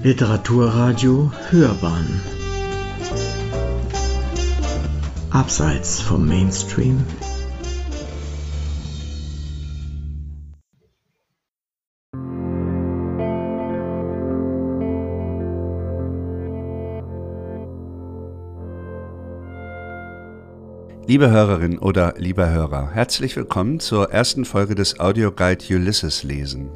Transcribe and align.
Literaturradio 0.00 1.32
Hörbahn 1.50 2.20
Abseits 5.30 6.00
vom 6.00 6.24
Mainstream 6.24 7.04
Liebe 21.08 21.30
Hörerin 21.30 21.78
oder 21.80 22.14
lieber 22.18 22.48
Hörer, 22.48 22.92
herzlich 22.92 23.34
willkommen 23.34 23.80
zur 23.80 24.12
ersten 24.12 24.44
Folge 24.44 24.76
des 24.76 25.00
Audioguide 25.00 25.64
Ulysses 25.74 26.22
lesen. 26.22 26.70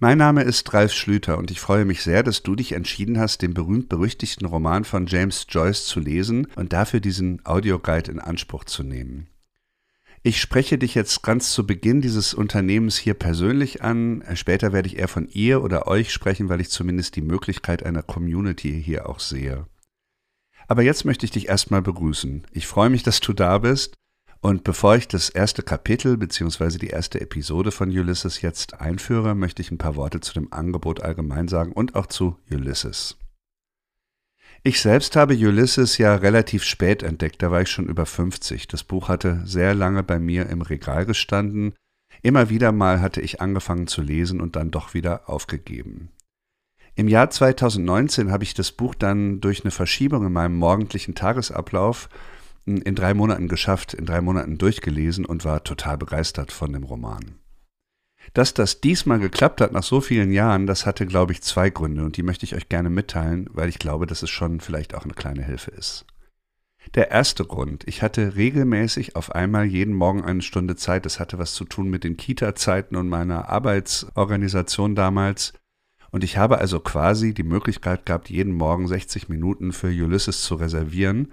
Mein 0.00 0.18
Name 0.18 0.44
ist 0.44 0.72
Ralf 0.72 0.92
Schlüter 0.92 1.38
und 1.38 1.50
ich 1.50 1.58
freue 1.58 1.84
mich 1.84 2.04
sehr, 2.04 2.22
dass 2.22 2.44
du 2.44 2.54
dich 2.54 2.70
entschieden 2.70 3.18
hast, 3.18 3.42
den 3.42 3.52
berühmt-berüchtigten 3.52 4.46
Roman 4.46 4.84
von 4.84 5.08
James 5.08 5.44
Joyce 5.48 5.86
zu 5.86 5.98
lesen 5.98 6.46
und 6.54 6.72
dafür 6.72 7.00
diesen 7.00 7.44
Audioguide 7.44 8.12
in 8.12 8.20
Anspruch 8.20 8.62
zu 8.62 8.84
nehmen. 8.84 9.26
Ich 10.22 10.40
spreche 10.40 10.78
dich 10.78 10.94
jetzt 10.94 11.24
ganz 11.24 11.50
zu 11.50 11.66
Beginn 11.66 12.00
dieses 12.00 12.32
Unternehmens 12.32 12.96
hier 12.96 13.14
persönlich 13.14 13.82
an. 13.82 14.22
Später 14.34 14.72
werde 14.72 14.86
ich 14.86 14.98
eher 14.98 15.08
von 15.08 15.28
ihr 15.32 15.64
oder 15.64 15.88
euch 15.88 16.12
sprechen, 16.12 16.48
weil 16.48 16.60
ich 16.60 16.70
zumindest 16.70 17.16
die 17.16 17.22
Möglichkeit 17.22 17.82
einer 17.82 18.04
Community 18.04 18.80
hier 18.80 19.08
auch 19.08 19.18
sehe. 19.18 19.66
Aber 20.68 20.82
jetzt 20.82 21.06
möchte 21.06 21.26
ich 21.26 21.32
dich 21.32 21.48
erstmal 21.48 21.82
begrüßen. 21.82 22.46
Ich 22.52 22.68
freue 22.68 22.90
mich, 22.90 23.02
dass 23.02 23.18
du 23.18 23.32
da 23.32 23.58
bist. 23.58 23.94
Und 24.40 24.62
bevor 24.62 24.94
ich 24.94 25.08
das 25.08 25.30
erste 25.30 25.62
Kapitel 25.62 26.16
bzw. 26.16 26.78
die 26.78 26.88
erste 26.88 27.20
Episode 27.20 27.72
von 27.72 27.90
Ulysses 27.90 28.40
jetzt 28.40 28.80
einführe, 28.80 29.34
möchte 29.34 29.62
ich 29.62 29.70
ein 29.70 29.78
paar 29.78 29.96
Worte 29.96 30.20
zu 30.20 30.32
dem 30.32 30.52
Angebot 30.52 31.02
allgemein 31.02 31.48
sagen 31.48 31.72
und 31.72 31.96
auch 31.96 32.06
zu 32.06 32.36
Ulysses. 32.50 33.16
Ich 34.62 34.80
selbst 34.80 35.16
habe 35.16 35.34
Ulysses 35.34 35.98
ja 35.98 36.14
relativ 36.14 36.64
spät 36.64 37.02
entdeckt, 37.02 37.42
da 37.42 37.50
war 37.50 37.62
ich 37.62 37.70
schon 37.70 37.86
über 37.86 38.06
50. 38.06 38.68
Das 38.68 38.84
Buch 38.84 39.08
hatte 39.08 39.42
sehr 39.44 39.74
lange 39.74 40.02
bei 40.02 40.18
mir 40.18 40.48
im 40.48 40.62
Regal 40.62 41.06
gestanden. 41.06 41.74
Immer 42.22 42.48
wieder 42.48 42.72
mal 42.72 43.00
hatte 43.00 43.20
ich 43.20 43.40
angefangen 43.40 43.86
zu 43.86 44.02
lesen 44.02 44.40
und 44.40 44.56
dann 44.56 44.70
doch 44.70 44.94
wieder 44.94 45.28
aufgegeben. 45.28 46.10
Im 46.96 47.06
Jahr 47.06 47.30
2019 47.30 48.32
habe 48.32 48.42
ich 48.42 48.54
das 48.54 48.72
Buch 48.72 48.94
dann 48.94 49.40
durch 49.40 49.62
eine 49.62 49.70
Verschiebung 49.70 50.26
in 50.26 50.32
meinem 50.32 50.56
morgendlichen 50.56 51.14
Tagesablauf 51.14 52.08
in 52.76 52.94
drei 52.94 53.14
Monaten 53.14 53.48
geschafft, 53.48 53.94
in 53.94 54.04
drei 54.04 54.20
Monaten 54.20 54.58
durchgelesen 54.58 55.24
und 55.24 55.44
war 55.44 55.64
total 55.64 55.96
begeistert 55.96 56.52
von 56.52 56.72
dem 56.72 56.84
Roman. 56.84 57.38
Dass 58.34 58.52
das 58.52 58.80
diesmal 58.80 59.18
geklappt 59.18 59.60
hat 59.60 59.72
nach 59.72 59.82
so 59.82 60.00
vielen 60.00 60.32
Jahren, 60.32 60.66
das 60.66 60.84
hatte, 60.84 61.06
glaube 61.06 61.32
ich, 61.32 61.42
zwei 61.42 61.70
Gründe 61.70 62.04
und 62.04 62.16
die 62.16 62.22
möchte 62.22 62.44
ich 62.44 62.54
euch 62.54 62.68
gerne 62.68 62.90
mitteilen, 62.90 63.48
weil 63.52 63.68
ich 63.68 63.78
glaube, 63.78 64.06
dass 64.06 64.22
es 64.22 64.30
schon 64.30 64.60
vielleicht 64.60 64.94
auch 64.94 65.04
eine 65.04 65.14
kleine 65.14 65.42
Hilfe 65.42 65.70
ist. 65.70 66.04
Der 66.94 67.10
erste 67.10 67.44
Grund, 67.44 67.84
ich 67.86 68.02
hatte 68.02 68.36
regelmäßig 68.36 69.16
auf 69.16 69.34
einmal 69.34 69.64
jeden 69.64 69.94
Morgen 69.94 70.24
eine 70.24 70.42
Stunde 70.42 70.76
Zeit. 70.76 71.04
Das 71.04 71.20
hatte 71.20 71.38
was 71.38 71.52
zu 71.52 71.64
tun 71.64 71.90
mit 71.90 72.04
den 72.04 72.16
Kita-Zeiten 72.16 72.96
und 72.96 73.08
meiner 73.08 73.48
Arbeitsorganisation 73.48 74.94
damals. 74.94 75.52
Und 76.10 76.24
ich 76.24 76.38
habe 76.38 76.58
also 76.58 76.80
quasi 76.80 77.34
die 77.34 77.42
Möglichkeit 77.42 78.06
gehabt, 78.06 78.30
jeden 78.30 78.54
Morgen 78.54 78.88
60 78.88 79.28
Minuten 79.28 79.72
für 79.72 79.88
Ulysses 79.88 80.42
zu 80.42 80.54
reservieren 80.54 81.32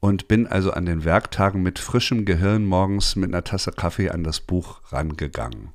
und 0.00 0.28
bin 0.28 0.46
also 0.46 0.72
an 0.72 0.86
den 0.86 1.04
Werktagen 1.04 1.62
mit 1.62 1.78
frischem 1.78 2.24
Gehirn 2.24 2.64
morgens 2.64 3.16
mit 3.16 3.32
einer 3.32 3.44
Tasse 3.44 3.70
Kaffee 3.70 4.10
an 4.10 4.24
das 4.24 4.40
Buch 4.40 4.80
rangegangen. 4.90 5.72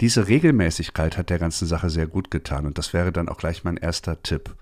Diese 0.00 0.28
Regelmäßigkeit 0.28 1.16
hat 1.16 1.30
der 1.30 1.38
ganzen 1.38 1.66
Sache 1.66 1.90
sehr 1.90 2.06
gut 2.06 2.30
getan 2.30 2.66
und 2.66 2.78
das 2.78 2.92
wäre 2.92 3.12
dann 3.12 3.28
auch 3.28 3.38
gleich 3.38 3.64
mein 3.64 3.76
erster 3.76 4.22
Tipp. 4.22 4.54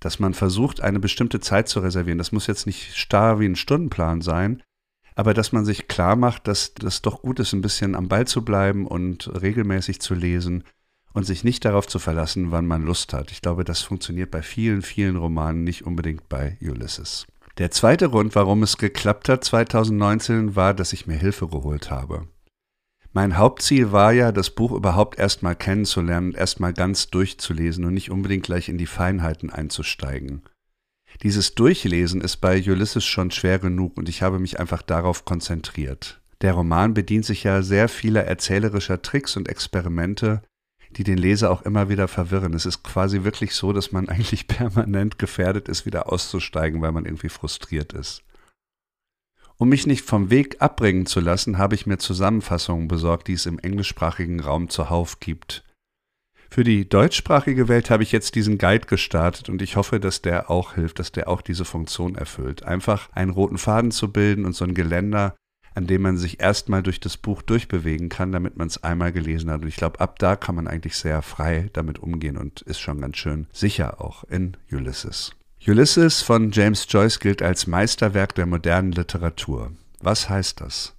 Dass 0.00 0.18
man 0.18 0.32
versucht, 0.32 0.80
eine 0.80 1.00
bestimmte 1.00 1.40
Zeit 1.40 1.68
zu 1.68 1.80
reservieren. 1.80 2.18
Das 2.18 2.32
muss 2.32 2.46
jetzt 2.46 2.66
nicht 2.66 2.96
starr 2.96 3.40
wie 3.40 3.46
ein 3.46 3.56
Stundenplan 3.56 4.22
sein, 4.22 4.62
aber 5.14 5.34
dass 5.34 5.52
man 5.52 5.64
sich 5.64 5.88
klar 5.88 6.14
macht, 6.14 6.46
dass 6.46 6.74
das 6.74 7.02
doch 7.02 7.22
gut 7.22 7.40
ist, 7.40 7.52
ein 7.52 7.60
bisschen 7.60 7.94
am 7.96 8.08
Ball 8.08 8.26
zu 8.26 8.44
bleiben 8.44 8.86
und 8.86 9.28
regelmäßig 9.42 10.00
zu 10.00 10.14
lesen 10.14 10.64
und 11.12 11.24
sich 11.24 11.42
nicht 11.42 11.64
darauf 11.64 11.88
zu 11.88 11.98
verlassen, 11.98 12.52
wann 12.52 12.66
man 12.66 12.84
Lust 12.84 13.12
hat. 13.12 13.32
Ich 13.32 13.42
glaube, 13.42 13.64
das 13.64 13.80
funktioniert 13.80 14.30
bei 14.30 14.42
vielen, 14.42 14.82
vielen 14.82 15.16
Romanen, 15.16 15.64
nicht 15.64 15.84
unbedingt 15.84 16.28
bei 16.28 16.56
Ulysses. 16.60 17.26
Der 17.58 17.72
zweite 17.72 18.08
Grund, 18.08 18.36
warum 18.36 18.62
es 18.62 18.76
geklappt 18.76 19.28
hat 19.28 19.42
2019, 19.42 20.54
war, 20.54 20.74
dass 20.74 20.92
ich 20.92 21.08
mir 21.08 21.16
Hilfe 21.16 21.48
geholt 21.48 21.90
habe. 21.90 22.28
Mein 23.12 23.36
Hauptziel 23.36 23.90
war 23.90 24.12
ja, 24.12 24.30
das 24.30 24.50
Buch 24.50 24.70
überhaupt 24.70 25.18
erstmal 25.18 25.56
kennenzulernen 25.56 26.28
und 26.28 26.36
erstmal 26.36 26.72
ganz 26.72 27.08
durchzulesen 27.08 27.84
und 27.84 27.94
nicht 27.94 28.12
unbedingt 28.12 28.44
gleich 28.44 28.68
in 28.68 28.78
die 28.78 28.86
Feinheiten 28.86 29.50
einzusteigen. 29.50 30.42
Dieses 31.24 31.56
Durchlesen 31.56 32.20
ist 32.20 32.36
bei 32.36 32.62
Ulysses 32.62 33.04
schon 33.04 33.32
schwer 33.32 33.58
genug 33.58 33.96
und 33.96 34.08
ich 34.08 34.22
habe 34.22 34.38
mich 34.38 34.60
einfach 34.60 34.82
darauf 34.82 35.24
konzentriert. 35.24 36.20
Der 36.42 36.52
Roman 36.52 36.94
bedient 36.94 37.24
sich 37.24 37.42
ja 37.42 37.62
sehr 37.62 37.88
vieler 37.88 38.22
erzählerischer 38.24 39.02
Tricks 39.02 39.36
und 39.36 39.48
Experimente, 39.48 40.42
die 40.96 41.04
den 41.04 41.18
Leser 41.18 41.50
auch 41.50 41.62
immer 41.62 41.88
wieder 41.88 42.08
verwirren. 42.08 42.54
Es 42.54 42.66
ist 42.66 42.82
quasi 42.82 43.24
wirklich 43.24 43.54
so, 43.54 43.72
dass 43.72 43.92
man 43.92 44.08
eigentlich 44.08 44.48
permanent 44.48 45.18
gefährdet 45.18 45.68
ist, 45.68 45.86
wieder 45.86 46.12
auszusteigen, 46.12 46.80
weil 46.80 46.92
man 46.92 47.04
irgendwie 47.04 47.28
frustriert 47.28 47.92
ist. 47.92 48.22
Um 49.56 49.70
mich 49.70 49.86
nicht 49.86 50.04
vom 50.04 50.30
Weg 50.30 50.62
abbringen 50.62 51.06
zu 51.06 51.18
lassen, 51.18 51.58
habe 51.58 51.74
ich 51.74 51.84
mir 51.84 51.98
Zusammenfassungen 51.98 52.86
besorgt, 52.86 53.26
die 53.26 53.32
es 53.32 53.46
im 53.46 53.58
englischsprachigen 53.58 54.38
Raum 54.38 54.68
zuhauf 54.68 55.18
gibt. 55.18 55.64
Für 56.50 56.64
die 56.64 56.88
deutschsprachige 56.88 57.68
Welt 57.68 57.90
habe 57.90 58.02
ich 58.02 58.12
jetzt 58.12 58.34
diesen 58.34 58.56
Guide 58.56 58.86
gestartet 58.86 59.48
und 59.48 59.60
ich 59.60 59.76
hoffe, 59.76 60.00
dass 60.00 60.22
der 60.22 60.50
auch 60.50 60.74
hilft, 60.74 60.98
dass 60.98 61.12
der 61.12 61.28
auch 61.28 61.42
diese 61.42 61.64
Funktion 61.64 62.14
erfüllt. 62.14 62.62
Einfach 62.62 63.10
einen 63.12 63.32
roten 63.32 63.58
Faden 63.58 63.90
zu 63.90 64.10
bilden 64.10 64.46
und 64.46 64.54
so 64.54 64.64
ein 64.64 64.74
Geländer, 64.74 65.36
an 65.78 65.86
dem 65.86 66.02
man 66.02 66.18
sich 66.18 66.40
erstmal 66.40 66.82
durch 66.82 66.98
das 66.98 67.16
Buch 67.16 67.40
durchbewegen 67.40 68.08
kann, 68.08 68.32
damit 68.32 68.56
man 68.56 68.66
es 68.66 68.82
einmal 68.82 69.12
gelesen 69.12 69.48
hat. 69.48 69.62
Und 69.62 69.68
ich 69.68 69.76
glaube, 69.76 70.00
ab 70.00 70.18
da 70.18 70.34
kann 70.34 70.56
man 70.56 70.66
eigentlich 70.66 70.96
sehr 70.96 71.22
frei 71.22 71.70
damit 71.72 72.00
umgehen 72.00 72.36
und 72.36 72.62
ist 72.62 72.80
schon 72.80 73.00
ganz 73.00 73.16
schön 73.16 73.46
sicher 73.52 74.00
auch 74.00 74.24
in 74.24 74.56
Ulysses. 74.72 75.36
Ulysses 75.64 76.20
von 76.20 76.50
James 76.50 76.84
Joyce 76.88 77.20
gilt 77.20 77.42
als 77.42 77.68
Meisterwerk 77.68 78.34
der 78.34 78.46
modernen 78.46 78.90
Literatur. 78.90 79.70
Was 80.00 80.28
heißt 80.28 80.60
das? 80.60 80.96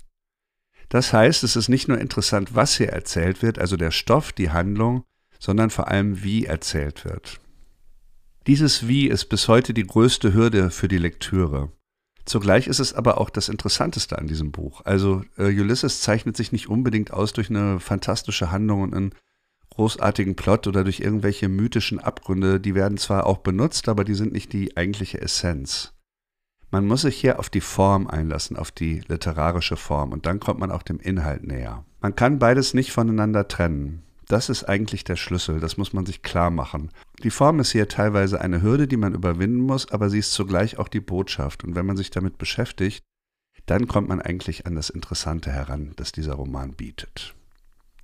Das 0.88 1.12
heißt, 1.12 1.44
es 1.44 1.58
ist 1.58 1.68
nicht 1.68 1.90
nur 1.90 2.00
interessant, 2.00 2.56
was 2.56 2.78
hier 2.78 2.90
erzählt 2.90 3.42
wird, 3.42 3.60
also 3.60 3.76
der 3.76 3.92
Stoff, 3.92 4.32
die 4.32 4.52
Handlung, 4.52 5.04
sondern 5.40 5.72
vor 5.72 5.90
allem, 5.90 6.24
wie 6.24 6.46
erzählt 6.46 7.04
wird. 7.04 7.42
Dieses 8.48 8.88
Wie 8.88 9.08
ist 9.08 9.26
bis 9.26 9.50
heute 9.50 9.74
die 9.74 9.86
größte 9.86 10.34
Hürde 10.34 10.72
für 10.72 10.88
die 10.88 10.98
Lektüre. 10.98 11.70
Zugleich 12.30 12.68
ist 12.68 12.78
es 12.78 12.94
aber 12.94 13.20
auch 13.20 13.32
das 13.32 13.50
Interessanteste 13.50 14.20
an 14.20 14.28
diesem 14.28 14.52
Buch. 14.52 14.82
Also 14.86 15.24
äh, 15.36 15.46
Ulysses 15.46 16.02
zeichnet 16.02 16.38
sich 16.38 16.52
nicht 16.52 16.70
unbedingt 16.70 17.12
aus 17.12 17.34
durch 17.34 17.50
eine 17.50 17.80
fantastische 17.80 18.52
Handlung 18.52 18.84
und 18.84 18.94
einen 18.94 19.16
großartigen 19.72 20.36
Plot 20.36 20.68
oder 20.68 20.84
durch 20.84 21.00
irgendwelche 21.00 21.50
mythischen 21.50 21.98
Abgründe. 21.98 22.60
Die 22.60 22.76
werden 22.76 23.00
zwar 23.00 23.26
auch 23.26 23.40
benutzt, 23.40 23.90
aber 23.90 24.04
die 24.04 24.14
sind 24.14 24.32
nicht 24.32 24.54
die 24.54 24.78
eigentliche 24.78 25.20
Essenz. 25.20 25.94
Man 26.70 26.86
muss 26.86 27.02
sich 27.02 27.20
hier 27.20 27.40
auf 27.40 27.50
die 27.50 27.62
Form 27.62 28.06
einlassen, 28.06 28.58
auf 28.58 28.70
die 28.70 29.02
literarische 29.08 29.76
Form, 29.76 30.12
und 30.12 30.28
dann 30.28 30.40
kommt 30.40 30.60
man 30.60 30.70
auch 30.70 30.84
dem 30.84 31.00
Inhalt 31.00 31.44
näher. 31.44 31.84
Man 32.00 32.16
kann 32.16 32.38
beides 32.38 32.76
nicht 32.76 32.92
voneinander 32.92 33.48
trennen. 33.48 34.04
Das 34.30 34.48
ist 34.48 34.64
eigentlich 34.66 35.04
der 35.04 35.16
Schlüssel, 35.16 35.60
das 35.60 35.78
muss 35.78 35.92
man 35.92 36.06
sich 36.06 36.22
klar 36.22 36.52
machen. 36.52 36.92
Die 37.24 37.32
Form 37.32 37.60
ist 37.60 37.72
hier 37.72 37.88
teilweise 37.88 38.40
eine 38.40 38.62
Hürde, 38.62 38.88
die 38.88 38.96
man 38.96 39.16
überwinden 39.16 39.60
muss, 39.60 39.90
aber 39.92 40.12
sie 40.12 40.20
ist 40.20 40.34
zugleich 40.34 40.78
auch 40.78 40.88
die 40.88 41.00
Botschaft. 41.00 41.64
Und 41.64 41.74
wenn 41.74 41.88
man 41.88 41.98
sich 41.98 42.12
damit 42.12 42.38
beschäftigt, 42.38 43.04
dann 43.66 43.88
kommt 43.88 44.08
man 44.08 44.22
eigentlich 44.22 44.68
an 44.68 44.76
das 44.76 44.92
Interessante 44.92 45.52
heran, 45.52 45.94
das 45.96 46.12
dieser 46.12 46.36
Roman 46.36 46.74
bietet. 46.74 47.34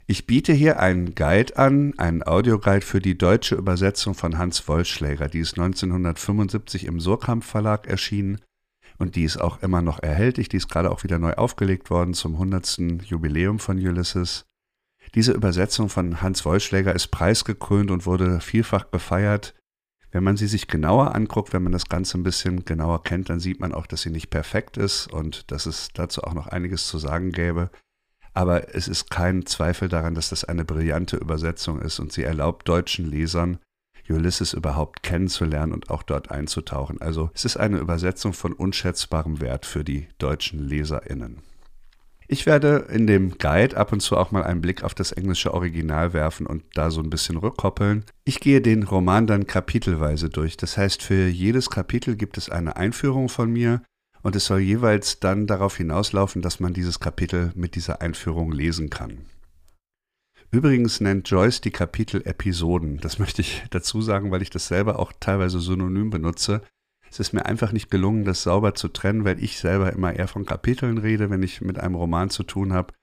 Ich 0.08 0.26
biete 0.26 0.52
hier 0.52 0.80
einen 0.80 1.14
Guide 1.14 1.58
an, 1.58 1.94
einen 1.98 2.24
Audioguide 2.24 2.86
für 2.86 3.00
die 3.00 3.18
deutsche 3.18 3.54
Übersetzung 3.54 4.16
von 4.16 4.40
Hans 4.40 4.68
Wollschläger. 4.68 5.28
Die 5.28 5.40
ist 5.40 5.60
1975 5.60 6.86
im 6.86 7.00
Surkamp 7.00 7.44
Verlag 7.44 7.86
erschienen 7.86 8.42
und 8.98 9.16
die 9.16 9.26
ist 9.26 9.38
auch 9.38 9.62
immer 9.62 9.84
noch 9.84 10.02
erhältlich. 10.02 10.50
Die 10.50 10.58
ist 10.58 10.70
gerade 10.70 10.90
auch 10.90 11.04
wieder 11.04 11.20
neu 11.20 11.34
aufgelegt 11.34 11.92
worden 11.92 12.16
zum 12.16 12.34
100. 12.34 12.80
Jubiläum 13.04 13.60
von 13.60 13.78
Ulysses. 13.78 14.46
Diese 15.16 15.32
Übersetzung 15.32 15.88
von 15.88 16.22
Hans 16.22 16.44
Wollschläger 16.44 16.94
ist 16.94 17.08
preisgekrönt 17.08 17.90
und 17.90 18.06
wurde 18.06 18.42
vielfach 18.42 18.92
gefeiert. 18.92 19.56
Wenn 20.12 20.24
man 20.24 20.36
sie 20.36 20.48
sich 20.48 20.68
genauer 20.68 21.16
anguckt, 21.16 21.54
wenn 21.54 21.64
man 21.64 21.72
das 21.72 21.88
Ganze 21.88 22.18
ein 22.18 22.24
bisschen 22.24 22.66
genauer 22.66 23.04
kennt, 23.04 23.30
dann 23.30 23.40
sieht 23.40 23.62
man 23.62 23.74
auch, 23.74 23.88
dass 23.88 24.02
sie 24.02 24.10
nicht 24.10 24.30
perfekt 24.30 24.76
ist 24.76 25.12
und 25.12 25.52
dass 25.52 25.66
es 25.66 25.90
dazu 25.94 26.24
auch 26.24 26.34
noch 26.34 26.48
einiges 26.48 26.88
zu 26.88 26.98
sagen 26.98 27.32
gäbe. 27.32 27.70
Aber 28.34 28.76
es 28.76 28.90
ist 28.90 29.10
kein 29.10 29.46
Zweifel 29.46 29.88
daran, 29.88 30.16
dass 30.16 30.30
das 30.30 30.44
eine 30.44 30.66
brillante 30.66 31.16
Übersetzung 31.16 31.82
ist 31.82 32.00
und 32.00 32.12
sie 32.12 32.24
erlaubt 32.24 32.68
deutschen 32.68 33.10
Lesern, 33.10 33.60
Ulysses 34.10 34.54
überhaupt 34.54 35.02
kennenzulernen 35.02 35.74
und 35.74 35.90
auch 35.90 36.04
dort 36.04 36.30
einzutauchen. 36.30 37.02
Also 37.02 37.32
es 37.34 37.46
ist 37.46 37.58
eine 37.58 37.78
Übersetzung 37.78 38.34
von 38.34 38.54
unschätzbarem 38.54 39.42
Wert 39.42 39.66
für 39.66 39.84
die 39.84 40.08
deutschen 40.20 40.60
Leserinnen. 40.60 41.42
Ich 42.28 42.46
werde 42.46 42.88
in 42.90 43.06
dem 43.06 43.38
Guide 43.38 43.78
ab 43.78 43.92
und 43.92 44.00
zu 44.00 44.18
auch 44.18 44.32
mal 44.32 44.44
einen 44.44 44.62
Blick 44.62 44.84
auf 44.84 44.96
das 44.96 45.12
englische 45.12 45.54
Original 45.54 46.14
werfen 46.14 46.48
und 46.48 46.64
da 46.74 46.90
so 46.90 47.02
ein 47.02 47.10
bisschen 47.10 47.38
rückkoppeln. 47.38 48.04
Ich 48.24 48.40
gehe 48.40 48.62
den 48.62 48.84
Roman 48.84 49.28
dann 49.28 49.46
kapitelweise 49.46 50.30
durch. 50.30 50.58
Das 50.58 50.78
heißt, 50.78 51.04
für 51.04 51.28
jedes 51.28 51.70
Kapitel 51.70 52.16
gibt 52.16 52.38
es 52.38 52.50
eine 52.50 52.78
Einführung 52.78 53.30
von 53.30 53.52
mir 53.52 53.82
und 54.24 54.36
es 54.36 54.46
soll 54.46 54.60
jeweils 54.60 55.20
dann 55.20 55.46
darauf 55.46 55.78
hinauslaufen, 55.78 56.42
dass 56.42 56.60
man 56.60 56.74
dieses 56.74 57.00
Kapitel 57.00 57.52
mit 57.54 57.76
dieser 57.76 58.02
Einführung 58.02 58.52
lesen 58.52 58.90
kann. 58.90 59.26
Übrigens 60.50 61.02
nennt 61.02 61.30
Joyce 61.30 61.62
die 61.62 61.72
Kapitel 61.72 62.26
Episoden. 62.26 62.98
Das 62.98 63.20
möchte 63.20 63.42
ich 63.42 63.64
dazu 63.70 64.02
sagen, 64.02 64.32
weil 64.32 64.42
ich 64.42 64.50
das 64.50 64.68
selber 64.68 64.98
auch 64.98 65.12
teilweise 65.20 65.60
synonym 65.60 66.10
benutze. 66.10 66.62
Es 67.16 67.20
ist 67.22 67.32
mir 67.32 67.46
einfach 67.46 67.72
nicht 67.72 67.90
gelungen, 67.90 68.26
das 68.26 68.44
sauber 68.44 68.76
zu 68.76 68.90
trennen, 68.90 69.24
weil 69.24 69.42
ich 69.42 69.58
selber 69.58 69.94
immer 69.94 70.14
eher 70.14 70.28
von 70.28 70.46
Kapiteln 70.46 70.98
rede, 70.98 71.30
wenn 71.30 71.44
ich 71.44 71.62
mit 71.62 71.80
einem 71.80 71.96
Roman 71.96 72.30
zu 72.30 72.44
tun 72.44 72.74
habe. 72.74 72.94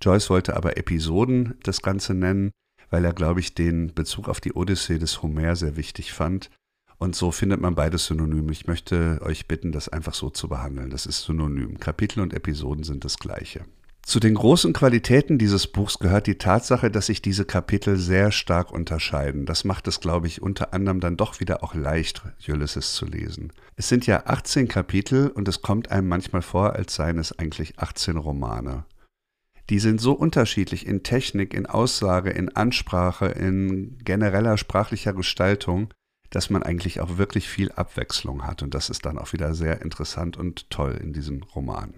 Joyce 0.00 0.30
wollte 0.30 0.56
aber 0.56 0.78
Episoden 0.78 1.54
das 1.64 1.82
Ganze 1.82 2.14
nennen, 2.14 2.52
weil 2.88 3.04
er, 3.04 3.12
glaube 3.12 3.40
ich, 3.40 3.52
den 3.52 3.92
Bezug 3.92 4.30
auf 4.30 4.40
die 4.40 4.54
Odyssee 4.54 4.98
des 4.98 5.22
Homer 5.22 5.54
sehr 5.54 5.76
wichtig 5.76 6.14
fand. 6.14 6.48
Und 6.96 7.14
so 7.14 7.30
findet 7.30 7.60
man 7.60 7.74
beides 7.74 8.06
synonym. 8.06 8.48
Ich 8.48 8.66
möchte 8.66 9.20
euch 9.20 9.46
bitten, 9.46 9.70
das 9.70 9.90
einfach 9.90 10.14
so 10.14 10.30
zu 10.30 10.48
behandeln. 10.48 10.88
Das 10.88 11.04
ist 11.04 11.24
synonym. 11.24 11.78
Kapitel 11.78 12.20
und 12.20 12.32
Episoden 12.32 12.84
sind 12.84 13.04
das 13.04 13.18
gleiche. 13.18 13.66
Zu 14.08 14.20
den 14.20 14.36
großen 14.36 14.72
Qualitäten 14.72 15.36
dieses 15.36 15.66
Buchs 15.66 15.98
gehört 15.98 16.26
die 16.26 16.38
Tatsache, 16.38 16.90
dass 16.90 17.04
sich 17.04 17.20
diese 17.20 17.44
Kapitel 17.44 17.98
sehr 17.98 18.32
stark 18.32 18.72
unterscheiden. 18.72 19.44
Das 19.44 19.64
macht 19.64 19.86
es, 19.86 20.00
glaube 20.00 20.28
ich, 20.28 20.40
unter 20.40 20.72
anderem 20.72 21.00
dann 21.00 21.18
doch 21.18 21.40
wieder 21.40 21.62
auch 21.62 21.74
leicht, 21.74 22.22
Ulysses 22.48 22.94
zu 22.94 23.04
lesen. 23.04 23.52
Es 23.76 23.90
sind 23.90 24.06
ja 24.06 24.24
18 24.24 24.66
Kapitel 24.66 25.28
und 25.28 25.46
es 25.46 25.60
kommt 25.60 25.90
einem 25.90 26.08
manchmal 26.08 26.40
vor, 26.40 26.72
als 26.72 26.94
seien 26.94 27.18
es 27.18 27.38
eigentlich 27.38 27.78
18 27.78 28.16
Romane. 28.16 28.86
Die 29.68 29.78
sind 29.78 30.00
so 30.00 30.14
unterschiedlich 30.14 30.86
in 30.86 31.02
Technik, 31.02 31.52
in 31.52 31.66
Aussage, 31.66 32.30
in 32.30 32.56
Ansprache, 32.56 33.26
in 33.26 33.98
genereller 33.98 34.56
sprachlicher 34.56 35.12
Gestaltung, 35.12 35.92
dass 36.30 36.48
man 36.48 36.62
eigentlich 36.62 37.02
auch 37.02 37.18
wirklich 37.18 37.46
viel 37.46 37.72
Abwechslung 37.72 38.46
hat. 38.46 38.62
Und 38.62 38.72
das 38.72 38.88
ist 38.88 39.04
dann 39.04 39.18
auch 39.18 39.34
wieder 39.34 39.54
sehr 39.54 39.82
interessant 39.82 40.38
und 40.38 40.70
toll 40.70 40.98
in 40.98 41.12
diesem 41.12 41.42
Roman. 41.42 41.92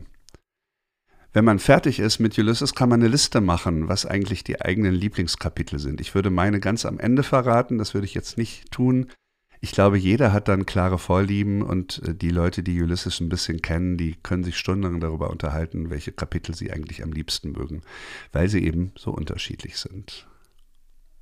Wenn 1.32 1.44
man 1.44 1.60
fertig 1.60 2.00
ist 2.00 2.18
mit 2.18 2.36
Ulysses, 2.38 2.74
kann 2.74 2.88
man 2.88 3.00
eine 3.00 3.08
Liste 3.08 3.40
machen, 3.40 3.88
was 3.88 4.04
eigentlich 4.04 4.42
die 4.42 4.60
eigenen 4.60 4.94
Lieblingskapitel 4.94 5.78
sind. 5.78 6.00
Ich 6.00 6.14
würde 6.14 6.30
meine 6.30 6.58
ganz 6.58 6.84
am 6.84 6.98
Ende 6.98 7.22
verraten, 7.22 7.78
das 7.78 7.94
würde 7.94 8.06
ich 8.06 8.14
jetzt 8.14 8.36
nicht 8.36 8.72
tun. 8.72 9.10
Ich 9.60 9.72
glaube, 9.72 9.98
jeder 9.98 10.32
hat 10.32 10.48
dann 10.48 10.66
klare 10.66 10.98
Vorlieben 10.98 11.62
und 11.62 12.02
äh, 12.04 12.14
die 12.14 12.30
Leute, 12.30 12.62
die 12.62 12.80
Ulysses 12.82 13.20
ein 13.20 13.28
bisschen 13.28 13.62
kennen, 13.62 13.96
die 13.96 14.16
können 14.22 14.42
sich 14.42 14.56
stundenlang 14.56 15.00
darüber 15.00 15.30
unterhalten, 15.30 15.90
welche 15.90 16.12
Kapitel 16.12 16.54
sie 16.54 16.72
eigentlich 16.72 17.02
am 17.02 17.12
liebsten 17.12 17.52
mögen, 17.52 17.82
weil 18.32 18.48
sie 18.48 18.64
eben 18.64 18.92
so 18.96 19.12
unterschiedlich 19.12 19.76
sind. 19.76 20.26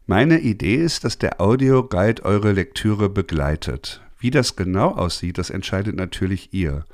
Meine 0.07 0.41
Idee 0.41 0.77
ist, 0.77 1.05
dass 1.05 1.19
der 1.19 1.41
Audioguide 1.41 2.25
eure 2.25 2.53
Lektüre 2.53 3.11
begleitet. 3.11 4.01
Wie 4.19 4.31
das 4.31 4.57
genau 4.57 4.93
aussieht, 4.93 5.37
das 5.37 5.51
entscheidet 5.51 5.97
natürlich 5.97 6.55
ihr. 6.55 6.87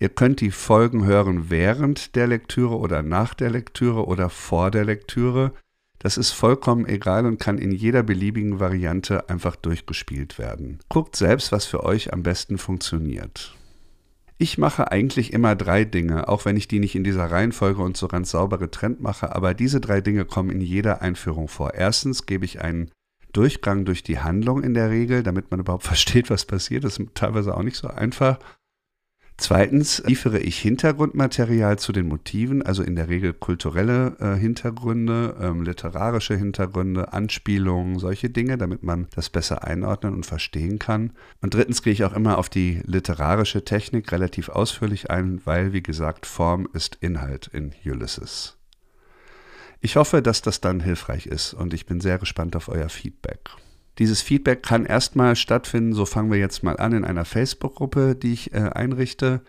Ihr 0.00 0.08
könnt 0.08 0.40
die 0.40 0.52
Folgen 0.52 1.04
hören 1.04 1.50
während 1.50 2.14
der 2.14 2.28
Lektüre 2.28 2.78
oder 2.78 3.02
nach 3.02 3.34
der 3.34 3.50
Lektüre 3.50 4.06
oder 4.06 4.30
vor 4.30 4.70
der 4.70 4.84
Lektüre. 4.84 5.52
Das 5.98 6.16
ist 6.16 6.30
vollkommen 6.30 6.86
egal 6.86 7.26
und 7.26 7.40
kann 7.40 7.58
in 7.58 7.72
jeder 7.72 8.04
beliebigen 8.04 8.60
Variante 8.60 9.28
einfach 9.28 9.56
durchgespielt 9.56 10.38
werden. 10.38 10.78
Guckt 10.88 11.16
selbst, 11.16 11.50
was 11.50 11.64
für 11.64 11.82
euch 11.82 12.12
am 12.12 12.22
besten 12.22 12.58
funktioniert. 12.58 13.56
Ich 14.40 14.56
mache 14.56 14.92
eigentlich 14.92 15.32
immer 15.32 15.56
drei 15.56 15.84
Dinge, 15.84 16.28
auch 16.28 16.44
wenn 16.44 16.56
ich 16.56 16.68
die 16.68 16.78
nicht 16.78 16.94
in 16.94 17.02
dieser 17.02 17.28
Reihenfolge 17.28 17.82
und 17.82 17.96
so 17.96 18.06
ganz 18.06 18.30
sauber 18.30 18.58
getrennt 18.58 19.00
mache, 19.00 19.34
aber 19.34 19.52
diese 19.52 19.80
drei 19.80 20.00
Dinge 20.00 20.24
kommen 20.24 20.50
in 20.50 20.60
jeder 20.60 21.02
Einführung 21.02 21.48
vor. 21.48 21.74
Erstens 21.74 22.24
gebe 22.24 22.44
ich 22.44 22.60
einen 22.60 22.92
Durchgang 23.32 23.84
durch 23.84 24.04
die 24.04 24.20
Handlung 24.20 24.62
in 24.62 24.74
der 24.74 24.90
Regel, 24.90 25.24
damit 25.24 25.50
man 25.50 25.58
überhaupt 25.58 25.82
versteht, 25.84 26.30
was 26.30 26.44
passiert. 26.44 26.84
Das 26.84 26.98
ist 26.98 27.14
teilweise 27.14 27.56
auch 27.56 27.64
nicht 27.64 27.76
so 27.76 27.88
einfach. 27.88 28.38
Zweitens 29.40 30.02
liefere 30.04 30.40
ich 30.40 30.58
Hintergrundmaterial 30.58 31.78
zu 31.78 31.92
den 31.92 32.08
Motiven, 32.08 32.60
also 32.62 32.82
in 32.82 32.96
der 32.96 33.08
Regel 33.08 33.32
kulturelle 33.32 34.16
äh, 34.18 34.34
Hintergründe, 34.36 35.36
ähm, 35.40 35.62
literarische 35.62 36.34
Hintergründe, 36.34 37.12
Anspielungen, 37.12 38.00
solche 38.00 38.30
Dinge, 38.30 38.58
damit 38.58 38.82
man 38.82 39.06
das 39.14 39.30
besser 39.30 39.62
einordnen 39.62 40.12
und 40.12 40.26
verstehen 40.26 40.80
kann. 40.80 41.12
Und 41.40 41.54
drittens 41.54 41.82
gehe 41.82 41.92
ich 41.92 42.02
auch 42.02 42.14
immer 42.14 42.36
auf 42.36 42.48
die 42.48 42.82
literarische 42.84 43.64
Technik 43.64 44.10
relativ 44.10 44.48
ausführlich 44.48 45.08
ein, 45.08 45.40
weil, 45.44 45.72
wie 45.72 45.84
gesagt, 45.84 46.26
Form 46.26 46.68
ist 46.72 46.96
Inhalt 47.00 47.46
in 47.46 47.72
Ulysses. 47.84 48.56
Ich 49.80 49.94
hoffe, 49.94 50.20
dass 50.20 50.42
das 50.42 50.60
dann 50.60 50.80
hilfreich 50.80 51.26
ist 51.26 51.54
und 51.54 51.74
ich 51.74 51.86
bin 51.86 52.00
sehr 52.00 52.18
gespannt 52.18 52.56
auf 52.56 52.68
euer 52.68 52.88
Feedback. 52.88 53.50
Dieses 53.98 54.22
Feedback 54.22 54.62
kann 54.62 54.86
erstmal 54.86 55.34
stattfinden, 55.34 55.92
so 55.92 56.06
fangen 56.06 56.30
wir 56.30 56.38
jetzt 56.38 56.62
mal 56.62 56.76
an, 56.76 56.92
in 56.92 57.04
einer 57.04 57.24
Facebook-Gruppe, 57.24 58.14
die 58.14 58.32
ich 58.32 58.52
äh, 58.54 58.58
einrichte. 58.58 59.42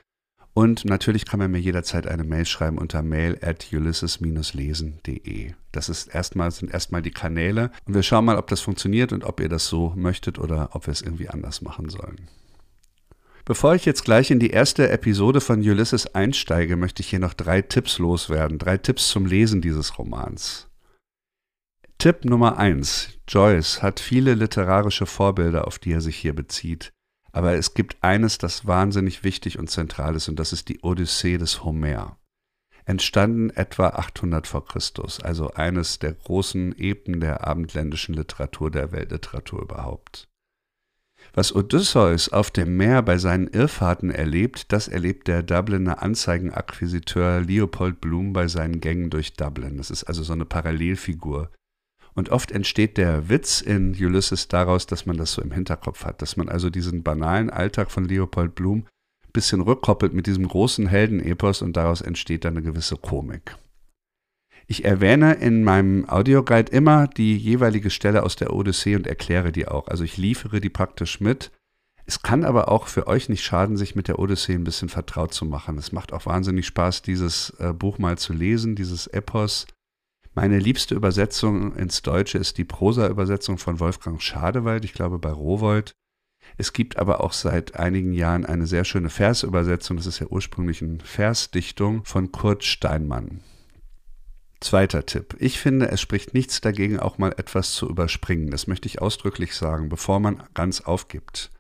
Und 0.56 0.86
natürlich 0.86 1.26
kann 1.26 1.40
man 1.40 1.52
mir 1.52 1.60
jederzeit 1.60 2.08
eine 2.08 2.24
Mail 2.24 2.46
schreiben 2.46 2.80
unter 2.80 3.04
mail 3.04 3.38
at 3.42 3.68
ulysses-lesen.de. 3.72 5.54
Das 5.72 5.90
ist 5.90 6.08
erstmal, 6.08 6.50
sind 6.52 6.74
erstmal 6.74 7.04
die 7.04 7.12
Kanäle. 7.12 7.72
Und 7.86 7.94
wir 7.94 8.04
schauen 8.04 8.26
mal, 8.26 8.38
ob 8.38 8.48
das 8.48 8.62
funktioniert 8.62 9.14
und 9.14 9.24
ob 9.24 9.40
ihr 9.40 9.50
das 9.50 9.68
so 9.68 9.94
möchtet 9.96 10.40
oder 10.40 10.70
ob 10.74 10.88
wir 10.88 10.92
es 10.92 11.02
irgendwie 11.02 11.30
anders 11.30 11.62
machen 11.62 11.90
sollen. 11.90 12.28
Bevor 13.46 13.76
ich 13.76 13.86
jetzt 13.86 14.04
gleich 14.04 14.32
in 14.32 14.40
die 14.40 14.50
erste 14.50 14.90
Episode 14.90 15.42
von 15.42 15.60
Ulysses 15.60 16.14
einsteige, 16.14 16.76
möchte 16.76 17.02
ich 17.02 17.10
hier 17.10 17.20
noch 17.20 17.34
drei 17.34 17.62
Tipps 17.62 18.00
loswerden. 18.00 18.58
Drei 18.58 18.78
Tipps 18.78 19.10
zum 19.10 19.26
Lesen 19.26 19.62
dieses 19.62 19.98
Romans. 19.98 20.69
Tipp 22.02 22.24
Nummer 22.24 22.58
1. 22.58 23.20
Joyce 23.28 23.84
hat 23.84 24.00
viele 24.00 24.34
literarische 24.34 25.06
Vorbilder, 25.06 25.68
auf 25.68 25.80
die 25.80 25.92
er 25.92 26.00
sich 26.00 26.16
hier 26.16 26.34
bezieht. 26.34 26.94
Aber 27.34 27.56
es 27.56 27.74
gibt 27.74 27.98
eines, 28.02 28.38
das 28.38 28.66
wahnsinnig 28.66 29.26
wichtig 29.26 29.60
und 29.60 29.70
zentral 29.70 30.16
ist, 30.16 30.30
und 30.30 30.40
das 30.40 30.54
ist 30.54 30.70
die 30.70 30.80
Odyssee 30.82 31.38
des 31.38 31.66
Homer. 31.66 32.18
Entstanden 32.86 33.50
etwa 33.50 33.90
800 33.90 34.48
vor 34.48 34.64
Christus, 34.64 35.20
also 35.20 35.52
eines 35.56 36.00
der 36.00 36.14
großen 36.14 36.74
Epen 36.80 37.20
der 37.20 37.46
abendländischen 37.46 38.16
Literatur, 38.16 38.72
der 38.72 38.94
Weltliteratur 38.94 39.62
überhaupt. 39.62 40.30
Was 41.34 41.54
Odysseus 41.54 42.30
auf 42.30 42.50
dem 42.50 42.78
Meer 42.78 43.02
bei 43.02 43.18
seinen 43.18 43.48
Irrfahrten 43.48 44.10
erlebt, 44.10 44.72
das 44.72 44.88
erlebt 44.88 45.28
der 45.28 45.44
Dubliner 45.44 46.02
Anzeigenakquisiteur 46.02 47.42
Leopold 47.42 48.00
Bloom 48.00 48.32
bei 48.32 48.48
seinen 48.48 48.80
Gängen 48.80 49.10
durch 49.10 49.34
Dublin. 49.34 49.76
Das 49.76 49.92
ist 49.92 50.06
also 50.06 50.24
so 50.24 50.32
eine 50.32 50.46
Parallelfigur 50.46 51.52
und 52.20 52.30
oft 52.30 52.52
entsteht 52.52 52.98
der 52.98 53.30
Witz 53.30 53.62
in 53.62 53.92
Ulysses 53.92 54.50
daraus, 54.50 54.86
dass 54.86 55.06
man 55.06 55.18
das 55.18 55.32
so 55.32 55.42
im 55.42 55.52
Hinterkopf 55.52 56.04
hat, 56.04 56.22
dass 56.22 56.38
man 56.38 56.50
also 56.50 56.70
diesen 56.70 57.02
banalen 57.02 57.50
Alltag 57.50 57.90
von 57.90 58.04
Leopold 58.04 58.56
Bloom 58.56 58.80
ein 59.26 59.32
bisschen 59.32 59.62
rückkoppelt 59.62 60.14
mit 60.14 60.28
diesem 60.28 60.48
großen 60.48 60.88
Heldenepos 60.88 61.62
und 61.62 61.78
daraus 61.78 62.02
entsteht 62.02 62.44
dann 62.44 62.58
eine 62.58 62.62
gewisse 62.62 62.98
Komik. 62.98 63.56
Ich 64.68 64.86
erwähne 64.86 65.36
in 65.36 65.64
meinem 65.64 66.08
Audioguide 66.10 66.72
immer 66.72 67.08
die 67.08 67.38
jeweilige 67.38 67.90
Stelle 67.90 68.22
aus 68.22 68.36
der 68.36 68.54
Odyssee 68.54 68.96
und 68.96 69.08
erkläre 69.08 69.52
die 69.52 69.68
auch. 69.68 69.88
Also 69.88 70.04
ich 70.04 70.18
liefere 70.18 70.60
die 70.60 70.70
praktisch 70.70 71.22
mit. 71.22 71.52
Es 72.06 72.22
kann 72.22 72.44
aber 72.44 72.70
auch 72.70 72.88
für 72.88 73.08
euch 73.08 73.30
nicht 73.30 73.44
schaden, 73.44 73.78
sich 73.78 73.96
mit 73.96 74.10
der 74.10 74.20
Odyssee 74.20 74.56
ein 74.56 74.66
bisschen 74.66 74.90
vertraut 74.90 75.34
zu 75.34 75.46
machen. 75.46 75.78
Es 75.78 75.92
macht 75.92 76.12
auch 76.12 76.26
wahnsinnig 76.26 76.68
Spaß, 76.68 77.02
dieses 77.02 77.52
äh, 77.60 77.72
Buch 77.72 77.98
mal 77.98 78.18
zu 78.18 78.34
lesen, 78.34 78.76
dieses 78.76 79.08
Epos 79.08 79.68
meine 80.42 80.58
liebste 80.58 80.96
Übersetzung 80.96 81.76
ins 81.76 82.02
Deutsche 82.02 82.38
ist 82.38 82.58
die 82.58 82.64
Prosa-Übersetzung 82.64 83.58
von 83.58 83.82
Wolfgang 83.82 84.22
Schadewald, 84.22 84.86
ich 84.86 84.94
glaube 84.94 85.20
bei 85.20 85.32
Rowold. 85.32 85.92
Es 86.56 86.72
gibt 86.72 86.96
aber 86.96 87.22
auch 87.22 87.34
seit 87.34 87.76
einigen 87.76 88.14
Jahren 88.14 88.46
eine 88.46 88.66
sehr 88.66 88.86
schöne 88.86 89.10
Versübersetzung, 89.10 89.98
das 89.98 90.06
ist 90.06 90.20
ja 90.20 90.28
ursprünglich 90.28 90.82
eine 90.82 91.00
Versdichtung 91.04 92.06
von 92.06 92.32
Kurt 92.32 92.64
Steinmann. 92.64 93.42
Zweiter 94.62 95.06
Tipp. 95.06 95.36
Ich 95.40 95.60
finde, 95.60 95.90
es 95.92 96.00
spricht 96.00 96.34
nichts 96.34 96.62
dagegen, 96.62 97.02
auch 97.02 97.18
mal 97.18 97.34
etwas 97.34 97.74
zu 97.74 97.90
überspringen. 97.90 98.50
Das 98.50 98.66
möchte 98.66 98.88
ich 98.88 99.02
ausdrücklich 99.02 99.54
sagen, 99.56 99.90
bevor 99.90 100.22
man 100.22 100.42
ganz 100.54 100.80
aufgibt. 100.80 101.52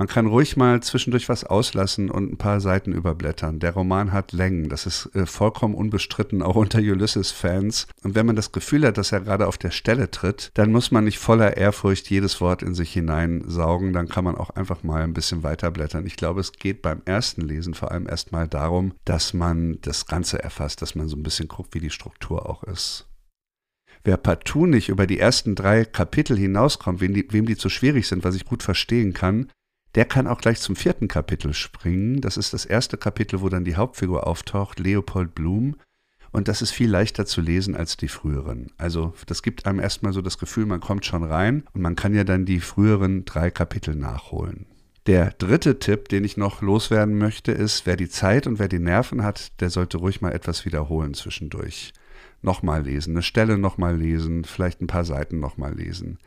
Man 0.00 0.08
kann 0.08 0.24
ruhig 0.24 0.56
mal 0.56 0.82
zwischendurch 0.82 1.28
was 1.28 1.44
auslassen 1.44 2.10
und 2.10 2.32
ein 2.32 2.38
paar 2.38 2.62
Seiten 2.62 2.94
überblättern. 2.94 3.58
Der 3.58 3.74
Roman 3.74 4.12
hat 4.12 4.32
Längen, 4.32 4.70
das 4.70 4.86
ist 4.86 5.14
äh, 5.14 5.26
vollkommen 5.26 5.74
unbestritten, 5.74 6.40
auch 6.40 6.56
unter 6.56 6.78
Ulysses-Fans. 6.78 7.86
Und 8.02 8.14
wenn 8.14 8.24
man 8.24 8.34
das 8.34 8.50
Gefühl 8.50 8.86
hat, 8.86 8.96
dass 8.96 9.12
er 9.12 9.20
gerade 9.20 9.46
auf 9.46 9.58
der 9.58 9.72
Stelle 9.72 10.10
tritt, 10.10 10.52
dann 10.54 10.72
muss 10.72 10.90
man 10.90 11.04
nicht 11.04 11.18
voller 11.18 11.58
Ehrfurcht 11.58 12.08
jedes 12.08 12.40
Wort 12.40 12.62
in 12.62 12.74
sich 12.74 12.94
hineinsaugen, 12.94 13.92
dann 13.92 14.08
kann 14.08 14.24
man 14.24 14.36
auch 14.36 14.48
einfach 14.48 14.82
mal 14.84 15.02
ein 15.02 15.12
bisschen 15.12 15.42
weiterblättern. 15.42 16.06
Ich 16.06 16.16
glaube, 16.16 16.40
es 16.40 16.52
geht 16.52 16.80
beim 16.80 17.02
ersten 17.04 17.42
Lesen 17.42 17.74
vor 17.74 17.90
allem 17.90 18.08
erstmal 18.08 18.48
darum, 18.48 18.94
dass 19.04 19.34
man 19.34 19.82
das 19.82 20.06
Ganze 20.06 20.42
erfasst, 20.42 20.80
dass 20.80 20.94
man 20.94 21.08
so 21.08 21.16
ein 21.16 21.22
bisschen 21.22 21.46
guckt, 21.46 21.74
wie 21.74 21.80
die 21.80 21.90
Struktur 21.90 22.48
auch 22.48 22.64
ist. 22.64 23.06
Wer 24.02 24.16
partout 24.16 24.64
nicht 24.64 24.88
über 24.88 25.06
die 25.06 25.18
ersten 25.18 25.54
drei 25.54 25.84
Kapitel 25.84 26.38
hinauskommt, 26.38 27.02
wem 27.02 27.12
die, 27.12 27.26
wem 27.30 27.44
die 27.44 27.58
zu 27.58 27.68
schwierig 27.68 28.08
sind, 28.08 28.24
was 28.24 28.34
ich 28.34 28.46
gut 28.46 28.62
verstehen 28.62 29.12
kann, 29.12 29.50
der 29.94 30.04
kann 30.04 30.26
auch 30.26 30.40
gleich 30.40 30.60
zum 30.60 30.76
vierten 30.76 31.08
Kapitel 31.08 31.52
springen. 31.52 32.20
Das 32.20 32.36
ist 32.36 32.52
das 32.52 32.64
erste 32.64 32.96
Kapitel, 32.96 33.40
wo 33.40 33.48
dann 33.48 33.64
die 33.64 33.76
Hauptfigur 33.76 34.26
auftaucht, 34.26 34.78
Leopold 34.78 35.34
Blum. 35.34 35.76
und 36.32 36.46
das 36.46 36.62
ist 36.62 36.70
viel 36.70 36.88
leichter 36.88 37.26
zu 37.26 37.40
lesen 37.40 37.74
als 37.74 37.96
die 37.96 38.08
früheren. 38.08 38.70
Also 38.76 39.14
das 39.26 39.42
gibt 39.42 39.66
einem 39.66 39.80
erstmal 39.80 40.12
so 40.12 40.22
das 40.22 40.38
Gefühl, 40.38 40.66
man 40.66 40.80
kommt 40.80 41.04
schon 41.04 41.24
rein 41.24 41.64
und 41.72 41.82
man 41.82 41.96
kann 41.96 42.14
ja 42.14 42.22
dann 42.22 42.44
die 42.44 42.60
früheren 42.60 43.24
drei 43.24 43.50
Kapitel 43.50 43.96
nachholen. 43.96 44.66
Der 45.06 45.30
dritte 45.30 45.78
Tipp, 45.78 46.08
den 46.08 46.24
ich 46.24 46.36
noch 46.36 46.62
loswerden 46.62 47.16
möchte, 47.18 47.52
ist, 47.52 47.86
wer 47.86 47.96
die 47.96 48.08
Zeit 48.08 48.46
und 48.46 48.58
wer 48.58 48.68
die 48.68 48.78
Nerven 48.78 49.24
hat, 49.24 49.60
der 49.60 49.70
sollte 49.70 49.96
ruhig 49.98 50.20
mal 50.20 50.32
etwas 50.32 50.64
wiederholen 50.64 51.14
zwischendurch. 51.14 51.92
Nochmal 52.42 52.84
lesen, 52.84 53.12
eine 53.14 53.22
Stelle 53.22 53.58
nochmal 53.58 53.96
lesen, 53.96 54.44
vielleicht 54.44 54.80
ein 54.80 54.86
paar 54.86 55.04
Seiten 55.04 55.40
nochmal 55.40 55.74
lesen. 55.74 56.18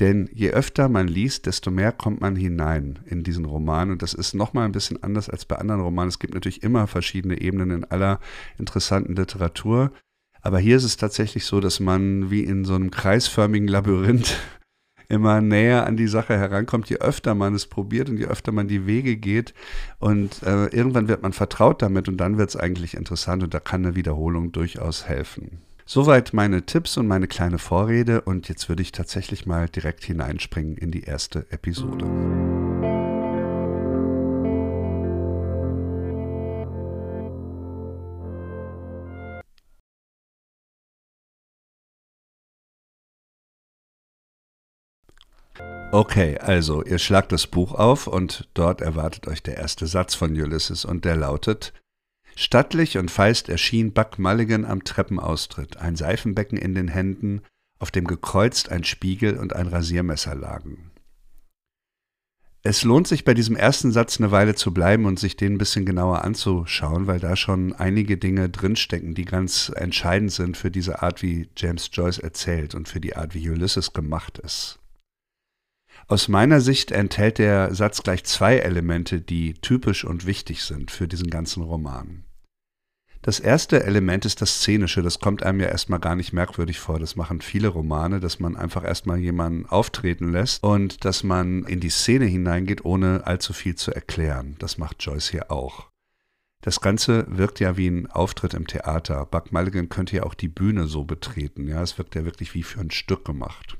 Denn 0.00 0.30
je 0.32 0.50
öfter 0.50 0.88
man 0.88 1.08
liest, 1.08 1.44
desto 1.44 1.70
mehr 1.70 1.92
kommt 1.92 2.22
man 2.22 2.34
hinein 2.34 2.98
in 3.04 3.22
diesen 3.22 3.44
Roman. 3.44 3.90
Und 3.90 4.00
das 4.00 4.14
ist 4.14 4.32
nochmal 4.32 4.64
ein 4.64 4.72
bisschen 4.72 5.02
anders 5.02 5.28
als 5.28 5.44
bei 5.44 5.56
anderen 5.56 5.82
Romanen. 5.82 6.08
Es 6.08 6.18
gibt 6.18 6.32
natürlich 6.32 6.62
immer 6.62 6.86
verschiedene 6.86 7.38
Ebenen 7.40 7.70
in 7.70 7.84
aller 7.84 8.18
interessanten 8.58 9.14
Literatur. 9.14 9.92
Aber 10.40 10.58
hier 10.58 10.78
ist 10.78 10.84
es 10.84 10.96
tatsächlich 10.96 11.44
so, 11.44 11.60
dass 11.60 11.80
man 11.80 12.30
wie 12.30 12.42
in 12.42 12.64
so 12.64 12.74
einem 12.74 12.90
kreisförmigen 12.90 13.68
Labyrinth 13.68 14.38
immer 15.08 15.42
näher 15.42 15.86
an 15.86 15.98
die 15.98 16.08
Sache 16.08 16.38
herankommt, 16.38 16.88
je 16.88 16.96
öfter 16.96 17.34
man 17.34 17.54
es 17.54 17.66
probiert 17.66 18.08
und 18.08 18.16
je 18.16 18.26
öfter 18.26 18.52
man 18.52 18.68
die 18.68 18.86
Wege 18.86 19.18
geht. 19.18 19.52
Und 19.98 20.42
äh, 20.44 20.68
irgendwann 20.68 21.08
wird 21.08 21.20
man 21.20 21.34
vertraut 21.34 21.82
damit 21.82 22.08
und 22.08 22.16
dann 22.16 22.38
wird 22.38 22.48
es 22.48 22.56
eigentlich 22.56 22.94
interessant 22.94 23.42
und 23.42 23.52
da 23.52 23.60
kann 23.60 23.84
eine 23.84 23.96
Wiederholung 23.96 24.50
durchaus 24.50 25.06
helfen. 25.06 25.60
Soweit 25.92 26.32
meine 26.32 26.64
Tipps 26.66 26.96
und 26.98 27.08
meine 27.08 27.26
kleine 27.26 27.58
Vorrede 27.58 28.20
und 28.20 28.48
jetzt 28.48 28.68
würde 28.68 28.80
ich 28.80 28.92
tatsächlich 28.92 29.44
mal 29.44 29.68
direkt 29.68 30.04
hineinspringen 30.04 30.76
in 30.76 30.92
die 30.92 31.02
erste 31.02 31.50
Episode. 31.50 32.06
Okay, 45.90 46.38
also 46.38 46.84
ihr 46.84 47.00
schlagt 47.00 47.32
das 47.32 47.48
Buch 47.48 47.74
auf 47.74 48.06
und 48.06 48.48
dort 48.54 48.80
erwartet 48.80 49.26
euch 49.26 49.42
der 49.42 49.56
erste 49.56 49.88
Satz 49.88 50.14
von 50.14 50.30
Ulysses 50.30 50.84
und 50.84 51.04
der 51.04 51.16
lautet 51.16 51.72
Stattlich 52.42 52.96
und 52.96 53.10
feist 53.10 53.50
erschien 53.50 53.92
Buck 53.92 54.18
Mulligan 54.18 54.64
am 54.64 54.82
Treppenaustritt, 54.82 55.76
ein 55.76 55.94
Seifenbecken 55.94 56.56
in 56.56 56.74
den 56.74 56.88
Händen, 56.88 57.42
auf 57.78 57.90
dem 57.90 58.06
gekreuzt 58.06 58.70
ein 58.70 58.82
Spiegel 58.82 59.36
und 59.36 59.54
ein 59.54 59.66
Rasiermesser 59.66 60.34
lagen. 60.34 60.90
Es 62.62 62.82
lohnt 62.82 63.06
sich 63.06 63.26
bei 63.26 63.34
diesem 63.34 63.56
ersten 63.56 63.92
Satz 63.92 64.18
eine 64.18 64.30
Weile 64.30 64.54
zu 64.54 64.72
bleiben 64.72 65.04
und 65.04 65.18
sich 65.18 65.36
den 65.36 65.52
ein 65.52 65.58
bisschen 65.58 65.84
genauer 65.84 66.24
anzuschauen, 66.24 67.06
weil 67.06 67.20
da 67.20 67.36
schon 67.36 67.74
einige 67.74 68.16
Dinge 68.16 68.48
drinstecken, 68.48 69.14
die 69.14 69.26
ganz 69.26 69.70
entscheidend 69.76 70.32
sind 70.32 70.56
für 70.56 70.70
diese 70.70 71.02
Art, 71.02 71.20
wie 71.20 71.50
James 71.58 71.90
Joyce 71.92 72.20
erzählt 72.20 72.74
und 72.74 72.88
für 72.88 73.02
die 73.02 73.16
Art, 73.16 73.34
wie 73.34 73.50
Ulysses 73.50 73.92
gemacht 73.92 74.38
ist. 74.38 74.78
Aus 76.06 76.28
meiner 76.28 76.62
Sicht 76.62 76.90
enthält 76.90 77.36
der 77.36 77.74
Satz 77.74 78.02
gleich 78.02 78.24
zwei 78.24 78.56
Elemente, 78.56 79.20
die 79.20 79.52
typisch 79.52 80.06
und 80.06 80.24
wichtig 80.24 80.62
sind 80.62 80.90
für 80.90 81.06
diesen 81.06 81.28
ganzen 81.28 81.62
Roman. 81.62 82.24
Das 83.22 83.38
erste 83.38 83.84
Element 83.84 84.24
ist 84.24 84.40
das 84.40 84.60
Szenische. 84.60 85.02
Das 85.02 85.18
kommt 85.18 85.42
einem 85.42 85.60
ja 85.60 85.66
erstmal 85.66 86.00
gar 86.00 86.16
nicht 86.16 86.32
merkwürdig 86.32 86.78
vor. 86.78 86.98
Das 86.98 87.16
machen 87.16 87.42
viele 87.42 87.68
Romane, 87.68 88.18
dass 88.18 88.40
man 88.40 88.56
einfach 88.56 88.82
erstmal 88.82 89.18
jemanden 89.18 89.66
auftreten 89.66 90.32
lässt 90.32 90.62
und 90.64 91.04
dass 91.04 91.22
man 91.22 91.64
in 91.64 91.80
die 91.80 91.90
Szene 91.90 92.24
hineingeht, 92.24 92.84
ohne 92.84 93.26
allzu 93.26 93.52
viel 93.52 93.74
zu 93.74 93.92
erklären. 93.92 94.56
Das 94.58 94.78
macht 94.78 95.02
Joyce 95.02 95.28
hier 95.28 95.50
auch. 95.50 95.90
Das 96.62 96.80
Ganze 96.80 97.26
wirkt 97.28 97.60
ja 97.60 97.76
wie 97.76 97.88
ein 97.88 98.06
Auftritt 98.06 98.54
im 98.54 98.66
Theater. 98.66 99.26
Buck 99.26 99.52
Mulligan 99.52 99.90
könnte 99.90 100.16
ja 100.16 100.22
auch 100.22 100.34
die 100.34 100.48
Bühne 100.48 100.86
so 100.86 101.04
betreten. 101.04 101.68
Ja, 101.68 101.82
es 101.82 101.98
wirkt 101.98 102.14
ja 102.14 102.24
wirklich 102.24 102.54
wie 102.54 102.62
für 102.62 102.80
ein 102.80 102.90
Stück 102.90 103.24
gemacht. 103.24 103.76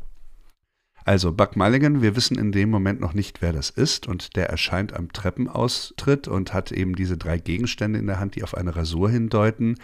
Also 1.05 1.33
Buck 1.33 1.57
Mulligan, 1.57 2.03
wir 2.03 2.15
wissen 2.15 2.39
in 2.39 2.53
dem 2.53 2.71
Moment 2.71 3.01
noch 3.01 3.15
nicht, 3.15 3.41
wer 3.41 3.53
das 3.53 3.71
ist 3.71 4.07
und 4.07 4.37
der 4.37 4.51
erscheint 4.51 4.93
am 4.93 5.13
Treppenaustritt 5.13 6.29
und 6.29 6.53
hat 6.53 6.73
eben 6.73 6.95
diese 6.95 7.17
drei 7.17 7.39
Gegenstände 7.39 7.99
in 7.99 8.07
der 8.07 8.21
Hand, 8.21 8.37
die 8.37 8.43
auf 8.43 8.55
eine 8.55 8.77
Rasur 8.77 9.11
hindeuten. 9.11 9.77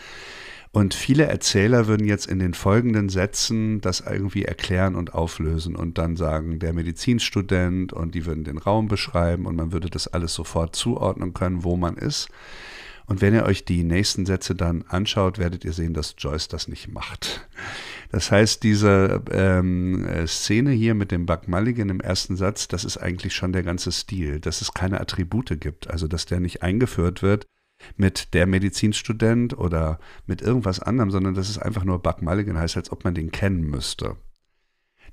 Und 0.73 0.93
viele 0.93 1.25
Erzähler 1.25 1.87
würden 1.87 2.07
jetzt 2.07 2.27
in 2.27 2.39
den 2.39 2.53
folgenden 2.53 3.09
Sätzen 3.09 3.81
das 3.81 4.01
irgendwie 4.01 4.45
erklären 4.45 4.95
und 4.95 5.15
auflösen 5.15 5.75
und 5.75 5.97
dann 5.97 6.17
sagen, 6.17 6.59
der 6.59 6.75
Medizinstudent 6.75 7.95
und 7.95 8.15
die 8.15 8.27
würden 8.27 8.45
den 8.45 8.59
Raum 8.59 8.87
beschreiben 8.87 9.47
und 9.47 9.57
man 9.57 9.73
würde 9.73 9.89
das 9.89 10.07
alles 10.07 10.35
sofort 10.35 10.77
zuordnen 10.77 11.33
können, 11.33 11.65
wo 11.65 11.77
man 11.77 11.97
ist. 11.97 12.29
Und 13.07 13.21
wenn 13.21 13.35
ihr 13.35 13.45
euch 13.45 13.65
die 13.65 13.85
nächsten 13.85 14.27
Sätze 14.27 14.55
dann 14.55 14.85
anschaut, 14.89 15.39
werdet 15.39 15.65
ihr 15.65 15.73
sehen, 15.73 15.95
dass 15.95 16.17
Joyce 16.19 16.49
das 16.49 16.69
nicht 16.69 16.89
macht. 16.89 17.49
Das 18.11 18.31
heißt, 18.31 18.63
diese 18.63 19.23
ähm, 19.31 20.07
äh, 20.07 20.27
Szene 20.27 20.71
hier 20.71 20.95
mit 20.95 21.11
dem 21.11 21.27
Buck 21.27 21.49
Mulligan 21.49 21.89
im 21.89 22.01
ersten 22.01 22.37
Satz, 22.37 22.69
das 22.69 22.85
ist 22.85 22.99
eigentlich 22.99 23.35
schon 23.35 23.53
der 23.53 23.63
ganze 23.63 23.93
Stil, 23.93 24.41
dass 24.41 24.61
es 24.61 24.73
keine 24.73 25.01
Attribute 25.01 25.61
gibt, 25.61 25.89
also 25.89 26.09
dass 26.09 26.27
der 26.27 26.41
nicht 26.41 26.63
eingeführt 26.63 27.23
wird 27.23 27.47
mit 27.97 28.35
der 28.35 28.47
Medizinstudent 28.47 29.57
oder 29.57 29.99
mit 30.27 30.43
irgendwas 30.43 30.81
anderem, 30.81 31.11
sondern 31.11 31.35
dass 31.35 31.49
es 31.49 31.59
einfach 31.59 31.85
nur 31.85 32.03
Buck 32.03 32.23
Mulligan 32.23 32.59
heißt, 32.59 32.77
als 32.77 32.91
ob 32.91 33.05
man 33.05 33.15
den 33.15 33.31
kennen 33.31 33.63
müsste. 33.63 34.17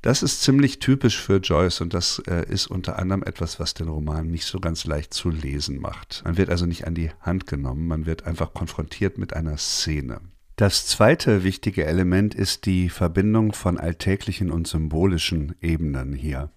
Das 0.03 0.22
ist 0.22 0.41
ziemlich 0.41 0.79
typisch 0.79 1.17
für 1.17 1.38
Joyce 1.38 1.79
und 1.79 1.93
das 1.93 2.22
äh, 2.27 2.45
ist 2.50 2.67
unter 2.67 3.00
anderem 3.00 3.24
etwas, 3.24 3.62
was 3.62 3.74
den 3.74 3.88
Roman 3.88 4.27
nicht 4.27 4.45
so 4.45 4.60
ganz 4.60 4.83
leicht 4.83 5.13
zu 5.13 5.29
lesen 5.29 5.79
macht. 5.79 6.24
Man 6.25 6.36
wird 6.36 6.50
also 6.50 6.65
nicht 6.65 6.86
an 6.86 6.93
die 6.93 7.12
Hand 7.22 7.48
genommen, 7.48 7.88
man 7.88 8.05
wird 8.05 8.25
einfach 8.25 8.53
konfrontiert 8.53 9.17
mit 9.17 9.33
einer 9.33 9.55
Szene. 9.55 10.19
Das 10.57 10.88
zweite 10.88 11.45
wichtige 11.45 11.86
Element 11.86 12.36
ist 12.36 12.65
die 12.65 12.89
Verbindung 12.89 13.53
von 13.53 13.77
alltäglichen 13.77 14.51
und 14.51 14.67
symbolischen 14.67 15.55
Ebenen 15.62 16.12
hier. 16.12 16.51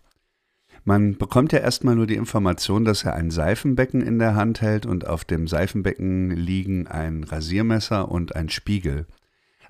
Man 0.84 1.16
bekommt 1.16 1.52
ja 1.52 1.60
erstmal 1.60 1.94
nur 1.94 2.08
die 2.08 2.16
Information, 2.16 2.84
dass 2.84 3.04
er 3.04 3.14
ein 3.14 3.30
Seifenbecken 3.30 4.02
in 4.02 4.18
der 4.18 4.34
Hand 4.34 4.60
hält 4.60 4.86
und 4.86 5.06
auf 5.06 5.24
dem 5.24 5.46
Seifenbecken 5.46 6.32
liegen 6.32 6.88
ein 6.88 7.22
Rasiermesser 7.22 8.10
und 8.10 8.34
ein 8.34 8.48
Spiegel. 8.48 9.06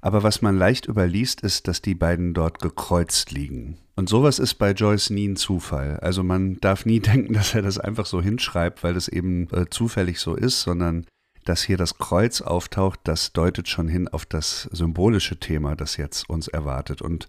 Aber 0.07 0.23
was 0.23 0.41
man 0.41 0.57
leicht 0.57 0.87
überliest, 0.87 1.41
ist, 1.41 1.67
dass 1.67 1.83
die 1.83 1.97
beiden 1.97 2.33
dort 2.33 2.61
gekreuzt 2.61 3.33
liegen. 3.33 3.77
Und 3.97 4.09
sowas 4.09 4.39
ist 4.39 4.55
bei 4.55 4.71
Joyce 4.71 5.11
nie 5.11 5.27
ein 5.27 5.35
Zufall. 5.35 5.99
Also 5.99 6.23
man 6.23 6.59
darf 6.61 6.87
nie 6.87 7.01
denken, 7.01 7.35
dass 7.35 7.57
er 7.57 7.63
das 7.63 7.77
einfach 7.77 8.07
so 8.07 8.23
hinschreibt, 8.23 8.85
weil 8.85 8.95
das 8.95 9.09
eben 9.09 9.49
äh, 9.51 9.69
zufällig 9.69 10.21
so 10.21 10.37
ist, 10.37 10.61
sondern 10.61 11.07
dass 11.45 11.65
hier 11.65 11.77
das 11.77 11.99
Kreuz 11.99 12.41
auftaucht, 12.41 13.01
das 13.03 13.33
deutet 13.33 13.69
schon 13.69 13.89
hin 13.89 14.07
auf 14.07 14.27
das 14.27 14.69
symbolische 14.71 15.41
Thema, 15.41 15.75
das 15.75 15.97
jetzt 15.97 16.31
uns 16.31 16.47
erwartet. 16.47 17.03
Und 17.03 17.27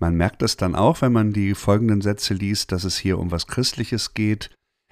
man 0.00 0.16
merkt 0.16 0.42
es 0.42 0.56
dann 0.56 0.74
auch, 0.74 1.02
wenn 1.02 1.12
man 1.12 1.32
die 1.32 1.54
folgenden 1.54 2.00
Sätze 2.00 2.34
liest, 2.34 2.72
dass 2.72 2.82
es 2.82 2.98
hier 2.98 3.20
um 3.20 3.30
was 3.30 3.46
Christliches 3.46 4.14
geht. 4.14 4.50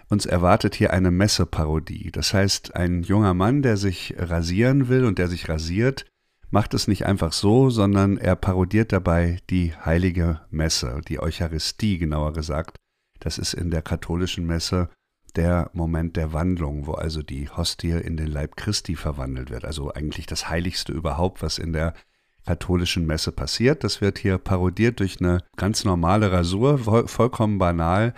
Uns 0.09 0.25
erwartet 0.25 0.76
hier 0.76 0.93
eine 0.93 1.11
Messeparodie. 1.11 2.12
Das 2.12 2.33
heißt, 2.33 2.76
ein 2.76 3.03
junger 3.03 3.35
Mann, 3.35 3.62
der 3.62 3.76
sich 3.76 4.14
rasieren 4.19 4.87
will 4.87 5.05
und 5.05 5.19
der 5.19 5.26
sich 5.26 5.49
rasiert, 5.49 6.07
macht 6.54 6.73
es 6.73 6.87
nicht 6.87 7.04
einfach 7.04 7.32
so, 7.32 7.68
sondern 7.68 8.16
er 8.16 8.37
parodiert 8.37 8.92
dabei 8.92 9.38
die 9.50 9.75
heilige 9.75 10.40
Messe, 10.50 11.00
die 11.08 11.18
Eucharistie 11.18 11.99
genauer 11.99 12.32
gesagt. 12.32 12.76
Das 13.18 13.38
ist 13.38 13.54
in 13.54 13.73
der 13.73 13.82
katholischen 13.82 14.46
Messe 14.46 14.88
der 15.34 15.68
Moment 15.73 16.16
der 16.16 16.32
Wandlung, 16.32 16.87
wo 16.87 16.92
also 16.92 17.23
die 17.23 17.49
Hostie 17.49 17.90
in 17.90 18.16
den 18.16 18.28
Leib 18.28 18.54
Christi 18.54 18.94
verwandelt 18.94 19.50
wird. 19.50 19.64
Also 19.64 19.92
eigentlich 19.92 20.26
das 20.26 20.49
Heiligste 20.49 20.92
überhaupt, 20.92 21.42
was 21.42 21.58
in 21.58 21.73
der 21.73 21.92
katholischen 22.46 23.04
Messe 23.04 23.32
passiert. 23.32 23.82
Das 23.82 24.00
wird 24.00 24.18
hier 24.18 24.38
parodiert 24.38 25.00
durch 25.00 25.20
eine 25.20 25.40
ganz 25.56 25.84
normale 25.84 26.30
Rasur, 26.30 26.78
vollkommen 27.08 27.58
banal, 27.58 28.14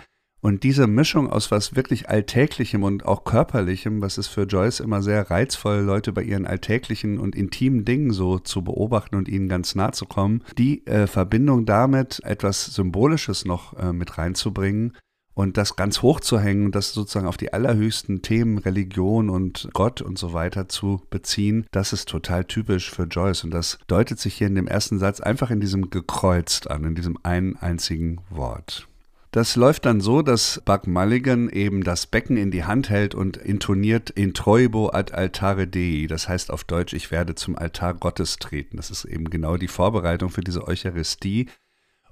und 0.47 0.63
diese 0.63 0.87
Mischung 0.87 1.29
aus 1.29 1.51
was 1.51 1.75
wirklich 1.75 2.07
Alltäglichem 2.07 2.83
und 2.83 3.05
auch 3.05 3.25
Körperlichem, 3.25 4.01
was 4.01 4.17
ist 4.17 4.29
für 4.29 4.43
Joyce 4.43 4.79
immer 4.79 5.01
sehr 5.01 5.29
reizvoll, 5.29 5.79
Leute 5.79 6.13
bei 6.13 6.23
ihren 6.23 6.47
alltäglichen 6.47 7.19
und 7.19 7.35
intimen 7.35 7.83
Dingen 7.83 8.11
so 8.11 8.39
zu 8.39 8.63
beobachten 8.63 9.17
und 9.17 9.27
ihnen 9.27 9.49
ganz 9.49 9.75
nah 9.75 9.91
zu 9.91 10.05
kommen, 10.05 10.41
die 10.57 10.87
äh, 10.87 11.05
Verbindung 11.05 11.65
damit, 11.65 12.21
etwas 12.23 12.63
Symbolisches 12.63 13.43
noch 13.43 13.77
äh, 13.77 13.91
mit 13.91 14.17
reinzubringen 14.17 14.95
und 15.33 15.57
das 15.57 15.75
ganz 15.75 16.01
hoch 16.01 16.21
zu 16.21 16.39
hängen, 16.39 16.71
das 16.71 16.93
sozusagen 16.93 17.27
auf 17.27 17.35
die 17.35 17.51
allerhöchsten 17.51 18.21
Themen 18.21 18.57
Religion 18.57 19.29
und 19.29 19.67
Gott 19.73 20.01
und 20.01 20.17
so 20.17 20.31
weiter 20.31 20.69
zu 20.69 21.01
beziehen, 21.09 21.65
das 21.71 21.91
ist 21.91 22.07
total 22.07 22.45
typisch 22.45 22.89
für 22.89 23.03
Joyce 23.03 23.43
und 23.43 23.51
das 23.51 23.79
deutet 23.87 24.17
sich 24.17 24.35
hier 24.35 24.47
in 24.47 24.55
dem 24.55 24.67
ersten 24.67 24.97
Satz 24.97 25.19
einfach 25.19 25.51
in 25.51 25.59
diesem 25.59 25.89
gekreuzt 25.89 26.71
an, 26.71 26.85
in 26.85 26.95
diesem 26.95 27.17
einen 27.21 27.57
einzigen 27.57 28.19
Wort. 28.29 28.87
Das 29.31 29.55
läuft 29.55 29.85
dann 29.85 29.99
so, 29.99 30.21
dass 30.21 30.61
Buck 30.63 30.87
Mulligan 30.87 31.49
eben 31.49 31.83
das 31.83 32.07
Becken 32.07 32.37
in 32.37 32.49
die 32.49 32.63
Hand 32.63 32.89
hält 32.89 33.13
und 33.13 33.35
intoniert 33.37 34.09
in 34.09 34.33
Troibo 34.33 34.89
ad 34.89 35.13
altare 35.13 35.67
Dei. 35.67 36.07
Das 36.07 36.29
heißt 36.29 36.49
auf 36.49 36.63
Deutsch, 36.63 36.93
ich 36.93 37.11
werde 37.11 37.35
zum 37.35 37.57
Altar 37.57 37.93
Gottes 37.93 38.37
treten. 38.37 38.77
Das 38.77 38.89
ist 38.89 39.05
eben 39.05 39.29
genau 39.29 39.57
die 39.57 39.67
Vorbereitung 39.67 40.29
für 40.29 40.41
diese 40.41 40.65
Eucharistie. 40.67 41.47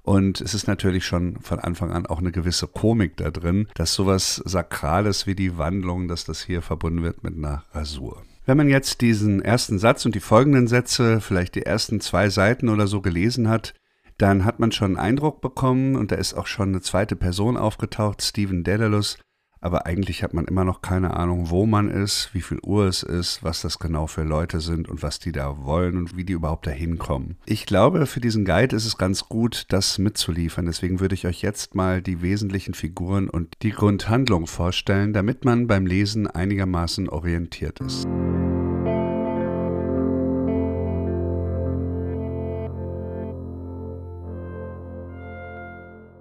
Und 0.02 0.40
es 0.40 0.54
ist 0.54 0.68
natürlich 0.68 1.04
schon 1.04 1.40
von 1.40 1.58
Anfang 1.58 1.90
an 1.90 2.06
auch 2.06 2.20
eine 2.20 2.30
gewisse 2.30 2.68
Komik 2.68 3.16
da 3.16 3.32
drin, 3.32 3.66
dass 3.74 3.92
sowas 3.94 4.40
Sakrales 4.44 5.26
wie 5.26 5.34
die 5.34 5.58
Wandlung, 5.58 6.06
dass 6.06 6.24
das 6.24 6.42
hier 6.42 6.62
verbunden 6.62 7.02
wird 7.02 7.24
mit 7.24 7.36
einer 7.36 7.64
Rasur. 7.72 8.22
Wenn 8.44 8.56
man 8.56 8.68
jetzt 8.68 9.00
diesen 9.00 9.42
ersten 9.42 9.80
Satz 9.80 10.06
und 10.06 10.14
die 10.14 10.20
folgenden 10.20 10.68
Sätze, 10.68 11.20
vielleicht 11.20 11.56
die 11.56 11.66
ersten 11.66 12.00
zwei 12.00 12.28
Seiten 12.28 12.68
oder 12.68 12.86
so 12.86 13.00
gelesen 13.00 13.48
hat, 13.48 13.74
dann 14.18 14.44
hat 14.44 14.58
man 14.58 14.72
schon 14.72 14.96
einen 14.96 15.06
Eindruck 15.06 15.40
bekommen 15.40 15.96
und 15.96 16.10
da 16.10 16.16
ist 16.16 16.34
auch 16.34 16.46
schon 16.46 16.70
eine 16.70 16.80
zweite 16.80 17.16
Person 17.16 17.56
aufgetaucht, 17.56 18.22
Stephen 18.22 18.64
Dedalus, 18.64 19.18
aber 19.60 19.86
eigentlich 19.86 20.22
hat 20.22 20.34
man 20.34 20.44
immer 20.44 20.64
noch 20.64 20.82
keine 20.82 21.16
Ahnung, 21.16 21.50
wo 21.50 21.66
man 21.66 21.90
ist, 21.90 22.30
wie 22.34 22.40
viel 22.40 22.58
Uhr 22.62 22.86
es 22.86 23.02
ist, 23.02 23.42
was 23.42 23.62
das 23.62 23.78
genau 23.78 24.06
für 24.06 24.22
Leute 24.22 24.60
sind 24.60 24.88
und 24.88 25.02
was 25.02 25.18
die 25.18 25.32
da 25.32 25.64
wollen 25.64 25.96
und 25.96 26.16
wie 26.16 26.24
die 26.24 26.34
überhaupt 26.34 26.66
da 26.66 26.70
hinkommen. 26.70 27.36
Ich 27.46 27.66
glaube, 27.66 28.06
für 28.06 28.20
diesen 28.20 28.44
Guide 28.44 28.76
ist 28.76 28.86
es 28.86 28.98
ganz 28.98 29.28
gut, 29.28 29.66
das 29.70 29.98
mitzuliefern. 29.98 30.66
Deswegen 30.66 31.00
würde 31.00 31.14
ich 31.14 31.26
euch 31.26 31.42
jetzt 31.42 31.74
mal 31.74 32.02
die 32.02 32.22
wesentlichen 32.22 32.74
Figuren 32.74 33.28
und 33.28 33.54
die 33.62 33.72
Grundhandlung 33.72 34.46
vorstellen, 34.46 35.12
damit 35.12 35.44
man 35.44 35.66
beim 35.66 35.86
Lesen 35.86 36.26
einigermaßen 36.26 37.08
orientiert 37.08 37.80
ist. 37.80 38.06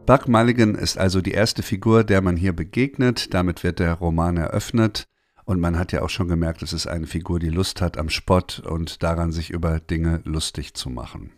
Buck 0.05 0.27
Mulligan 0.27 0.75
ist 0.75 1.00
also 1.00 1.19
die 1.19 1.31
erste 1.31 1.63
Figur, 1.63 2.03
der 2.03 2.21
man 2.21 2.38
hier 2.38 2.53
begegnet. 2.53 3.33
Damit 3.33 3.63
wird 3.63 3.79
der 3.79 3.93
Roman 3.93 4.38
eröffnet. 4.38 5.07
Und 5.45 5.59
man 5.59 5.79
hat 5.79 5.91
ja 5.93 6.03
auch 6.03 6.09
schon 6.09 6.27
gemerkt, 6.27 6.62
es 6.62 6.74
ist 6.74 6.85
eine 6.85 7.07
Figur, 7.07 7.39
die 7.39 7.50
Lust 7.50 7.81
hat 7.81 7.97
am 7.97 8.09
Spott 8.09 8.59
und 8.59 9.01
daran, 9.01 9.31
sich 9.31 9.50
über 9.50 9.79
Dinge 9.79 10.21
lustig 10.24 10.75
zu 10.75 10.91
machen. 10.91 11.31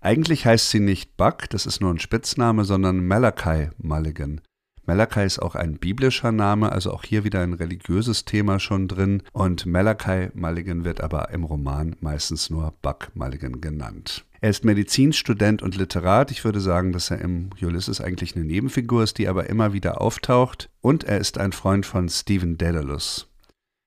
Eigentlich 0.00 0.46
heißt 0.46 0.70
sie 0.70 0.78
nicht 0.78 1.16
Buck, 1.16 1.50
das 1.50 1.66
ist 1.66 1.80
nur 1.80 1.92
ein 1.92 1.98
Spitzname, 1.98 2.64
sondern 2.64 3.04
Malachi 3.06 3.70
Mulligan. 3.78 4.40
Malachi 4.86 5.24
ist 5.24 5.40
auch 5.40 5.56
ein 5.56 5.78
biblischer 5.78 6.30
Name, 6.30 6.70
also 6.70 6.92
auch 6.92 7.02
hier 7.02 7.24
wieder 7.24 7.40
ein 7.40 7.54
religiöses 7.54 8.24
Thema 8.24 8.60
schon 8.60 8.86
drin. 8.86 9.22
Und 9.32 9.66
Malachi 9.66 10.28
Mulligan 10.34 10.84
wird 10.84 11.00
aber 11.00 11.30
im 11.30 11.42
Roman 11.42 11.96
meistens 12.00 12.50
nur 12.50 12.72
Buck 12.82 13.10
Mulligan 13.14 13.60
genannt. 13.60 14.24
Er 14.44 14.50
ist 14.50 14.62
Medizinstudent 14.62 15.62
und 15.62 15.74
Literat. 15.74 16.30
Ich 16.30 16.44
würde 16.44 16.60
sagen, 16.60 16.92
dass 16.92 17.10
er 17.10 17.18
im 17.22 17.48
Ulysses 17.62 18.02
eigentlich 18.02 18.36
eine 18.36 18.44
Nebenfigur 18.44 19.02
ist, 19.02 19.16
die 19.16 19.26
aber 19.26 19.48
immer 19.48 19.72
wieder 19.72 20.02
auftaucht. 20.02 20.68
Und 20.82 21.02
er 21.02 21.16
ist 21.16 21.38
ein 21.38 21.52
Freund 21.52 21.86
von 21.86 22.10
Stephen 22.10 22.58
Dedalus. 22.58 23.26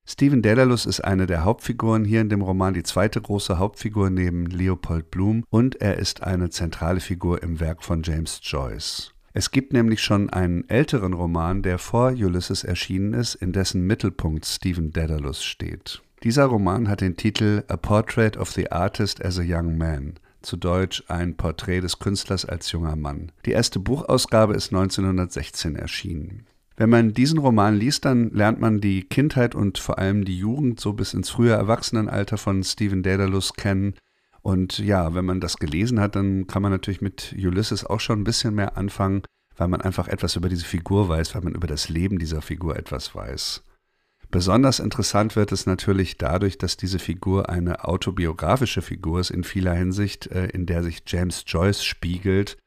Stephen 0.04 0.42
Dedalus 0.42 0.88
ist 0.88 1.02
eine 1.02 1.28
der 1.28 1.44
Hauptfiguren 1.44 2.06
hier 2.06 2.22
in 2.22 2.30
dem 2.30 2.42
Roman, 2.42 2.74
die 2.74 2.82
zweite 2.82 3.22
große 3.22 3.60
Hauptfigur 3.60 4.10
neben 4.10 4.48
Leopold 4.48 5.12
Bloom. 5.12 5.44
Und 5.52 5.80
er 5.80 5.98
ist 5.98 6.24
eine 6.24 6.50
zentrale 6.50 7.02
Figur 7.02 7.44
im 7.44 7.60
Werk 7.60 7.84
von 7.84 8.02
James 8.02 8.40
Joyce. 8.42 9.14
Es 9.34 9.52
gibt 9.52 9.74
nämlich 9.74 10.02
schon 10.02 10.32
einen 10.32 10.68
älteren 10.70 11.14
Roman, 11.14 11.62
der 11.62 11.78
vor 11.78 12.14
Ulysses 12.14 12.64
erschienen 12.64 13.14
ist, 13.14 13.36
in 13.36 13.54
dessen 13.54 13.86
Mittelpunkt 13.86 14.44
Stephen 14.48 14.92
Dedalus 14.92 15.44
steht. 15.44 16.02
Dieser 16.24 16.46
Roman 16.46 16.90
hat 16.90 17.02
den 17.02 17.16
Titel 17.16 17.64
A 17.68 17.78
Portrait 17.78 18.38
of 18.38 18.50
the 18.50 18.72
Artist 18.72 19.24
as 19.24 19.38
a 19.38 19.44
Young 19.46 19.78
Man 19.78 20.16
zu 20.48 20.58
Deutsch 20.58 21.04
ein 21.08 21.36
Porträt 21.36 21.82
des 21.82 22.00
Künstlers 22.00 22.46
als 22.46 22.72
junger 22.72 22.96
Mann. 22.96 23.32
Die 23.46 23.52
erste 23.52 23.80
Buchausgabe 23.80 24.56
ist 24.56 24.74
1916 24.74 25.76
erschienen. 25.76 26.48
Wenn 26.78 26.90
man 26.90 27.14
diesen 27.14 27.40
Roman 27.40 27.76
liest, 27.76 28.06
dann 28.06 28.30
lernt 28.30 28.60
man 28.60 28.80
die 28.80 29.04
Kindheit 29.04 29.56
und 29.56 29.78
vor 29.78 29.98
allem 29.98 30.26
die 30.26 30.38
Jugend 30.38 30.80
so 30.80 30.94
bis 30.94 31.14
ins 31.14 31.30
frühe 31.30 31.52
Erwachsenenalter 31.52 32.38
von 32.38 32.64
Stephen 32.64 33.04
Daedalus 33.04 33.54
kennen. 33.54 33.96
Und 34.42 34.78
ja, 34.78 35.14
wenn 35.14 35.26
man 35.26 35.42
das 35.42 35.58
gelesen 35.58 36.00
hat, 36.00 36.16
dann 36.16 36.48
kann 36.48 36.62
man 36.62 36.72
natürlich 36.72 37.02
mit 37.02 37.36
Ulysses 37.38 37.86
auch 37.86 38.00
schon 38.00 38.22
ein 38.22 38.24
bisschen 38.24 38.56
mehr 38.56 38.78
anfangen, 38.78 39.24
weil 39.58 39.68
man 39.68 39.82
einfach 39.82 40.08
etwas 40.08 40.36
über 40.36 40.50
diese 40.50 40.66
Figur 40.66 41.10
weiß, 41.10 41.36
weil 41.36 41.42
man 41.42 41.56
über 41.56 41.68
das 41.68 41.90
Leben 41.90 42.20
dieser 42.20 42.42
Figur 42.42 42.78
etwas 42.78 43.14
weiß. 43.14 43.64
Besonders 44.30 44.80
interessant 44.80 45.36
wird 45.36 45.52
es 45.52 45.66
natürlich 45.66 46.18
dadurch, 46.18 46.58
dass 46.58 46.78
diese 46.78 47.00
Figur 47.00 47.50
eine 47.50 47.86
autobiografische 47.86 48.82
Figur 48.82 49.20
ist 49.22 49.30
in 49.30 49.44
vieler 49.44 49.74
Hinsicht, 49.74 50.28
äh, 50.28 50.48
in 50.48 50.66
der 50.66 50.84
sich 50.84 51.04
James 51.06 51.44
Joyce 51.48 51.84
spiegelt 51.84 52.58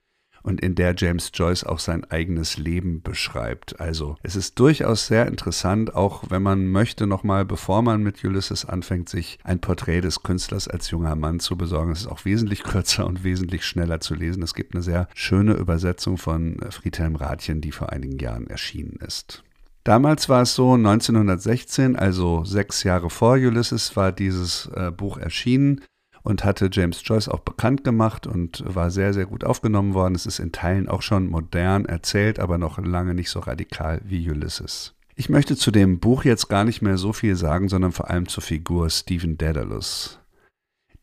und 0.43 0.61
in 0.61 0.75
der 0.75 0.95
James 0.97 1.31
Joyce 1.35 1.65
auch 1.65 1.79
sein 1.79 2.05
eigenes 2.05 2.57
Leben 2.57 3.03
beschreibt. 3.03 3.81
Also 3.81 4.17
es 4.23 4.37
ist 4.37 4.59
durchaus 4.59 5.07
sehr 5.07 5.27
interessant, 5.27 5.95
auch 5.95 6.25
wenn 6.31 6.43
man 6.43 6.67
möchte 6.67 7.07
nochmal, 7.07 7.45
bevor 7.45 7.83
man 7.83 8.03
mit 8.03 8.25
Ulysses 8.25 8.65
anfängt, 8.65 9.09
sich 9.09 9.39
ein 9.45 9.61
Porträt 9.61 10.01
des 10.01 10.23
Künstlers 10.23 10.69
als 10.69 10.91
junger 10.91 11.17
Mann 11.17 11.41
zu 11.41 11.57
besorgen. 11.57 11.93
Es 11.93 12.01
ist 12.01 12.07
auch 12.07 12.25
wesentlich 12.25 12.63
kürzer 12.65 13.07
und 13.07 13.25
wesentlich 13.25 13.65
schneller 13.65 14.01
zu 14.01 14.15
lesen. 14.15 14.43
Es 14.43 14.55
gibt 14.55 14.75
eine 14.75 14.83
sehr 14.83 15.09
schöne 15.15 15.53
Übersetzung 15.55 16.17
von 16.17 16.59
Friedhelm 16.71 17.17
Rathjen, 17.17 17.61
die 17.61 17.73
vor 17.73 17.91
einigen 17.91 18.19
Jahren 18.19 18.47
erschienen 18.47 18.99
ist. 19.07 19.45
Damals 19.85 20.29
war 20.29 20.43
es 20.43 20.55
so, 20.55 20.75
1916, 20.75 21.97
also 21.97 22.45
sechs 22.45 22.83
Jahre 22.83 23.09
vor 23.09 23.35
Ulysses, 23.35 23.97
war 23.97 24.13
dieses 24.13 24.71
äh, 24.75 24.91
Buch 24.91 25.17
erschienen 25.17 25.81
und 26.23 26.45
hatte 26.45 26.69
James 26.71 27.01
Joyce 27.03 27.29
auch 27.29 27.41
bekannt 27.41 27.83
gemacht 27.83 28.27
und 28.27 28.63
war 28.67 28.91
sehr, 28.91 29.15
sehr 29.15 29.27
gut 29.27 29.45
aufgenommen 29.45 29.95
worden. 29.95 30.15
Es 30.15 30.27
ist 30.27 30.39
in 30.39 30.53
Teilen 30.53 30.89
auch 30.89 31.03
schon 31.03 31.29
modern 31.29 31.87
erzählt, 31.87 32.39
aber 32.39 32.59
noch 32.59 32.79
lange 32.79 33.15
nicht 33.15 33.31
so 33.31 33.41
radikal 33.41 34.03
wie 34.05 34.31
Ulysses. 34.31 34.95
Ich 35.17 35.29
möchte 35.29 35.57
zu 35.57 35.71
dem 35.71 35.99
Buch 35.99 36.25
jetzt 36.25 36.49
gar 36.49 36.65
nicht 36.65 36.83
mehr 36.83 36.99
so 36.99 37.13
viel 37.13 37.37
sagen, 37.37 37.69
sondern 37.69 37.93
vor 37.93 38.11
allem 38.11 38.29
zur 38.29 38.43
Figur 38.43 38.91
Stephen 38.91 39.39
Daedalus. 39.39 40.19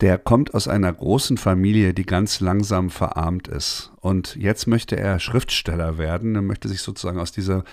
Der 0.02 0.20
kommt 0.20 0.54
aus 0.54 0.68
einer 0.68 0.94
großen 0.94 1.38
Familie, 1.38 1.94
die 1.96 2.06
ganz 2.06 2.40
langsam 2.40 2.92
verarmt 2.92 3.48
ist. 3.48 3.92
Und 4.00 4.36
jetzt 4.36 4.68
möchte 4.68 4.96
er 4.96 5.20
Schriftsteller 5.20 5.98
werden. 5.98 6.36
Er 6.36 6.44
möchte 6.44 6.68
sich 6.68 6.82
sozusagen 6.82 7.20
aus 7.20 7.32
dieser 7.32 7.63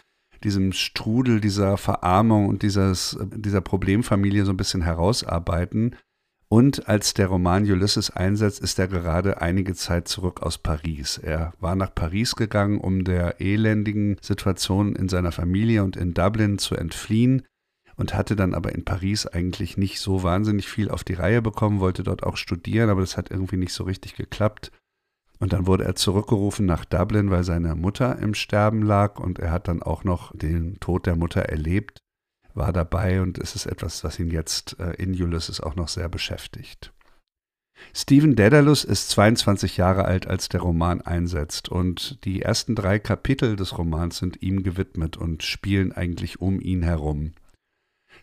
diesem 0.45 0.73
Strudel 0.73 1.41
dieser 1.41 1.77
Verarmung 1.77 2.49
und 2.49 2.63
dieses, 2.63 3.19
dieser 3.35 3.61
Problemfamilie 3.61 4.45
so 4.45 4.53
ein 4.53 4.57
bisschen 4.57 4.83
herausarbeiten. 4.83 5.97
Und 6.49 6.89
als 6.89 7.15
der 7.15 7.29
Roman 7.29 7.65
Ulysses 7.65 8.11
einsetzt, 8.11 8.61
ist 8.61 8.79
er 8.79 8.87
gerade 8.87 9.41
einige 9.41 9.75
Zeit 9.75 10.07
zurück 10.07 10.43
aus 10.43 10.59
Paris. 10.59 11.19
Er 11.19 11.53
war 11.59 11.75
nach 11.75 11.93
Paris 11.93 12.37
gegangen, 12.37 12.79
um 12.79 13.03
der 13.03 13.41
elendigen 13.41 14.19
Situation 14.21 14.95
in 14.95 15.09
seiner 15.09 15.33
Familie 15.33 15.83
und 15.83 15.97
in 15.97 16.15
Dublin 16.15 16.59
zu 16.59 16.77
entfliehen 16.77 17.43
und 17.97 18.15
hatte 18.15 18.37
dann 18.37 18.55
aber 18.55 18.73
in 18.75 18.85
Paris 18.85 19.27
eigentlich 19.27 19.77
nicht 19.77 19.99
so 19.99 20.23
wahnsinnig 20.23 20.69
viel 20.69 20.91
auf 20.91 21.03
die 21.03 21.15
Reihe 21.15 21.43
bekommen, 21.43 21.81
wollte 21.81 22.03
dort 22.03 22.23
auch 22.23 22.37
studieren, 22.37 22.91
aber 22.91 23.01
das 23.01 23.17
hat 23.17 23.31
irgendwie 23.31 23.57
nicht 23.57 23.73
so 23.73 23.85
richtig 23.85 24.15
geklappt. 24.15 24.71
Und 25.45 25.53
dann 25.53 25.67
wurde 25.67 25.85
er 25.85 25.95
zurückgerufen 25.95 26.65
nach 26.65 26.87
Dublin, 26.87 27.31
weil 27.31 27.45
seine 27.45 27.75
Mutter 27.75 28.19
im 28.19 28.33
Sterben 28.33 28.81
lag 28.81 29.19
und 29.21 29.39
er 29.39 29.51
hat 29.51 29.69
dann 29.69 29.83
auch 29.83 30.03
noch 30.03 30.35
den 30.35 30.81
Tod 30.81 31.05
der 31.05 31.17
Mutter 31.17 31.43
erlebt, 31.43 31.99
war 32.55 32.73
dabei 32.73 33.21
und 33.21 33.37
es 33.37 33.55
ist 33.55 33.67
etwas, 33.67 34.03
was 34.05 34.19
ihn 34.19 34.31
jetzt 34.31 34.81
äh, 34.81 34.95
in 34.95 35.11
Ulysses 35.11 35.61
auch 35.61 35.77
noch 35.77 35.89
sehr 35.89 36.09
beschäftigt. 36.09 36.95
Stephen 37.93 38.37
Daedalus 38.37 38.85
ist 38.85 39.11
22 39.11 39.77
Jahre 39.77 40.07
alt, 40.07 40.27
als 40.27 40.49
der 40.49 40.63
Roman 40.63 41.03
einsetzt 41.03 41.69
und 41.69 42.25
die 42.25 42.41
ersten 42.41 42.75
drei 42.75 42.99
Kapitel 42.99 43.55
des 43.55 43.77
Romans 43.77 44.17
sind 44.17 44.41
ihm 44.41 44.63
gewidmet 44.63 45.19
und 45.19 45.43
spielen 45.43 45.93
eigentlich 45.93 46.41
um 46.41 46.59
ihn 46.59 46.83
herum. 46.83 47.35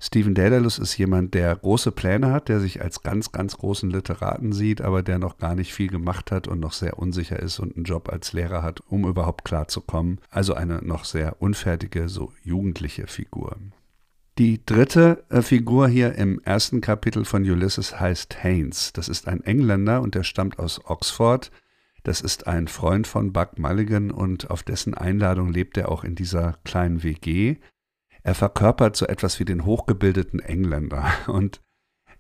Stephen 0.04 0.34
Daedalus 0.34 0.80
ist 0.80 0.98
jemand, 0.98 1.36
der 1.36 1.56
große 1.56 1.92
Pläne 1.92 2.32
hat, 2.32 2.50
der 2.50 2.60
sich 2.60 2.82
als 2.82 3.04
ganz, 3.04 3.32
ganz 3.32 3.56
großen 3.58 3.88
Literaten 3.92 4.52
sieht, 4.52 4.82
aber 4.82 5.04
der 5.04 5.20
noch 5.20 5.38
gar 5.38 5.54
nicht 5.54 5.76
viel 5.76 5.90
gemacht 5.90 6.32
hat 6.32 6.48
und 6.48 6.60
noch 6.60 6.74
sehr 6.74 6.98
unsicher 6.98 7.40
ist 7.40 7.60
und 7.60 7.76
einen 7.76 7.86
Job 7.86 8.10
als 8.10 8.34
Lehrer 8.34 8.64
hat, 8.64 8.82
um 8.88 9.06
überhaupt 9.06 9.46
klarzukommen. 9.46 10.20
Also 10.32 10.56
eine 10.56 10.82
noch 10.82 11.06
sehr 11.06 11.40
unfertige, 11.40 12.10
so 12.10 12.34
jugendliche 12.44 13.06
Figur. 13.06 13.58
Die 14.40 14.66
dritte 14.66 15.24
äh, 15.30 15.44
Figur 15.44 15.88
hier 15.88 16.16
im 16.16 16.42
ersten 16.44 16.82
Kapitel 16.82 17.24
von 17.24 17.44
Ulysses 17.44 18.00
heißt 18.00 18.44
Haynes. 18.44 18.94
Das 18.94 19.08
ist 19.08 19.28
ein 19.28 19.44
Engländer 19.44 20.02
und 20.02 20.16
der 20.16 20.24
stammt 20.24 20.58
aus 20.58 20.84
Oxford. 20.84 21.52
Das 22.02 22.22
ist 22.22 22.48
ein 22.48 22.68
Freund 22.68 23.06
von 23.06 23.34
Buck 23.34 23.60
Mulligan 23.60 24.10
und 24.10 24.50
auf 24.50 24.64
dessen 24.64 24.96
Einladung 24.96 25.54
lebt 25.54 25.78
er 25.78 25.90
auch 25.90 26.04
in 26.04 26.16
dieser 26.16 26.58
kleinen 26.64 27.04
WG. 27.04 27.58
Er 28.24 28.36
verkörpert 28.36 28.96
so 28.96 29.06
etwas 29.06 29.40
wie 29.40 29.46
den 29.46 29.66
hochgebildeten 29.66 30.40
Engländer. 30.40 31.06
Und 31.28 31.62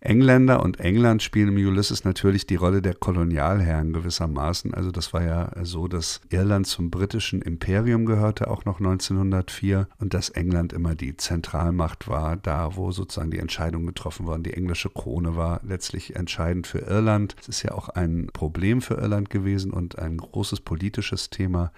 Engländer 0.03 0.63
und 0.63 0.79
England 0.79 1.21
spielen 1.21 1.55
im 1.55 1.67
Ulysses 1.67 2.03
natürlich 2.05 2.47
die 2.47 2.55
Rolle 2.55 2.81
der 2.81 2.95
Kolonialherren 2.95 3.93
gewissermaßen. 3.93 4.73
Also 4.73 4.89
das 4.89 5.13
war 5.13 5.23
ja 5.23 5.51
so, 5.61 5.87
dass 5.87 6.21
Irland 6.29 6.65
zum 6.65 6.89
britischen 6.89 7.39
Imperium 7.39 8.07
gehörte, 8.07 8.49
auch 8.49 8.65
noch 8.65 8.79
1904, 8.79 9.87
und 9.99 10.15
dass 10.15 10.29
England 10.29 10.73
immer 10.73 10.95
die 10.95 11.17
Zentralmacht 11.17 12.07
war, 12.07 12.35
da 12.35 12.75
wo 12.75 12.91
sozusagen 12.91 13.29
die 13.29 13.37
Entscheidungen 13.37 13.85
getroffen 13.85 14.25
wurden. 14.25 14.41
Die 14.41 14.53
englische 14.55 14.89
Krone 14.89 15.35
war 15.35 15.61
letztlich 15.63 16.15
entscheidend 16.15 16.65
für 16.65 16.79
Irland. 16.79 17.35
Es 17.39 17.47
ist 17.47 17.61
ja 17.61 17.73
auch 17.73 17.89
ein 17.89 18.31
Problem 18.33 18.81
für 18.81 18.95
Irland 18.95 19.29
gewesen 19.29 19.71
und 19.71 19.99
ein 19.99 20.17
großes 20.17 20.61
politisches 20.61 21.29
Thema. 21.29 21.71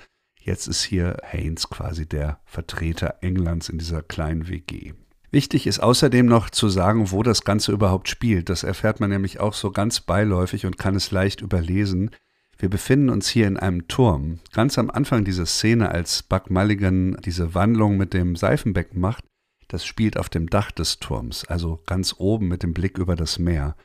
Jetzt 0.46 0.68
ist 0.68 0.84
hier 0.84 1.18
Haynes 1.24 1.70
quasi 1.70 2.06
der 2.06 2.38
Vertreter 2.44 3.16
Englands 3.22 3.70
in 3.70 3.78
dieser 3.78 4.02
kleinen 4.02 4.50
WG. 4.50 4.92
Wichtig 5.32 5.68
ist 5.68 5.80
außerdem 5.80 6.26
noch 6.26 6.50
zu 6.50 6.68
sagen, 6.68 7.12
wo 7.12 7.24
das 7.24 7.46
Ganze 7.46 7.72
überhaupt 7.72 8.10
spielt. 8.10 8.50
Das 8.50 8.64
erfährt 8.64 9.00
man 9.00 9.10
nämlich 9.10 9.40
auch 9.40 9.54
so 9.54 9.72
ganz 9.72 10.02
beiläufig 10.02 10.66
und 10.66 10.78
kann 10.78 10.96
es 10.96 11.12
leicht 11.12 11.40
überlesen. 11.40 12.12
Wir 12.58 12.70
befinden 12.70 13.10
uns 13.10 13.30
hier 13.30 13.48
in 13.48 13.56
einem 13.56 13.88
Turm. 13.88 14.40
Ganz 14.52 14.78
am 14.78 14.90
Anfang 14.90 15.24
dieser 15.24 15.46
Szene, 15.46 15.90
als 15.90 16.24
Buck 16.24 16.50
Mulligan 16.50 17.16
diese 17.24 17.56
Wandlung 17.56 17.96
mit 17.96 18.14
dem 18.14 18.36
Seifenbecken 18.36 19.00
macht, 19.00 19.24
Das 19.70 19.86
spielt 19.86 20.18
auf 20.18 20.30
dem 20.30 20.50
Dach 20.50 20.72
des 20.72 21.00
Turms, 21.00 21.46
also 21.46 21.82
ganz 21.88 22.16
oben 22.20 22.48
mit 22.48 22.62
dem 22.62 22.74
Blick 22.74 23.00
über 23.00 23.16
das 23.16 23.40
Meer. 23.40 23.76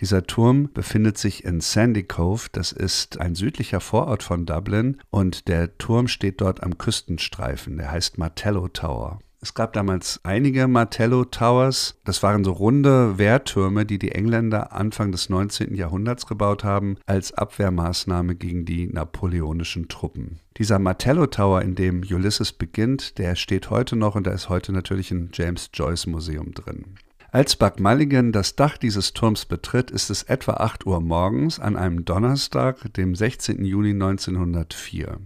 Dieser 0.00 0.26
Turm 0.26 0.70
befindet 0.74 1.16
sich 1.16 1.44
in 1.44 1.60
Sandy 1.60 2.02
Cove, 2.02 2.48
das 2.52 2.72
ist 2.72 3.18
ein 3.18 3.34
südlicher 3.34 3.80
Vorort 3.80 4.22
von 4.22 4.44
Dublin 4.44 4.98
und 5.10 5.48
der 5.48 5.78
Turm 5.78 6.06
steht 6.06 6.42
dort 6.42 6.62
am 6.62 6.76
Küstenstreifen, 6.76 7.78
der 7.78 7.90
heißt 7.90 8.18
Martello 8.18 8.68
Tower. 8.68 9.20
Es 9.40 9.54
gab 9.54 9.74
damals 9.74 10.20
einige 10.24 10.66
Martello 10.66 11.24
Towers. 11.24 12.00
Das 12.04 12.22
waren 12.22 12.42
so 12.42 12.52
runde 12.52 13.16
Wehrtürme, 13.16 13.86
die 13.86 13.98
die 13.98 14.12
Engländer 14.12 14.72
Anfang 14.72 15.12
des 15.12 15.28
19. 15.28 15.74
Jahrhunderts 15.74 16.26
gebaut 16.26 16.64
haben, 16.64 16.96
als 17.06 17.32
Abwehrmaßnahme 17.32 18.34
gegen 18.34 18.64
die 18.64 18.88
napoleonischen 18.88 19.88
Truppen. 19.88 20.40
Dieser 20.56 20.78
Martello 20.78 21.26
Tower, 21.26 21.62
in 21.62 21.74
dem 21.74 22.02
Ulysses 22.02 22.52
beginnt, 22.52 23.18
der 23.18 23.36
steht 23.36 23.70
heute 23.70 23.94
noch 23.94 24.14
und 24.14 24.26
da 24.26 24.32
ist 24.32 24.48
heute 24.48 24.72
natürlich 24.72 25.10
ein 25.10 25.30
James 25.32 25.70
Joyce 25.72 26.06
Museum 26.06 26.52
drin. 26.52 26.96
Als 27.32 27.56
Buck 27.56 27.80
Mulligan 27.80 28.32
das 28.32 28.56
Dach 28.56 28.78
dieses 28.78 29.12
Turms 29.12 29.44
betritt, 29.46 29.90
ist 29.90 30.10
es 30.10 30.22
etwa 30.22 30.54
8 30.54 30.86
Uhr 30.86 31.00
morgens 31.00 31.58
an 31.58 31.76
einem 31.76 32.04
Donnerstag, 32.04 32.92
dem 32.94 33.14
16. 33.14 33.64
Juni 33.64 33.90
1904. 33.90 35.18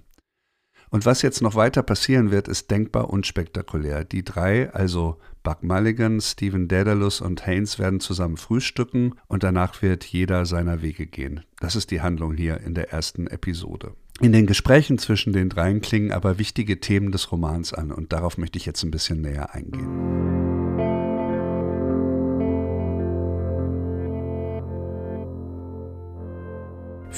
Und 0.92 1.06
was 1.06 1.22
jetzt 1.22 1.40
noch 1.40 1.54
weiter 1.54 1.82
passieren 1.84 2.32
wird, 2.32 2.48
ist 2.48 2.70
denkbar 2.70 3.10
unspektakulär. 3.10 4.04
Die 4.04 4.24
drei, 4.24 4.72
also 4.72 5.18
Buck 5.44 5.62
Mulligan, 5.62 6.20
Stephen 6.20 6.66
Daedalus 6.66 7.20
und 7.20 7.46
Haynes, 7.46 7.78
werden 7.78 8.00
zusammen 8.00 8.36
frühstücken 8.36 9.14
und 9.28 9.44
danach 9.44 9.80
wird 9.82 10.04
jeder 10.04 10.46
seiner 10.46 10.82
Wege 10.82 11.06
gehen. 11.06 11.44
Das 11.60 11.76
ist 11.76 11.92
die 11.92 12.00
Handlung 12.00 12.34
hier 12.34 12.60
in 12.60 12.74
der 12.74 12.90
ersten 12.90 13.28
Episode. 13.28 13.94
In 14.20 14.32
den 14.32 14.46
Gesprächen 14.46 14.98
zwischen 14.98 15.32
den 15.32 15.48
dreien 15.48 15.80
klingen 15.80 16.12
aber 16.12 16.38
wichtige 16.38 16.80
Themen 16.80 17.12
des 17.12 17.30
Romans 17.30 17.72
an 17.72 17.92
und 17.92 18.12
darauf 18.12 18.36
möchte 18.36 18.58
ich 18.58 18.66
jetzt 18.66 18.82
ein 18.82 18.90
bisschen 18.90 19.20
näher 19.20 19.54
eingehen. 19.54 20.69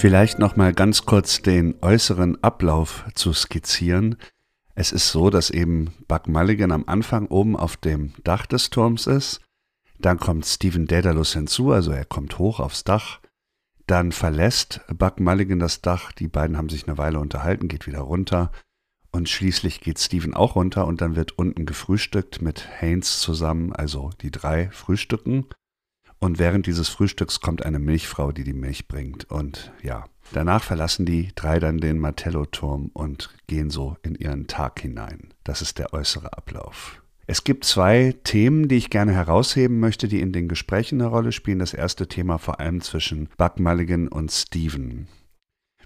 Vielleicht 0.02 0.40
noch 0.40 0.56
mal 0.56 0.74
ganz 0.74 1.06
kurz 1.06 1.42
den 1.42 1.76
äußeren 1.80 2.42
Ablauf 2.42 3.04
zu 3.14 3.32
skizzieren. 3.32 4.16
Es 4.74 4.90
ist 4.90 5.12
so, 5.12 5.30
dass 5.30 5.48
eben 5.48 5.92
Buck 6.08 6.26
Mulligan 6.26 6.72
am 6.72 6.82
Anfang 6.88 7.28
oben 7.28 7.54
auf 7.54 7.76
dem 7.76 8.12
Dach 8.24 8.46
des 8.46 8.70
Turms 8.70 9.06
ist. 9.06 9.40
Dann 10.00 10.18
kommt 10.18 10.44
Stephen 10.44 10.88
Daedalus 10.88 11.34
hinzu, 11.34 11.70
also 11.70 11.92
er 11.92 12.04
kommt 12.04 12.40
hoch 12.40 12.58
aufs 12.58 12.82
Dach. 12.82 13.20
Dann 13.86 14.10
verlässt 14.10 14.80
Buck 14.92 15.20
Mulligan 15.20 15.60
das 15.60 15.82
Dach. 15.82 16.10
Die 16.10 16.26
beiden 16.26 16.56
haben 16.56 16.68
sich 16.68 16.88
eine 16.88 16.98
Weile 16.98 17.20
unterhalten, 17.20 17.68
geht 17.68 17.86
wieder 17.86 18.00
runter. 18.00 18.50
Und 19.12 19.28
schließlich 19.28 19.82
geht 19.82 20.00
Stephen 20.00 20.34
auch 20.34 20.56
runter 20.56 20.88
und 20.88 21.00
dann 21.00 21.14
wird 21.14 21.38
unten 21.38 21.64
gefrühstückt 21.64 22.42
mit 22.42 22.66
Haynes 22.80 23.20
zusammen, 23.20 23.72
also 23.72 24.10
die 24.20 24.32
drei 24.32 24.68
frühstücken. 24.72 25.46
Und 26.22 26.38
während 26.38 26.68
dieses 26.68 26.88
Frühstücks 26.88 27.40
kommt 27.40 27.66
eine 27.66 27.80
Milchfrau, 27.80 28.30
die 28.30 28.44
die 28.44 28.52
Milch 28.52 28.86
bringt. 28.86 29.28
Und 29.28 29.72
ja, 29.82 30.04
danach 30.30 30.62
verlassen 30.62 31.04
die 31.04 31.30
drei 31.34 31.58
dann 31.58 31.78
den 31.78 31.98
Martello-Turm 31.98 32.92
und 32.92 33.34
gehen 33.48 33.70
so 33.70 33.96
in 34.04 34.14
ihren 34.14 34.46
Tag 34.46 34.78
hinein. 34.78 35.34
Das 35.42 35.62
ist 35.62 35.80
der 35.80 35.92
äußere 35.92 36.32
Ablauf. 36.38 37.02
Es 37.26 37.42
gibt 37.42 37.64
zwei 37.64 38.14
Themen, 38.22 38.68
die 38.68 38.76
ich 38.76 38.88
gerne 38.88 39.12
herausheben 39.12 39.80
möchte, 39.80 40.06
die 40.06 40.20
in 40.20 40.30
den 40.30 40.46
Gesprächen 40.46 41.00
eine 41.00 41.10
Rolle 41.10 41.32
spielen. 41.32 41.58
Das 41.58 41.74
erste 41.74 42.06
Thema 42.06 42.38
vor 42.38 42.60
allem 42.60 42.80
zwischen 42.82 43.28
Buck 43.36 43.58
Mulligan 43.58 44.06
und 44.06 44.30
Steven. 44.30 45.08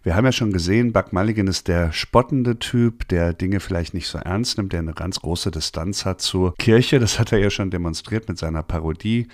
Wir 0.02 0.16
haben 0.16 0.26
ja 0.26 0.32
schon 0.32 0.52
gesehen, 0.52 0.92
Buck 0.92 1.14
Mulligan 1.14 1.46
ist 1.46 1.66
der 1.66 1.92
spottende 1.92 2.58
Typ, 2.58 3.08
der 3.08 3.32
Dinge 3.32 3.58
vielleicht 3.58 3.94
nicht 3.94 4.06
so 4.06 4.18
ernst 4.18 4.58
nimmt, 4.58 4.74
der 4.74 4.80
eine 4.80 4.92
ganz 4.92 5.18
große 5.18 5.50
Distanz 5.50 6.04
hat 6.04 6.20
zur 6.20 6.54
Kirche. 6.56 6.98
Das 6.98 7.18
hat 7.18 7.32
er 7.32 7.38
ja 7.38 7.48
schon 7.48 7.70
demonstriert 7.70 8.28
mit 8.28 8.36
seiner 8.36 8.62
Parodie 8.62 9.28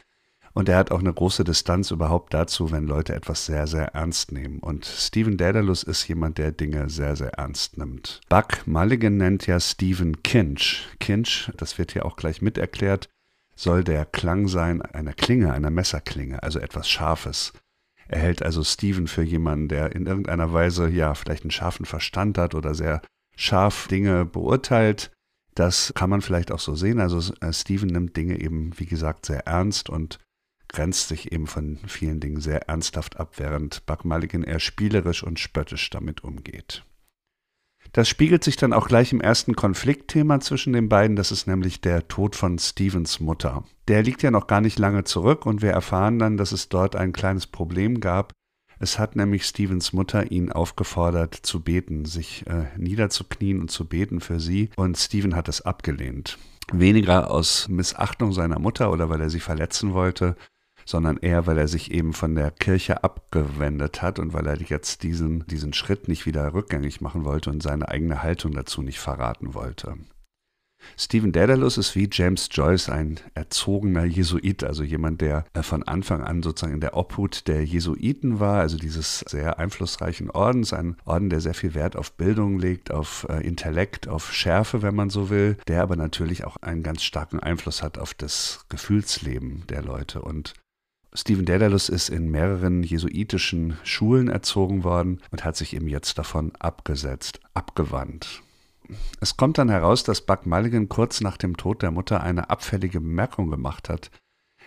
und 0.55 0.69
er 0.69 0.77
hat 0.77 0.91
auch 0.91 1.01
eine 1.01 1.13
große 1.13 1.45
Distanz 1.45 1.91
überhaupt 1.91 2.35
dazu, 2.35 2.71
wenn 2.71 2.87
Leute 2.87 3.15
etwas 3.15 3.47
sehr, 3.47 3.67
sehr 3.67 3.95
ernst 3.95 4.33
nehmen. 4.33 4.59
Und 4.59 4.85
Stephen 4.85 5.37
Daedalus 5.37 5.83
ist 5.83 6.07
jemand, 6.09 6.39
der 6.39 6.53
Dinge 6.53 6.91
sehr, 6.91 7.17
sehr 7.17 7.35
ernst 7.35 7.79
nimmt. 7.79 8.21
Buck 8.29 8.67
Mulligan 8.67 9.17
nennt 9.17 9.47
ja 9.47 9.59
Stephen 9.61 10.23
Kinch. 10.23 10.89
Kinch, 11.01 11.51
das 11.57 11.79
wird 11.79 11.93
hier 11.93 12.05
auch 12.05 12.17
gleich 12.17 12.43
miterklärt, 12.43 13.09
soll 13.55 13.83
der 13.83 14.05
Klang 14.05 14.49
sein 14.49 14.83
einer 14.83 15.15
Klinge, 15.15 15.53
einer 15.53 15.71
Messerklinge, 15.71 16.43
also 16.43 16.59
etwas 16.59 16.89
Scharfes. 16.89 17.53
Er 18.09 18.21
hält 18.21 18.43
also 18.43 18.63
Stephen 18.63 19.07
für 19.07 19.23
jemanden, 19.23 19.69
der 19.69 19.95
in 19.95 20.07
irgendeiner 20.07 20.53
Weise 20.53 20.89
ja 20.89 21.15
vielleicht 21.15 21.45
einen 21.45 21.51
scharfen 21.51 21.87
Verstand 21.87 22.37
hat 22.37 22.55
oder 22.55 22.75
sehr 22.75 23.01
scharf 23.37 23.89
Dinge 23.89 24.27
beurteilt. 24.27 25.11
Das 25.55 25.93
kann 25.95 26.11
man 26.11 26.21
vielleicht 26.21 26.53
auch 26.53 26.59
so 26.59 26.75
sehen. 26.75 27.01
Also 27.01 27.33
äh, 27.41 27.53
Stephen 27.53 27.89
nimmt 27.89 28.17
Dinge 28.17 28.39
eben, 28.39 28.73
wie 28.79 28.87
gesagt, 28.87 29.27
sehr 29.27 29.47
ernst 29.47 29.89
und 29.89 30.19
grenzt 30.73 31.09
sich 31.09 31.33
eben 31.33 31.47
von 31.47 31.79
vielen 31.87 32.21
Dingen 32.21 32.41
sehr 32.41 32.69
ernsthaft 32.69 33.19
ab, 33.19 33.35
während 33.37 33.87
Buck 33.87 34.05
Mulligan 34.05 34.43
eher 34.43 34.61
spielerisch 34.61 35.23
und 35.23 35.39
spöttisch 35.39 35.91
damit 35.91 36.25
umgeht. 36.25 36.85
Das 37.93 38.09
spiegelt 38.09 38.43
sich 38.43 38.57
dann 38.57 38.73
auch 38.73 38.89
gleich 38.89 39.13
im 39.13 39.21
ersten 39.21 39.55
Konfliktthema 39.55 40.41
zwischen 40.41 40.73
den 40.73 40.89
beiden, 40.89 41.15
das 41.15 41.31
ist 41.31 41.47
nämlich 41.47 41.83
der 41.83 42.09
Tod 42.09 42.37
von 42.37 42.59
Stevens 42.59 43.21
Mutter. 43.21 43.65
Der 43.87 44.03
liegt 44.03 44.23
ja 44.23 44.31
noch 44.31 44.47
gar 44.47 44.63
nicht 44.63 44.79
lange 44.79 45.05
zurück 45.05 45.45
und 45.45 45.61
wir 45.61 45.73
erfahren 45.73 46.19
dann, 46.19 46.39
dass 46.39 46.53
es 46.53 46.71
dort 46.71 46.97
ein 46.97 47.13
kleines 47.13 47.47
Problem 47.47 48.01
gab. 48.01 48.33
Es 48.79 48.99
hat 48.99 49.15
nämlich 49.15 49.45
Stevens 49.45 49.93
Mutter 49.93 50.33
ihn 50.33 50.51
aufgefordert 50.51 51.35
zu 51.35 51.61
beten, 51.61 52.07
sich 52.07 52.47
äh, 52.47 52.67
niederzuknien 52.79 53.61
und 53.61 53.71
zu 53.71 53.87
beten 53.87 54.21
für 54.21 54.41
sie 54.41 54.71
und 54.77 54.97
Steven 54.97 55.37
hat 55.37 55.49
es 55.49 55.61
abgelehnt. 55.61 56.39
Weniger 56.73 57.31
aus 57.31 57.69
Missachtung 57.69 58.33
seiner 58.33 58.59
Mutter 58.59 58.91
oder 58.91 59.11
weil 59.11 59.21
er 59.21 59.31
sie 59.31 59.41
verletzen 59.41 59.93
wollte, 59.93 60.37
sondern 60.85 61.17
eher, 61.19 61.47
weil 61.47 61.59
er 61.59 61.69
sich 61.69 61.91
eben 61.91 62.13
von 62.13 62.35
der 62.35 62.51
Kirche 62.51 63.05
abgewendet 63.05 64.03
hat 64.03 64.19
und 64.19 64.33
weil 64.33 64.47
er 64.47 64.61
jetzt 64.61 65.03
diesen, 65.03 65.47
diesen 65.47 65.73
Schritt 65.73 66.09
nicht 66.09 66.27
wieder 66.27 66.55
rückgängig 66.55 67.01
machen 67.01 67.25
wollte 67.25 67.51
und 67.51 67.63
seine 67.63 67.89
eigene 67.89 68.23
Haltung 68.23 68.53
dazu 68.53 68.83
nicht 68.83 69.01
verraten 69.01 69.55
wollte. 69.55 69.97
Stephen 70.97 71.33
Daedalus 71.33 71.79
ist 71.79 71.95
wie 71.95 72.09
James 72.11 72.49
Joyce 72.51 72.89
ein 72.89 73.21
erzogener 73.35 74.05
Jesuit, 74.05 74.65
also 74.65 74.83
jemand, 74.83 75.21
der 75.21 75.45
äh, 75.55 75.63
von 75.63 75.83
Anfang 75.83 76.23
an 76.23 76.43
sozusagen 76.43 76.75
in 76.75 76.81
der 76.81 76.97
Obhut 76.97 77.49
der 77.49 77.65
Jesuiten 77.65 78.41
war, 78.41 78.61
also 78.61 78.77
dieses 78.77 79.21
sehr 79.21 79.59
einflussreichen 79.59 80.31
Ordens, 80.31 80.73
ein 80.73 80.97
Orden, 81.05 81.31
der 81.31 81.41
sehr 81.41 81.55
viel 81.55 81.75
Wert 81.75 81.97
auf 81.97 82.13
Bildung 82.13 82.59
legt, 82.59 82.91
auf 82.91 83.27
äh, 83.29 83.47
Intellekt, 83.47 84.09
auf 84.09 84.33
Schärfe, 84.33 84.83
wenn 84.83 84.95
man 84.95 85.11
so 85.11 85.31
will, 85.31 85.57
der 85.69 85.83
aber 85.83 85.97
natürlich 85.97 86.45
auch 86.45 86.57
einen 86.59 86.83
ganz 86.83 87.03
starken 87.03 87.41
Einfluss 87.41 87.83
hat 87.83 87.99
auf 87.99 88.15
das 88.15 88.65
Gefühlsleben 88.69 89.65
der 89.69 89.83
Leute 89.83 90.23
und 90.23 90.55
Stephen 91.15 91.45
Daedalus 91.45 91.91
ist 91.91 92.09
in 92.09 92.31
mehreren 92.31 92.83
jesuitischen 92.83 93.77
Schulen 93.83 94.29
erzogen 94.29 94.83
worden 94.83 95.21
und 95.31 95.45
hat 95.45 95.57
sich 95.57 95.75
eben 95.77 95.89
jetzt 95.89 96.17
davon 96.17 96.53
abgesetzt, 96.59 97.41
abgewandt. 97.53 98.43
Es 99.21 99.37
kommt 99.37 99.59
dann 99.59 99.69
heraus, 99.69 100.05
dass 100.05 100.23
Buck 100.23 100.47
Mulligan 100.47 100.89
kurz 100.89 101.21
nach 101.21 101.37
dem 101.37 101.57
Tod 101.57 101.83
der 101.83 101.91
Mutter 101.91 102.23
eine 102.23 102.49
abfällige 102.49 103.01
Bemerkung 103.01 103.51
gemacht 103.51 103.91
hat. 103.91 104.11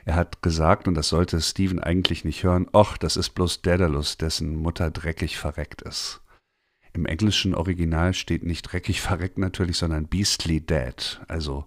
Er 0.05 0.15
hat 0.15 0.43
gesagt, 0.43 0.88
und 0.88 0.93
das 0.93 1.10
sollte 1.10 1.41
Stephen 1.41 1.79
eigentlich 1.79 2.25
nicht 2.25 2.43
hören, 2.43 2.67
ach, 2.73 2.97
das 2.97 3.17
ist 3.17 3.31
bloß 3.31 3.63
Daedalus, 3.63 4.17
dessen 4.17 4.55
Mutter 4.55 4.91
dreckig 4.91 5.38
verreckt 5.38 5.81
ist. 5.81 6.21
Im 6.93 7.08
englischen 7.08 7.55
Original 7.55 8.13
steht 8.13 8.43
nicht 8.43 8.62
dreckig 8.62 9.01
verreckt 9.01 9.39
natürlich, 9.39 9.77
sondern 9.77 10.08
beastly 10.08 10.62
dead, 10.62 11.21
also 11.27 11.65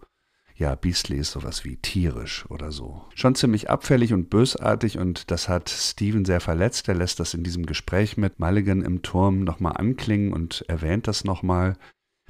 ja, 0.59 0.75
Beastly 0.75 1.19
ist 1.19 1.31
sowas 1.31 1.65
wie 1.65 1.77
tierisch 1.77 2.45
oder 2.51 2.73
so. 2.73 3.05
Schon 3.15 3.37
ziemlich 3.37 3.71
abfällig 3.71 4.13
und 4.13 4.29
bösartig 4.29 4.99
und 4.99 5.31
das 5.31 5.49
hat 5.49 5.71
Steven 5.71 6.25
sehr 6.25 6.41
verletzt. 6.41 6.89
Er 6.89 6.97
lässt 6.97 7.21
das 7.21 7.33
in 7.33 7.45
diesem 7.45 7.65
Gespräch 7.65 8.17
mit 8.17 8.41
Mulligan 8.41 8.83
im 8.83 9.03
Turm 9.03 9.45
nochmal 9.45 9.77
anklingen 9.77 10.33
und 10.33 10.65
erwähnt 10.67 11.07
das 11.07 11.23
nochmal. 11.23 11.77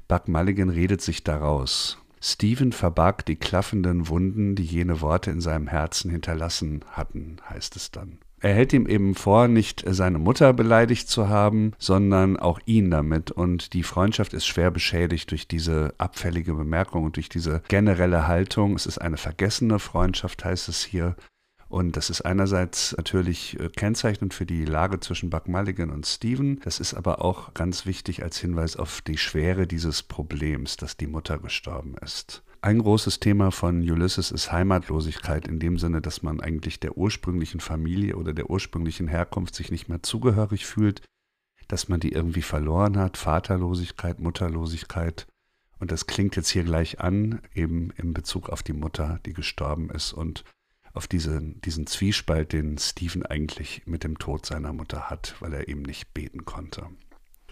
Buck 0.08 0.28
Mulligan 0.28 0.68
redet 0.68 1.00
sich 1.00 1.24
daraus. 1.24 1.96
Steven 2.20 2.72
verbarg 2.72 3.24
die 3.24 3.36
klaffenden 3.36 4.08
Wunden, 4.08 4.56
die 4.56 4.64
jene 4.64 5.00
Worte 5.00 5.30
in 5.30 5.40
seinem 5.40 5.66
Herzen 5.66 6.10
hinterlassen 6.10 6.84
hatten, 6.90 7.36
heißt 7.48 7.76
es 7.76 7.92
dann. 7.92 8.18
Er 8.40 8.54
hält 8.54 8.72
ihm 8.72 8.86
eben 8.86 9.14
vor, 9.14 9.48
nicht 9.48 9.84
seine 9.86 10.18
Mutter 10.18 10.52
beleidigt 10.52 11.08
zu 11.08 11.28
haben, 11.28 11.72
sondern 11.78 12.36
auch 12.36 12.60
ihn 12.66 12.90
damit. 12.90 13.30
Und 13.30 13.72
die 13.72 13.82
Freundschaft 13.82 14.32
ist 14.32 14.46
schwer 14.46 14.70
beschädigt 14.70 15.30
durch 15.30 15.48
diese 15.48 15.94
abfällige 15.98 16.54
Bemerkung 16.54 17.04
und 17.04 17.16
durch 17.16 17.28
diese 17.28 17.62
generelle 17.68 18.28
Haltung. 18.28 18.74
Es 18.76 18.86
ist 18.86 18.98
eine 18.98 19.16
vergessene 19.16 19.78
Freundschaft, 19.78 20.44
heißt 20.44 20.68
es 20.68 20.84
hier. 20.84 21.16
Und 21.68 21.96
das 21.96 22.08
ist 22.08 22.22
einerseits 22.22 22.96
natürlich 22.96 23.58
äh, 23.60 23.68
kennzeichnend 23.68 24.32
für 24.32 24.46
die 24.46 24.64
Lage 24.64 25.00
zwischen 25.00 25.28
Buck 25.28 25.48
Mulligan 25.48 25.90
und 25.90 26.06
Steven. 26.06 26.60
Das 26.60 26.80
ist 26.80 26.94
aber 26.94 27.22
auch 27.22 27.52
ganz 27.52 27.84
wichtig 27.84 28.22
als 28.22 28.38
Hinweis 28.38 28.76
auf 28.76 29.02
die 29.02 29.18
Schwere 29.18 29.66
dieses 29.66 30.02
Problems, 30.02 30.78
dass 30.78 30.96
die 30.96 31.06
Mutter 31.06 31.38
gestorben 31.38 31.94
ist. 32.02 32.42
Ein 32.60 32.80
großes 32.80 33.20
Thema 33.20 33.52
von 33.52 33.88
Ulysses 33.88 34.32
ist 34.32 34.50
Heimatlosigkeit 34.50 35.46
in 35.46 35.60
dem 35.60 35.78
Sinne, 35.78 36.00
dass 36.00 36.22
man 36.22 36.40
eigentlich 36.40 36.80
der 36.80 36.96
ursprünglichen 36.96 37.60
Familie 37.60 38.16
oder 38.16 38.32
der 38.32 38.50
ursprünglichen 38.50 39.06
Herkunft 39.06 39.54
sich 39.54 39.70
nicht 39.70 39.88
mehr 39.88 40.02
zugehörig 40.02 40.66
fühlt, 40.66 41.02
dass 41.68 41.88
man 41.88 42.00
die 42.00 42.10
irgendwie 42.10 42.42
verloren 42.42 42.98
hat, 42.98 43.16
Vaterlosigkeit, 43.16 44.18
Mutterlosigkeit. 44.18 45.28
Und 45.78 45.92
das 45.92 46.06
klingt 46.06 46.34
jetzt 46.34 46.48
hier 46.48 46.64
gleich 46.64 46.98
an, 46.98 47.40
eben 47.54 47.90
in 47.96 48.12
Bezug 48.12 48.48
auf 48.48 48.64
die 48.64 48.72
Mutter, 48.72 49.20
die 49.24 49.34
gestorben 49.34 49.90
ist 49.90 50.12
und 50.12 50.42
auf 50.92 51.06
diese, 51.06 51.40
diesen 51.40 51.86
Zwiespalt, 51.86 52.52
den 52.52 52.76
Stephen 52.78 53.24
eigentlich 53.24 53.82
mit 53.86 54.02
dem 54.02 54.18
Tod 54.18 54.46
seiner 54.46 54.72
Mutter 54.72 55.10
hat, 55.10 55.36
weil 55.38 55.54
er 55.54 55.68
eben 55.68 55.82
nicht 55.82 56.12
beten 56.12 56.44
konnte. 56.44 56.86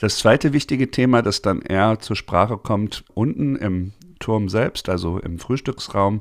Das 0.01 0.19
zweite 0.19 0.53
wichtige 0.53 0.90
Thema, 0.90 1.23
das 1.23 1.42
dann 1.42 1.62
eher 1.62 2.01
zur 2.01 2.16
Sprache 2.16 2.59
kommt, 2.59 3.05
unten 3.14 3.55
im 3.55 3.92
Turm 4.18 4.48
selbst, 4.48 4.88
also 4.88 5.18
im 5.18 5.38
Frühstücksraum, 5.38 6.20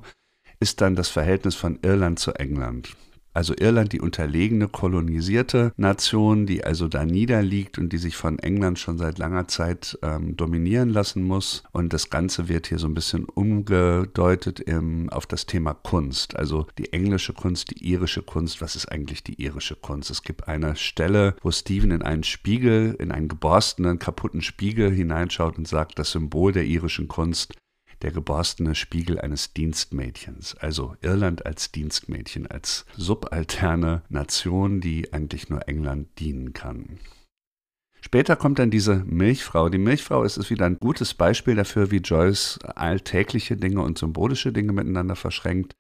ist 0.60 0.82
dann 0.82 0.96
das 0.96 1.10
Verhältnis 1.10 1.56
von 1.56 1.80
Irland 1.82 2.20
zu 2.20 2.34
England. 2.34 2.96
Also 3.36 3.54
Irland, 3.60 3.92
die 3.92 4.00
unterlegene, 4.00 4.70
kolonisierte 4.70 5.74
Nation, 5.76 6.46
die 6.46 6.64
also 6.64 6.88
da 6.88 7.04
niederliegt 7.04 7.78
und 7.78 7.92
die 7.92 7.98
sich 7.98 8.16
von 8.16 8.40
England 8.40 8.80
schon 8.80 8.98
seit 8.98 9.18
langer 9.18 9.50
Zeit 9.50 10.00
ähm, 10.04 10.38
dominieren 10.38 10.88
lassen 10.88 11.22
muss. 11.22 11.64
Und 11.74 11.92
das 11.92 12.10
Ganze 12.10 12.48
wird 12.48 12.68
hier 12.68 12.80
so 12.80 12.88
ein 12.88 12.94
bisschen 12.94 13.26
umgedeutet 13.26 14.62
im, 14.62 15.10
auf 15.10 15.28
das 15.28 15.48
Thema 15.48 15.74
Kunst. 15.74 16.38
Also 16.38 16.66
die 16.78 16.94
englische 16.94 17.34
Kunst, 17.34 17.72
die 17.72 17.86
irische 17.86 18.22
Kunst. 18.22 18.62
Was 18.62 18.78
ist 18.78 18.90
eigentlich 18.90 19.22
die 19.22 19.42
irische 19.44 19.76
Kunst? 19.76 20.12
Es 20.12 20.24
gibt 20.24 20.48
eine 20.48 20.78
Stelle, 20.78 21.36
wo 21.42 21.52
Stephen 21.52 21.92
in 21.92 22.04
einen 22.04 22.24
Spiegel, 22.24 22.96
in 23.00 23.12
einen 23.12 23.28
geborstenen, 23.28 24.00
kaputten 24.00 24.44
Spiegel 24.44 24.92
hineinschaut 24.92 25.58
und 25.58 25.68
sagt, 25.68 26.00
das 26.00 26.12
Symbol 26.12 26.54
der 26.54 26.64
irischen 26.64 27.10
Kunst 27.10 27.54
der 28.06 28.12
geborstene 28.12 28.76
Spiegel 28.76 29.20
eines 29.20 29.54
Dienstmädchens. 29.54 30.54
Also 30.54 30.96
Irland 31.02 31.44
als 31.48 31.72
Dienstmädchen, 31.72 32.46
als 32.46 32.86
subalterne 32.96 34.04
Nation, 34.10 34.80
die 34.80 35.12
eigentlich 35.12 35.50
nur 35.50 35.68
England 35.68 36.20
dienen 36.20 36.54
kann. 36.54 37.00
Später 38.02 38.36
kommt 38.36 38.60
dann 38.60 38.70
diese 38.70 38.98
Milchfrau. 38.98 39.70
Die 39.70 39.80
Milchfrau 39.80 40.22
ist, 40.22 40.38
ist 40.38 40.52
wieder 40.52 40.68
ein 40.68 40.78
gutes 40.78 41.16
Beispiel 41.16 41.56
dafür, 41.56 41.90
wie 41.90 41.98
Joyce 41.98 42.60
alltägliche 42.76 43.58
Dinge 43.58 43.82
und 43.82 43.98
symbolische 43.98 44.54
Dinge 44.54 44.72
miteinander 44.72 45.16
verschränkt. 45.16 45.74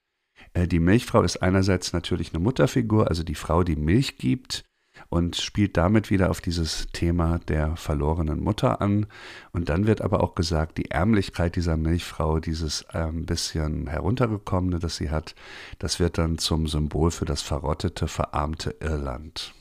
Äh, 0.54 0.68
die 0.68 0.80
Milchfrau 0.80 1.22
ist 1.22 1.44
einerseits 1.44 1.94
natürlich 1.94 2.34
eine 2.34 2.42
Mutterfigur, 2.42 3.08
also 3.08 3.22
die 3.22 3.36
Frau, 3.36 3.64
die 3.64 3.76
Milch 3.76 4.18
gibt, 4.18 4.66
und 5.10 5.36
spielt 5.36 5.78
damit 5.78 6.10
wieder 6.10 6.30
auf 6.30 6.42
dieses 6.42 6.88
Thema 6.94 7.40
der 7.48 7.76
verlorenen 7.76 8.44
Mutter 8.44 8.82
an. 8.82 9.08
Und 9.52 9.70
dann 9.70 9.88
wird 9.88 10.02
aber 10.02 10.22
auch 10.22 10.36
gesagt, 10.36 10.78
die 10.78 10.92
Ärmlichkeit 10.92 11.56
dieser 11.56 11.78
Milchfrau, 11.78 12.40
dieses 12.40 12.88
ein 12.90 13.10
ähm, 13.10 13.26
bisschen 13.26 13.88
heruntergekommene, 13.88 14.80
das 14.80 14.98
sie 14.98 15.10
hat, 15.10 15.36
das 15.80 16.00
wird 16.00 16.18
dann 16.18 16.38
zum 16.38 16.68
Symbol 16.68 17.12
für 17.12 17.26
das 17.26 17.42
verrottete, 17.42 18.08
verarmte 18.08 18.76
Irland. 18.80 19.54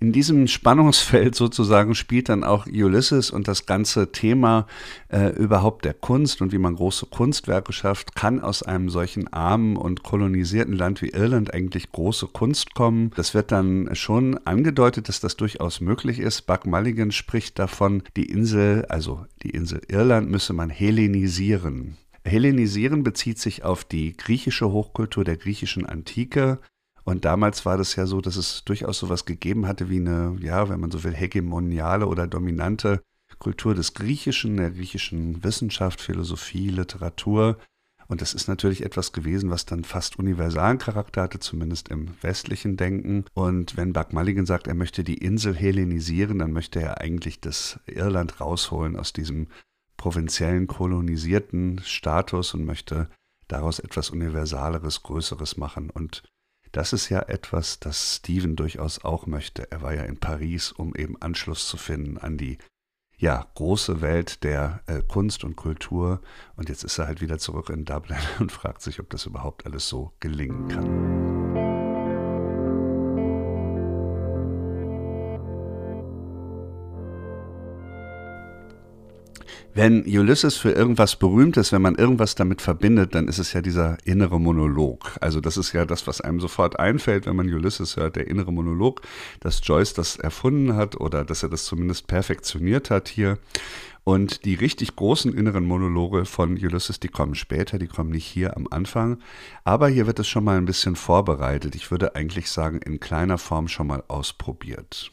In 0.00 0.12
diesem 0.12 0.46
Spannungsfeld 0.46 1.34
sozusagen 1.34 1.94
spielt 1.94 2.28
dann 2.28 2.44
auch 2.44 2.66
Ulysses 2.66 3.30
und 3.30 3.48
das 3.48 3.66
ganze 3.66 4.12
Thema 4.12 4.66
äh, 5.08 5.30
überhaupt 5.30 5.84
der 5.84 5.94
Kunst 5.94 6.40
und 6.40 6.52
wie 6.52 6.58
man 6.58 6.76
große 6.76 7.06
Kunstwerke 7.06 7.72
schafft, 7.72 8.14
kann 8.14 8.40
aus 8.40 8.62
einem 8.62 8.88
solchen 8.88 9.32
armen 9.32 9.76
und 9.76 10.02
kolonisierten 10.02 10.74
Land 10.74 11.02
wie 11.02 11.10
Irland 11.10 11.52
eigentlich 11.52 11.92
große 11.92 12.28
Kunst 12.28 12.74
kommen. 12.74 13.10
Das 13.16 13.34
wird 13.34 13.52
dann 13.52 13.90
schon 13.94 14.38
angedeutet, 14.46 15.08
dass 15.08 15.20
das 15.20 15.36
durchaus 15.36 15.80
möglich 15.80 16.18
ist. 16.18 16.42
Buck 16.42 16.66
Mulligan 16.66 17.12
spricht 17.12 17.58
davon, 17.58 18.02
die 18.16 18.26
Insel, 18.26 18.84
also 18.88 19.24
die 19.42 19.50
Insel 19.50 19.80
Irland 19.88 20.30
müsse 20.30 20.52
man 20.52 20.70
hellenisieren. 20.70 21.96
Hellenisieren 22.26 23.02
bezieht 23.02 23.38
sich 23.38 23.64
auf 23.64 23.84
die 23.84 24.16
griechische 24.16 24.70
Hochkultur 24.72 25.24
der 25.24 25.36
griechischen 25.36 25.84
Antike. 25.84 26.58
Und 27.04 27.24
damals 27.24 27.66
war 27.66 27.76
das 27.76 27.96
ja 27.96 28.06
so, 28.06 28.20
dass 28.20 28.36
es 28.36 28.64
durchaus 28.64 28.98
sowas 28.98 29.26
gegeben 29.26 29.66
hatte 29.66 29.90
wie 29.90 29.98
eine, 29.98 30.36
ja, 30.40 30.68
wenn 30.68 30.80
man 30.80 30.90
so 30.90 31.04
will, 31.04 31.14
hegemoniale 31.14 32.06
oder 32.06 32.26
dominante 32.26 33.02
Kultur 33.38 33.74
des 33.74 33.94
Griechischen, 33.94 34.56
der 34.56 34.70
griechischen 34.70 35.44
Wissenschaft, 35.44 36.00
Philosophie, 36.00 36.70
Literatur. 36.70 37.58
Und 38.06 38.20
das 38.20 38.32
ist 38.34 38.48
natürlich 38.48 38.84
etwas 38.84 39.12
gewesen, 39.12 39.50
was 39.50 39.66
dann 39.66 39.84
fast 39.84 40.18
universalen 40.18 40.78
Charakter 40.78 41.22
hatte, 41.22 41.38
zumindest 41.40 41.88
im 41.88 42.10
westlichen 42.22 42.76
Denken. 42.76 43.24
Und 43.34 43.76
wenn 43.76 43.92
Buck 43.92 44.12
Mulligan 44.12 44.46
sagt, 44.46 44.66
er 44.66 44.74
möchte 44.74 45.04
die 45.04 45.18
Insel 45.18 45.54
hellenisieren, 45.54 46.38
dann 46.38 46.52
möchte 46.52 46.80
er 46.80 47.00
eigentlich 47.00 47.40
das 47.40 47.80
Irland 47.86 48.40
rausholen 48.40 48.96
aus 48.96 49.12
diesem 49.12 49.48
provinziellen, 49.96 50.66
kolonisierten 50.66 51.80
Status 51.82 52.54
und 52.54 52.64
möchte 52.64 53.08
daraus 53.48 53.78
etwas 53.78 54.10
Universaleres, 54.10 55.02
Größeres 55.02 55.56
machen. 55.56 55.90
Und 55.90 56.22
das 56.76 56.92
ist 56.92 57.08
ja 57.08 57.20
etwas, 57.20 57.78
das 57.78 58.16
Steven 58.16 58.56
durchaus 58.56 59.04
auch 59.04 59.26
möchte. 59.26 59.70
Er 59.70 59.82
war 59.82 59.94
ja 59.94 60.02
in 60.02 60.18
Paris, 60.18 60.72
um 60.72 60.94
eben 60.96 61.20
Anschluss 61.22 61.68
zu 61.68 61.76
finden 61.76 62.18
an 62.18 62.36
die 62.36 62.58
ja, 63.16 63.46
große 63.54 64.00
Welt 64.00 64.42
der 64.42 64.82
äh, 64.86 65.00
Kunst 65.06 65.44
und 65.44 65.54
Kultur. 65.54 66.20
Und 66.56 66.68
jetzt 66.68 66.82
ist 66.82 66.98
er 66.98 67.06
halt 67.06 67.20
wieder 67.20 67.38
zurück 67.38 67.70
in 67.70 67.84
Dublin 67.84 68.18
und 68.40 68.50
fragt 68.50 68.82
sich, 68.82 68.98
ob 68.98 69.08
das 69.10 69.24
überhaupt 69.24 69.66
alles 69.66 69.88
so 69.88 70.12
gelingen 70.18 70.66
kann. 70.66 71.53
Wenn 79.76 80.04
Ulysses 80.04 80.56
für 80.56 80.70
irgendwas 80.70 81.16
berühmt 81.16 81.56
ist, 81.56 81.72
wenn 81.72 81.82
man 81.82 81.96
irgendwas 81.96 82.36
damit 82.36 82.62
verbindet, 82.62 83.16
dann 83.16 83.26
ist 83.26 83.40
es 83.40 83.52
ja 83.54 83.60
dieser 83.60 83.98
innere 84.04 84.38
Monolog. 84.38 85.16
Also 85.20 85.40
das 85.40 85.56
ist 85.56 85.72
ja 85.72 85.84
das, 85.84 86.06
was 86.06 86.20
einem 86.20 86.38
sofort 86.38 86.78
einfällt, 86.78 87.26
wenn 87.26 87.34
man 87.34 87.52
Ulysses 87.52 87.96
hört, 87.96 88.14
der 88.14 88.28
innere 88.28 88.52
Monolog, 88.52 89.02
dass 89.40 89.60
Joyce 89.64 89.92
das 89.92 90.14
erfunden 90.14 90.76
hat 90.76 91.00
oder 91.00 91.24
dass 91.24 91.42
er 91.42 91.48
das 91.48 91.64
zumindest 91.64 92.06
perfektioniert 92.06 92.90
hat 92.90 93.08
hier. 93.08 93.38
Und 94.04 94.44
die 94.44 94.54
richtig 94.54 94.94
großen 94.94 95.34
inneren 95.34 95.64
Monologe 95.64 96.24
von 96.24 96.52
Ulysses, 96.52 97.00
die 97.00 97.08
kommen 97.08 97.34
später, 97.34 97.76
die 97.80 97.88
kommen 97.88 98.10
nicht 98.10 98.26
hier 98.26 98.56
am 98.56 98.68
Anfang. 98.70 99.18
Aber 99.64 99.88
hier 99.88 100.06
wird 100.06 100.20
es 100.20 100.28
schon 100.28 100.44
mal 100.44 100.56
ein 100.56 100.66
bisschen 100.66 100.94
vorbereitet. 100.94 101.74
Ich 101.74 101.90
würde 101.90 102.14
eigentlich 102.14 102.48
sagen, 102.48 102.78
in 102.78 103.00
kleiner 103.00 103.38
Form 103.38 103.66
schon 103.66 103.88
mal 103.88 104.04
ausprobiert. 104.06 105.10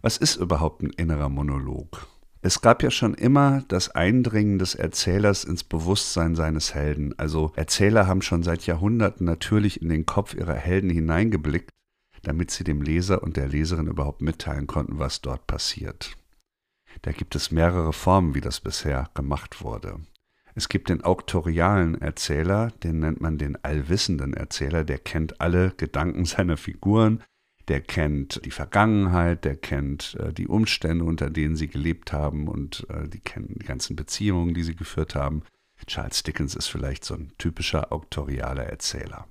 Was 0.00 0.16
ist 0.16 0.36
überhaupt 0.36 0.82
ein 0.82 0.92
innerer 0.96 1.28
Monolog? 1.28 2.11
Es 2.44 2.60
gab 2.60 2.82
ja 2.82 2.90
schon 2.90 3.14
immer 3.14 3.62
das 3.68 3.90
Eindringen 3.90 4.58
des 4.58 4.74
Erzählers 4.74 5.44
ins 5.44 5.62
Bewusstsein 5.62 6.34
seines 6.34 6.74
Helden. 6.74 7.16
Also 7.16 7.52
Erzähler 7.54 8.08
haben 8.08 8.20
schon 8.20 8.42
seit 8.42 8.66
Jahrhunderten 8.66 9.24
natürlich 9.24 9.80
in 9.80 9.88
den 9.88 10.06
Kopf 10.06 10.34
ihrer 10.34 10.54
Helden 10.54 10.90
hineingeblickt, 10.90 11.70
damit 12.22 12.50
sie 12.50 12.64
dem 12.64 12.82
Leser 12.82 13.22
und 13.22 13.36
der 13.36 13.46
Leserin 13.46 13.86
überhaupt 13.86 14.22
mitteilen 14.22 14.66
konnten, 14.66 14.98
was 14.98 15.20
dort 15.20 15.46
passiert. 15.46 16.16
Da 17.02 17.12
gibt 17.12 17.36
es 17.36 17.52
mehrere 17.52 17.92
Formen, 17.92 18.34
wie 18.34 18.40
das 18.40 18.60
bisher 18.60 19.08
gemacht 19.14 19.62
wurde. 19.62 20.00
Es 20.56 20.68
gibt 20.68 20.88
den 20.88 21.02
auktorialen 21.02 22.00
Erzähler, 22.00 22.72
den 22.82 22.98
nennt 22.98 23.20
man 23.20 23.38
den 23.38 23.56
allwissenden 23.64 24.34
Erzähler, 24.34 24.82
der 24.82 24.98
kennt 24.98 25.40
alle 25.40 25.70
Gedanken 25.76 26.24
seiner 26.24 26.56
Figuren, 26.56 27.22
der 27.68 27.80
kennt 27.80 28.44
die 28.44 28.50
Vergangenheit, 28.50 29.44
der 29.44 29.56
kennt 29.56 30.16
äh, 30.20 30.32
die 30.32 30.48
Umstände, 30.48 31.04
unter 31.04 31.30
denen 31.30 31.56
sie 31.56 31.68
gelebt 31.68 32.12
haben 32.12 32.48
und 32.48 32.86
äh, 32.90 33.08
die 33.08 33.20
kennen 33.20 33.56
die 33.60 33.66
ganzen 33.66 33.96
Beziehungen, 33.96 34.54
die 34.54 34.62
sie 34.62 34.76
geführt 34.76 35.14
haben. 35.14 35.42
Charles 35.86 36.22
Dickens 36.22 36.54
ist 36.54 36.68
vielleicht 36.68 37.04
so 37.04 37.14
ein 37.14 37.32
typischer 37.38 37.92
auktorialer 37.92 38.64
Erzähler. 38.64 39.26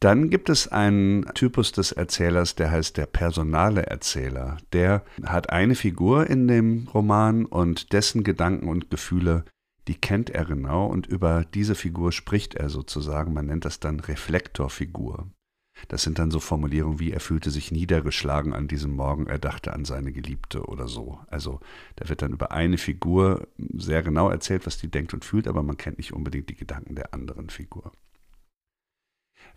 Dann 0.00 0.28
gibt 0.28 0.50
es 0.50 0.68
einen 0.68 1.24
Typus 1.34 1.72
des 1.72 1.92
Erzählers, 1.92 2.56
der 2.56 2.70
heißt 2.70 2.96
der 2.96 3.06
personale 3.06 3.86
Erzähler. 3.86 4.58
Der 4.72 5.04
hat 5.22 5.50
eine 5.50 5.74
Figur 5.74 6.28
in 6.28 6.48
dem 6.48 6.88
Roman 6.92 7.46
und 7.46 7.92
dessen 7.92 8.24
Gedanken 8.24 8.68
und 8.68 8.90
Gefühle, 8.90 9.44
die 9.88 9.94
kennt 9.94 10.30
er 10.30 10.44
genau 10.44 10.86
und 10.86 11.06
über 11.06 11.44
diese 11.44 11.74
Figur 11.74 12.12
spricht 12.12 12.54
er 12.54 12.68
sozusagen. 12.70 13.32
Man 13.32 13.46
nennt 13.46 13.64
das 13.64 13.80
dann 13.80 14.00
Reflektorfigur. 14.00 15.28
Das 15.88 16.02
sind 16.02 16.18
dann 16.18 16.30
so 16.30 16.40
Formulierungen 16.40 17.00
wie, 17.00 17.12
er 17.12 17.20
fühlte 17.20 17.50
sich 17.50 17.72
niedergeschlagen 17.72 18.52
an 18.52 18.68
diesem 18.68 18.92
Morgen, 18.92 19.26
er 19.26 19.38
dachte 19.38 19.72
an 19.72 19.84
seine 19.84 20.12
Geliebte 20.12 20.64
oder 20.64 20.88
so. 20.88 21.20
Also 21.28 21.60
da 21.96 22.08
wird 22.08 22.22
dann 22.22 22.32
über 22.32 22.52
eine 22.52 22.78
Figur 22.78 23.48
sehr 23.58 24.02
genau 24.02 24.28
erzählt, 24.30 24.66
was 24.66 24.78
die 24.78 24.90
denkt 24.90 25.14
und 25.14 25.24
fühlt, 25.24 25.48
aber 25.48 25.62
man 25.62 25.76
kennt 25.76 25.98
nicht 25.98 26.12
unbedingt 26.12 26.48
die 26.48 26.56
Gedanken 26.56 26.94
der 26.94 27.12
anderen 27.12 27.50
Figur. 27.50 27.92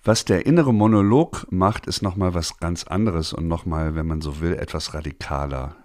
Was 0.04 0.26
der 0.26 0.46
innere 0.46 0.74
Monolog 0.74 1.48
macht, 1.52 1.88
ist 1.88 2.02
nochmal 2.02 2.34
was 2.34 2.58
ganz 2.60 2.84
anderes 2.84 3.34
und 3.34 3.48
nochmal, 3.48 3.96
wenn 3.96 4.08
man 4.08 4.22
so 4.22 4.42
will, 4.42 4.54
etwas 4.54 4.94
radikaler. 4.94 5.76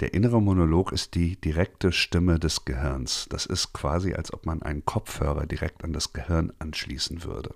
Der 0.00 0.12
innere 0.12 0.42
Monolog 0.42 0.92
ist 0.92 1.14
die 1.14 1.40
direkte 1.40 1.92
Stimme 1.92 2.38
des 2.38 2.64
Gehirns. 2.64 3.26
Das 3.30 3.46
ist 3.46 3.72
quasi, 3.72 4.14
als 4.14 4.32
ob 4.32 4.44
man 4.44 4.62
einen 4.62 4.84
Kopfhörer 4.84 5.46
direkt 5.46 5.84
an 5.84 5.92
das 5.92 6.12
Gehirn 6.12 6.52
anschließen 6.58 7.22
würde. 7.24 7.54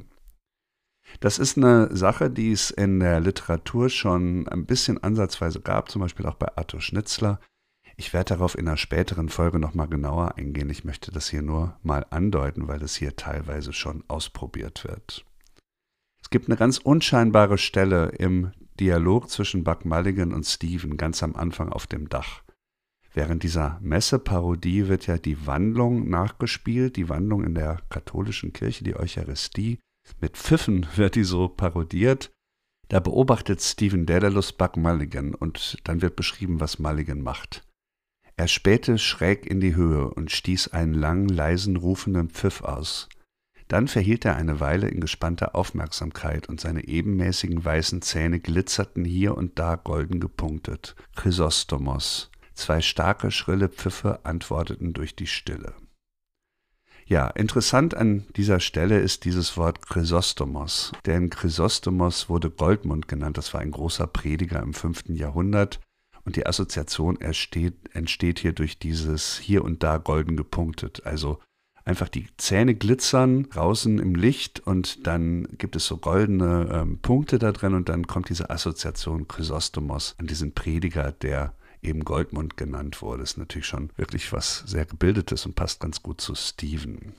Das 1.20 1.38
ist 1.38 1.56
eine 1.56 1.94
Sache, 1.96 2.30
die 2.30 2.52
es 2.52 2.70
in 2.70 3.00
der 3.00 3.20
Literatur 3.20 3.88
schon 3.88 4.46
ein 4.48 4.66
bisschen 4.66 5.02
ansatzweise 5.02 5.60
gab, 5.60 5.90
zum 5.90 6.02
Beispiel 6.02 6.26
auch 6.26 6.36
bei 6.36 6.56
Arthur 6.56 6.80
Schnitzler. 6.80 7.40
Ich 7.96 8.12
werde 8.12 8.34
darauf 8.34 8.56
in 8.56 8.68
einer 8.68 8.76
späteren 8.76 9.28
Folge 9.28 9.58
nochmal 9.58 9.88
genauer 9.88 10.36
eingehen. 10.36 10.70
Ich 10.70 10.84
möchte 10.84 11.10
das 11.10 11.28
hier 11.28 11.42
nur 11.42 11.76
mal 11.82 12.06
andeuten, 12.10 12.68
weil 12.68 12.82
es 12.82 12.94
hier 12.94 13.16
teilweise 13.16 13.72
schon 13.72 14.04
ausprobiert 14.06 14.84
wird. 14.84 15.24
Es 16.22 16.30
gibt 16.30 16.48
eine 16.48 16.56
ganz 16.56 16.78
unscheinbare 16.78 17.58
Stelle 17.58 18.10
im 18.10 18.52
Dialog 18.78 19.28
zwischen 19.30 19.64
Buck 19.64 19.84
Mulligan 19.84 20.32
und 20.32 20.44
Stephen 20.44 20.96
ganz 20.96 21.22
am 21.24 21.34
Anfang 21.34 21.70
auf 21.70 21.88
dem 21.88 22.08
Dach. 22.08 22.42
Während 23.14 23.42
dieser 23.42 23.80
Messeparodie 23.80 24.86
wird 24.86 25.08
ja 25.08 25.18
die 25.18 25.46
Wandlung 25.46 26.08
nachgespielt, 26.08 26.96
die 26.96 27.08
Wandlung 27.08 27.42
in 27.42 27.54
der 27.54 27.80
katholischen 27.88 28.52
Kirche, 28.52 28.84
die 28.84 28.94
Eucharistie. 28.94 29.80
Mit 30.20 30.36
Pfiffen 30.36 30.86
wird 30.96 31.14
die 31.14 31.24
so 31.24 31.48
parodiert. 31.48 32.30
Da 32.88 33.00
beobachtet 33.00 33.60
Stephen 33.60 34.06
Daedalus 34.06 34.52
Buck 34.52 34.76
Mulligan 34.76 35.34
und 35.34 35.76
dann 35.84 36.00
wird 36.00 36.16
beschrieben, 36.16 36.60
was 36.60 36.78
Mulligan 36.78 37.20
macht. 37.20 37.66
Er 38.36 38.48
spähte 38.48 38.98
schräg 38.98 39.46
in 39.46 39.60
die 39.60 39.74
Höhe 39.74 40.08
und 40.08 40.30
stieß 40.30 40.68
einen 40.68 40.94
langen, 40.94 41.28
leisen, 41.28 41.76
rufenden 41.76 42.30
Pfiff 42.30 42.62
aus. 42.62 43.08
Dann 43.66 43.86
verhielt 43.86 44.24
er 44.24 44.36
eine 44.36 44.60
Weile 44.60 44.88
in 44.88 45.00
gespannter 45.00 45.54
Aufmerksamkeit 45.54 46.48
und 46.48 46.60
seine 46.60 46.88
ebenmäßigen 46.88 47.62
weißen 47.62 48.00
Zähne 48.00 48.40
glitzerten 48.40 49.04
hier 49.04 49.36
und 49.36 49.58
da 49.58 49.76
golden 49.76 50.20
gepunktet. 50.20 50.96
Chrysostomos. 51.16 52.30
Zwei 52.54 52.80
starke, 52.80 53.30
schrille 53.30 53.68
Pfiffe 53.68 54.24
antworteten 54.24 54.94
durch 54.94 55.14
die 55.14 55.26
Stille. 55.26 55.74
Ja, 57.08 57.28
interessant 57.28 57.96
an 57.96 58.26
dieser 58.36 58.60
Stelle 58.60 59.00
ist 59.00 59.24
dieses 59.24 59.56
Wort 59.56 59.86
Chrysostomos, 59.86 60.92
denn 61.06 61.30
Chrysostomos 61.30 62.28
wurde 62.28 62.50
Goldmund 62.50 63.08
genannt, 63.08 63.38
das 63.38 63.54
war 63.54 63.62
ein 63.62 63.70
großer 63.70 64.06
Prediger 64.06 64.62
im 64.62 64.74
fünften 64.74 65.14
Jahrhundert. 65.14 65.80
Und 66.26 66.36
die 66.36 66.44
Assoziation 66.44 67.18
entsteht, 67.18 67.94
entsteht 67.94 68.40
hier 68.40 68.52
durch 68.52 68.78
dieses 68.78 69.38
hier 69.38 69.64
und 69.64 69.82
da 69.82 69.96
golden 69.96 70.36
gepunktet, 70.36 71.06
also 71.06 71.38
einfach 71.86 72.10
die 72.10 72.26
Zähne 72.36 72.74
glitzern 72.74 73.48
draußen 73.48 73.98
im 73.98 74.14
Licht 74.14 74.60
und 74.60 75.06
dann 75.06 75.48
gibt 75.56 75.76
es 75.76 75.86
so 75.86 75.96
goldene 75.96 76.68
ähm, 76.70 76.98
Punkte 76.98 77.38
da 77.38 77.52
drin 77.52 77.72
und 77.72 77.88
dann 77.88 78.06
kommt 78.06 78.28
diese 78.28 78.50
Assoziation 78.50 79.26
Chrysostomos 79.26 80.14
an 80.18 80.26
diesen 80.26 80.52
Prediger, 80.52 81.12
der 81.12 81.54
eben 81.82 82.04
Goldmund 82.04 82.56
genannt 82.56 83.02
wurde. 83.02 83.22
Ist 83.22 83.38
natürlich 83.38 83.66
schon 83.66 83.90
wirklich 83.96 84.32
was 84.32 84.64
sehr 84.66 84.86
Gebildetes 84.86 85.46
und 85.46 85.54
passt 85.54 85.80
ganz 85.80 86.02
gut 86.02 86.20
zu 86.20 86.34
Stephen. 86.34 87.14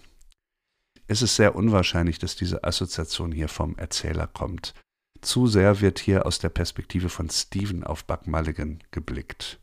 Es 1.08 1.22
ist 1.22 1.36
sehr 1.36 1.56
unwahrscheinlich, 1.56 2.20
dass 2.20 2.36
diese 2.36 2.64
Assoziation 2.64 3.32
hier 3.32 3.48
vom 3.48 3.76
Erzähler 3.78 4.28
kommt. 4.28 4.74
Zu 5.22 5.48
sehr 5.48 5.82
wird 5.82 6.00
hier 6.00 6.26
aus 6.26 6.40
der 6.40 6.50
Perspektive 6.50 7.10
von 7.10 7.30
Stephen 7.30 7.84
auf 7.84 8.06
Buck 8.06 8.28
Mulligan 8.28 8.80
geblickt. 8.92 9.60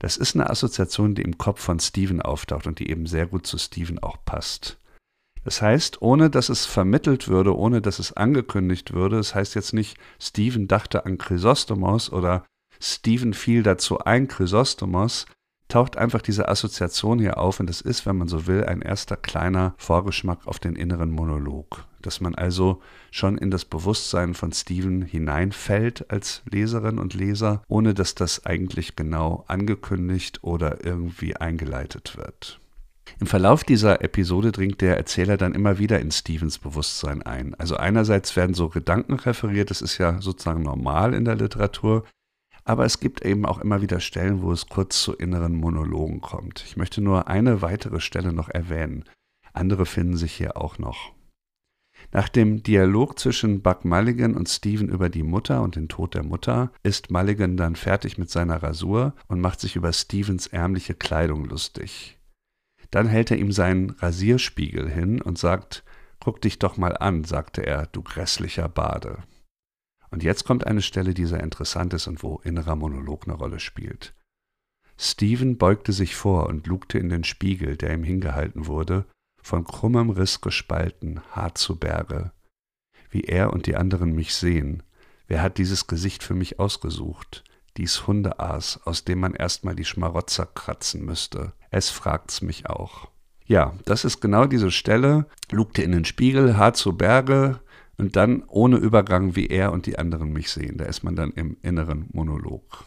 Das 0.00 0.16
ist 0.16 0.34
eine 0.34 0.50
Assoziation, 0.50 1.14
die 1.14 1.22
im 1.22 1.38
Kopf 1.38 1.60
von 1.60 1.78
Stephen 1.78 2.20
auftaucht 2.20 2.66
und 2.66 2.80
die 2.80 2.90
eben 2.90 3.06
sehr 3.06 3.26
gut 3.26 3.46
zu 3.46 3.58
Stephen 3.58 4.00
auch 4.00 4.24
passt. 4.24 4.78
Das 5.44 5.62
heißt, 5.62 6.02
ohne 6.02 6.30
dass 6.30 6.48
es 6.48 6.66
vermittelt 6.66 7.28
würde, 7.28 7.56
ohne 7.56 7.80
dass 7.80 7.98
es 7.98 8.12
angekündigt 8.12 8.92
würde, 8.92 9.16
das 9.16 9.34
heißt 9.34 9.54
jetzt 9.54 9.72
nicht, 9.72 9.96
Stephen 10.20 10.68
dachte 10.68 11.04
an 11.04 11.18
Chrysostomos 11.18 12.12
oder 12.12 12.44
Stephen 12.82 13.32
fiel 13.32 13.62
dazu 13.62 14.00
ein, 14.00 14.26
Chrysostomos, 14.26 15.26
taucht 15.68 15.96
einfach 15.96 16.20
diese 16.20 16.48
Assoziation 16.48 17.20
hier 17.20 17.38
auf 17.38 17.60
und 17.60 17.70
es 17.70 17.80
ist, 17.80 18.04
wenn 18.04 18.18
man 18.18 18.28
so 18.28 18.46
will, 18.46 18.64
ein 18.64 18.82
erster 18.82 19.16
kleiner 19.16 19.74
Vorgeschmack 19.78 20.46
auf 20.46 20.58
den 20.58 20.74
inneren 20.74 21.10
Monolog. 21.10 21.84
Dass 22.02 22.20
man 22.20 22.34
also 22.34 22.82
schon 23.12 23.38
in 23.38 23.52
das 23.52 23.64
Bewusstsein 23.64 24.34
von 24.34 24.52
Stephen 24.52 25.02
hineinfällt 25.02 26.10
als 26.10 26.42
Leserin 26.50 26.98
und 26.98 27.14
Leser, 27.14 27.62
ohne 27.68 27.94
dass 27.94 28.16
das 28.16 28.44
eigentlich 28.44 28.96
genau 28.96 29.44
angekündigt 29.46 30.40
oder 30.42 30.84
irgendwie 30.84 31.36
eingeleitet 31.36 32.16
wird. 32.16 32.58
Im 33.20 33.28
Verlauf 33.28 33.62
dieser 33.62 34.02
Episode 34.02 34.50
dringt 34.50 34.80
der 34.80 34.96
Erzähler 34.96 35.36
dann 35.36 35.54
immer 35.54 35.78
wieder 35.78 36.00
in 36.00 36.10
Stephens 36.10 36.58
Bewusstsein 36.58 37.22
ein. 37.22 37.54
Also 37.54 37.76
einerseits 37.76 38.34
werden 38.34 38.54
so 38.54 38.68
Gedanken 38.68 39.14
referiert, 39.14 39.70
das 39.70 39.82
ist 39.82 39.98
ja 39.98 40.20
sozusagen 40.20 40.62
normal 40.62 41.14
in 41.14 41.24
der 41.24 41.36
Literatur. 41.36 42.04
Aber 42.64 42.84
es 42.84 43.00
gibt 43.00 43.24
eben 43.24 43.44
auch 43.44 43.58
immer 43.58 43.82
wieder 43.82 44.00
Stellen, 44.00 44.42
wo 44.42 44.52
es 44.52 44.68
kurz 44.68 45.02
zu 45.02 45.14
inneren 45.14 45.54
Monologen 45.54 46.20
kommt. 46.20 46.62
Ich 46.66 46.76
möchte 46.76 47.00
nur 47.00 47.28
eine 47.28 47.60
weitere 47.62 48.00
Stelle 48.00 48.32
noch 48.32 48.48
erwähnen. 48.48 49.04
Andere 49.52 49.84
finden 49.86 50.16
sich 50.16 50.32
hier 50.32 50.56
auch 50.56 50.78
noch. 50.78 51.12
Nach 52.10 52.28
dem 52.28 52.62
Dialog 52.62 53.18
zwischen 53.18 53.62
Buck 53.62 53.84
Mulligan 53.84 54.34
und 54.34 54.48
Stephen 54.48 54.88
über 54.88 55.08
die 55.08 55.22
Mutter 55.22 55.62
und 55.62 55.76
den 55.76 55.88
Tod 55.88 56.14
der 56.14 56.24
Mutter 56.24 56.72
ist 56.82 57.10
Mulligan 57.10 57.56
dann 57.56 57.76
fertig 57.76 58.18
mit 58.18 58.30
seiner 58.30 58.62
Rasur 58.62 59.14
und 59.28 59.40
macht 59.40 59.60
sich 59.60 59.76
über 59.76 59.92
Stephens 59.92 60.46
ärmliche 60.46 60.94
Kleidung 60.94 61.44
lustig. 61.44 62.18
Dann 62.90 63.06
hält 63.06 63.30
er 63.30 63.38
ihm 63.38 63.52
seinen 63.52 63.90
Rasierspiegel 63.90 64.90
hin 64.90 65.20
und 65.20 65.38
sagt, 65.38 65.84
Guck 66.20 66.40
dich 66.40 66.60
doch 66.60 66.76
mal 66.76 66.96
an, 66.96 67.24
sagte 67.24 67.66
er, 67.66 67.86
du 67.86 68.02
grässlicher 68.02 68.68
Bade. 68.68 69.24
Und 70.12 70.22
jetzt 70.22 70.44
kommt 70.44 70.66
eine 70.66 70.82
Stelle, 70.82 71.14
die 71.14 71.24
sehr 71.24 71.42
interessant 71.42 71.94
ist 71.94 72.06
und 72.06 72.22
wo 72.22 72.36
innerer 72.44 72.76
Monolog 72.76 73.24
eine 73.24 73.34
Rolle 73.34 73.58
spielt. 73.58 74.14
Stephen 74.98 75.56
beugte 75.56 75.92
sich 75.92 76.14
vor 76.14 76.46
und 76.46 76.66
lugte 76.66 76.98
in 76.98 77.08
den 77.08 77.24
Spiegel, 77.24 77.76
der 77.76 77.94
ihm 77.94 78.04
hingehalten 78.04 78.66
wurde, 78.66 79.06
von 79.42 79.64
krummem 79.64 80.10
Riss 80.10 80.42
gespalten, 80.42 81.22
hart 81.30 81.56
zu 81.56 81.76
Berge. 81.76 82.30
Wie 83.10 83.22
er 83.22 83.54
und 83.54 83.66
die 83.66 83.74
anderen 83.74 84.14
mich 84.14 84.34
sehen. 84.34 84.82
Wer 85.28 85.42
hat 85.42 85.56
dieses 85.56 85.86
Gesicht 85.86 86.22
für 86.22 86.34
mich 86.34 86.60
ausgesucht? 86.60 87.42
Dies 87.78 88.06
Hundeaas, 88.06 88.80
aus 88.84 89.04
dem 89.04 89.18
man 89.20 89.34
erstmal 89.34 89.74
die 89.74 89.86
Schmarotzer 89.86 90.44
kratzen 90.44 91.06
müsste. 91.06 91.54
Es 91.70 91.88
fragt's 91.88 92.42
mich 92.42 92.66
auch. 92.66 93.08
Ja, 93.46 93.74
das 93.86 94.04
ist 94.04 94.20
genau 94.20 94.44
diese 94.44 94.70
Stelle. 94.70 95.26
Lugte 95.50 95.82
in 95.82 95.92
den 95.92 96.04
Spiegel, 96.04 96.58
hart 96.58 96.76
zu 96.76 96.96
Berge, 96.96 97.60
und 97.96 98.16
dann 98.16 98.42
ohne 98.48 98.76
Übergang, 98.76 99.36
wie 99.36 99.46
er 99.46 99.72
und 99.72 99.86
die 99.86 99.98
anderen 99.98 100.32
mich 100.32 100.50
sehen. 100.50 100.78
Da 100.78 100.84
ist 100.84 101.02
man 101.02 101.16
dann 101.16 101.32
im 101.32 101.56
inneren 101.62 102.08
Monolog. 102.12 102.84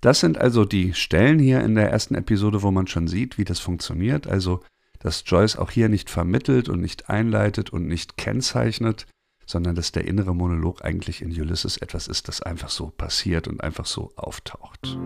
Das 0.00 0.20
sind 0.20 0.38
also 0.38 0.64
die 0.64 0.94
Stellen 0.94 1.38
hier 1.38 1.60
in 1.60 1.74
der 1.74 1.90
ersten 1.90 2.14
Episode, 2.14 2.62
wo 2.62 2.70
man 2.70 2.86
schon 2.86 3.08
sieht, 3.08 3.38
wie 3.38 3.44
das 3.44 3.58
funktioniert. 3.58 4.26
Also, 4.26 4.62
dass 5.00 5.24
Joyce 5.26 5.56
auch 5.56 5.70
hier 5.70 5.88
nicht 5.88 6.10
vermittelt 6.10 6.68
und 6.68 6.80
nicht 6.80 7.08
einleitet 7.08 7.70
und 7.70 7.86
nicht 7.86 8.16
kennzeichnet, 8.16 9.06
sondern 9.46 9.74
dass 9.74 9.92
der 9.92 10.06
innere 10.06 10.34
Monolog 10.34 10.84
eigentlich 10.84 11.22
in 11.22 11.30
Ulysses 11.30 11.78
etwas 11.78 12.06
ist, 12.06 12.28
das 12.28 12.42
einfach 12.42 12.68
so 12.68 12.90
passiert 12.90 13.48
und 13.48 13.62
einfach 13.62 13.86
so 13.86 14.12
auftaucht. 14.14 14.98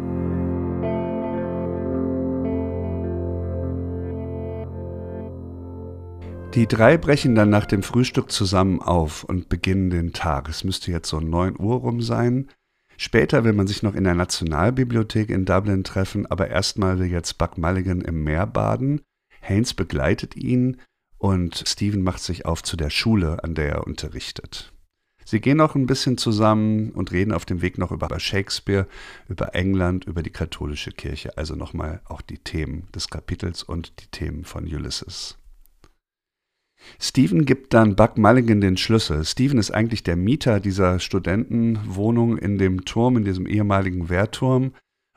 Die 6.55 6.67
drei 6.67 6.99
brechen 6.99 7.35
dann 7.35 7.49
nach 7.49 7.65
dem 7.65 7.83
Frühstück 7.83 8.31
zusammen 8.31 8.83
auf 8.83 9.25
und 9.25 9.49
beginnen 9.49 9.89
den 9.89 10.13
Tag. 10.13 10.51
Es 10.51 10.65
müsste 10.65 10.91
jetzt 10.91 11.09
so 11.09 11.19
9 11.19 11.59
Uhr 11.59 11.77
rum 11.77 12.03
sein. 12.03 12.51
Später 12.99 13.43
will 13.45 13.55
man 13.55 13.67
sich 13.67 13.83
noch 13.83 13.95
in 13.95 14.05
der 14.05 14.15
Nationalbibliothek 14.15 15.31
in 15.31 15.47
Dublin 15.47 15.83
treffen, 15.83 16.27
aber 16.27 16.49
erstmal 16.49 16.99
will 16.99 17.07
jetzt 17.07 17.39
Buck 17.39 17.57
Mulligan 17.57 18.03
im 18.03 18.23
Meer 18.23 18.47
baden. 18.47 19.01
Haynes 19.41 19.73
begleitet 19.73 20.37
ihn 20.37 20.77
und 21.17 21.65
Stephen 21.67 22.03
macht 22.03 22.21
sich 22.21 22.45
auf 22.45 22.63
zu 22.63 22.77
der 22.77 22.91
Schule, 22.91 23.43
an 23.43 23.55
der 23.55 23.71
er 23.71 23.87
unterrichtet. 23.87 24.75
Sie 25.25 25.41
gehen 25.41 25.57
noch 25.57 25.75
ein 25.75 25.87
bisschen 25.87 26.19
zusammen 26.19 26.91
und 26.91 27.13
reden 27.13 27.33
auf 27.33 27.47
dem 27.47 27.63
Weg 27.63 27.79
noch 27.79 27.93
über 27.93 28.21
Shakespeare, 28.21 28.87
über 29.27 29.55
England, 29.55 30.05
über 30.05 30.23
die 30.23 30.31
katholische 30.31 30.91
Kirche, 30.91 31.39
also 31.39 31.55
nochmal 31.55 32.03
auch 32.05 32.21
die 32.21 32.39
Themen 32.39 32.89
des 32.95 33.09
Kapitels 33.09 33.63
und 33.63 34.03
die 34.03 34.09
Themen 34.09 34.45
von 34.45 34.65
Ulysses. 34.65 35.39
Stephen 36.99 37.45
gibt 37.45 37.75
dann 37.75 37.97
Buck 37.97 38.19
Mulligan 38.19 38.61
den 38.61 38.77
Schlüssel. 38.77 39.25
Stephen 39.25 39.59
ist 39.59 39.71
eigentlich 39.71 40.03
der 40.03 40.17
Mieter 40.17 40.61
dieser 40.61 40.99
Studentenwohnung 40.99 42.39
in 42.39 42.59
dem 42.59 42.85
Turm, 42.85 43.17
in 43.17 43.25
diesem 43.25 43.47
ehemaligen 43.47 44.09
Wehrturm. 44.09 44.73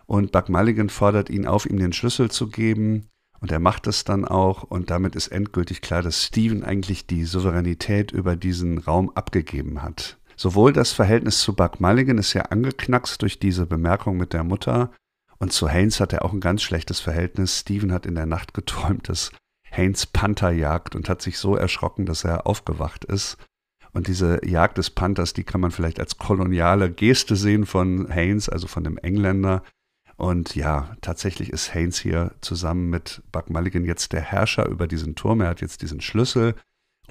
Und 0.06 0.32
Buck 0.32 0.50
Mulligan 0.50 0.90
fordert 0.90 1.30
ihn 1.30 1.46
auf, 1.46 1.66
ihm 1.66 1.78
den 1.78 1.94
Schlüssel 1.94 2.30
zu 2.30 2.50
geben. 2.50 3.08
Und 3.40 3.52
er 3.52 3.60
macht 3.60 3.88
es 3.88 4.04
dann 4.04 4.26
auch. 4.26 4.64
Und 4.64 4.90
damit 4.90 5.16
ist 5.16 5.28
endgültig 5.28 5.82
klar, 5.82 6.02
dass 6.02 6.24
Stephen 6.24 6.64
eigentlich 6.64 7.06
die 7.06 7.26
Souveränität 7.26 8.12
über 8.12 8.36
diesen 8.36 8.78
Raum 8.78 9.12
abgegeben 9.12 9.82
hat. 9.82 10.18
Sowohl 10.36 10.74
das 10.74 10.92
Verhältnis 10.92 11.40
zu 11.40 11.56
Buck 11.56 11.80
Mulligan 11.80 12.18
ist 12.18 12.34
ja 12.34 12.44
angeknackst 12.44 13.22
durch 13.22 13.40
diese 13.40 13.66
Bemerkung 13.66 14.18
mit 14.18 14.34
der 14.34 14.44
Mutter. 14.44 14.92
Und 15.38 15.54
zu 15.54 15.70
Haynes 15.70 16.00
hat 16.00 16.14
er 16.14 16.26
auch 16.26 16.34
ein 16.34 16.40
ganz 16.40 16.62
schlechtes 16.62 17.00
Verhältnis. 17.00 17.60
Stephen 17.60 17.92
hat 17.92 18.06
in 18.06 18.16
der 18.16 18.26
Nacht 18.26 18.54
geträumt, 18.54 19.10
dass 19.10 19.32
Haynes 19.76 20.06
Panther 20.06 20.52
jagt 20.52 20.96
und 20.96 21.10
hat 21.10 21.22
sich 21.22 21.38
so 21.38 21.56
erschrocken, 21.56 22.06
dass 22.06 22.24
er 22.24 22.48
aufgewacht 22.48 23.06
ist. 23.06 23.38
Und 23.94 24.08
diese 24.08 24.46
Jagd 24.46 24.78
des 24.78 24.90
Panthers, 24.90 25.34
die 25.34 25.44
kann 25.44 25.62
man 25.62 25.72
vielleicht 25.72 26.00
als 26.00 26.18
koloniale 26.18 26.92
Geste 26.92 27.36
sehen 27.36 27.66
von 27.66 28.10
Haynes, 28.10 28.50
also 28.50 28.68
von 28.68 28.84
dem 28.84 28.98
Engländer. 28.98 29.64
Und 30.18 30.56
ja, 30.56 30.96
tatsächlich 31.02 31.50
ist 31.50 31.74
Haynes 31.74 32.00
hier 32.00 32.32
zusammen 32.42 32.90
mit 32.90 33.22
Buck 33.32 33.50
Mulligan 33.50 33.86
jetzt 33.86 34.14
der 34.14 34.22
Herrscher 34.22 34.68
über 34.68 34.88
diesen 34.88 35.16
Turm. 35.16 35.42
Er 35.42 35.50
hat 35.50 35.62
jetzt 35.62 35.82
diesen 35.82 36.02
Schlüssel. 36.02 36.56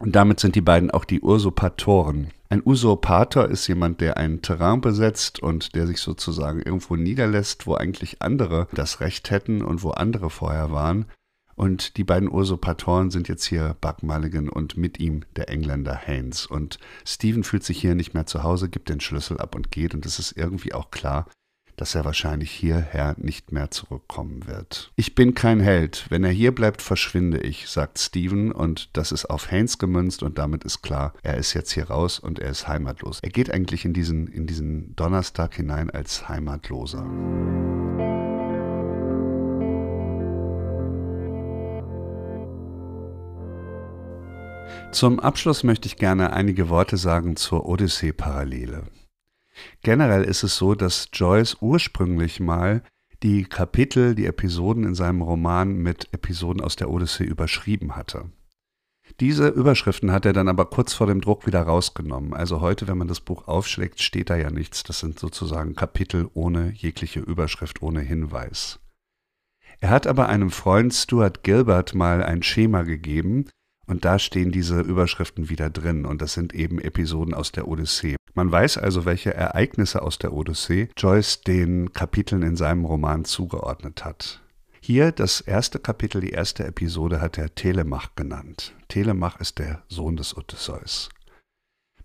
Und 0.00 0.16
damit 0.16 0.40
sind 0.40 0.56
die 0.56 0.60
beiden 0.60 0.90
auch 0.90 1.04
die 1.04 1.22
Usurpatoren. 1.22 2.32
Ein 2.48 2.62
Usurpator 2.64 3.48
ist 3.48 3.66
jemand, 3.66 4.00
der 4.00 4.16
ein 4.16 4.42
Terrain 4.42 4.80
besetzt 4.80 5.42
und 5.42 5.74
der 5.74 5.86
sich 5.86 6.00
sozusagen 6.00 6.60
irgendwo 6.60 6.96
niederlässt, 6.96 7.66
wo 7.66 7.74
eigentlich 7.74 8.20
andere 8.20 8.68
das 8.72 9.00
Recht 9.00 9.30
hätten 9.30 9.62
und 9.62 9.82
wo 9.82 9.90
andere 9.90 10.30
vorher 10.30 10.70
waren. 10.70 11.06
Und 11.56 11.96
die 11.96 12.04
beiden 12.04 12.30
Usurpatoren 12.30 13.10
sind 13.10 13.28
jetzt 13.28 13.44
hier 13.44 13.76
Buck 13.80 14.02
Mulligan 14.02 14.48
und 14.48 14.76
mit 14.76 14.98
ihm 14.98 15.24
der 15.36 15.48
Engländer 15.48 15.94
Haynes. 15.94 16.46
Und 16.46 16.78
Stephen 17.04 17.44
fühlt 17.44 17.64
sich 17.64 17.80
hier 17.80 17.94
nicht 17.94 18.14
mehr 18.14 18.26
zu 18.26 18.42
Hause, 18.42 18.68
gibt 18.68 18.88
den 18.88 19.00
Schlüssel 19.00 19.38
ab 19.38 19.54
und 19.54 19.70
geht. 19.70 19.94
Und 19.94 20.06
es 20.06 20.18
ist 20.18 20.36
irgendwie 20.36 20.74
auch 20.74 20.90
klar, 20.90 21.26
dass 21.76 21.94
er 21.94 22.04
wahrscheinlich 22.04 22.50
hierher 22.50 23.14
nicht 23.18 23.52
mehr 23.52 23.70
zurückkommen 23.70 24.46
wird. 24.46 24.92
Ich 24.96 25.14
bin 25.14 25.34
kein 25.34 25.60
Held. 25.60 26.06
Wenn 26.08 26.24
er 26.24 26.30
hier 26.30 26.54
bleibt, 26.54 26.82
verschwinde 26.82 27.40
ich, 27.40 27.68
sagt 27.68 27.98
Steven 27.98 28.52
und 28.52 28.96
das 28.96 29.12
ist 29.12 29.26
auf 29.26 29.50
Haynes 29.50 29.78
gemünzt 29.78 30.22
und 30.22 30.38
damit 30.38 30.64
ist 30.64 30.82
klar, 30.82 31.14
er 31.22 31.36
ist 31.36 31.54
jetzt 31.54 31.72
hier 31.72 31.90
raus 31.90 32.18
und 32.18 32.38
er 32.38 32.50
ist 32.50 32.68
heimatlos. 32.68 33.20
Er 33.22 33.30
geht 33.30 33.50
eigentlich 33.50 33.84
in 33.84 33.92
diesen, 33.92 34.28
in 34.28 34.46
diesen 34.46 34.94
Donnerstag 34.96 35.54
hinein 35.54 35.90
als 35.90 36.28
Heimatloser. 36.28 37.04
Zum 44.94 45.18
Abschluss 45.18 45.64
möchte 45.64 45.88
ich 45.88 45.96
gerne 45.96 46.32
einige 46.34 46.68
Worte 46.68 46.96
sagen 46.96 47.34
zur 47.34 47.66
Odyssee-Parallele. 47.66 48.84
Generell 49.82 50.22
ist 50.22 50.44
es 50.44 50.56
so, 50.56 50.76
dass 50.76 51.08
Joyce 51.12 51.56
ursprünglich 51.60 52.38
mal 52.38 52.84
die 53.24 53.42
Kapitel, 53.42 54.14
die 54.14 54.26
Episoden 54.26 54.84
in 54.84 54.94
seinem 54.94 55.20
Roman 55.20 55.74
mit 55.74 56.10
Episoden 56.12 56.62
aus 56.62 56.76
der 56.76 56.90
Odyssee 56.90 57.24
überschrieben 57.24 57.96
hatte. 57.96 58.30
Diese 59.18 59.48
Überschriften 59.48 60.12
hat 60.12 60.26
er 60.26 60.32
dann 60.32 60.46
aber 60.46 60.66
kurz 60.66 60.94
vor 60.94 61.08
dem 61.08 61.20
Druck 61.20 61.44
wieder 61.44 61.62
rausgenommen. 61.62 62.32
Also 62.32 62.60
heute, 62.60 62.86
wenn 62.86 62.98
man 62.98 63.08
das 63.08 63.18
Buch 63.18 63.48
aufschlägt, 63.48 64.00
steht 64.00 64.30
da 64.30 64.36
ja 64.36 64.50
nichts. 64.50 64.84
Das 64.84 65.00
sind 65.00 65.18
sozusagen 65.18 65.74
Kapitel 65.74 66.30
ohne 66.34 66.70
jegliche 66.70 67.18
Überschrift, 67.18 67.82
ohne 67.82 68.00
Hinweis. 68.00 68.78
Er 69.80 69.90
hat 69.90 70.06
aber 70.06 70.28
einem 70.28 70.52
Freund 70.52 70.94
Stuart 70.94 71.42
Gilbert 71.42 71.96
mal 71.96 72.22
ein 72.22 72.44
Schema 72.44 72.82
gegeben, 72.82 73.46
und 73.86 74.04
da 74.04 74.18
stehen 74.18 74.50
diese 74.50 74.80
Überschriften 74.80 75.48
wieder 75.48 75.70
drin 75.70 76.04
und 76.04 76.22
das 76.22 76.32
sind 76.32 76.54
eben 76.54 76.78
Episoden 76.78 77.34
aus 77.34 77.52
der 77.52 77.68
Odyssee. 77.68 78.16
Man 78.34 78.50
weiß 78.50 78.78
also, 78.78 79.04
welche 79.04 79.34
Ereignisse 79.34 80.02
aus 80.02 80.18
der 80.18 80.32
Odyssee 80.32 80.88
Joyce 80.96 81.42
den 81.42 81.92
Kapiteln 81.92 82.42
in 82.42 82.56
seinem 82.56 82.84
Roman 82.84 83.24
zugeordnet 83.24 84.04
hat. 84.04 84.40
Hier 84.80 85.12
das 85.12 85.40
erste 85.40 85.78
Kapitel, 85.78 86.20
die 86.20 86.30
erste 86.30 86.66
Episode 86.66 87.20
hat 87.20 87.38
er 87.38 87.54
Telemach 87.54 88.16
genannt. 88.16 88.74
Telemach 88.88 89.40
ist 89.40 89.58
der 89.58 89.82
Sohn 89.88 90.16
des 90.16 90.36
Odysseus. 90.36 91.08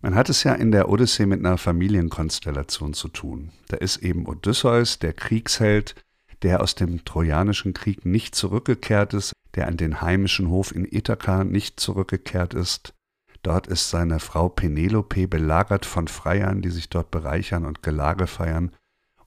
Man 0.01 0.15
hat 0.15 0.29
es 0.29 0.43
ja 0.43 0.53
in 0.53 0.71
der 0.71 0.87
Odyssee 0.87 1.25
mit 1.25 1.39
einer 1.39 1.57
Familienkonstellation 1.57 2.93
zu 2.93 3.09
tun. 3.09 3.51
Da 3.67 3.75
ist 3.77 3.97
eben 3.97 4.27
Odysseus, 4.27 4.97
der 4.97 5.11
Kriegsheld, 5.11 5.95
der 6.43 6.61
aus 6.61 6.75
dem 6.75 7.05
Trojanischen 7.05 7.73
Krieg 7.73 8.05
nicht 8.05 8.35
zurückgekehrt 8.35 9.13
ist, 9.13 9.33
der 9.55 9.67
an 9.67 9.77
den 9.77 10.01
heimischen 10.01 10.49
Hof 10.49 10.73
in 10.73 10.85
Ithaka 10.85 11.43
nicht 11.43 11.79
zurückgekehrt 11.79 12.53
ist. 12.53 12.93
Dort 13.41 13.67
ist 13.67 13.89
seine 13.89 14.19
Frau 14.19 14.49
Penelope 14.49 15.27
belagert 15.27 15.85
von 15.85 16.07
Freiern, 16.07 16.61
die 16.61 16.69
sich 16.69 16.89
dort 16.89 17.09
bereichern 17.11 17.65
und 17.65 17.81
Gelage 17.83 18.27
feiern, 18.27 18.71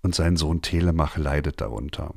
und 0.03 0.15
sein 0.15 0.37
Sohn 0.37 0.63
Telemach 0.63 1.17
leidet 1.17 1.61
darunter. 1.61 2.15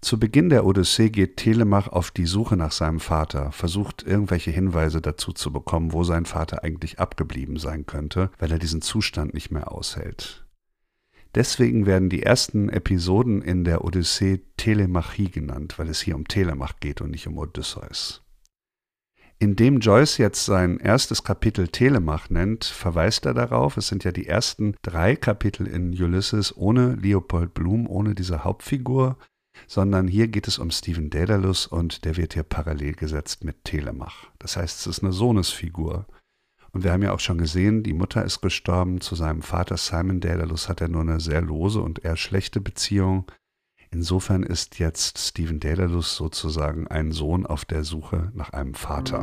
Zu 0.00 0.18
Beginn 0.18 0.48
der 0.50 0.66
Odyssee 0.66 1.10
geht 1.10 1.36
Telemach 1.36 1.86
auf 1.86 2.10
die 2.10 2.26
Suche 2.26 2.56
nach 2.56 2.72
seinem 2.72 2.98
Vater, 2.98 3.52
versucht 3.52 4.02
irgendwelche 4.02 4.50
Hinweise 4.50 5.00
dazu 5.00 5.32
zu 5.32 5.52
bekommen, 5.52 5.92
wo 5.92 6.02
sein 6.02 6.26
Vater 6.26 6.64
eigentlich 6.64 6.98
abgeblieben 6.98 7.56
sein 7.56 7.86
könnte, 7.86 8.30
weil 8.40 8.50
er 8.50 8.58
diesen 8.58 8.82
Zustand 8.82 9.32
nicht 9.32 9.52
mehr 9.52 9.70
aushält. 9.70 10.41
Deswegen 11.34 11.86
werden 11.86 12.10
die 12.10 12.22
ersten 12.22 12.68
Episoden 12.68 13.40
in 13.40 13.64
der 13.64 13.84
Odyssee 13.84 14.42
Telemachie 14.56 15.30
genannt, 15.30 15.78
weil 15.78 15.88
es 15.88 16.00
hier 16.00 16.14
um 16.14 16.28
Telemach 16.28 16.80
geht 16.80 17.00
und 17.00 17.10
nicht 17.10 17.26
um 17.26 17.38
Odysseus. 17.38 18.22
Indem 19.38 19.80
Joyce 19.80 20.18
jetzt 20.18 20.44
sein 20.44 20.78
erstes 20.78 21.24
Kapitel 21.24 21.66
Telemach 21.66 22.30
nennt, 22.30 22.64
verweist 22.64 23.26
er 23.26 23.34
darauf, 23.34 23.76
es 23.76 23.88
sind 23.88 24.04
ja 24.04 24.12
die 24.12 24.28
ersten 24.28 24.76
drei 24.82 25.16
Kapitel 25.16 25.66
in 25.66 25.90
Ulysses 26.00 26.56
ohne 26.56 26.94
Leopold 26.94 27.52
Bloom, 27.52 27.88
ohne 27.88 28.14
diese 28.14 28.44
Hauptfigur, 28.44 29.18
sondern 29.66 30.06
hier 30.06 30.28
geht 30.28 30.46
es 30.46 30.58
um 30.58 30.70
Stephen 30.70 31.10
Daedalus 31.10 31.66
und 31.66 32.04
der 32.04 32.16
wird 32.16 32.34
hier 32.34 32.44
parallel 32.44 32.92
gesetzt 32.92 33.42
mit 33.42 33.64
Telemach. 33.64 34.28
Das 34.38 34.56
heißt, 34.56 34.80
es 34.80 34.86
ist 34.86 35.02
eine 35.02 35.12
Sohnesfigur. 35.12 36.06
Und 36.72 36.84
wir 36.84 36.92
haben 36.92 37.02
ja 37.02 37.12
auch 37.12 37.20
schon 37.20 37.36
gesehen, 37.36 37.82
die 37.82 37.92
Mutter 37.92 38.24
ist 38.24 38.40
gestorben. 38.40 39.00
Zu 39.02 39.14
seinem 39.14 39.42
Vater 39.42 39.76
Simon 39.76 40.20
Daedalus 40.20 40.68
hat 40.68 40.80
er 40.80 40.88
nur 40.88 41.02
eine 41.02 41.20
sehr 41.20 41.42
lose 41.42 41.80
und 41.80 42.02
eher 42.04 42.16
schlechte 42.16 42.60
Beziehung. 42.60 43.30
Insofern 43.90 44.42
ist 44.42 44.78
jetzt 44.78 45.18
Stephen 45.18 45.60
Daedalus 45.60 46.16
sozusagen 46.16 46.88
ein 46.88 47.12
Sohn 47.12 47.44
auf 47.44 47.66
der 47.66 47.84
Suche 47.84 48.32
nach 48.34 48.54
einem 48.54 48.72
Vater. 48.72 49.22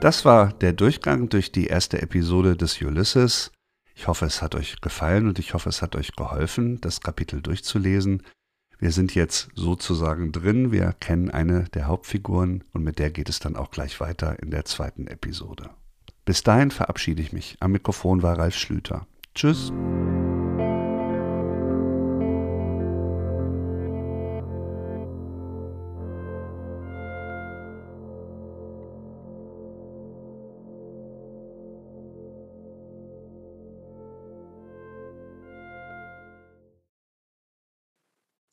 Das 0.00 0.24
war 0.24 0.52
der 0.54 0.72
Durchgang 0.72 1.28
durch 1.28 1.52
die 1.52 1.66
erste 1.66 2.02
Episode 2.02 2.56
des 2.56 2.80
Ulysses. 2.82 3.52
Ich 3.94 4.08
hoffe, 4.08 4.26
es 4.26 4.42
hat 4.42 4.56
euch 4.56 4.80
gefallen 4.80 5.28
und 5.28 5.38
ich 5.38 5.54
hoffe, 5.54 5.68
es 5.68 5.82
hat 5.82 5.94
euch 5.94 6.16
geholfen, 6.16 6.80
das 6.80 7.00
Kapitel 7.00 7.42
durchzulesen. 7.42 8.22
Wir 8.78 8.92
sind 8.92 9.14
jetzt 9.14 9.48
sozusagen 9.54 10.30
drin, 10.30 10.70
wir 10.70 10.94
kennen 11.00 11.30
eine 11.30 11.64
der 11.74 11.86
Hauptfiguren 11.86 12.62
und 12.72 12.84
mit 12.84 12.98
der 13.00 13.10
geht 13.10 13.28
es 13.28 13.40
dann 13.40 13.56
auch 13.56 13.70
gleich 13.70 14.00
weiter 14.00 14.40
in 14.40 14.50
der 14.50 14.64
zweiten 14.64 15.08
Episode. 15.08 15.70
Bis 16.24 16.42
dahin 16.42 16.70
verabschiede 16.70 17.22
ich 17.22 17.32
mich. 17.32 17.56
Am 17.58 17.72
Mikrofon 17.72 18.22
war 18.22 18.38
Ralf 18.38 18.54
Schlüter. 18.54 19.06
Tschüss. 19.34 19.72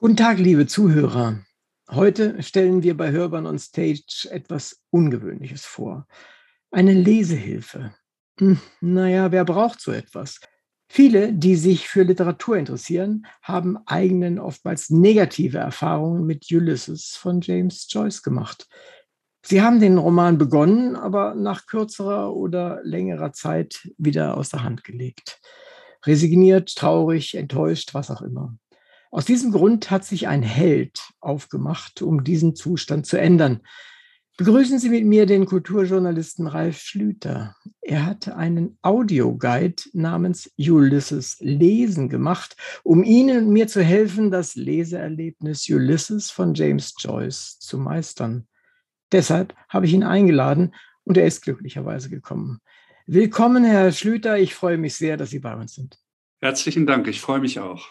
Guten 0.05 0.17
Tag, 0.17 0.37
liebe 0.37 0.67
Zuhörer. 0.67 1.39
Heute 1.89 2.43
stellen 2.43 2.83
wir 2.83 2.95
bei 2.95 3.09
Hörbahn 3.09 3.47
on 3.47 3.57
Stage 3.57 4.27
etwas 4.29 4.83
Ungewöhnliches 4.91 5.65
vor. 5.65 6.05
Eine 6.69 6.93
Lesehilfe. 6.93 7.95
Hm, 8.37 8.59
naja, 8.81 9.31
wer 9.31 9.43
braucht 9.45 9.81
so 9.81 9.91
etwas? 9.91 10.39
Viele, 10.87 11.33
die 11.33 11.55
sich 11.55 11.87
für 11.87 12.03
Literatur 12.03 12.55
interessieren, 12.55 13.25
haben 13.41 13.79
eigenen, 13.87 14.37
oftmals 14.37 14.91
negative 14.91 15.57
Erfahrungen 15.57 16.27
mit 16.27 16.45
Ulysses 16.51 17.15
von 17.15 17.41
James 17.41 17.87
Joyce 17.89 18.21
gemacht. 18.21 18.67
Sie 19.43 19.63
haben 19.63 19.79
den 19.79 19.97
Roman 19.97 20.37
begonnen, 20.37 20.95
aber 20.95 21.33
nach 21.33 21.65
kürzerer 21.65 22.31
oder 22.35 22.79
längerer 22.83 23.33
Zeit 23.33 23.89
wieder 23.97 24.37
aus 24.37 24.49
der 24.49 24.61
Hand 24.61 24.83
gelegt. 24.83 25.41
Resigniert, 26.05 26.75
traurig, 26.75 27.33
enttäuscht, 27.33 27.95
was 27.95 28.11
auch 28.11 28.21
immer. 28.21 28.55
Aus 29.11 29.25
diesem 29.25 29.51
Grund 29.51 29.91
hat 29.91 30.05
sich 30.05 30.27
ein 30.27 30.43
Held 30.43 30.99
aufgemacht, 31.19 32.01
um 32.01 32.23
diesen 32.23 32.55
Zustand 32.55 33.05
zu 33.05 33.19
ändern. 33.19 33.61
Begrüßen 34.37 34.79
Sie 34.79 34.89
mit 34.89 35.05
mir 35.05 35.25
den 35.25 35.45
Kulturjournalisten 35.45 36.47
Ralf 36.47 36.79
Schlüter. 36.79 37.55
Er 37.79 38.05
hat 38.05 38.27
einen 38.27 38.77
Audioguide 38.81 39.81
namens 39.93 40.51
Ulysses 40.57 41.37
Lesen 41.39 42.09
gemacht, 42.09 42.57
um 42.83 43.05
Ihnen 43.05 43.45
und 43.45 43.53
mir 43.53 43.69
zu 43.69 43.81
helfen, 43.81 44.31
das 44.31 44.55
Leseerlebnis 44.55 45.69
Ulysses 45.69 46.31
von 46.31 46.53
James 46.53 46.95
Joyce 46.99 47.59
zu 47.59 47.77
meistern. 47.77 48.45
Deshalb 49.13 49.55
habe 49.69 49.85
ich 49.85 49.93
ihn 49.93 50.03
eingeladen 50.03 50.75
und 51.05 51.15
er 51.15 51.25
ist 51.25 51.41
glücklicherweise 51.41 52.09
gekommen. 52.09 52.59
Willkommen, 53.07 53.63
Herr 53.63 53.93
Schlüter. 53.93 54.37
Ich 54.37 54.53
freue 54.53 54.77
mich 54.77 54.95
sehr, 54.95 55.15
dass 55.15 55.29
Sie 55.29 55.39
bei 55.39 55.55
uns 55.55 55.75
sind. 55.75 55.97
Herzlichen 56.41 56.85
Dank. 56.85 57.07
Ich 57.07 57.21
freue 57.21 57.39
mich 57.39 57.61
auch. 57.61 57.87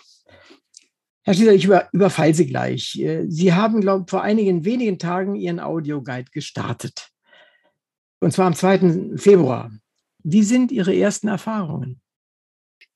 Herr 1.24 1.32
Schieser, 1.32 1.54
ich 1.54 1.64
über, 1.64 1.88
überfall 1.92 2.34
Sie 2.34 2.46
gleich. 2.46 2.98
Äh, 2.98 3.24
Sie 3.28 3.54
haben, 3.54 3.80
glaube 3.80 4.04
ich, 4.04 4.10
vor 4.10 4.22
einigen 4.22 4.64
wenigen 4.64 4.98
Tagen 4.98 5.34
Ihren 5.34 5.58
Audioguide 5.58 6.30
gestartet. 6.30 7.08
Und 8.20 8.32
zwar 8.32 8.46
am 8.46 8.54
2. 8.54 9.16
Februar. 9.16 9.70
Wie 10.22 10.42
sind 10.42 10.70
Ihre 10.70 10.94
ersten 10.94 11.28
Erfahrungen? 11.28 12.00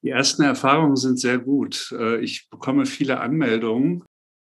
Die 0.03 0.11
ersten 0.11 0.43
Erfahrungen 0.43 0.97
sind 0.97 1.19
sehr 1.19 1.39
gut. 1.39 1.95
Äh, 1.99 2.21
ich 2.21 2.51
bekomme 2.51 2.85
viele 2.85 3.21
Anmeldungen 3.21 4.05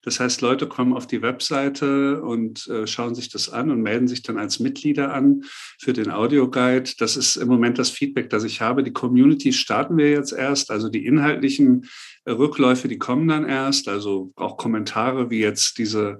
das 0.02 0.18
heißt, 0.18 0.40
Leute 0.40 0.66
kommen 0.66 0.94
auf 0.94 1.06
die 1.06 1.20
Webseite 1.20 2.22
und 2.22 2.66
äh, 2.68 2.86
schauen 2.86 3.14
sich 3.14 3.28
das 3.28 3.50
an 3.50 3.70
und 3.70 3.82
melden 3.82 4.08
sich 4.08 4.22
dann 4.22 4.38
als 4.38 4.58
Mitglieder 4.58 5.12
an 5.12 5.42
für 5.78 5.92
den 5.92 6.10
Audioguide. 6.10 6.92
Das 6.98 7.18
ist 7.18 7.36
im 7.36 7.48
Moment 7.48 7.78
das 7.78 7.90
Feedback, 7.90 8.30
das 8.30 8.44
ich 8.44 8.62
habe. 8.62 8.82
Die 8.82 8.94
Community 8.94 9.52
starten 9.52 9.98
wir 9.98 10.10
jetzt 10.10 10.32
erst. 10.32 10.70
Also 10.70 10.88
die 10.88 11.04
inhaltlichen 11.04 11.86
Rückläufe, 12.28 12.88
die 12.88 12.98
kommen 12.98 13.28
dann 13.28 13.48
erst. 13.48 13.88
Also 13.88 14.32
auch 14.36 14.56
Kommentare, 14.56 15.30
wie 15.30 15.40
jetzt 15.40 15.78
diese 15.78 16.18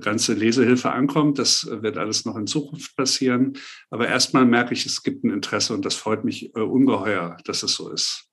ganze 0.00 0.34
Lesehilfe 0.34 0.90
ankommt. 0.90 1.38
Das 1.38 1.66
wird 1.70 1.98
alles 1.98 2.24
noch 2.24 2.36
in 2.36 2.46
Zukunft 2.46 2.96
passieren. 2.96 3.54
Aber 3.90 4.08
erstmal 4.08 4.44
merke 4.44 4.74
ich, 4.74 4.86
es 4.86 5.02
gibt 5.02 5.24
ein 5.24 5.30
Interesse 5.30 5.74
und 5.74 5.84
das 5.84 5.94
freut 5.94 6.24
mich 6.24 6.54
äh, 6.54 6.60
ungeheuer, 6.60 7.36
dass 7.44 7.62
es 7.62 7.74
so 7.74 7.90
ist. 7.90 8.28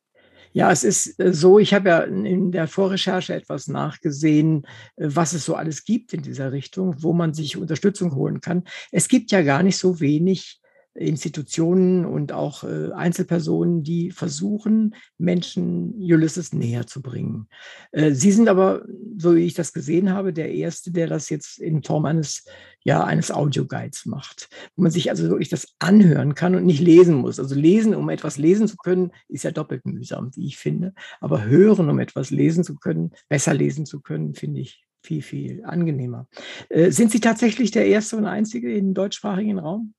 Ja, 0.53 0.71
es 0.71 0.83
ist 0.83 1.19
äh, 1.19 1.33
so, 1.33 1.59
ich 1.59 1.73
habe 1.73 1.89
ja 1.89 1.99
in 1.99 2.51
der 2.51 2.67
Vorrecherche 2.67 3.33
etwas 3.33 3.67
nachgesehen, 3.67 4.63
äh, 4.95 5.07
was 5.09 5.33
es 5.33 5.45
so 5.45 5.55
alles 5.55 5.83
gibt 5.83 6.13
in 6.13 6.21
dieser 6.21 6.51
Richtung, 6.51 6.95
wo 6.99 7.13
man 7.13 7.33
sich 7.33 7.57
Unterstützung 7.57 8.15
holen 8.15 8.41
kann. 8.41 8.63
Es 8.91 9.07
gibt 9.07 9.31
ja 9.31 9.41
gar 9.43 9.63
nicht 9.63 9.77
so 9.77 9.99
wenig 9.99 10.60
Institutionen 10.93 12.05
und 12.05 12.33
auch 12.33 12.63
äh, 12.63 12.91
Einzelpersonen, 12.91 13.83
die 13.83 14.11
versuchen, 14.11 14.95
Menschen 15.17 15.93
Ulysses 15.95 16.53
näher 16.53 16.85
zu 16.85 17.01
bringen. 17.01 17.47
Äh, 17.91 18.11
Sie 18.11 18.31
sind 18.31 18.49
aber, 18.49 18.83
so 19.17 19.35
wie 19.35 19.45
ich 19.45 19.53
das 19.53 19.71
gesehen 19.71 20.11
habe, 20.11 20.33
der 20.33 20.51
Erste, 20.51 20.91
der 20.91 21.07
das 21.07 21.29
jetzt 21.29 21.59
in 21.59 21.81
Form 21.83 22.05
eines, 22.05 22.45
ja, 22.83 23.03
eines 23.03 23.31
Audioguides 23.31 24.05
macht, 24.05 24.49
wo 24.75 24.83
man 24.83 24.91
sich 24.91 25.09
also 25.09 25.29
wirklich 25.29 25.49
das 25.49 25.67
anhören 25.79 26.35
kann 26.35 26.55
und 26.55 26.65
nicht 26.65 26.81
lesen 26.81 27.15
muss. 27.15 27.39
Also 27.39 27.55
lesen, 27.55 27.95
um 27.95 28.09
etwas 28.09 28.37
lesen 28.37 28.67
zu 28.67 28.75
können, 28.75 29.11
ist 29.29 29.43
ja 29.43 29.51
doppelt 29.51 29.85
mühsam, 29.85 30.31
wie 30.35 30.47
ich 30.47 30.57
finde. 30.57 30.93
Aber 31.21 31.45
hören, 31.45 31.89
um 31.89 31.99
etwas 31.99 32.31
lesen 32.31 32.63
zu 32.63 32.75
können, 32.75 33.11
besser 33.29 33.53
lesen 33.53 33.85
zu 33.85 34.01
können, 34.01 34.33
finde 34.33 34.59
ich 34.59 34.83
viel, 35.03 35.21
viel 35.21 35.63
angenehmer. 35.65 36.27
Äh, 36.69 36.91
sind 36.91 37.11
Sie 37.11 37.19
tatsächlich 37.19 37.71
der 37.71 37.87
Erste 37.87 38.17
und 38.17 38.25
Einzige 38.25 38.73
im 38.73 38.93
deutschsprachigen 38.93 39.59
Raum? 39.59 39.93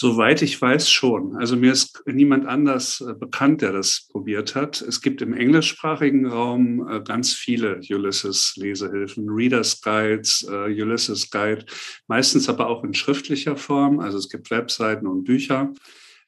Soweit 0.00 0.42
ich 0.42 0.62
weiß 0.62 0.88
schon. 0.88 1.34
Also 1.38 1.56
mir 1.56 1.72
ist 1.72 2.04
niemand 2.06 2.46
anders 2.46 3.00
äh, 3.00 3.14
bekannt, 3.14 3.62
der 3.62 3.72
das 3.72 4.06
probiert 4.12 4.54
hat. 4.54 4.80
Es 4.80 5.00
gibt 5.00 5.22
im 5.22 5.32
englischsprachigen 5.32 6.24
Raum 6.24 6.88
äh, 6.88 7.00
ganz 7.00 7.34
viele 7.34 7.80
Ulysses-Lesehilfen, 7.80 9.28
Readers 9.28 9.80
Guides, 9.80 10.46
äh, 10.48 10.66
Ulysses 10.82 11.32
Guide, 11.32 11.66
meistens 12.06 12.48
aber 12.48 12.68
auch 12.68 12.84
in 12.84 12.94
schriftlicher 12.94 13.56
Form. 13.56 13.98
Also 13.98 14.18
es 14.18 14.28
gibt 14.28 14.52
Webseiten 14.52 15.08
und 15.08 15.24
Bücher. 15.24 15.72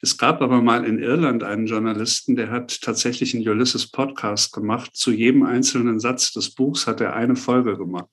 Es 0.03 0.17
gab 0.17 0.41
aber 0.41 0.61
mal 0.61 0.83
in 0.83 0.97
Irland 0.97 1.43
einen 1.43 1.67
Journalisten, 1.67 2.35
der 2.35 2.49
hat 2.49 2.81
tatsächlich 2.81 3.35
einen 3.35 3.47
Ulysses 3.47 3.85
Podcast 3.85 4.51
gemacht. 4.51 4.95
Zu 4.95 5.11
jedem 5.11 5.43
einzelnen 5.43 5.99
Satz 5.99 6.33
des 6.33 6.49
Buchs 6.49 6.87
hat 6.87 7.01
er 7.01 7.15
eine 7.15 7.35
Folge 7.35 7.77
gemacht. 7.77 8.09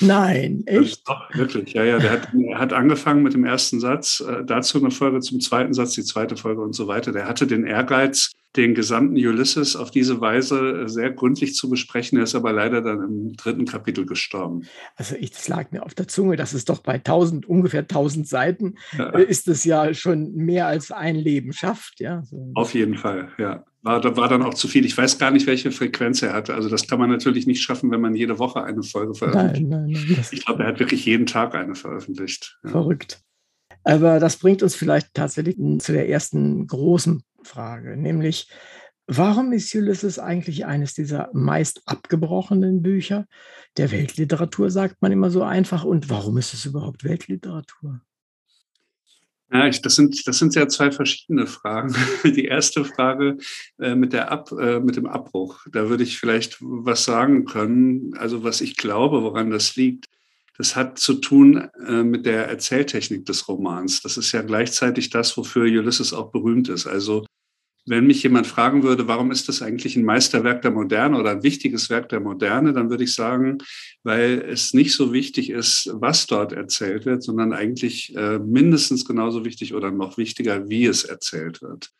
Nein, 0.00 0.64
echt? 0.66 1.08
Doch, 1.08 1.32
wirklich, 1.34 1.74
ja, 1.74 1.84
ja. 1.84 1.98
Der 1.98 2.10
hat, 2.10 2.28
hat 2.54 2.72
angefangen 2.72 3.22
mit 3.22 3.34
dem 3.34 3.44
ersten 3.44 3.78
Satz, 3.78 4.20
äh, 4.20 4.44
dazu 4.44 4.78
eine 4.78 4.90
Folge, 4.90 5.20
zum 5.20 5.38
zweiten 5.38 5.74
Satz 5.74 5.92
die 5.92 6.02
zweite 6.02 6.36
Folge 6.36 6.60
und 6.60 6.74
so 6.74 6.88
weiter. 6.88 7.12
Der 7.12 7.28
hatte 7.28 7.46
den 7.46 7.64
Ehrgeiz, 7.64 8.32
den 8.56 8.74
gesamten 8.74 9.16
Ulysses 9.16 9.76
auf 9.76 9.90
diese 9.90 10.20
Weise 10.20 10.82
äh, 10.82 10.88
sehr 10.88 11.10
gründlich 11.10 11.54
zu 11.54 11.68
besprechen. 11.68 12.18
Er 12.18 12.24
ist 12.24 12.34
aber 12.34 12.52
leider 12.52 12.80
dann 12.80 13.02
im 13.02 13.36
dritten 13.36 13.66
Kapitel 13.66 14.06
gestorben. 14.06 14.62
Also 14.96 15.16
ich, 15.16 15.30
das 15.32 15.48
lag 15.48 15.70
mir 15.70 15.84
auf 15.84 15.94
der 15.94 16.08
Zunge, 16.08 16.36
das 16.36 16.54
ist 16.54 16.68
doch 16.68 16.78
bei 16.78 16.94
1000, 16.94 17.46
ungefähr 17.46 17.80
1000 17.80 18.26
Seiten, 18.26 18.74
ja. 18.96 19.10
Äh, 19.10 19.24
ist 19.24 19.48
es 19.48 19.64
ja 19.64 19.92
schon 19.92 20.34
mehr 20.34 20.66
als 20.66 20.90
ein 20.90 21.16
Leben 21.16 21.52
schafft. 21.52 22.00
Ja? 22.00 22.22
So. 22.24 22.50
Auf 22.54 22.74
jeden 22.74 22.96
Fall, 22.96 23.30
ja. 23.38 23.64
War, 23.82 24.16
war 24.16 24.28
dann 24.28 24.42
auch 24.42 24.54
zu 24.54 24.66
viel. 24.66 24.84
Ich 24.84 24.96
weiß 24.98 25.18
gar 25.18 25.30
nicht, 25.30 25.46
welche 25.46 25.70
Frequenz 25.70 26.20
er 26.20 26.32
hatte. 26.32 26.54
Also 26.54 26.68
das 26.68 26.88
kann 26.88 26.98
man 26.98 27.10
natürlich 27.10 27.46
nicht 27.46 27.62
schaffen, 27.62 27.90
wenn 27.92 28.00
man 28.00 28.14
jede 28.14 28.38
Woche 28.38 28.64
eine 28.64 28.82
Folge 28.82 29.14
veröffentlicht. 29.14 29.68
Nein, 29.68 29.92
nein, 29.92 30.06
nein, 30.08 30.24
ich 30.32 30.44
glaube, 30.44 30.64
er 30.64 30.70
hat 30.70 30.80
wirklich 30.80 31.04
jeden 31.06 31.26
Tag 31.26 31.54
eine 31.54 31.76
veröffentlicht. 31.76 32.58
Ja. 32.64 32.70
Verrückt. 32.70 33.22
Aber 33.84 34.18
das 34.18 34.36
bringt 34.36 34.62
uns 34.62 34.74
vielleicht 34.74 35.14
tatsächlich 35.14 35.56
zu 35.78 35.92
der 35.92 36.08
ersten 36.08 36.66
großen 36.66 37.22
Frage, 37.42 37.96
nämlich 37.96 38.48
warum 39.06 39.52
ist 39.52 39.74
Ulysses 39.74 40.18
eigentlich 40.18 40.66
eines 40.66 40.94
dieser 40.94 41.30
meist 41.32 41.82
abgebrochenen 41.86 42.82
Bücher 42.82 43.26
der 43.76 43.90
Weltliteratur, 43.90 44.70
sagt 44.70 45.00
man 45.00 45.12
immer 45.12 45.30
so 45.30 45.42
einfach, 45.42 45.84
und 45.84 46.10
warum 46.10 46.38
ist 46.38 46.54
es 46.54 46.66
überhaupt 46.66 47.04
Weltliteratur? 47.04 48.00
Ja, 49.50 49.66
ich, 49.66 49.80
das, 49.80 49.96
sind, 49.96 50.26
das 50.26 50.38
sind 50.38 50.54
ja 50.54 50.68
zwei 50.68 50.90
verschiedene 50.90 51.46
Fragen. 51.46 51.94
Die 52.24 52.44
erste 52.44 52.84
Frage 52.84 53.38
äh, 53.78 53.94
mit, 53.94 54.12
der 54.12 54.30
Ab, 54.30 54.52
äh, 54.52 54.78
mit 54.78 54.96
dem 54.96 55.06
Abbruch, 55.06 55.64
da 55.72 55.88
würde 55.88 56.04
ich 56.04 56.18
vielleicht 56.18 56.58
was 56.60 57.04
sagen 57.04 57.46
können. 57.46 58.12
Also 58.18 58.44
was 58.44 58.60
ich 58.60 58.76
glaube, 58.76 59.22
woran 59.22 59.48
das 59.48 59.74
liegt, 59.74 60.04
das 60.58 60.76
hat 60.76 60.98
zu 60.98 61.14
tun 61.14 61.68
äh, 61.86 62.02
mit 62.02 62.26
der 62.26 62.46
Erzähltechnik 62.48 63.24
des 63.24 63.48
Romans. 63.48 64.02
Das 64.02 64.18
ist 64.18 64.32
ja 64.32 64.42
gleichzeitig 64.42 65.08
das, 65.08 65.36
wofür 65.36 65.62
Ulysses 65.62 66.12
auch 66.12 66.30
berühmt 66.30 66.68
ist. 66.68 66.86
Also 66.86 67.24
wenn 67.88 68.06
mich 68.06 68.22
jemand 68.22 68.46
fragen 68.46 68.82
würde, 68.82 69.08
warum 69.08 69.30
ist 69.30 69.48
das 69.48 69.62
eigentlich 69.62 69.96
ein 69.96 70.04
Meisterwerk 70.04 70.62
der 70.62 70.70
Moderne 70.70 71.18
oder 71.18 71.30
ein 71.30 71.42
wichtiges 71.42 71.88
Werk 71.90 72.08
der 72.10 72.20
Moderne, 72.20 72.72
dann 72.72 72.90
würde 72.90 73.04
ich 73.04 73.14
sagen, 73.14 73.58
weil 74.02 74.42
es 74.42 74.74
nicht 74.74 74.94
so 74.94 75.12
wichtig 75.12 75.50
ist, 75.50 75.90
was 75.94 76.26
dort 76.26 76.52
erzählt 76.52 77.06
wird, 77.06 77.22
sondern 77.22 77.52
eigentlich 77.52 78.14
äh, 78.16 78.38
mindestens 78.38 79.04
genauso 79.04 79.44
wichtig 79.44 79.74
oder 79.74 79.90
noch 79.90 80.18
wichtiger, 80.18 80.68
wie 80.68 80.86
es 80.86 81.04
erzählt 81.04 81.62
wird. 81.62 81.90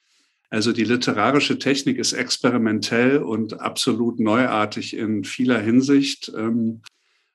Also 0.50 0.72
die 0.72 0.84
literarische 0.84 1.58
Technik 1.58 1.98
ist 1.98 2.12
experimentell 2.12 3.18
und 3.18 3.60
absolut 3.60 4.18
neuartig 4.18 4.96
in 4.96 5.24
vieler 5.24 5.60
Hinsicht. 5.60 6.32
Ähm, 6.36 6.82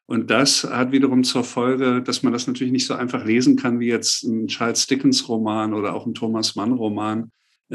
und 0.05 0.29
das 0.29 0.63
hat 0.63 0.91
wiederum 0.91 1.23
zur 1.23 1.43
Folge, 1.43 2.01
dass 2.03 2.23
man 2.23 2.33
das 2.33 2.47
natürlich 2.47 2.73
nicht 2.73 2.85
so 2.85 2.93
einfach 2.93 3.25
lesen 3.25 3.55
kann 3.55 3.79
wie 3.79 3.87
jetzt 3.87 4.23
ein 4.23 4.47
Charles 4.47 4.85
Dickens 4.87 5.27
Roman 5.29 5.73
oder 5.73 5.93
auch 5.93 6.05
ein 6.05 6.13
Thomas 6.13 6.55
Mann 6.55 6.73
Roman, 6.73 7.31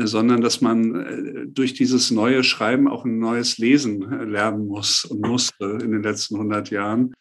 sondern 0.06 0.40
dass 0.40 0.60
man 0.60 0.94
äh, 0.94 1.46
durch 1.46 1.74
dieses 1.74 2.10
neue 2.10 2.44
Schreiben 2.44 2.88
auch 2.88 3.04
ein 3.04 3.18
neues 3.18 3.58
Lesen 3.58 4.10
äh, 4.12 4.24
lernen 4.24 4.66
muss 4.66 5.04
und 5.04 5.26
musste 5.26 5.78
in 5.82 5.90
den 5.90 6.02
letzten 6.02 6.36
100 6.36 6.70
Jahren. 6.70 7.14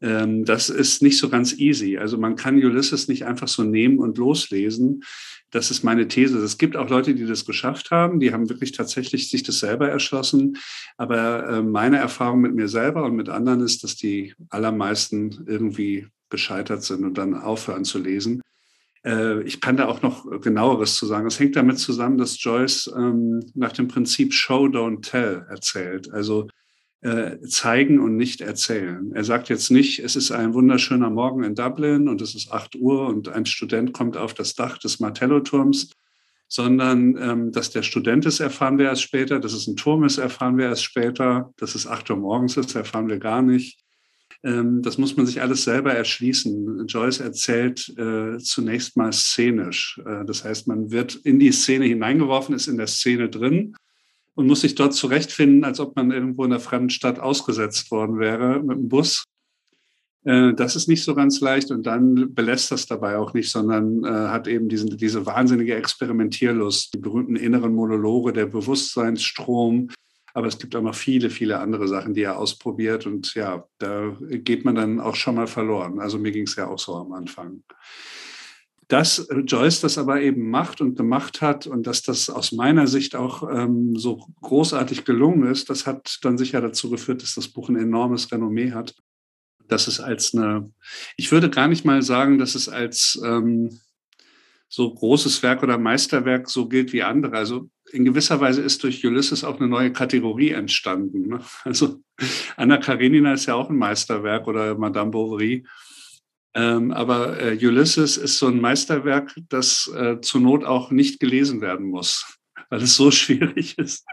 Ähm, 0.00 0.44
das 0.44 0.70
ist 0.70 1.02
nicht 1.02 1.18
so 1.18 1.28
ganz 1.28 1.58
easy. 1.58 1.98
Also 1.98 2.18
man 2.18 2.36
kann 2.36 2.56
Ulysses 2.56 3.08
nicht 3.08 3.26
einfach 3.26 3.48
so 3.48 3.62
nehmen 3.62 3.98
und 3.98 4.18
loslesen. 4.18 5.02
Das 5.50 5.70
ist 5.70 5.84
meine 5.84 6.08
These. 6.08 6.38
Es 6.38 6.58
gibt 6.58 6.76
auch 6.76 6.88
Leute, 6.88 7.14
die 7.14 7.26
das 7.26 7.44
geschafft 7.44 7.90
haben. 7.90 8.20
Die 8.20 8.32
haben 8.32 8.48
wirklich 8.48 8.72
tatsächlich 8.72 9.30
sich 9.30 9.42
das 9.42 9.60
selber 9.60 9.88
erschlossen. 9.88 10.56
Aber 10.96 11.62
meine 11.62 11.98
Erfahrung 11.98 12.40
mit 12.40 12.56
mir 12.56 12.66
selber 12.66 13.04
und 13.04 13.14
mit 13.14 13.28
anderen 13.28 13.60
ist, 13.60 13.84
dass 13.84 13.94
die 13.94 14.34
allermeisten 14.48 15.44
irgendwie 15.46 16.08
gescheitert 16.28 16.82
sind 16.82 17.04
und 17.04 17.18
dann 17.18 17.34
aufhören 17.34 17.84
zu 17.84 18.00
lesen. 18.00 18.42
Äh, 19.04 19.42
ich 19.42 19.60
kann 19.60 19.76
da 19.76 19.86
auch 19.86 20.02
noch 20.02 20.40
genaueres 20.40 20.96
zu 20.96 21.06
sagen. 21.06 21.26
Es 21.26 21.38
hängt 21.38 21.56
damit 21.56 21.78
zusammen, 21.78 22.18
dass 22.18 22.42
Joyce 22.42 22.92
ähm, 22.96 23.40
nach 23.54 23.72
dem 23.72 23.88
Prinzip 23.88 24.32
Show, 24.32 24.66
Don't 24.66 25.02
Tell 25.02 25.46
erzählt. 25.48 26.12
Also 26.12 26.48
äh, 27.04 27.38
zeigen 27.42 28.00
und 28.00 28.16
nicht 28.16 28.40
erzählen. 28.40 29.12
Er 29.12 29.24
sagt 29.24 29.50
jetzt 29.50 29.70
nicht, 29.70 29.98
es 29.98 30.16
ist 30.16 30.30
ein 30.30 30.54
wunderschöner 30.54 31.10
Morgen 31.10 31.44
in 31.44 31.54
Dublin 31.54 32.08
und 32.08 32.22
es 32.22 32.34
ist 32.34 32.50
8 32.50 32.76
Uhr 32.76 33.06
und 33.08 33.28
ein 33.28 33.44
Student 33.44 33.92
kommt 33.92 34.16
auf 34.16 34.32
das 34.32 34.54
Dach 34.54 34.78
des 34.78 35.00
Martello-Turms, 35.00 35.90
sondern 36.48 37.16
ähm, 37.18 37.52
dass 37.52 37.70
der 37.70 37.82
Student 37.82 38.24
ist, 38.24 38.40
erfahren 38.40 38.78
wir 38.78 38.86
erst 38.86 39.02
später, 39.02 39.38
dass 39.38 39.52
es 39.52 39.66
ein 39.66 39.76
Turm 39.76 40.04
ist, 40.04 40.16
erfahren 40.16 40.56
wir 40.56 40.66
erst 40.66 40.84
später, 40.84 41.52
dass 41.58 41.74
es 41.74 41.86
8 41.86 42.08
Uhr 42.08 42.16
morgens 42.16 42.56
ist, 42.56 42.74
erfahren 42.74 43.08
wir 43.08 43.18
gar 43.18 43.42
nicht. 43.42 43.84
Ähm, 44.44 44.82
das 44.82 44.98
muss 44.98 45.16
man 45.16 45.26
sich 45.26 45.40
alles 45.40 45.64
selber 45.64 45.94
erschließen. 45.94 46.86
Joyce 46.86 47.20
erzählt 47.20 47.88
äh, 47.96 48.38
zunächst 48.38 48.96
mal 48.96 49.12
szenisch. 49.12 50.00
Äh, 50.04 50.24
das 50.26 50.44
heißt, 50.44 50.68
man 50.68 50.90
wird 50.90 51.14
in 51.14 51.38
die 51.38 51.52
Szene 51.52 51.86
hineingeworfen, 51.86 52.54
ist 52.54 52.68
in 52.68 52.76
der 52.76 52.86
Szene 52.86 53.30
drin 53.30 53.74
und 54.34 54.46
muss 54.46 54.60
sich 54.60 54.74
dort 54.74 54.92
zurechtfinden, 54.92 55.64
als 55.64 55.80
ob 55.80 55.96
man 55.96 56.10
irgendwo 56.10 56.44
in 56.44 56.52
einer 56.52 56.60
fremden 56.60 56.90
Stadt 56.90 57.18
ausgesetzt 57.18 57.90
worden 57.90 58.18
wäre 58.18 58.62
mit 58.62 58.76
dem 58.76 58.88
Bus. 58.88 59.24
Äh, 60.24 60.52
das 60.52 60.76
ist 60.76 60.88
nicht 60.88 61.04
so 61.04 61.14
ganz 61.14 61.40
leicht 61.40 61.70
und 61.70 61.86
dann 61.86 62.34
belässt 62.34 62.70
das 62.70 62.86
dabei 62.86 63.16
auch 63.16 63.32
nicht, 63.32 63.50
sondern 63.50 64.04
äh, 64.04 64.08
hat 64.08 64.46
eben 64.46 64.68
diesen, 64.68 64.96
diese 64.98 65.24
wahnsinnige 65.24 65.74
Experimentierlust, 65.74 66.92
die 66.92 66.98
berühmten 66.98 67.36
inneren 67.36 67.74
Monologe, 67.74 68.34
der 68.34 68.46
Bewusstseinsstrom, 68.46 69.88
aber 70.34 70.48
es 70.48 70.58
gibt 70.58 70.74
auch 70.74 70.82
noch 70.82 70.96
viele, 70.96 71.30
viele 71.30 71.60
andere 71.60 71.86
Sachen, 71.86 72.12
die 72.12 72.22
er 72.22 72.38
ausprobiert. 72.38 73.06
Und 73.06 73.34
ja, 73.34 73.66
da 73.78 74.16
geht 74.20 74.64
man 74.64 74.74
dann 74.74 75.00
auch 75.00 75.14
schon 75.14 75.36
mal 75.36 75.46
verloren. 75.46 76.00
Also 76.00 76.18
mir 76.18 76.32
ging 76.32 76.42
es 76.42 76.56
ja 76.56 76.66
auch 76.66 76.78
so 76.78 76.96
am 76.96 77.12
Anfang. 77.12 77.62
Dass 78.88 79.28
Joyce 79.46 79.80
das 79.80 79.96
aber 79.96 80.20
eben 80.20 80.50
macht 80.50 80.80
und 80.80 80.96
gemacht 80.96 81.40
hat 81.40 81.68
und 81.68 81.86
dass 81.86 82.02
das 82.02 82.28
aus 82.28 82.50
meiner 82.50 82.88
Sicht 82.88 83.14
auch 83.14 83.48
ähm, 83.48 83.96
so 83.96 84.26
großartig 84.42 85.04
gelungen 85.04 85.46
ist, 85.46 85.70
das 85.70 85.86
hat 85.86 86.18
dann 86.22 86.36
sicher 86.36 86.60
dazu 86.60 86.90
geführt, 86.90 87.22
dass 87.22 87.36
das 87.36 87.48
Buch 87.48 87.68
ein 87.68 87.76
enormes 87.76 88.30
Renommee 88.32 88.72
hat. 88.72 88.94
Dass 89.68 89.86
es 89.86 90.00
als 90.00 90.34
eine, 90.34 90.70
ich 91.16 91.30
würde 91.30 91.48
gar 91.48 91.68
nicht 91.68 91.84
mal 91.84 92.02
sagen, 92.02 92.38
dass 92.38 92.56
es 92.56 92.68
als 92.68 93.18
ähm, 93.24 93.78
so 94.68 94.92
großes 94.92 95.44
Werk 95.44 95.62
oder 95.62 95.78
Meisterwerk 95.78 96.50
so 96.50 96.68
gilt 96.68 96.92
wie 96.92 97.04
andere. 97.04 97.36
Also 97.36 97.70
in 97.92 98.04
gewisser 98.04 98.40
Weise 98.40 98.62
ist 98.62 98.82
durch 98.82 99.04
Ulysses 99.04 99.44
auch 99.44 99.58
eine 99.58 99.68
neue 99.68 99.92
Kategorie 99.92 100.50
entstanden. 100.50 101.28
Ne? 101.28 101.40
Also 101.64 102.00
Anna 102.56 102.78
Karenina 102.78 103.34
ist 103.34 103.46
ja 103.46 103.54
auch 103.54 103.70
ein 103.70 103.76
Meisterwerk 103.76 104.46
oder 104.46 104.76
Madame 104.76 105.10
Bovary. 105.10 105.64
Ähm, 106.54 106.92
aber 106.92 107.40
äh, 107.40 107.66
Ulysses 107.66 108.16
ist 108.16 108.38
so 108.38 108.46
ein 108.46 108.60
Meisterwerk, 108.60 109.34
das 109.48 109.90
äh, 109.94 110.20
zur 110.20 110.40
Not 110.40 110.64
auch 110.64 110.92
nicht 110.92 111.18
gelesen 111.18 111.60
werden 111.60 111.86
muss, 111.86 112.38
weil 112.70 112.80
es 112.80 112.94
so 112.94 113.10
schwierig 113.10 113.76
ist, 113.76 114.06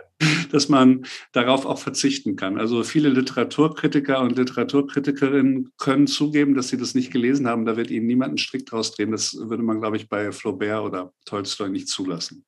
dass 0.52 0.68
man 0.68 1.06
darauf 1.34 1.68
auch 1.68 1.78
verzichten 1.78 2.36
kann. 2.36 2.58
Also 2.58 2.84
viele 2.84 3.10
Literaturkritiker 3.10 4.20
und 4.22 4.36
Literaturkritikerinnen 4.36 5.72
können 5.78 6.08
zugeben, 6.08 6.56
dass 6.56 6.70
sie 6.70 6.78
das 6.78 6.96
nicht 6.96 7.12
gelesen 7.12 7.48
haben. 7.48 7.66
Da 7.66 7.78
wird 7.78 7.92
ihnen 7.92 8.08
niemand 8.08 8.30
einen 8.30 8.38
Strick 8.40 8.66
draus 8.66 8.92
drehen. 8.96 9.12
Das 9.12 9.36
würde 9.36 9.62
man, 9.62 9.80
glaube 9.80 9.98
ich, 9.98 10.10
bei 10.10 10.32
Flaubert 10.32 10.84
oder 10.84 11.14
Tolstoi 11.26 11.70
nicht 11.70 11.90
zulassen. 11.90 12.44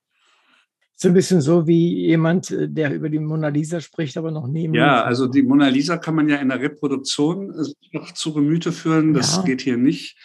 So 0.96 1.08
ein 1.08 1.14
bisschen 1.14 1.41
so 1.41 1.68
wie 1.68 2.08
jemand, 2.08 2.52
äh, 2.52 2.70
der 2.70 2.94
über 2.94 3.10
die 3.10 3.20
Mona 3.20 3.50
Lisa 3.50 3.82
spricht, 3.82 4.18
aber 4.18 4.32
noch 4.32 4.48
neben. 4.48 4.74
Ja, 4.74 5.04
also 5.04 5.28
die 5.28 5.44
Mona 5.44 5.68
Lisa 5.68 5.98
kann 5.98 6.16
man 6.16 6.30
ja 6.30 6.38
in 6.38 6.50
der 6.50 6.62
Reproduktion 6.62 7.52
äh, 7.52 7.98
noch 7.98 8.12
zu 8.14 8.34
Gemüte 8.34 8.72
führen. 8.72 9.14
Das 9.14 9.38
ja. 9.38 9.41
geht 9.44 9.62
hier 9.62 9.78
nicht. 9.78 10.18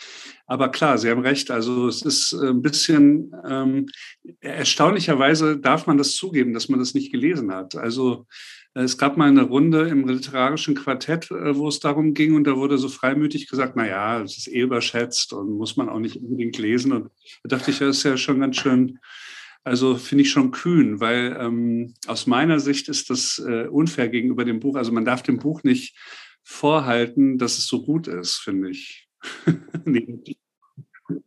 Aber 0.47 0.71
klar, 0.71 0.97
Sie 0.97 1.11
haben 1.11 1.21
recht. 1.21 1.51
Also 1.51 1.89
es 1.89 2.03
ist 2.03 2.33
ein 2.33 2.63
bisschen 2.63 3.33
ähm, 3.47 3.87
erstaunlicherweise 4.41 5.59
darf 5.59 5.87
man 5.87 5.99
das 5.99 6.15
zugeben, 6.15 6.55
dass 6.55 6.71
man 6.71 6.79
das 6.79 6.95
nicht 6.95 7.13
gelesen 7.13 7.53
hat. 7.53 7.77
Also 7.77 8.27
es 8.75 8.97
gab 8.97 9.17
mal 9.17 9.29
eine 9.29 9.43
Runde 9.43 9.89
im 9.89 10.07
literarischen 10.07 10.75
Quartett, 10.75 11.31
äh, 11.31 11.57
wo 11.57 11.69
es 11.69 11.81
darum 11.81 12.15
ging, 12.15 12.35
und 12.35 12.45
da 12.45 12.57
wurde 12.57 12.79
so 12.79 12.89
freimütig 12.89 13.49
gesagt, 13.49 13.75
na 13.77 13.87
ja, 13.87 14.23
es 14.23 14.39
ist 14.39 14.49
eh 14.49 14.61
überschätzt 14.61 15.33
und 15.33 15.51
muss 15.57 15.77
man 15.77 15.89
auch 15.89 15.99
nicht 15.99 16.17
unbedingt 16.17 16.59
lesen. 16.59 16.93
Und 16.93 17.11
da 17.43 17.57
dachte 17.57 17.71
ich, 17.71 17.79
das 17.79 17.99
ist 17.99 18.03
ja 18.05 18.17
schon 18.17 18.41
ganz 18.41 18.57
schön, 18.57 18.99
also 19.65 19.97
finde 19.97 20.23
ich 20.23 20.31
schon 20.31 20.51
kühn, 20.51 21.01
weil 21.01 21.37
ähm, 21.39 21.95
aus 22.07 22.27
meiner 22.27 22.61
Sicht 22.61 22.89
ist 22.89 23.11
das 23.11 23.43
äh, 23.47 23.67
unfair 23.67 24.09
gegenüber 24.09 24.45
dem 24.45 24.61
Buch. 24.61 24.77
Also 24.77 24.93
man 24.93 25.05
darf 25.05 25.23
dem 25.23 25.39
Buch 25.39 25.63
nicht 25.63 25.97
vorhalten, 26.43 27.39
dass 27.39 27.59
es 27.59 27.67
so 27.67 27.85
gut 27.85 28.09
ist, 28.09 28.37
finde 28.37 28.71
ich. 28.71 29.09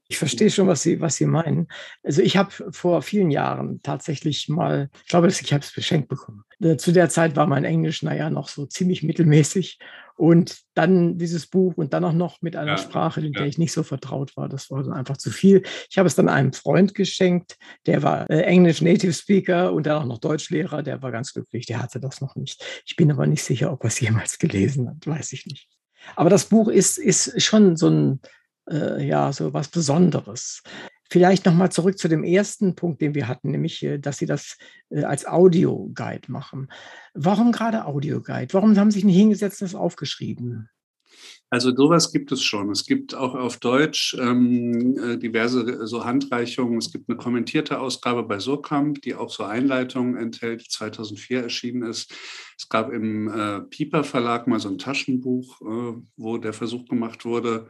Ich 0.07 0.19
verstehe 0.19 0.51
schon, 0.51 0.67
was 0.67 0.83
Sie, 0.83 1.01
was 1.01 1.15
Sie 1.15 1.25
meinen. 1.25 1.67
Also 2.03 2.21
ich 2.21 2.37
habe 2.37 2.51
vor 2.71 3.01
vielen 3.01 3.31
Jahren 3.31 3.81
tatsächlich 3.81 4.47
mal, 4.47 4.91
ich 5.01 5.09
glaube, 5.09 5.27
ich 5.27 5.53
habe 5.53 5.63
es 5.63 5.73
beschenkt 5.73 6.07
bekommen. 6.07 6.43
Äh, 6.59 6.77
zu 6.77 6.91
der 6.91 7.09
Zeit 7.09 7.35
war 7.35 7.47
mein 7.47 7.63
Englisch, 7.63 8.03
naja, 8.03 8.29
noch 8.29 8.47
so 8.47 8.67
ziemlich 8.67 9.01
mittelmäßig. 9.01 9.79
Und 10.21 10.61
dann 10.75 11.17
dieses 11.17 11.47
Buch 11.47 11.77
und 11.77 11.93
dann 11.93 12.05
auch 12.05 12.13
noch 12.13 12.43
mit 12.43 12.55
einer 12.55 12.73
ja, 12.73 12.77
Sprache, 12.77 13.21
in 13.21 13.33
der 13.33 13.41
ja. 13.41 13.47
ich 13.47 13.57
nicht 13.57 13.71
so 13.71 13.81
vertraut 13.81 14.37
war. 14.37 14.47
Das 14.47 14.69
war 14.69 14.83
dann 14.83 14.93
einfach 14.93 15.17
zu 15.17 15.31
viel. 15.31 15.63
Ich 15.89 15.97
habe 15.97 16.05
es 16.05 16.13
dann 16.13 16.29
einem 16.29 16.53
Freund 16.53 16.93
geschenkt, 16.93 17.57
der 17.87 18.03
war 18.03 18.29
äh, 18.29 18.41
Englisch 18.43 18.83
Native 18.83 19.13
Speaker 19.13 19.73
und 19.73 19.87
dann 19.87 19.99
auch 19.99 20.05
noch 20.05 20.19
Deutschlehrer. 20.19 20.83
Der 20.83 21.01
war 21.01 21.11
ganz 21.11 21.33
glücklich, 21.33 21.65
der 21.65 21.81
hatte 21.81 21.99
das 21.99 22.21
noch 22.21 22.35
nicht. 22.35 22.63
Ich 22.85 22.95
bin 22.95 23.11
aber 23.11 23.25
nicht 23.25 23.43
sicher, 23.43 23.73
ob 23.73 23.83
er 23.83 23.87
es 23.87 23.99
jemals 23.99 24.37
gelesen 24.37 24.89
hat, 24.89 25.07
weiß 25.07 25.33
ich 25.33 25.47
nicht. 25.47 25.67
Aber 26.15 26.29
das 26.29 26.45
Buch 26.45 26.67
ist, 26.67 26.99
ist 26.99 27.41
schon 27.41 27.75
so 27.75 27.89
ein, 27.89 28.19
äh, 28.69 29.03
ja, 29.03 29.33
so 29.33 29.55
was 29.55 29.69
Besonderes. 29.69 30.61
Vielleicht 31.11 31.45
nochmal 31.45 31.69
zurück 31.69 31.97
zu 31.97 32.07
dem 32.07 32.23
ersten 32.23 32.73
Punkt, 32.73 33.01
den 33.01 33.13
wir 33.13 33.27
hatten, 33.27 33.51
nämlich, 33.51 33.83
äh, 33.83 33.97
dass 33.99 34.17
Sie 34.17 34.25
das 34.25 34.57
äh, 34.89 35.03
als 35.03 35.27
Audioguide 35.27 36.31
machen. 36.31 36.71
Warum 37.13 37.51
gerade 37.51 37.83
Audioguide? 37.83 38.53
Warum 38.53 38.77
haben 38.77 38.91
Sie 38.91 38.99
sich 38.99 39.03
nicht 39.03 39.17
hingesetzt 39.17 39.61
und 39.61 39.69
das 39.69 39.75
aufgeschrieben? 39.75 40.69
Also 41.49 41.75
sowas 41.75 42.13
gibt 42.13 42.31
es 42.31 42.41
schon. 42.41 42.71
Es 42.71 42.85
gibt 42.85 43.13
auch 43.13 43.35
auf 43.35 43.57
Deutsch 43.57 44.15
ähm, 44.17 44.97
äh, 44.97 45.17
diverse 45.17 45.85
so 45.85 46.05
Handreichungen. 46.05 46.77
Es 46.77 46.93
gibt 46.93 47.09
eine 47.09 47.17
kommentierte 47.17 47.81
Ausgabe 47.81 48.23
bei 48.23 48.39
Surkamp, 48.39 49.01
die 49.01 49.13
auch 49.13 49.29
so 49.29 49.43
Einleitungen 49.43 50.15
enthält, 50.15 50.61
die 50.61 50.69
2004 50.69 51.43
erschienen 51.43 51.83
ist. 51.83 52.13
Es 52.57 52.69
gab 52.69 52.89
im 52.93 53.27
äh, 53.27 53.59
Pieper 53.63 54.05
Verlag 54.05 54.47
mal 54.47 54.61
so 54.61 54.69
ein 54.69 54.77
Taschenbuch, 54.77 55.59
äh, 55.61 56.01
wo 56.15 56.37
der 56.37 56.53
Versuch 56.53 56.85
gemacht 56.85 57.25
wurde, 57.25 57.67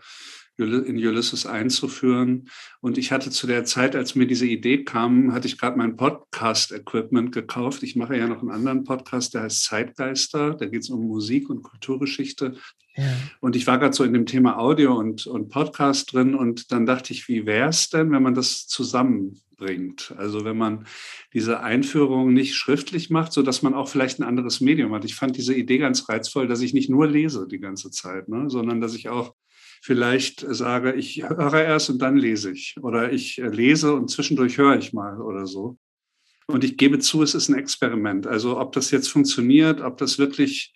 in 0.62 0.98
Ulysses 0.98 1.46
einzuführen. 1.46 2.50
Und 2.80 2.98
ich 2.98 3.12
hatte 3.12 3.30
zu 3.30 3.48
der 3.48 3.66
Zeit, 3.66 3.96
als 3.96 4.16
mir 4.16 4.28
diese 4.28 4.46
Idee 4.46 4.84
kam, 4.84 5.34
hatte 5.34 5.48
ich 5.48 5.58
gerade 5.58 5.78
mein 5.78 5.98
Podcast-Equipment 5.98 7.32
gekauft. 7.32 7.84
Ich 7.84 7.96
mache 7.96 8.18
ja 8.18 8.28
noch 8.28 8.42
einen 8.42 8.52
anderen 8.52 8.84
Podcast, 8.84 9.34
der 9.34 9.44
heißt 9.44 9.64
Zeitgeister. 9.64 10.56
Da 10.56 10.66
geht 10.66 10.82
es 10.82 10.90
um 10.90 11.08
Musik 11.08 11.50
und 11.50 11.64
Kulturgeschichte. 11.64 12.56
Ja. 12.96 13.04
Und 13.40 13.56
ich 13.56 13.68
war 13.68 13.80
gerade 13.80 13.94
so 13.94 14.04
in 14.04 14.14
dem 14.14 14.26
Thema 14.26 14.58
Audio 14.58 14.98
und, 14.98 15.26
und 15.26 15.50
Podcast 15.50 16.14
drin 16.14 16.36
und 16.36 16.72
dann 16.72 16.86
dachte 16.86 17.14
ich, 17.14 17.28
wie 17.28 17.46
wäre 17.46 17.70
es 17.70 17.90
denn, 17.90 18.12
wenn 18.12 18.24
man 18.24 18.34
das 18.34 18.68
zusammenbringt? 18.68 20.14
Also 20.18 20.44
wenn 20.44 20.58
man 20.58 20.86
diese 21.34 21.62
Einführung 21.62 22.34
nicht 22.34 22.56
schriftlich 22.56 23.10
macht, 23.10 23.32
sodass 23.32 23.62
man 23.62 23.74
auch 23.74 23.88
vielleicht 23.88 24.20
ein 24.20 24.24
anderes 24.24 24.60
Medium 24.60 24.94
hat. 24.94 25.06
Ich 25.06 25.16
fand 25.16 25.38
diese 25.38 25.54
Idee 25.54 25.78
ganz 25.78 26.10
reizvoll, 26.10 26.48
dass 26.48 26.62
ich 26.62 26.74
nicht 26.74 26.90
nur 26.90 27.08
lese 27.08 27.48
die 27.48 27.60
ganze 27.60 27.92
Zeit, 27.92 28.28
ne, 28.28 28.50
sondern 28.50 28.82
dass 28.82 28.94
ich 28.94 29.08
auch 29.08 29.36
vielleicht 29.82 30.46
sage, 30.48 30.94
ich 30.94 31.24
höre 31.28 31.64
erst 31.64 31.90
und 31.90 32.02
dann 32.02 32.16
lese 32.16 32.52
ich. 32.52 32.76
Oder 32.82 33.12
ich 33.12 33.38
lese 33.38 33.94
und 33.94 34.10
zwischendurch 34.10 34.58
höre 34.58 34.78
ich 34.78 34.94
mal 34.94 35.20
oder 35.20 35.48
so. 35.48 35.78
Und 36.48 36.64
ich 36.64 36.78
gebe 36.78 37.00
zu, 37.00 37.24
es 37.24 37.34
ist 37.34 37.50
ein 37.50 37.58
Experiment. 37.58 38.28
Also 38.28 38.60
ob 38.60 38.74
das 38.74 38.92
jetzt 38.92 39.08
funktioniert, 39.08 39.82
ob 39.82 39.98
das 39.98 40.20
wirklich 40.20 40.74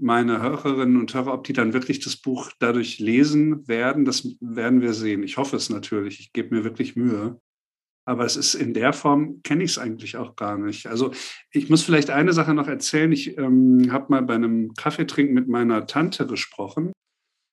meine 0.00 0.42
Hörerinnen 0.42 0.98
und 0.98 1.14
Hörer, 1.14 1.32
ob 1.32 1.44
die 1.44 1.52
dann 1.52 1.72
wirklich 1.72 2.00
das 2.00 2.16
Buch 2.16 2.50
dadurch 2.58 2.98
lesen 2.98 3.66
werden, 3.68 4.04
das 4.04 4.28
werden 4.40 4.80
wir 4.80 4.94
sehen. 4.94 5.22
Ich 5.22 5.36
hoffe 5.36 5.56
es 5.56 5.70
natürlich. 5.70 6.20
Ich 6.20 6.32
gebe 6.32 6.54
mir 6.54 6.64
wirklich 6.64 6.96
Mühe. 6.96 7.40
Aber 8.04 8.24
es 8.24 8.36
ist 8.36 8.54
in 8.54 8.74
der 8.74 8.92
Form, 8.92 9.42
kenne 9.44 9.62
ich 9.62 9.72
es 9.72 9.78
eigentlich 9.78 10.16
auch 10.16 10.34
gar 10.34 10.58
nicht. 10.58 10.88
Also 10.88 11.12
ich 11.52 11.70
muss 11.70 11.82
vielleicht 11.82 12.10
eine 12.10 12.32
Sache 12.32 12.52
noch 12.52 12.66
erzählen. 12.66 13.12
Ich 13.12 13.38
ähm, 13.38 13.92
habe 13.92 14.06
mal 14.08 14.22
bei 14.22 14.34
einem 14.34 14.74
Kaffeetrinken 14.74 15.34
mit 15.34 15.46
meiner 15.46 15.86
Tante 15.86 16.26
gesprochen 16.26 16.92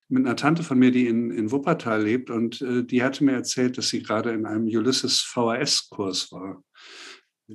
mit 0.10 0.26
einer 0.26 0.36
Tante 0.36 0.64
von 0.64 0.78
mir, 0.80 0.92
die 0.92 1.08
in, 1.08 1.32
in 1.32 1.52
Wuppertal 1.52 2.04
lebt 2.04 2.30
und 2.30 2.62
äh, 2.62 2.84
die 2.84 3.04
hatte 3.04 3.24
mir 3.24 3.34
erzählt, 3.34 3.78
dass 3.78 3.90
sie 3.90 4.02
gerade 4.02 4.32
in 4.32 4.46
einem 4.46 4.66
Ulysses 4.66 5.22
VHS-Kurs 5.22 6.32
war. 6.32 6.64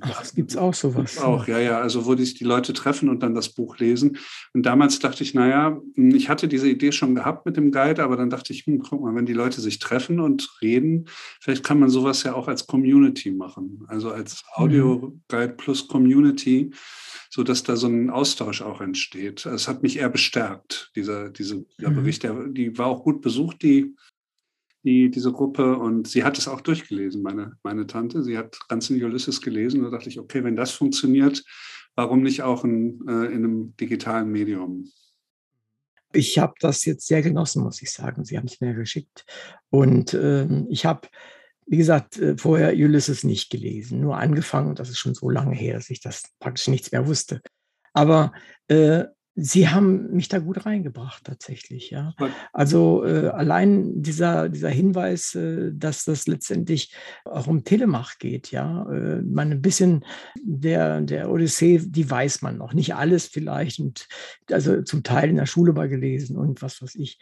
Ach, 0.01 0.21
es 0.21 0.35
gibt 0.35 0.57
auch 0.57 0.73
sowas. 0.73 1.17
Auch, 1.19 1.47
ja, 1.47 1.59
ja. 1.59 1.79
Also, 1.79 2.05
wo 2.05 2.15
sich 2.15 2.33
die 2.33 2.43
Leute 2.43 2.73
treffen 2.73 3.09
und 3.09 3.23
dann 3.23 3.33
das 3.33 3.49
Buch 3.49 3.77
lesen. 3.77 4.17
Und 4.53 4.65
damals 4.65 4.99
dachte 4.99 5.23
ich, 5.23 5.33
naja, 5.33 5.79
hm, 5.95 6.15
ich 6.15 6.29
hatte 6.29 6.47
diese 6.47 6.69
Idee 6.69 6.91
schon 6.91 7.15
gehabt 7.15 7.45
mit 7.45 7.57
dem 7.57 7.71
Guide, 7.71 8.03
aber 8.03 8.17
dann 8.17 8.29
dachte 8.29 8.53
ich, 8.53 8.65
hm, 8.65 8.79
guck 8.79 9.01
mal, 9.01 9.15
wenn 9.15 9.25
die 9.25 9.33
Leute 9.33 9.61
sich 9.61 9.79
treffen 9.79 10.19
und 10.19 10.49
reden, 10.61 11.05
vielleicht 11.41 11.63
kann 11.63 11.79
man 11.79 11.89
sowas 11.89 12.23
ja 12.23 12.33
auch 12.33 12.47
als 12.47 12.67
Community 12.67 13.31
machen. 13.31 13.83
Also 13.87 14.11
als 14.11 14.43
mhm. 14.57 14.63
Audio-Guide 14.63 15.53
plus 15.53 15.87
Community 15.87 16.71
so 17.35 17.43
dass 17.43 17.63
da 17.63 17.75
so 17.75 17.87
ein 17.87 18.09
Austausch 18.09 18.61
auch 18.61 18.79
entsteht. 18.79 19.45
Es 19.45 19.67
hat 19.67 19.83
mich 19.83 19.97
eher 19.97 20.07
bestärkt, 20.07 20.91
dieser, 20.95 21.29
diese, 21.29 21.65
dieser 21.77 21.89
mhm. 21.89 21.95
Bericht. 21.95 22.23
Der, 22.23 22.47
die 22.47 22.77
war 22.77 22.87
auch 22.87 23.03
gut 23.03 23.21
besucht, 23.21 23.61
die, 23.61 23.93
die, 24.85 25.09
diese 25.09 25.33
Gruppe. 25.33 25.77
Und 25.77 26.07
sie 26.07 26.23
hat 26.23 26.37
es 26.37 26.47
auch 26.47 26.61
durchgelesen, 26.61 27.21
meine, 27.21 27.57
meine 27.63 27.87
Tante. 27.87 28.23
Sie 28.23 28.37
hat 28.37 28.57
ganzen 28.69 29.01
Ulysses 29.03 29.41
gelesen. 29.41 29.79
Und 29.79 29.91
da 29.91 29.97
dachte 29.97 30.09
ich, 30.09 30.19
okay, 30.19 30.43
wenn 30.43 30.55
das 30.55 30.71
funktioniert, 30.71 31.43
warum 31.95 32.21
nicht 32.21 32.43
auch 32.43 32.63
in, 32.63 33.01
äh, 33.07 33.25
in 33.25 33.43
einem 33.43 33.75
digitalen 33.75 34.31
Medium? 34.31 34.89
Ich 36.13 36.39
habe 36.39 36.53
das 36.61 36.85
jetzt 36.85 37.07
sehr 37.07 37.21
genossen, 37.21 37.63
muss 37.63 37.81
ich 37.81 37.91
sagen. 37.91 38.23
Sie 38.23 38.37
haben 38.37 38.45
es 38.45 38.61
mir 38.61 38.73
geschickt. 38.73 39.25
Und 39.69 40.13
äh, 40.13 40.47
ich 40.69 40.85
habe 40.85 41.09
wie 41.67 41.77
gesagt, 41.77 42.17
äh, 42.17 42.37
vorher 42.37 42.73
Ulysses 42.73 43.23
nicht 43.23 43.49
gelesen, 43.49 43.99
nur 43.99 44.17
angefangen. 44.17 44.75
Das 44.75 44.89
ist 44.89 44.99
schon 44.99 45.15
so 45.15 45.29
lange 45.29 45.55
her, 45.55 45.73
dass 45.73 45.89
ich 45.89 45.99
das 45.99 46.23
praktisch 46.39 46.67
nichts 46.67 46.91
mehr 46.91 47.07
wusste. 47.07 47.41
Aber 47.93 48.33
äh, 48.67 49.05
Sie 49.37 49.67
haben 49.67 50.13
mich 50.13 50.29
da 50.29 50.39
gut 50.39 50.65
reingebracht, 50.65 51.25
tatsächlich, 51.25 51.89
ja. 51.89 52.13
Also 52.53 53.03
äh, 53.03 53.27
allein 53.27 54.01
dieser, 54.01 54.47
dieser 54.47 54.69
Hinweis, 54.69 55.35
äh, 55.35 55.71
dass 55.73 56.05
das 56.05 56.25
letztendlich 56.25 56.95
auch 57.25 57.47
um 57.47 57.65
Telemach 57.65 58.17
geht, 58.17 58.51
ja. 58.51 58.89
Äh, 58.89 59.21
man 59.23 59.51
ein 59.51 59.61
bisschen 59.61 60.05
der, 60.41 61.01
der 61.01 61.29
Odyssee, 61.29 61.81
die 61.85 62.09
weiß 62.09 62.43
man 62.43 62.57
noch. 62.57 62.73
Nicht 62.73 62.95
alles 62.95 63.27
vielleicht 63.27 63.81
und 63.81 64.07
also 64.49 64.81
zum 64.83 65.03
Teil 65.03 65.29
in 65.29 65.35
der 65.35 65.47
Schule 65.47 65.73
mal 65.73 65.89
gelesen 65.89 66.37
und 66.37 66.61
was 66.61 66.81
weiß 66.81 66.95
ich. 66.95 67.19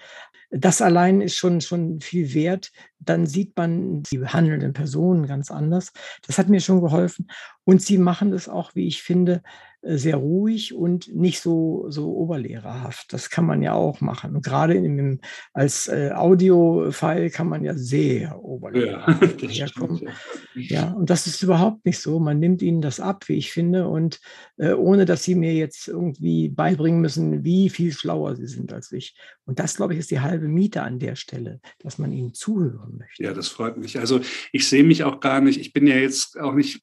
Das 0.51 0.83
allein 0.83 1.19
ist 1.19 1.35
schon, 1.35 1.61
schon 1.61 1.99
viel 1.99 2.35
wert. 2.35 2.71
Dann 2.99 3.25
sieht 3.25 3.57
man 3.57 4.03
die 4.03 4.23
handelnden 4.23 4.73
Personen 4.73 5.25
ganz 5.25 5.49
anders. 5.49 5.91
Das 6.27 6.37
hat 6.37 6.47
mir 6.47 6.59
schon 6.59 6.81
geholfen. 6.81 7.27
Und 7.63 7.81
sie 7.81 7.97
machen 7.97 8.29
das 8.29 8.47
auch, 8.47 8.75
wie 8.75 8.85
ich 8.85 9.01
finde, 9.01 9.41
sehr 9.85 10.15
ruhig 10.15 10.73
und 10.73 11.13
nicht 11.13 11.41
so, 11.41 11.85
so 11.89 12.15
oberlehrerhaft. 12.15 13.11
Das 13.11 13.29
kann 13.29 13.45
man 13.45 13.61
ja 13.61 13.73
auch 13.73 13.99
machen. 13.99 14.35
Und 14.35 14.45
gerade 14.45 14.81
dem, 14.81 15.19
als 15.51 15.89
äh, 15.89 16.11
Audio-File 16.13 17.29
kann 17.29 17.49
man 17.49 17.65
ja 17.65 17.75
sehr 17.75 18.41
oberlehrerhaft 18.41 19.41
ja, 19.41 19.49
herkommen. 19.49 19.97
Stimmt, 19.97 20.71
ja. 20.71 20.81
ja. 20.81 20.91
und 20.93 21.09
das 21.09 21.27
ist 21.27 21.43
überhaupt 21.43 21.85
nicht 21.85 21.99
so. 21.99 22.19
Man 22.19 22.39
nimmt 22.39 22.61
ihnen 22.61 22.81
das 22.81 23.01
ab, 23.01 23.27
wie 23.27 23.35
ich 23.35 23.51
finde, 23.51 23.87
und 23.89 24.21
äh, 24.57 24.71
ohne 24.71 25.03
dass 25.03 25.23
sie 25.23 25.35
mir 25.35 25.53
jetzt 25.53 25.89
irgendwie 25.89 26.47
beibringen 26.47 27.01
müssen, 27.01 27.43
wie 27.43 27.69
viel 27.69 27.91
schlauer 27.91 28.37
sie 28.37 28.47
sind 28.47 28.71
als 28.71 28.91
ich. 28.93 29.17
Und 29.45 29.59
das, 29.59 29.75
glaube 29.75 29.93
ich, 29.93 29.99
ist 29.99 30.11
die 30.11 30.21
halbe 30.21 30.47
Miete 30.47 30.81
an 30.81 30.99
der 30.99 31.17
Stelle, 31.17 31.59
dass 31.79 31.97
man 31.97 32.13
ihnen 32.13 32.33
zuhören 32.33 32.97
möchte. 32.97 33.21
Ja, 33.21 33.33
das 33.33 33.49
freut 33.49 33.77
mich. 33.77 33.99
Also 33.99 34.21
ich 34.53 34.67
sehe 34.69 34.83
mich 34.85 35.03
auch 35.03 35.19
gar 35.19 35.41
nicht, 35.41 35.59
ich 35.59 35.73
bin 35.73 35.87
ja 35.87 35.95
jetzt 35.95 36.39
auch 36.39 36.53
nicht 36.53 36.81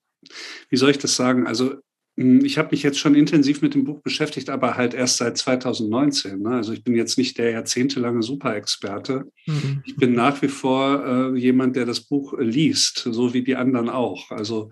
wie 0.68 0.76
soll 0.76 0.90
ich 0.90 0.98
das 0.98 1.16
sagen? 1.16 1.46
Also 1.46 1.76
ich 2.20 2.58
habe 2.58 2.68
mich 2.72 2.82
jetzt 2.82 2.98
schon 2.98 3.14
intensiv 3.14 3.62
mit 3.62 3.72
dem 3.72 3.84
Buch 3.84 4.02
beschäftigt, 4.02 4.50
aber 4.50 4.76
halt 4.76 4.92
erst 4.92 5.16
seit 5.16 5.38
2019. 5.38 6.42
Ne? 6.42 6.50
Also 6.50 6.74
ich 6.74 6.84
bin 6.84 6.94
jetzt 6.94 7.16
nicht 7.16 7.38
der 7.38 7.50
jahrzehntelange 7.50 8.22
Superexperte. 8.22 9.30
Mhm. 9.46 9.82
Ich 9.86 9.96
bin 9.96 10.12
nach 10.12 10.42
wie 10.42 10.48
vor 10.48 11.02
äh, 11.04 11.38
jemand, 11.38 11.76
der 11.76 11.86
das 11.86 12.00
Buch 12.00 12.34
liest, 12.38 13.08
so 13.10 13.32
wie 13.32 13.42
die 13.42 13.56
anderen 13.56 13.88
auch. 13.88 14.30
Also 14.30 14.70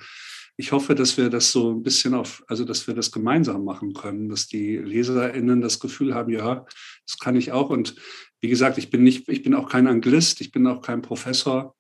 ich 0.59 0.73
hoffe, 0.73 0.95
dass 0.95 1.17
wir 1.17 1.31
das 1.31 1.51
so 1.51 1.71
ein 1.71 1.83
bisschen 1.83 2.13
auf, 2.13 2.45
also 2.49 2.67
dass 2.67 2.87
wir 2.87 2.95
das 2.95 3.13
gemeinsam 3.13 3.65
machen 3.65 3.95
können, 3.95 4.29
dass 4.29 4.47
die 4.47 4.77
LeserInnen 4.77 5.63
das 5.63 5.81
Gefühl 5.81 6.15
haben, 6.15 6.31
ja, 6.31 6.67
das 7.07 7.19
kann 7.19 7.35
ich 7.35 7.53
auch. 7.53 7.71
Und 7.71 7.95
wie 8.43 8.49
gesagt, 8.49 8.77
ich 8.77 8.91
bin 8.91 9.03
nicht, 9.03 9.27
ich 9.29 9.43
bin 9.43 9.55
auch 9.55 9.71
kein 9.71 9.87
Anglist, 9.87 10.43
ich 10.43 10.53
bin 10.53 10.67
auch 10.67 10.83
kein 10.83 11.01
Professor. 11.01 11.77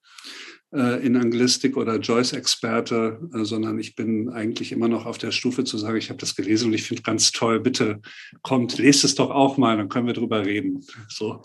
Äh, 0.72 1.04
in 1.04 1.16
Anglistik 1.16 1.76
oder 1.76 1.96
Joyce-Experte, 1.98 3.20
äh, 3.34 3.44
sondern 3.44 3.78
ich 3.78 3.94
bin 3.94 4.28
eigentlich 4.28 4.72
immer 4.72 4.88
noch 4.88 5.06
auf 5.06 5.18
der 5.18 5.30
Stufe 5.30 5.64
zu 5.64 5.78
sagen, 5.78 5.96
ich 5.96 6.10
habe 6.10 6.20
das 6.20 6.36
gelesen 6.36 6.66
und 6.66 6.74
ich 6.74 6.82
finde 6.82 7.02
ganz 7.02 7.32
toll, 7.32 7.60
bitte 7.60 8.00
kommt, 8.42 8.78
lest 8.78 9.04
es 9.04 9.14
doch 9.14 9.30
auch 9.30 9.56
mal, 9.56 9.76
dann 9.76 9.88
können 9.88 10.06
wir 10.06 10.14
drüber 10.14 10.44
reden. 10.44 10.84
So. 11.08 11.40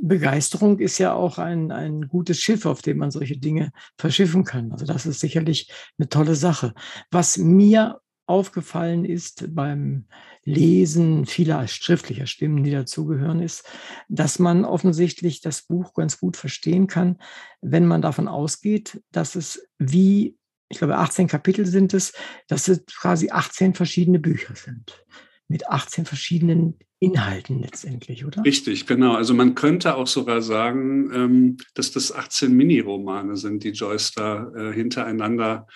Begeisterung 0.00 0.78
ist 0.78 0.98
ja 0.98 1.12
auch 1.12 1.38
ein, 1.38 1.70
ein 1.70 2.08
gutes 2.08 2.40
Schiff, 2.40 2.66
auf 2.66 2.82
dem 2.82 2.98
man 2.98 3.10
solche 3.10 3.36
Dinge 3.36 3.72
verschiffen 3.98 4.44
kann. 4.44 4.72
Also 4.72 4.86
das 4.86 5.06
ist 5.06 5.20
sicherlich 5.20 5.70
eine 5.98 6.08
tolle 6.08 6.34
Sache. 6.34 6.74
Was 7.10 7.38
mir 7.38 8.00
aufgefallen 8.26 9.04
ist 9.04 9.54
beim 9.54 10.06
Lesen 10.44 11.26
vieler 11.26 11.68
schriftlicher 11.68 12.26
Stimmen, 12.26 12.64
die 12.64 12.70
dazugehören, 12.70 13.40
ist, 13.42 13.64
dass 14.08 14.38
man 14.38 14.64
offensichtlich 14.64 15.40
das 15.40 15.62
Buch 15.62 15.94
ganz 15.94 16.18
gut 16.18 16.36
verstehen 16.36 16.86
kann, 16.86 17.18
wenn 17.60 17.86
man 17.86 18.02
davon 18.02 18.26
ausgeht, 18.26 19.02
dass 19.12 19.34
es 19.34 19.68
wie, 19.78 20.36
ich 20.68 20.78
glaube, 20.78 20.96
18 20.96 21.28
Kapitel 21.28 21.66
sind 21.66 21.92
es, 21.92 22.12
dass 22.48 22.68
es 22.68 22.84
quasi 22.86 23.30
18 23.30 23.74
verschiedene 23.74 24.18
Bücher 24.18 24.54
sind. 24.54 25.04
Mit 25.48 25.68
18 25.68 26.06
verschiedenen 26.06 26.78
Inhalten 27.00 27.60
letztendlich, 27.60 28.26
oder? 28.26 28.44
Richtig, 28.44 28.86
genau. 28.86 29.14
Also 29.14 29.32
man 29.34 29.54
könnte 29.54 29.96
auch 29.96 30.06
sogar 30.06 30.42
sagen, 30.42 31.10
ähm, 31.14 31.56
dass 31.74 31.92
das 31.92 32.12
18 32.12 32.54
Miniromane 32.54 33.36
sind, 33.36 33.64
die 33.64 33.70
Joyce 33.70 34.12
da 34.12 34.52
äh, 34.54 34.72
hintereinander 34.72 35.66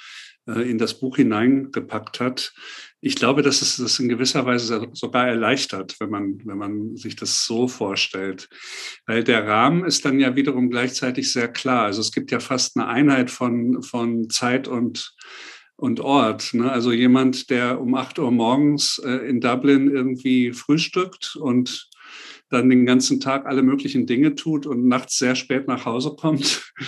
in 0.47 0.79
das 0.79 0.99
Buch 0.99 1.17
hineingepackt 1.17 2.21
hat. 2.21 2.53
Ich 3.01 3.17
glaube, 3.17 3.43
dass 3.43 3.63
es 3.63 3.77
das 3.77 3.99
in 3.99 4.09
gewisser 4.09 4.47
Weise 4.47 4.89
sogar 4.93 5.29
erleichtert, 5.29 5.97
wenn 6.01 6.11
man, 6.11 6.41
wenn 6.45 6.59
man 6.59 6.97
sich 6.97 7.17
das 7.17 7.45
so 7.45 7.69
vorstellt. 7.69 8.49
Weil 9.07 9.25
der 9.25 9.47
Rahmen 9.47 9.85
ist 9.85 10.05
dann 10.05 10.21
ja 10.21 10.37
wiederum 10.37 10.71
gleichzeitig 10.71 11.33
sehr 11.33 11.49
klar. 11.49 11.85
Also 11.85 12.01
es 12.01 12.13
gibt 12.13 12.31
ja 12.31 12.41
fast 12.41 12.77
eine 12.77 12.87
Einheit 12.87 13.31
von, 13.31 13.83
von 13.83 14.29
Zeit 14.31 14.69
und, 14.69 15.15
und 15.77 16.01
Ort. 16.01 16.55
Ne? 16.55 16.71
Also 16.71 16.93
jemand, 16.93 17.51
der 17.51 17.81
um 17.81 17.95
8 17.95 18.19
Uhr 18.19 18.31
morgens 18.31 18.99
äh, 19.05 19.29
in 19.29 19.41
Dublin 19.41 19.91
irgendwie 19.91 20.53
frühstückt 20.53 21.37
und 21.37 21.89
dann 22.51 22.71
den 22.71 22.87
ganzen 22.87 23.21
Tag 23.21 23.47
alle 23.47 23.63
möglichen 23.63 24.07
Dinge 24.07 24.35
tut 24.35 24.67
und 24.67 24.87
nachts 24.87 25.19
sehr 25.19 25.35
spät 25.35 25.67
nach 25.69 25.85
Hause 25.87 26.15
kommt, 26.17 26.73
äh, 26.79 26.85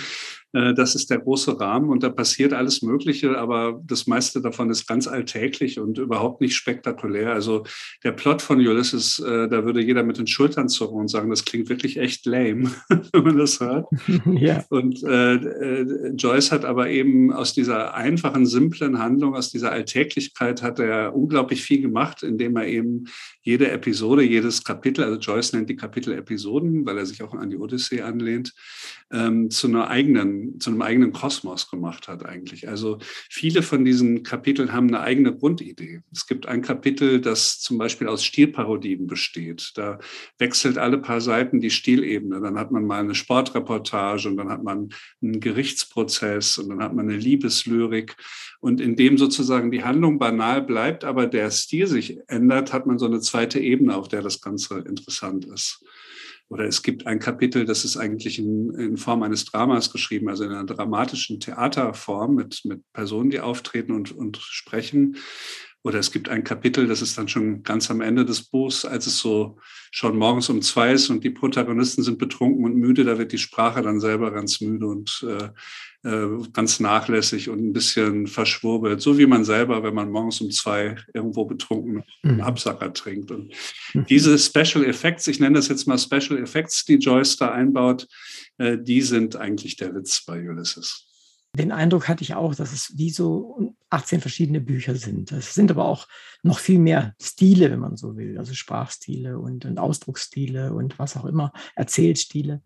das 0.53 0.95
ist 0.95 1.09
der 1.09 1.19
große 1.19 1.59
Rahmen 1.59 1.89
und 1.89 2.03
da 2.03 2.09
passiert 2.09 2.53
alles 2.53 2.81
Mögliche, 2.81 3.37
aber 3.37 3.81
das 3.85 4.07
meiste 4.07 4.41
davon 4.41 4.69
ist 4.69 4.87
ganz 4.87 5.07
alltäglich 5.07 5.79
und 5.79 5.97
überhaupt 5.97 6.41
nicht 6.41 6.55
spektakulär. 6.55 7.33
Also 7.33 7.63
der 8.03 8.11
Plot 8.11 8.41
von 8.41 8.57
Ulysses, 8.59 9.19
äh, 9.19 9.47
da 9.47 9.65
würde 9.65 9.81
jeder 9.81 10.03
mit 10.03 10.17
den 10.17 10.27
Schultern 10.27 10.69
zucken 10.69 10.99
und 10.99 11.09
sagen, 11.09 11.29
das 11.29 11.45
klingt 11.45 11.69
wirklich 11.69 11.97
echt 11.97 12.25
lame, 12.25 12.71
wenn 13.11 13.23
man 13.23 13.37
das 13.37 13.59
hört. 13.59 13.87
ja. 14.25 14.63
Und 14.69 15.03
äh, 15.03 15.35
äh, 15.35 16.13
Joyce 16.15 16.51
hat 16.51 16.65
aber 16.65 16.89
eben 16.89 17.31
aus 17.31 17.53
dieser 17.53 17.93
einfachen, 17.93 18.45
simplen 18.45 18.99
Handlung, 18.99 19.35
aus 19.35 19.51
dieser 19.51 19.71
Alltäglichkeit 19.71 20.61
hat 20.61 20.79
er 20.79 21.15
unglaublich 21.15 21.61
viel 21.61 21.81
gemacht, 21.81 22.23
indem 22.23 22.55
er 22.55 22.67
eben 22.67 23.05
jede 23.47 23.71
Episode, 23.71 24.23
jedes 24.23 24.61
Kapitel, 24.65 25.05
also 25.05 25.17
Joyce 25.17 25.53
nennt 25.53 25.69
die 25.69 25.77
Kapitel 25.77 26.11
Episoden, 26.11 26.85
weil 26.85 26.97
er 26.97 27.05
sich 27.05 27.23
auch 27.23 27.33
an 27.33 27.49
die 27.49 27.55
Odyssee 27.55 28.01
anlehnt, 28.01 28.53
ähm, 29.09 29.49
zu 29.49 29.67
einer 29.67 29.87
eigenen, 29.89 30.59
zu 30.59 30.69
einem 30.69 30.81
eigenen 30.81 31.13
Kosmos 31.13 31.69
gemacht 31.69 32.09
hat 32.09 32.25
eigentlich. 32.25 32.67
Also 32.67 32.97
viele 33.29 33.63
von 33.63 33.85
diesen 33.85 34.23
Kapiteln 34.23 34.73
haben 34.73 34.89
eine 34.89 34.99
eigene 34.99 35.33
Grundidee. 35.33 36.01
Es 36.11 36.27
gibt 36.27 36.45
ein 36.45 36.61
Kapitel, 36.61 37.21
das 37.21 37.61
zum 37.61 37.77
Beispiel 37.77 38.09
aus 38.09 38.25
Stilparodien 38.25 39.07
besteht. 39.07 39.71
Da 39.75 39.99
wechselt 40.39 40.77
alle 40.77 40.97
paar 40.97 41.21
Seiten 41.21 41.61
die 41.61 41.69
Stilebene. 41.69 42.41
Dann 42.41 42.59
hat 42.59 42.71
man 42.71 42.85
mal 42.85 42.99
eine 42.99 43.15
Sportreportage 43.15 44.27
und 44.27 44.35
dann 44.35 44.49
hat 44.49 44.61
man 44.61 44.89
einen 45.21 45.39
Gerichtsprozess 45.39 46.57
und 46.57 46.67
dann 46.67 46.83
hat 46.83 46.93
man 46.93 47.07
eine 47.07 47.17
Liebeslyrik. 47.17 48.17
Und 48.59 48.81
indem 48.81 49.17
sozusagen 49.17 49.71
die 49.71 49.83
Handlung 49.83 50.19
banal 50.19 50.61
bleibt, 50.61 51.03
aber 51.03 51.27
der 51.27 51.51
Stil 51.51 51.87
sich 51.87 52.19
ändert, 52.27 52.73
hat 52.73 52.85
man 52.87 52.97
so 52.97 53.05
eine 53.05 53.19
zweite 53.19 53.59
Ebene, 53.59 53.95
auf 53.95 54.07
der 54.07 54.21
das 54.21 54.41
Ganze 54.41 54.79
interessant 54.79 55.45
ist. 55.45 55.83
Oder 56.49 56.65
es 56.65 56.81
gibt 56.81 57.05
ein 57.05 57.19
Kapitel, 57.19 57.65
das 57.65 57.83
ist 57.83 57.97
eigentlich 57.97 58.39
in, 58.39 58.73
in, 58.73 58.97
Form 58.97 59.21
eines 59.23 59.45
Dramas 59.45 59.91
geschrieben, 59.91 60.29
also 60.29 60.45
in 60.45 60.51
einer 60.51 60.65
dramatischen 60.65 61.39
Theaterform 61.41 62.35
mit, 62.35 62.61
mit 62.63 62.81
Personen, 62.93 63.29
die 63.29 63.41
auftreten 63.41 63.91
und, 63.91 64.13
und 64.13 64.37
sprechen. 64.37 65.17
Oder 65.83 65.99
es 65.99 66.11
gibt 66.11 66.29
ein 66.29 66.43
Kapitel, 66.43 66.87
das 66.87 67.01
ist 67.01 67.17
dann 67.17 67.27
schon 67.27 67.63
ganz 67.63 67.91
am 67.91 68.01
Ende 68.01 68.25
des 68.25 68.43
Buchs, 68.49 68.85
als 68.85 69.07
es 69.07 69.19
so 69.19 69.57
schon 69.91 70.17
morgens 70.17 70.49
um 70.49 70.61
zwei 70.61 70.91
ist 70.93 71.09
und 71.09 71.23
die 71.23 71.29
Protagonisten 71.29 72.03
sind 72.03 72.17
betrunken 72.17 72.65
und 72.65 72.75
müde, 72.75 73.03
da 73.03 73.17
wird 73.17 73.31
die 73.31 73.37
Sprache 73.37 73.81
dann 73.81 73.99
selber 73.99 74.31
ganz 74.31 74.59
müde 74.59 74.87
und 74.87 75.25
äh, 75.27 75.49
ganz 76.53 76.79
nachlässig 76.79 77.49
und 77.49 77.59
ein 77.59 77.73
bisschen 77.73 78.27
verschwurbelt, 78.27 79.01
so 79.01 79.17
wie 79.17 79.25
man 79.25 79.43
selber, 79.43 79.83
wenn 79.83 79.93
man 79.93 80.11
morgens 80.11 80.39
um 80.41 80.51
zwei 80.51 80.95
irgendwo 81.13 81.45
betrunken 81.45 82.03
einen 82.23 82.35
mhm. 82.35 82.41
Absacker 82.41 82.93
trinkt. 82.93 83.31
Und 83.31 83.53
mhm. 83.93 84.05
diese 84.07 84.37
Special 84.37 84.85
Effects, 84.85 85.27
ich 85.27 85.39
nenne 85.39 85.55
das 85.55 85.67
jetzt 85.67 85.87
mal 85.87 85.97
Special 85.97 86.37
Effects, 86.39 86.85
die 86.85 86.95
Joyce 86.95 87.37
da 87.37 87.51
einbaut, 87.51 88.07
äh, 88.57 88.77
die 88.77 89.01
sind 89.01 89.35
eigentlich 89.35 89.75
der 89.75 89.93
Witz 89.95 90.23
bei 90.25 90.47
Ulysses. 90.47 91.07
Den 91.55 91.71
Eindruck 91.71 92.07
hatte 92.07 92.23
ich 92.23 92.35
auch, 92.35 92.53
dass 92.53 92.71
es 92.71 92.93
wie 92.97 93.09
so 93.09 93.73
18 93.89 94.21
verschiedene 94.21 94.61
Bücher 94.61 94.95
sind. 94.95 95.31
Es 95.31 95.55
sind 95.55 95.71
aber 95.71 95.85
auch 95.85 96.07
noch 96.43 96.59
viel 96.59 96.77
mehr 96.77 97.15
Stile, 97.19 97.71
wenn 97.71 97.79
man 97.79 97.97
so 97.97 98.15
will, 98.15 98.37
also 98.37 98.53
Sprachstile 98.53 99.39
und, 99.39 99.65
und 99.65 99.79
Ausdrucksstile 99.79 100.73
und 100.73 100.99
was 100.99 101.17
auch 101.17 101.25
immer, 101.25 101.51
Erzählstile. 101.75 102.61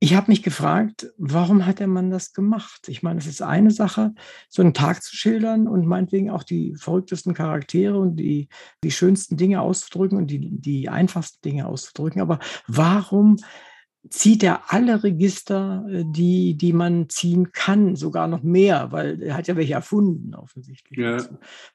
Ich 0.00 0.14
habe 0.14 0.30
mich 0.30 0.44
gefragt, 0.44 1.12
warum 1.16 1.66
hat 1.66 1.80
der 1.80 1.88
Mann 1.88 2.10
das 2.10 2.32
gemacht? 2.32 2.88
Ich 2.88 3.02
meine, 3.02 3.18
es 3.18 3.26
ist 3.26 3.42
eine 3.42 3.72
Sache, 3.72 4.14
so 4.48 4.62
einen 4.62 4.72
Tag 4.72 5.02
zu 5.02 5.16
schildern 5.16 5.66
und 5.66 5.86
meinetwegen 5.86 6.30
auch 6.30 6.44
die 6.44 6.76
verrücktesten 6.76 7.34
Charaktere 7.34 7.98
und 7.98 8.14
die, 8.16 8.48
die 8.84 8.92
schönsten 8.92 9.36
Dinge 9.36 9.60
auszudrücken 9.60 10.16
und 10.16 10.28
die, 10.30 10.38
die 10.60 10.88
einfachsten 10.88 11.40
Dinge 11.42 11.66
auszudrücken. 11.66 12.20
Aber 12.20 12.38
warum 12.68 13.38
zieht 14.08 14.44
er 14.44 14.72
alle 14.72 15.02
Register, 15.02 15.84
äh, 15.90 16.04
die, 16.06 16.56
die 16.56 16.72
man 16.72 17.08
ziehen 17.08 17.50
kann, 17.50 17.96
sogar 17.96 18.28
noch 18.28 18.44
mehr? 18.44 18.92
Weil 18.92 19.20
er 19.20 19.36
hat 19.36 19.48
ja 19.48 19.56
welche 19.56 19.74
erfunden, 19.74 20.34
offensichtlich. 20.36 20.96
Ja. 20.96 21.18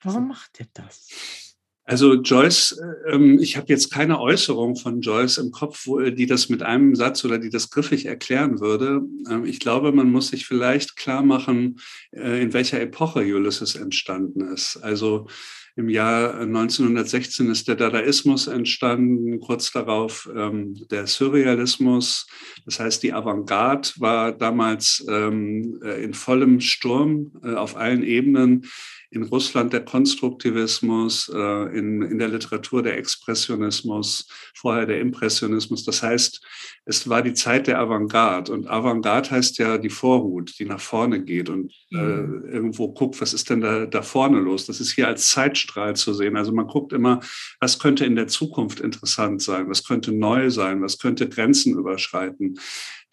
Warum 0.01 0.29
macht 0.29 0.61
er 0.61 0.67
das? 0.73 1.52
Also 1.85 2.13
Joyce, 2.13 2.79
ähm, 3.11 3.39
ich 3.41 3.57
habe 3.57 3.67
jetzt 3.67 3.91
keine 3.91 4.21
Äußerung 4.21 4.77
von 4.77 5.01
Joyce 5.01 5.37
im 5.39 5.51
Kopf, 5.51 5.85
wo, 5.85 5.99
die 5.99 6.25
das 6.25 6.47
mit 6.47 6.63
einem 6.63 6.95
Satz 6.95 7.25
oder 7.25 7.39
die 7.39 7.49
das 7.49 7.69
griffig 7.71 8.05
erklären 8.05 8.61
würde. 8.61 9.01
Ähm, 9.29 9.43
ich 9.43 9.59
glaube, 9.59 9.91
man 9.91 10.09
muss 10.09 10.29
sich 10.29 10.45
vielleicht 10.45 10.95
klar 10.95 11.23
machen, 11.23 11.79
äh, 12.11 12.41
in 12.41 12.53
welcher 12.53 12.79
Epoche 12.79 13.19
Ulysses 13.19 13.75
entstanden 13.75 14.41
ist. 14.53 14.77
Also 14.77 15.27
im 15.75 15.89
Jahr 15.89 16.39
1916 16.39 17.49
ist 17.49 17.67
der 17.67 17.75
Dadaismus 17.75 18.45
entstanden, 18.45 19.39
kurz 19.39 19.71
darauf 19.71 20.29
ähm, 20.35 20.75
der 20.91 21.07
Surrealismus. 21.07 22.27
Das 22.65 22.79
heißt, 22.79 23.01
die 23.01 23.11
Avantgarde 23.11 23.89
war 23.97 24.31
damals 24.33 25.03
ähm, 25.09 25.79
äh, 25.83 26.03
in 26.03 26.13
vollem 26.13 26.59
Sturm 26.59 27.31
äh, 27.43 27.55
auf 27.55 27.75
allen 27.75 28.03
Ebenen 28.03 28.65
in 29.13 29.23
Russland 29.23 29.73
der 29.73 29.85
Konstruktivismus, 29.85 31.31
äh, 31.33 31.77
in, 31.77 32.01
in 32.01 32.17
der 32.17 32.29
Literatur 32.29 32.81
der 32.81 32.97
Expressionismus, 32.97 34.27
vorher 34.55 34.85
der 34.85 35.01
Impressionismus. 35.01 35.85
Das 35.85 36.01
heißt, 36.01 36.41
es 36.85 37.07
war 37.07 37.21
die 37.21 37.33
Zeit 37.33 37.67
der 37.67 37.79
Avantgarde. 37.79 38.51
Und 38.51 38.67
Avantgarde 38.67 39.31
heißt 39.31 39.57
ja 39.59 39.77
die 39.77 39.91
Vorhut, 39.91 40.57
die 40.59 40.65
nach 40.65 40.79
vorne 40.79 41.23
geht 41.23 41.49
und 41.49 41.71
äh, 41.91 41.97
mhm. 41.97 42.45
irgendwo 42.51 42.91
guckt, 42.91 43.21
was 43.21 43.33
ist 43.33 43.49
denn 43.49 43.61
da, 43.61 43.85
da 43.85 44.01
vorne 44.01 44.39
los? 44.39 44.65
Das 44.65 44.79
ist 44.79 44.91
hier 44.91 45.07
als 45.07 45.29
Zeitstrahl 45.29 45.95
zu 45.95 46.13
sehen. 46.13 46.35
Also 46.35 46.51
man 46.51 46.67
guckt 46.67 46.91
immer, 46.91 47.19
was 47.59 47.77
könnte 47.77 48.05
in 48.05 48.15
der 48.15 48.27
Zukunft 48.27 48.79
interessant 48.79 49.41
sein, 49.43 49.69
was 49.69 49.83
könnte 49.83 50.11
neu 50.11 50.49
sein, 50.49 50.81
was 50.81 50.97
könnte 50.97 51.29
Grenzen 51.29 51.77
überschreiten 51.77 52.59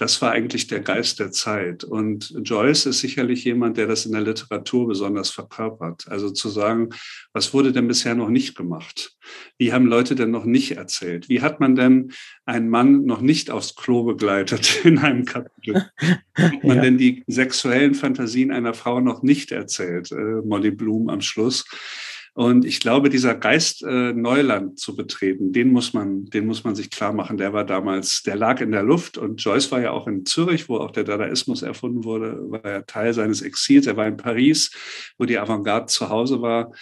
das 0.00 0.22
war 0.22 0.32
eigentlich 0.32 0.66
der 0.66 0.80
Geist 0.80 1.20
der 1.20 1.30
Zeit. 1.30 1.84
Und 1.84 2.34
Joyce 2.42 2.86
ist 2.86 3.00
sicherlich 3.00 3.44
jemand, 3.44 3.76
der 3.76 3.86
das 3.86 4.06
in 4.06 4.12
der 4.12 4.22
Literatur 4.22 4.88
besonders 4.88 5.28
verkörpert. 5.28 6.08
Also 6.08 6.30
zu 6.30 6.48
sagen, 6.48 6.88
was 7.34 7.52
wurde 7.52 7.70
denn 7.70 7.86
bisher 7.86 8.14
noch 8.14 8.30
nicht 8.30 8.56
gemacht? 8.56 9.14
Wie 9.58 9.74
haben 9.74 9.84
Leute 9.84 10.14
denn 10.14 10.30
noch 10.30 10.46
nicht 10.46 10.72
erzählt? 10.72 11.28
Wie 11.28 11.42
hat 11.42 11.60
man 11.60 11.76
denn 11.76 12.12
einen 12.46 12.70
Mann 12.70 13.04
noch 13.04 13.20
nicht 13.20 13.50
aufs 13.50 13.74
Klo 13.76 14.04
begleitet 14.04 14.80
in 14.86 14.96
einem 14.96 15.26
Kapitel? 15.26 15.90
Hat 16.34 16.64
man 16.64 16.76
ja. 16.76 16.82
denn 16.82 16.96
die 16.96 17.22
sexuellen 17.26 17.94
Fantasien 17.94 18.52
einer 18.52 18.72
Frau 18.72 19.00
noch 19.00 19.22
nicht 19.22 19.52
erzählt? 19.52 20.12
Äh, 20.12 20.40
Molly 20.46 20.70
Bloom 20.70 21.10
am 21.10 21.20
Schluss. 21.20 21.66
Und 22.34 22.64
ich 22.64 22.80
glaube, 22.80 23.08
dieser 23.08 23.34
Geist, 23.34 23.82
äh, 23.82 24.12
Neuland 24.12 24.78
zu 24.78 24.94
betreten, 24.94 25.52
den 25.52 25.72
muss 25.72 25.92
man, 25.92 26.26
den 26.26 26.46
muss 26.46 26.64
man 26.64 26.74
sich 26.74 26.90
klar 26.90 27.12
machen. 27.12 27.38
Der 27.38 27.52
war 27.52 27.64
damals, 27.64 28.22
der 28.22 28.36
lag 28.36 28.60
in 28.60 28.72
der 28.72 28.82
Luft 28.82 29.18
und 29.18 29.42
Joyce 29.42 29.72
war 29.72 29.80
ja 29.80 29.90
auch 29.90 30.06
in 30.06 30.24
Zürich, 30.24 30.68
wo 30.68 30.76
auch 30.76 30.92
der 30.92 31.04
Dadaismus 31.04 31.62
erfunden 31.62 32.04
wurde, 32.04 32.38
war 32.48 32.64
ja 32.64 32.82
Teil 32.82 33.12
seines 33.14 33.42
Exils. 33.42 33.86
Er 33.86 33.96
war 33.96 34.06
in 34.06 34.16
Paris, 34.16 34.70
wo 35.18 35.24
die 35.24 35.38
Avantgarde 35.38 35.86
zu 35.86 36.08
Hause 36.08 36.40
war. 36.40 36.72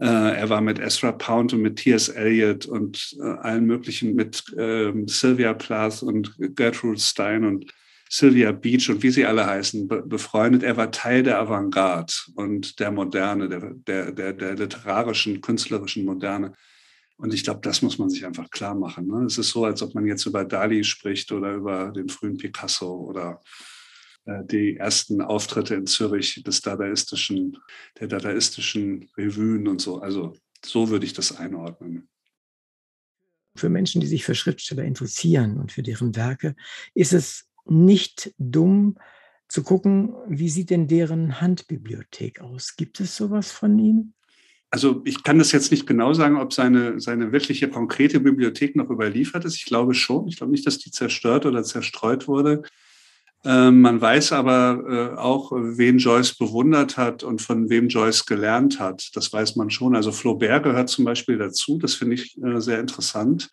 Äh, 0.00 0.06
er 0.06 0.48
war 0.48 0.60
mit 0.60 0.78
Ezra 0.78 1.12
Pound 1.12 1.52
und 1.52 1.60
mit 1.60 1.76
T.S. 1.76 2.08
Eliot 2.08 2.66
und 2.66 3.16
äh, 3.20 3.22
allen 3.22 3.66
möglichen, 3.66 4.14
mit 4.14 4.42
ähm, 4.56 5.06
Sylvia 5.06 5.54
Plath 5.54 6.02
und 6.02 6.34
Gertrude 6.56 6.98
Stein 6.98 7.44
und 7.44 7.66
Sylvia 8.08 8.52
Beach 8.52 8.88
und 8.90 9.02
wie 9.02 9.10
sie 9.10 9.24
alle 9.24 9.46
heißen, 9.46 9.88
be 9.88 10.02
befreundet. 10.02 10.62
Er 10.62 10.76
war 10.76 10.90
Teil 10.90 11.22
der 11.22 11.40
Avantgarde 11.40 12.12
und 12.34 12.78
der 12.78 12.90
Moderne, 12.90 13.48
der, 13.48 13.74
der, 13.74 14.12
der, 14.12 14.32
der 14.32 14.54
literarischen, 14.54 15.40
künstlerischen 15.40 16.04
Moderne. 16.04 16.52
Und 17.16 17.32
ich 17.32 17.44
glaube, 17.44 17.60
das 17.62 17.82
muss 17.82 17.98
man 17.98 18.10
sich 18.10 18.26
einfach 18.26 18.50
klar 18.50 18.74
machen. 18.74 19.06
Ne? 19.06 19.24
Es 19.24 19.38
ist 19.38 19.50
so, 19.50 19.64
als 19.64 19.82
ob 19.82 19.94
man 19.94 20.06
jetzt 20.06 20.26
über 20.26 20.44
Dali 20.44 20.84
spricht 20.84 21.32
oder 21.32 21.54
über 21.54 21.90
den 21.92 22.08
frühen 22.08 22.36
Picasso 22.36 22.92
oder 22.92 23.40
äh, 24.26 24.44
die 24.44 24.76
ersten 24.76 25.20
Auftritte 25.20 25.74
in 25.74 25.86
Zürich 25.86 26.42
des 26.42 26.60
dadaistischen, 26.60 27.56
der 28.00 28.08
dadaistischen 28.08 29.08
Revuen 29.16 29.68
und 29.68 29.80
so. 29.80 30.00
Also 30.00 30.36
so 30.64 30.88
würde 30.90 31.06
ich 31.06 31.12
das 31.12 31.36
einordnen. 31.36 32.08
Für 33.56 33.68
Menschen, 33.68 34.00
die 34.00 34.08
sich 34.08 34.24
für 34.24 34.34
Schriftsteller 34.34 34.82
interessieren 34.82 35.58
und 35.58 35.70
für 35.70 35.82
deren 35.82 36.16
Werke, 36.16 36.56
ist 36.94 37.12
es 37.12 37.46
nicht 37.66 38.34
dumm 38.38 38.96
zu 39.48 39.62
gucken, 39.62 40.14
wie 40.28 40.48
sieht 40.48 40.70
denn 40.70 40.88
deren 40.88 41.40
Handbibliothek 41.40 42.40
aus? 42.40 42.76
Gibt 42.76 43.00
es 43.00 43.16
sowas 43.16 43.52
von 43.52 43.78
ihm? 43.78 44.14
Also 44.70 45.02
ich 45.04 45.22
kann 45.22 45.38
das 45.38 45.52
jetzt 45.52 45.70
nicht 45.70 45.86
genau 45.86 46.14
sagen, 46.14 46.36
ob 46.36 46.52
seine, 46.52 46.98
seine 47.00 47.30
wirkliche 47.30 47.68
konkrete 47.68 48.18
Bibliothek 48.18 48.74
noch 48.74 48.90
überliefert 48.90 49.44
ist. 49.44 49.56
Ich 49.56 49.66
glaube 49.66 49.94
schon. 49.94 50.26
Ich 50.26 50.38
glaube 50.38 50.50
nicht, 50.50 50.66
dass 50.66 50.78
die 50.78 50.90
zerstört 50.90 51.46
oder 51.46 51.62
zerstreut 51.62 52.26
wurde. 52.26 52.62
Ähm, 53.44 53.82
man 53.82 54.00
weiß 54.00 54.32
aber 54.32 54.82
äh, 54.88 55.18
auch, 55.18 55.52
wen 55.52 55.98
Joyce 55.98 56.36
bewundert 56.36 56.96
hat 56.96 57.22
und 57.22 57.42
von 57.42 57.68
wem 57.68 57.88
Joyce 57.88 58.24
gelernt 58.26 58.80
hat. 58.80 59.10
Das 59.14 59.32
weiß 59.32 59.54
man 59.56 59.70
schon. 59.70 59.94
Also 59.94 60.12
Flaubert 60.12 60.64
gehört 60.64 60.88
zum 60.88 61.04
Beispiel 61.04 61.38
dazu. 61.38 61.78
Das 61.78 61.94
finde 61.94 62.14
ich 62.14 62.36
äh, 62.42 62.60
sehr 62.60 62.80
interessant, 62.80 63.50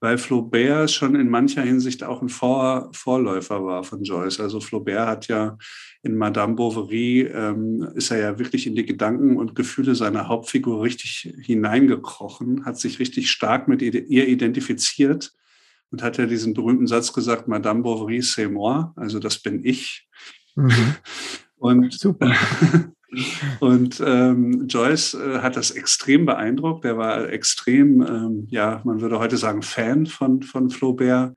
weil 0.00 0.18
Flaubert 0.18 0.90
schon 0.90 1.14
in 1.14 1.28
mancher 1.28 1.62
Hinsicht 1.62 2.04
auch 2.04 2.22
ein 2.22 2.28
Vor 2.28 2.90
Vorläufer 2.92 3.64
war 3.64 3.82
von 3.84 4.02
Joyce. 4.02 4.40
Also 4.40 4.60
Flaubert 4.60 5.08
hat 5.08 5.28
ja 5.28 5.58
in 6.02 6.16
Madame 6.16 6.54
Bovary, 6.54 7.22
ähm, 7.22 7.88
ist 7.94 8.10
er 8.10 8.18
ja 8.18 8.38
wirklich 8.38 8.66
in 8.66 8.76
die 8.76 8.86
Gedanken 8.86 9.36
und 9.36 9.54
Gefühle 9.54 9.94
seiner 9.94 10.28
Hauptfigur 10.28 10.82
richtig 10.82 11.34
hineingekrochen, 11.42 12.64
hat 12.64 12.78
sich 12.78 12.98
richtig 12.98 13.30
stark 13.30 13.66
mit 13.66 13.82
ihr 13.82 14.28
identifiziert 14.28 15.32
und 15.90 16.02
hat 16.02 16.18
ja 16.18 16.26
diesen 16.26 16.54
berühmten 16.54 16.86
Satz 16.86 17.12
gesagt, 17.12 17.48
Madame 17.48 17.82
Bovary, 17.82 18.18
c'est 18.18 18.48
moi, 18.48 18.92
also 18.96 19.18
das 19.18 19.38
bin 19.38 19.64
ich. 19.64 20.08
Mhm. 20.54 20.94
Und, 21.56 21.92
Super. 21.92 22.34
und 23.60 24.02
ähm, 24.04 24.66
Joyce 24.68 25.14
äh, 25.14 25.38
hat 25.38 25.56
das 25.56 25.70
extrem 25.70 26.26
beeindruckt. 26.26 26.84
Er 26.84 26.98
war 26.98 27.28
extrem, 27.30 28.02
ähm, 28.02 28.46
ja, 28.50 28.82
man 28.84 29.00
würde 29.00 29.18
heute 29.18 29.36
sagen, 29.36 29.62
Fan 29.62 30.06
von, 30.06 30.42
von 30.42 30.70
Flaubert 30.70 31.34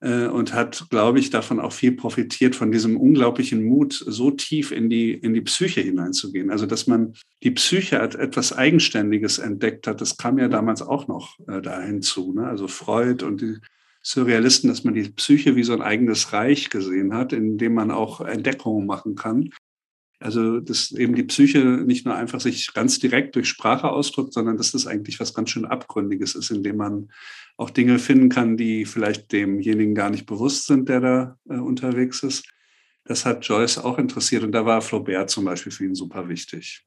äh, 0.00 0.26
und 0.26 0.54
hat, 0.54 0.86
glaube 0.90 1.18
ich, 1.18 1.30
davon 1.30 1.60
auch 1.60 1.72
viel 1.72 1.92
profitiert, 1.92 2.56
von 2.56 2.72
diesem 2.72 2.96
unglaublichen 2.96 3.64
Mut, 3.64 3.92
so 3.92 4.30
tief 4.30 4.70
in 4.70 4.88
die, 4.88 5.12
in 5.12 5.34
die 5.34 5.42
Psyche 5.42 5.82
hineinzugehen. 5.82 6.50
Also, 6.50 6.66
dass 6.66 6.86
man 6.86 7.14
die 7.42 7.50
Psyche 7.50 8.00
als 8.00 8.14
etwas 8.14 8.52
Eigenständiges 8.52 9.38
entdeckt 9.38 9.86
hat, 9.86 10.00
das 10.00 10.16
kam 10.16 10.38
ja 10.38 10.48
damals 10.48 10.80
auch 10.80 11.06
noch 11.06 11.38
äh, 11.48 11.60
da 11.60 11.80
hinzu. 11.82 12.32
Ne? 12.32 12.46
Also 12.46 12.66
Freud 12.66 13.24
und 13.24 13.40
die 13.40 13.58
Surrealisten, 14.02 14.68
dass 14.68 14.84
man 14.84 14.94
die 14.94 15.08
Psyche 15.08 15.56
wie 15.56 15.64
so 15.64 15.72
ein 15.72 15.80
eigenes 15.80 16.34
Reich 16.34 16.68
gesehen 16.68 17.14
hat, 17.14 17.32
in 17.32 17.56
dem 17.56 17.72
man 17.72 17.90
auch 17.90 18.20
Entdeckungen 18.20 18.86
machen 18.86 19.14
kann. 19.14 19.50
Also, 20.24 20.58
dass 20.58 20.90
eben 20.92 21.14
die 21.14 21.24
Psyche 21.24 21.58
nicht 21.58 22.06
nur 22.06 22.14
einfach 22.14 22.40
sich 22.40 22.72
ganz 22.72 22.98
direkt 22.98 23.36
durch 23.36 23.46
Sprache 23.46 23.90
ausdrückt, 23.90 24.32
sondern 24.32 24.56
dass 24.56 24.72
das 24.72 24.86
eigentlich 24.86 25.20
was 25.20 25.34
ganz 25.34 25.50
schön 25.50 25.66
Abgründiges 25.66 26.34
ist, 26.34 26.50
in 26.50 26.62
dem 26.62 26.78
man 26.78 27.12
auch 27.58 27.68
Dinge 27.68 27.98
finden 27.98 28.30
kann, 28.30 28.56
die 28.56 28.86
vielleicht 28.86 29.32
demjenigen 29.32 29.94
gar 29.94 30.08
nicht 30.08 30.24
bewusst 30.24 30.66
sind, 30.66 30.88
der 30.88 31.00
da 31.00 31.38
äh, 31.46 31.58
unterwegs 31.58 32.22
ist. 32.22 32.48
Das 33.04 33.26
hat 33.26 33.44
Joyce 33.44 33.76
auch 33.76 33.98
interessiert 33.98 34.44
und 34.44 34.52
da 34.52 34.64
war 34.64 34.80
Flaubert 34.80 35.28
zum 35.28 35.44
Beispiel 35.44 35.72
für 35.72 35.84
ihn 35.84 35.94
super 35.94 36.26
wichtig. 36.26 36.86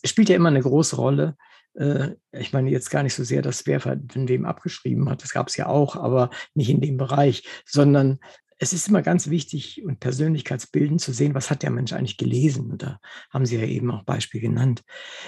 Es 0.00 0.10
spielt 0.10 0.28
ja 0.28 0.36
immer 0.36 0.50
eine 0.50 0.62
große 0.62 0.94
Rolle, 0.94 1.36
äh, 1.74 2.10
ich 2.30 2.52
meine 2.52 2.70
jetzt 2.70 2.90
gar 2.90 3.02
nicht 3.02 3.14
so 3.14 3.24
sehr, 3.24 3.42
dass 3.42 3.66
wer 3.66 3.80
von 3.80 4.08
wem 4.14 4.44
abgeschrieben 4.44 5.10
hat, 5.10 5.24
das 5.24 5.32
gab 5.32 5.48
es 5.48 5.56
ja 5.56 5.66
auch, 5.66 5.96
aber 5.96 6.30
nicht 6.54 6.70
in 6.70 6.80
dem 6.80 6.96
Bereich, 6.96 7.42
sondern 7.66 8.20
es 8.58 8.72
ist 8.72 8.88
immer 8.88 9.02
ganz 9.02 9.30
wichtig 9.30 9.82
und 9.84 10.00
persönlichkeitsbildend 10.00 11.00
zu 11.00 11.12
sehen, 11.12 11.34
was 11.34 11.50
hat 11.50 11.62
der 11.62 11.70
Mensch 11.70 11.92
eigentlich 11.92 12.16
gelesen. 12.16 12.70
Und 12.72 12.82
da 12.82 13.00
haben 13.30 13.46
Sie 13.46 13.56
ja 13.56 13.64
eben 13.64 13.90
auch 13.90 14.04
Beispiel 14.04 14.40
genannt. 14.40 14.82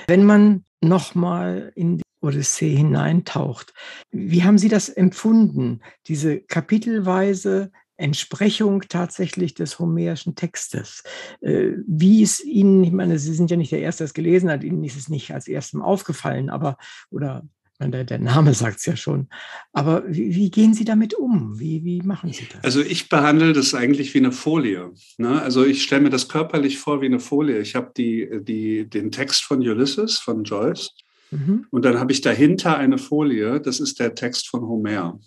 Wenn 0.09 0.25
man 0.25 0.65
nochmal 0.81 1.73
in 1.75 1.99
die 1.99 2.03
Odyssee 2.21 2.75
hineintaucht, 2.75 3.73
wie 4.11 4.43
haben 4.45 4.59
Sie 4.59 4.69
das 4.69 4.89
empfunden, 4.89 5.81
diese 6.07 6.41
kapitelweise 6.41 7.71
Entsprechung 7.97 8.83
tatsächlich 8.89 9.55
des 9.55 9.79
homerischen 9.79 10.35
Textes. 10.35 11.05
Äh, 11.43 11.73
wie 11.87 12.23
ist 12.23 12.43
Ihnen, 12.45 12.83
ich 12.83 12.93
meine, 12.93 13.19
Sie 13.19 13.35
sind 13.35 13.51
ja 13.51 13.59
nicht 13.59 13.73
der 13.73 13.81
Erste, 13.81 14.05
der 14.05 14.07
es 14.07 14.15
gelesen 14.15 14.51
hat, 14.51 14.65
Ihnen 14.65 14.83
ist 14.85 14.97
es 14.97 15.09
nicht 15.09 15.33
als 15.33 15.47
erstem 15.47 15.83
aufgefallen, 15.83 16.49
aber, 16.49 16.79
oder 17.11 17.47
der, 17.81 18.05
der 18.05 18.19
Name 18.19 18.55
sagt 18.55 18.79
es 18.79 18.87
ja 18.87 18.97
schon. 18.97 19.29
Aber 19.73 20.05
wie, 20.07 20.35
wie, 20.35 20.51
gehen 20.51 20.75
Sie 20.75 20.85
damit 20.85 21.15
um? 21.15 21.59
Wie, 21.59 21.85
wie 21.85 22.03
machen 22.03 22.33
Sie 22.33 22.47
das? 22.53 22.63
Also 22.63 22.81
ich 22.81 23.09
behandle 23.09 23.53
das 23.53 23.75
eigentlich 23.75 24.15
wie 24.15 24.19
eine 24.19 24.33
Folie. 24.33 24.91
Ne? 25.19 25.41
Also 25.41 25.65
ich 25.65 25.83
stelle 25.83 26.03
mir 26.03 26.11
das 26.11 26.29
körperlich 26.29 26.79
vor 26.79 27.01
wie 27.01 27.07
eine 27.07 27.21
Folie. 27.21 27.61
Ich 27.61 27.75
habe 27.75 27.93
die, 27.97 28.29
die, 28.43 28.89
den 28.89 29.11
Text 29.11 29.45
von 29.45 29.61
Ulysses, 29.61 30.19
von 30.19 30.45
Joyce. 30.45 30.95
Mhm. 31.31 31.67
Und 31.71 31.85
dann 31.85 31.99
habe 31.99 32.13
ich 32.13 32.21
dahinter 32.21 32.77
eine 32.77 32.99
Folie, 32.99 33.61
das 33.61 33.81
ist 33.81 34.01
der 34.01 34.15
Text 34.15 34.49
von 34.49 34.63
Homer. 34.63 35.19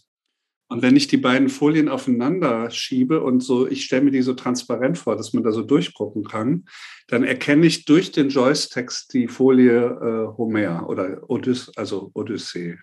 Und 0.67 0.81
wenn 0.81 0.95
ich 0.95 1.07
die 1.07 1.17
beiden 1.17 1.49
Folien 1.49 1.89
aufeinander 1.89 2.71
schiebe 2.71 3.21
und 3.21 3.41
so, 3.41 3.67
ich 3.67 3.83
stelle 3.83 4.03
mir 4.03 4.11
die 4.11 4.21
so 4.21 4.33
transparent 4.33 4.97
vor, 4.97 5.15
dass 5.15 5.33
man 5.33 5.43
da 5.43 5.51
so 5.51 5.61
durchgucken 5.61 6.23
kann, 6.23 6.65
dann 7.07 7.23
erkenne 7.23 7.65
ich 7.65 7.85
durch 7.85 8.11
den 8.11 8.29
Joyce-Text 8.29 9.13
die 9.13 9.27
Folie 9.27 9.81
äh, 9.81 10.37
Homer 10.37 10.89
oder 10.89 11.29
Odyss 11.29 11.71
also 11.75 12.11
Odyssee. 12.13 12.77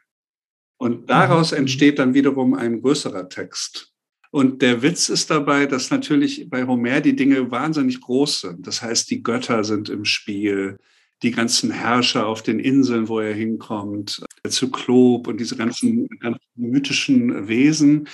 Und 0.78 1.11
daraus 1.11 1.53
mhm. 1.53 1.59
entsteht 1.59 1.99
dann 1.99 2.14
wiederum 2.14 2.55
ein 2.55 2.81
größerer 2.81 3.28
Text. 3.28 3.93
Und 4.31 4.62
der 4.62 4.83
Witz 4.83 5.09
ist 5.09 5.28
dabei, 5.31 5.66
dass 5.66 5.91
natürlich 5.91 6.49
bei 6.49 6.66
Homer 6.66 7.01
die 7.01 7.16
Dinge 7.16 7.51
wahnsinnig 7.51 8.01
groß 8.01 8.41
sind. 8.43 8.66
Das 8.66 8.81
heißt, 8.81 9.11
die 9.11 9.22
Götter 9.22 9.64
sind 9.64 9.89
im 9.89 10.05
Spiel, 10.05 10.78
die 11.23 11.31
ganzen 11.31 11.71
Herrscher 11.71 12.27
auf 12.27 12.43
den 12.43 12.59
Inseln, 12.59 13.09
wo 13.09 13.21
er 13.21 13.35
hinkommt, 13.35 14.23
der 14.43 14.51
Zyklop 14.51 15.27
und 15.27 15.39
diese 15.39 15.57
ganzen, 15.57 16.09
ganzen 16.21 16.41
mythischen 16.57 17.49
Wesen. 17.49 18.09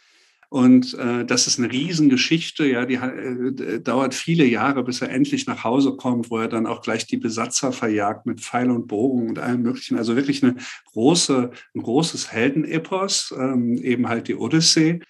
Und 0.49 0.95
äh, 0.95 1.25
das 1.25 1.47
ist 1.49 1.59
eine 1.59 1.73
Riesengeschichte, 1.73 2.67
ja, 2.67 2.87
die 2.87 2.95
äh, 2.95 3.81
dauert 3.81 4.15
viele 4.15 4.45
Jahre, 4.45 4.85
bis 4.85 5.03
er 5.03 5.11
endlich 5.11 5.47
nach 5.47 5.65
Hause 5.65 5.97
kommt, 5.97 6.31
wo 6.31 6.39
er 6.39 6.49
dann 6.49 6.67
auch 6.67 6.83
gleich 6.83 7.07
die 7.07 7.17
Besatzer 7.17 7.73
verjagt 7.73 8.27
mit 8.27 8.41
Pfeil 8.41 8.71
und 8.71 8.87
Bogen 8.87 9.29
und 9.29 9.39
allem 9.41 9.63
Möglichen. 9.63 9.99
Also 9.99 10.15
wirklich 10.15 10.45
eine 10.45 10.57
große, 10.93 11.51
ein 11.75 11.83
großes 11.83 12.31
Heldenepos, 12.31 13.35
ähm, 13.37 13.77
eben 13.79 14.09
halt 14.09 14.29
die 14.29 14.37
Odyssee. 14.37 15.01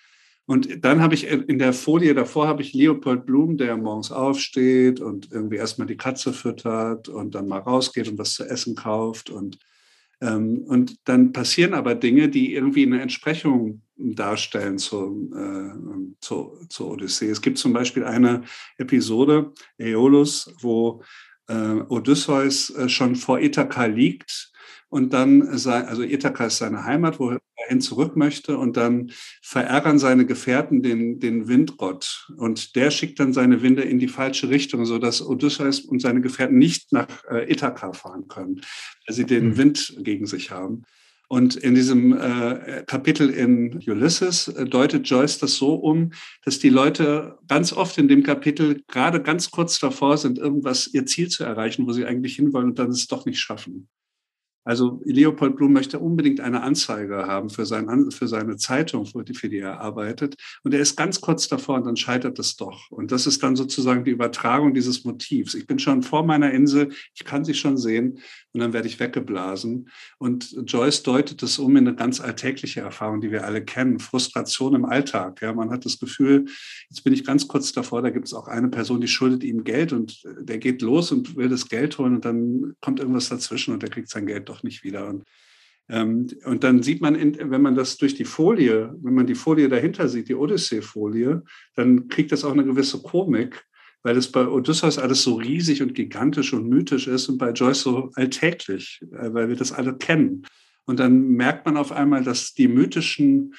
Und 0.47 0.85
dann 0.85 1.03
habe 1.03 1.15
ich 1.15 1.27
in 1.27 1.59
der 1.59 1.73
Folie 1.73 2.15
davor 2.15 2.47
habe 2.47 2.63
ich 2.63 2.73
Leopold 2.73 3.27
Blum, 3.27 3.57
der 3.57 3.77
morgens 3.77 4.13
aufsteht 4.13 5.01
und 5.01 5.33
irgendwie 5.33 5.57
erstmal 5.57 5.89
die 5.89 5.97
Katze 5.97 6.33
füttert 6.33 7.09
und 7.09 7.35
dann 7.35 7.49
mal 7.49 7.59
rausgeht 7.59 8.09
und 8.09 8.17
was 8.17 8.35
zu 8.35 8.45
essen 8.45 8.77
kauft. 8.77 9.29
Und, 9.29 9.59
ähm, 10.21 10.65
und 10.69 11.09
dann 11.09 11.33
passieren 11.33 11.75
aber 11.75 11.97
Dinge, 11.97 12.29
die 12.29 12.55
irgendwie 12.55 12.87
eine 12.87 13.03
Entsprechung 13.03 13.83
darstellen 13.97 14.79
zum, 14.79 15.33
äh, 15.33 16.15
zur, 16.21 16.61
zur 16.69 16.91
Odyssee. 16.93 17.29
Es 17.29 17.43
gibt 17.43 17.59
zum 17.59 17.73
Beispiel 17.73 18.05
eine 18.05 18.43
Episode, 18.79 19.53
Aeolus, 19.81 20.55
wo 20.61 21.03
äh, 21.49 21.81
Odysseus 21.89 22.71
äh, 22.71 22.89
schon 22.89 23.17
vor 23.17 23.41
Ithaka 23.41 23.87
liegt 23.87 24.53
und 24.89 25.13
dann, 25.13 25.59
sein, 25.59 25.87
also 25.87 26.03
Ithaka 26.03 26.47
ist 26.47 26.59
seine 26.59 26.85
Heimat, 26.85 27.19
wo 27.19 27.37
er 27.67 27.71
hin 27.71 27.81
zurück 27.81 28.17
möchte 28.17 28.59
und 28.59 28.77
dann 28.77 29.11
verärgern 29.43 29.99
seine 29.99 30.27
Gefährten 30.27 30.83
den, 30.83 31.21
den 31.21 31.49
Windgott 31.49 32.29
und 32.37 32.77
der 32.77 32.91
schickt 32.91 33.21
dann 33.21 33.33
seine 33.33 33.62
Winde 33.62 33.83
in 33.83 33.99
die 33.99 34.09
falsche 34.09 34.49
Richtung, 34.49 34.85
sodass 34.85 35.21
Odysseus 35.21 35.81
und 35.81 36.01
seine 36.01 36.21
Gefährten 36.21 36.59
nicht 36.59 36.93
nach 36.93 37.09
äh, 37.31 37.51
Ithaka 37.51 37.93
fahren 37.93 38.29
können, 38.29 38.62
weil 39.07 39.14
sie 39.14 39.27
den 39.27 39.49
mhm. 39.49 39.57
Wind 39.59 39.97
gegen 39.99 40.27
sich 40.27 40.51
haben. 40.51 40.85
Und 41.29 41.57
in 41.57 41.75
diesem 41.75 42.12
äh, 42.12 42.85
Kapitel 42.87 43.31
in 43.31 43.83
Ulysses 43.87 44.47
äh, 44.49 44.64
deutet 44.64 45.09
Joyce 45.09 45.39
das 45.39 45.57
so 45.57 45.75
um, 45.75 46.12
dass 46.45 46.61
die 46.61 46.69
Leute 46.69 47.37
ganz 47.49 47.73
oft 47.73 47.99
in 47.99 48.07
dem 48.07 48.23
Kapitel 48.23 48.83
gerade 48.87 49.21
ganz 49.21 49.51
kurz 49.51 49.81
davor 49.81 50.19
sind, 50.19 50.39
irgendwas, 50.39 50.87
ihr 50.87 51.05
Ziel 51.05 51.29
zu 51.29 51.43
erreichen, 51.43 51.87
wo 51.87 51.93
sie 51.93 52.05
eigentlich 52.05 52.37
hinwollen 52.37 52.69
und 52.69 52.79
dann 52.79 52.91
es 52.91 53.09
doch 53.09 53.27
nicht 53.27 53.41
schaffen. 53.41 53.89
Also 54.67 55.01
Leopold 55.05 55.55
Blum 55.55 55.73
möchte 55.73 56.01
unbedingt 56.01 56.41
eine 56.41 56.62
Anzeige 56.62 57.29
haben 57.29 57.51
für, 57.51 57.64
sein, 57.64 58.11
für 58.11 58.27
seine 58.27 58.57
Zeitung, 58.57 59.07
für 59.07 59.23
die, 59.23 59.33
für 59.33 59.49
die 59.49 59.61
er 59.61 59.81
arbeitet. 59.81 60.35
Und 60.64 60.75
er 60.75 60.81
ist 60.81 60.97
ganz 60.97 61.21
kurz 61.21 61.47
davor 61.47 61.77
und 61.77 61.87
dann 61.87 61.97
scheitert 61.97 62.37
es 62.41 62.57
doch. 62.57 62.91
Und 62.91 63.12
das 63.12 63.29
ist 63.29 63.45
dann 63.45 63.55
sozusagen 63.55 64.03
die 64.03 64.11
Übertragung 64.11 64.75
dieses 64.75 65.05
Motivs. 65.05 65.55
Ich 65.55 65.69
bin 65.69 65.79
schon 65.79 66.03
vor 66.03 66.25
meiner 66.25 66.51
Insel, 66.51 66.91
ich 67.14 67.25
kann 67.25 67.45
sie 67.45 67.55
schon 67.55 67.77
sehen 67.77 68.19
und 68.57 68.63
dann 68.63 68.73
werde 68.73 68.89
ich 68.89 68.99
weggeblasen. 68.99 69.91
Und 70.19 70.57
Joyce 70.67 71.03
deutet 71.03 71.43
es 71.43 71.59
um 71.59 71.77
in 71.77 71.87
eine 71.87 71.97
ganz 71.97 72.21
alltägliche 72.21 72.81
Erfahrung, 72.81 73.21
die 73.21 73.31
wir 73.31 73.45
alle 73.45 73.65
kennen. 73.65 73.99
Frustration 73.99 74.75
im 74.75 74.85
Alltag. 74.87 75.43
Ja, 75.43 75.53
man 75.53 75.71
hat 75.71 75.85
das 75.85 75.99
Gefühl, 75.99 76.47
jetzt 76.89 77.05
bin 77.05 77.13
ich 77.13 77.25
ganz 77.25 77.47
kurz 77.47 77.73
davor, 77.73 78.03
da 78.03 78.11
gibt 78.11 78.27
es 78.27 78.35
auch 78.35 78.49
eine 78.49 78.69
Person, 78.69 79.01
die 79.01 79.09
schuldet 79.09 79.45
ihm 79.45 79.63
Geld 79.65 79.93
und 79.93 80.23
der 80.41 80.59
geht 80.59 80.81
los 80.83 81.13
und 81.13 81.37
will 81.37 81.49
das 81.49 81.69
Geld 81.69 81.99
holen 81.99 82.15
und 82.17 82.25
dann 82.25 82.75
kommt 82.81 82.99
irgendwas 82.99 83.29
dazwischen 83.29 83.75
und 83.75 83.83
er 83.83 83.91
kriegt 83.91 84.09
sein 84.09 84.27
Geld 84.27 84.49
doch 84.49 84.63
nicht 84.63 84.83
wieder. 84.83 85.07
Und 85.07 85.25
ähm, 85.89 86.27
und 86.45 86.65
dann 86.65 86.83
sieht 86.83 87.01
man, 87.01 87.15
wenn 87.15 87.63
man 87.63 87.77
das 87.77 87.97
durch 87.97 88.15
die 88.15 88.25
Folie, 88.25 88.93
wenn 89.03 89.15
man 89.15 89.27
die 89.27 89.37
Folie 89.37 89.69
dahinter 89.69 90.09
sieht, 90.09 90.29
die 90.29 90.35
Odyssee-Folie, 90.35 91.45
dann 91.77 92.09
kriegt 92.09 92.33
das 92.33 92.45
auch 92.45 92.53
eine 92.53 92.65
gewisse 92.65 93.03
Komik 93.03 93.65
weil 94.07 94.17
es 94.17 94.31
bei 94.31 94.47
Odysseus 94.47 95.01
alles 95.01 95.25
so 95.25 95.35
riesig 95.35 95.83
und 95.83 95.93
gigantisch 95.93 96.53
und 96.53 96.69
mythisch 96.69 97.09
ist 97.09 97.29
und 97.29 97.39
bei 97.39 97.51
Joyce 97.51 97.81
so 97.81 98.13
alltäglich, 98.15 99.01
äh, 99.11 99.35
weil 99.35 99.49
wir 99.49 99.57
das 99.57 99.73
alle 99.73 99.97
kennen. 99.97 100.47
Und 100.85 101.01
dann 101.01 101.31
merkt 101.31 101.67
man 101.67 101.77
auf 101.77 101.91
einmal, 101.91 102.23
dass 102.23 102.55
die 102.55 102.69
mythischen 102.69 103.55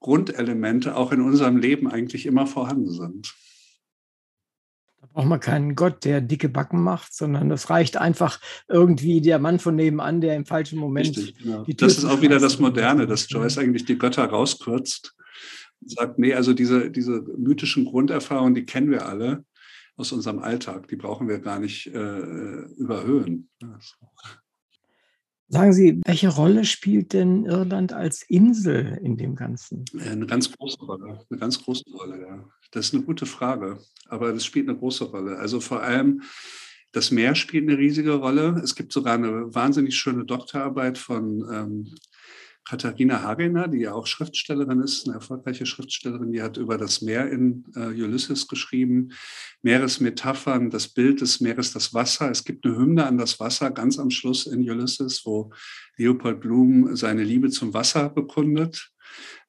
Grundelemente 0.00 0.96
auch 0.96 1.12
in 1.12 1.20
unserem 1.20 1.56
Leben 1.56 1.86
eigentlich 1.86 2.26
immer 2.26 2.48
vorhanden 2.48 2.90
sind. 2.90 3.32
Da 5.00 5.06
braucht 5.06 5.28
man 5.28 5.38
keinen 5.38 5.76
Gott, 5.76 6.04
der 6.04 6.20
dicke 6.20 6.48
Backen 6.48 6.82
macht, 6.82 7.14
sondern 7.14 7.48
das 7.48 7.70
reicht 7.70 7.96
einfach 7.96 8.40
irgendwie 8.66 9.20
der 9.20 9.38
Mann 9.38 9.60
von 9.60 9.76
nebenan, 9.76 10.20
der 10.20 10.34
im 10.34 10.46
falschen 10.46 10.80
Moment. 10.80 11.16
Richtig, 11.16 11.38
genau. 11.38 11.64
das 11.64 11.98
ist 11.98 12.06
auch 12.06 12.20
wieder 12.20 12.40
das 12.40 12.58
Moderne, 12.58 13.06
dass 13.06 13.30
Joyce 13.30 13.58
eigentlich 13.58 13.84
die 13.84 13.98
Götter 13.98 14.24
rauskürzt 14.24 15.14
und 15.80 15.92
sagt, 15.92 16.18
nee, 16.18 16.34
also 16.34 16.54
diese, 16.54 16.90
diese 16.90 17.22
mythischen 17.38 17.84
Grunderfahrungen, 17.84 18.56
die 18.56 18.64
kennen 18.64 18.90
wir 18.90 19.06
alle 19.06 19.44
aus 20.02 20.12
unserem 20.12 20.40
Alltag. 20.40 20.88
Die 20.88 20.96
brauchen 20.96 21.28
wir 21.28 21.38
gar 21.38 21.60
nicht 21.60 21.86
äh, 21.86 22.18
überhöhen. 22.76 23.48
Sagen 25.48 25.72
Sie, 25.72 26.00
welche 26.04 26.28
Rolle 26.28 26.64
spielt 26.64 27.12
denn 27.12 27.44
Irland 27.44 27.92
als 27.92 28.22
Insel 28.22 28.98
in 29.02 29.16
dem 29.16 29.36
Ganzen? 29.36 29.84
Eine 29.98 30.26
ganz 30.26 30.50
große 30.50 30.78
Rolle, 30.78 31.24
eine 31.30 31.38
ganz 31.38 31.62
große 31.62 31.84
Rolle, 31.92 32.20
ja. 32.20 32.44
Das 32.72 32.86
ist 32.86 32.94
eine 32.94 33.04
gute 33.04 33.26
Frage, 33.26 33.78
aber 34.08 34.32
das 34.32 34.44
spielt 34.44 34.68
eine 34.68 34.78
große 34.78 35.04
Rolle. 35.04 35.38
Also 35.38 35.60
vor 35.60 35.82
allem 35.82 36.22
das 36.90 37.10
Meer 37.10 37.34
spielt 37.34 37.68
eine 37.68 37.78
riesige 37.78 38.14
Rolle. 38.14 38.60
Es 38.64 38.74
gibt 38.74 38.92
sogar 38.92 39.14
eine 39.14 39.54
wahnsinnig 39.54 39.96
schöne 39.96 40.24
Doktorarbeit 40.24 40.98
von 40.98 41.46
ähm, 41.52 41.94
Katharina 42.64 43.22
Hagener, 43.22 43.68
die 43.68 43.80
ja 43.80 43.92
auch 43.92 44.06
Schriftstellerin 44.06 44.80
ist, 44.80 45.06
eine 45.06 45.16
erfolgreiche 45.16 45.66
Schriftstellerin, 45.66 46.32
die 46.32 46.42
hat 46.42 46.56
über 46.56 46.78
das 46.78 47.02
Meer 47.02 47.30
in 47.30 47.64
äh, 47.74 47.88
Ulysses 47.88 48.46
geschrieben, 48.46 49.12
Meeresmetaphern, 49.62 50.70
das 50.70 50.88
Bild 50.88 51.20
des 51.20 51.40
Meeres, 51.40 51.72
das 51.72 51.92
Wasser. 51.92 52.30
Es 52.30 52.44
gibt 52.44 52.64
eine 52.64 52.76
Hymne 52.76 53.06
an 53.06 53.18
das 53.18 53.40
Wasser 53.40 53.70
ganz 53.70 53.98
am 53.98 54.10
Schluss 54.10 54.46
in 54.46 54.68
Ulysses, 54.68 55.22
wo 55.24 55.52
Leopold 55.96 56.40
Blum 56.40 56.94
seine 56.94 57.24
Liebe 57.24 57.50
zum 57.50 57.74
Wasser 57.74 58.08
bekundet. 58.08 58.92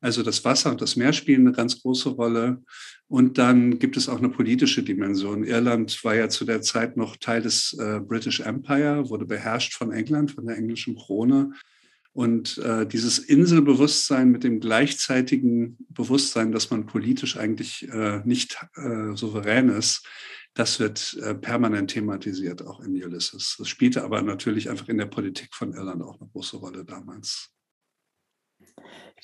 Also 0.02 0.24
das 0.24 0.44
Wasser 0.44 0.72
und 0.72 0.82
das 0.82 0.96
Meer 0.96 1.14
spielen 1.14 1.48
eine 1.48 1.56
ganz 1.56 1.82
große 1.82 2.10
Rolle. 2.10 2.62
Und 3.08 3.38
dann 3.38 3.80
gibt 3.80 3.96
es 3.96 4.10
auch 4.10 4.18
eine 4.18 4.30
politische 4.30 4.84
Dimension. 4.84 5.44
Irland 5.44 6.04
war 6.04 6.16
ja 6.16 6.30
zu 6.30 6.46
der 6.46 6.62
Zeit 6.62 6.98
noch 6.98 7.16
Teil 7.16 7.42
des 7.42 7.74
äh, 7.80 8.00
British 8.00 8.40
Empire, 8.40 9.10
wurde 9.10 9.26
beherrscht 9.26 9.74
von 9.76 9.92
England, 9.92 10.32
von 10.32 10.46
der 10.46 10.58
englischen 10.58 10.96
Krone. 10.96 11.52
Und 12.14 12.60
äh, 12.60 12.86
dieses 12.86 13.18
Inselbewusstsein 13.18 14.30
mit 14.30 14.44
dem 14.44 14.60
gleichzeitigen 14.60 15.78
Bewusstsein, 15.90 16.52
dass 16.52 16.70
man 16.70 16.86
politisch 16.86 17.38
eigentlich 17.38 17.90
äh, 17.90 18.22
nicht 18.24 18.58
äh, 18.76 19.16
souverän 19.16 19.70
ist, 19.70 20.06
das 20.54 20.80
wird 20.80 21.18
äh, 21.24 21.34
permanent 21.34 21.90
thematisiert, 21.90 22.66
auch 22.66 22.80
in 22.82 22.92
Ulysses. 22.92 23.56
Das 23.58 23.68
spielte 23.68 24.04
aber 24.04 24.22
natürlich 24.22 24.70
einfach 24.70 24.88
in 24.90 25.00
der 25.00 25.08
Politik 25.08 25.56
von 25.56 25.74
Irland 25.74 26.04
auch 26.04 26.20
eine 26.22 26.30
große 26.30 26.58
Rolle 26.58 26.86
damals. 26.86 27.52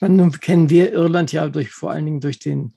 Nun 0.01 0.31
kennen 0.31 0.69
wir 0.69 0.93
Irland 0.93 1.31
ja 1.31 1.47
durch, 1.49 1.71
vor 1.71 1.91
allen 1.91 2.05
Dingen 2.05 2.21
durch 2.21 2.39
den 2.39 2.73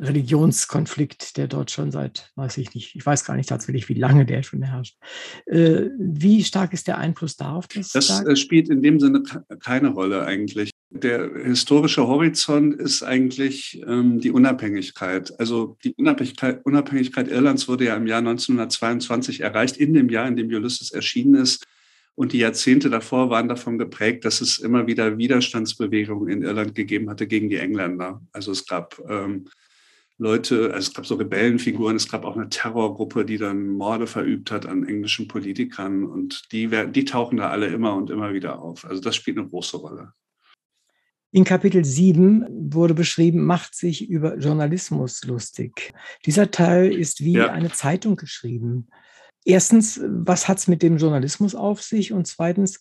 Religionskonflikt, 0.00 1.36
der 1.36 1.46
dort 1.46 1.70
schon 1.70 1.90
seit, 1.90 2.30
weiß 2.34 2.58
ich 2.58 2.74
nicht, 2.74 2.94
ich 2.94 3.06
weiß 3.06 3.24
gar 3.24 3.36
nicht 3.36 3.48
tatsächlich, 3.48 3.88
wie 3.88 3.94
lange 3.94 4.26
der 4.26 4.42
schon 4.42 4.62
herrscht. 4.62 4.98
Äh, 5.46 5.86
wie 5.98 6.44
stark 6.44 6.72
ist 6.72 6.88
der 6.88 6.98
Einfluss 6.98 7.36
darauf? 7.36 7.68
Das, 7.68 7.92
das 7.92 8.24
äh, 8.26 8.36
spielt 8.36 8.68
in 8.68 8.82
dem 8.82 9.00
Sinne 9.00 9.22
keine 9.60 9.88
Rolle 9.88 10.26
eigentlich. 10.26 10.70
Der 10.90 11.30
historische 11.44 12.06
Horizont 12.06 12.74
ist 12.74 13.02
eigentlich 13.02 13.82
ähm, 13.86 14.20
die 14.20 14.30
Unabhängigkeit. 14.30 15.38
Also 15.38 15.76
die 15.84 15.94
Unabhängigkeit, 15.94 16.64
Unabhängigkeit 16.64 17.28
Irlands 17.28 17.68
wurde 17.68 17.84
ja 17.84 17.96
im 17.96 18.06
Jahr 18.06 18.18
1922 18.18 19.40
erreicht, 19.40 19.76
in 19.76 19.94
dem 19.94 20.08
Jahr, 20.08 20.26
in 20.26 20.36
dem 20.36 20.48
Ulysses 20.48 20.90
erschienen 20.90 21.34
ist. 21.34 21.64
Und 22.18 22.32
die 22.32 22.38
Jahrzehnte 22.38 22.90
davor 22.90 23.30
waren 23.30 23.48
davon 23.48 23.78
geprägt, 23.78 24.24
dass 24.24 24.40
es 24.40 24.58
immer 24.58 24.88
wieder 24.88 25.18
Widerstandsbewegungen 25.18 26.28
in 26.28 26.42
Irland 26.42 26.74
gegeben 26.74 27.08
hatte 27.08 27.28
gegen 27.28 27.48
die 27.48 27.58
Engländer. 27.58 28.20
Also 28.32 28.50
es 28.50 28.66
gab 28.66 29.00
ähm, 29.08 29.44
Leute, 30.16 30.74
also 30.74 30.88
es 30.88 30.94
gab 30.94 31.06
so 31.06 31.14
Rebellenfiguren, 31.14 31.94
es 31.94 32.08
gab 32.08 32.24
auch 32.24 32.36
eine 32.36 32.48
Terrorgruppe, 32.48 33.24
die 33.24 33.38
dann 33.38 33.68
Morde 33.68 34.08
verübt 34.08 34.50
hat 34.50 34.66
an 34.66 34.84
englischen 34.84 35.28
Politikern 35.28 36.04
und 36.04 36.50
die, 36.50 36.68
die 36.90 37.04
tauchen 37.04 37.36
da 37.36 37.50
alle 37.50 37.68
immer 37.68 37.94
und 37.94 38.10
immer 38.10 38.34
wieder 38.34 38.60
auf. 38.60 38.84
Also 38.84 39.00
das 39.00 39.14
spielt 39.14 39.38
eine 39.38 39.46
große 39.46 39.76
Rolle. 39.76 40.12
In 41.30 41.44
Kapitel 41.44 41.84
7 41.84 42.72
wurde 42.72 42.94
beschrieben, 42.94 43.44
macht 43.44 43.76
sich 43.76 44.10
über 44.10 44.38
Journalismus 44.38 45.22
lustig. 45.22 45.92
Dieser 46.26 46.50
Teil 46.50 46.90
ist 46.90 47.20
wie 47.20 47.34
ja. 47.34 47.52
eine 47.52 47.70
Zeitung 47.70 48.16
geschrieben. 48.16 48.88
Erstens, 49.48 49.98
was 50.04 50.46
hat 50.46 50.58
es 50.58 50.68
mit 50.68 50.82
dem 50.82 50.98
Journalismus 50.98 51.54
auf 51.54 51.80
sich? 51.80 52.12
Und 52.12 52.26
zweitens, 52.26 52.80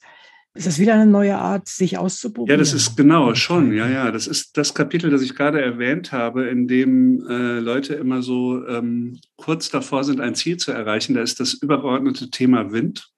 ist 0.53 0.67
das 0.67 0.79
wieder 0.79 0.95
eine 0.95 1.05
neue 1.05 1.37
Art, 1.37 1.69
sich 1.69 1.97
auszuprobieren? 1.97 2.59
Ja, 2.59 2.61
das 2.61 2.73
ist 2.73 2.97
genau, 2.97 3.33
schon. 3.35 3.71
Ja, 3.71 3.87
ja. 3.87 4.11
Das 4.11 4.27
ist 4.27 4.57
das 4.57 4.73
Kapitel, 4.73 5.09
das 5.09 5.21
ich 5.21 5.33
gerade 5.33 5.61
erwähnt 5.61 6.11
habe, 6.11 6.47
in 6.47 6.67
dem 6.67 7.25
äh, 7.25 7.59
Leute 7.59 7.93
immer 7.93 8.21
so 8.21 8.67
ähm, 8.67 9.17
kurz 9.37 9.69
davor 9.69 10.03
sind, 10.03 10.19
ein 10.19 10.35
Ziel 10.35 10.57
zu 10.57 10.73
erreichen. 10.73 11.13
Da 11.13 11.21
ist 11.21 11.39
das 11.39 11.53
übergeordnete 11.53 12.31
Thema 12.31 12.69
Wind. 12.73 13.13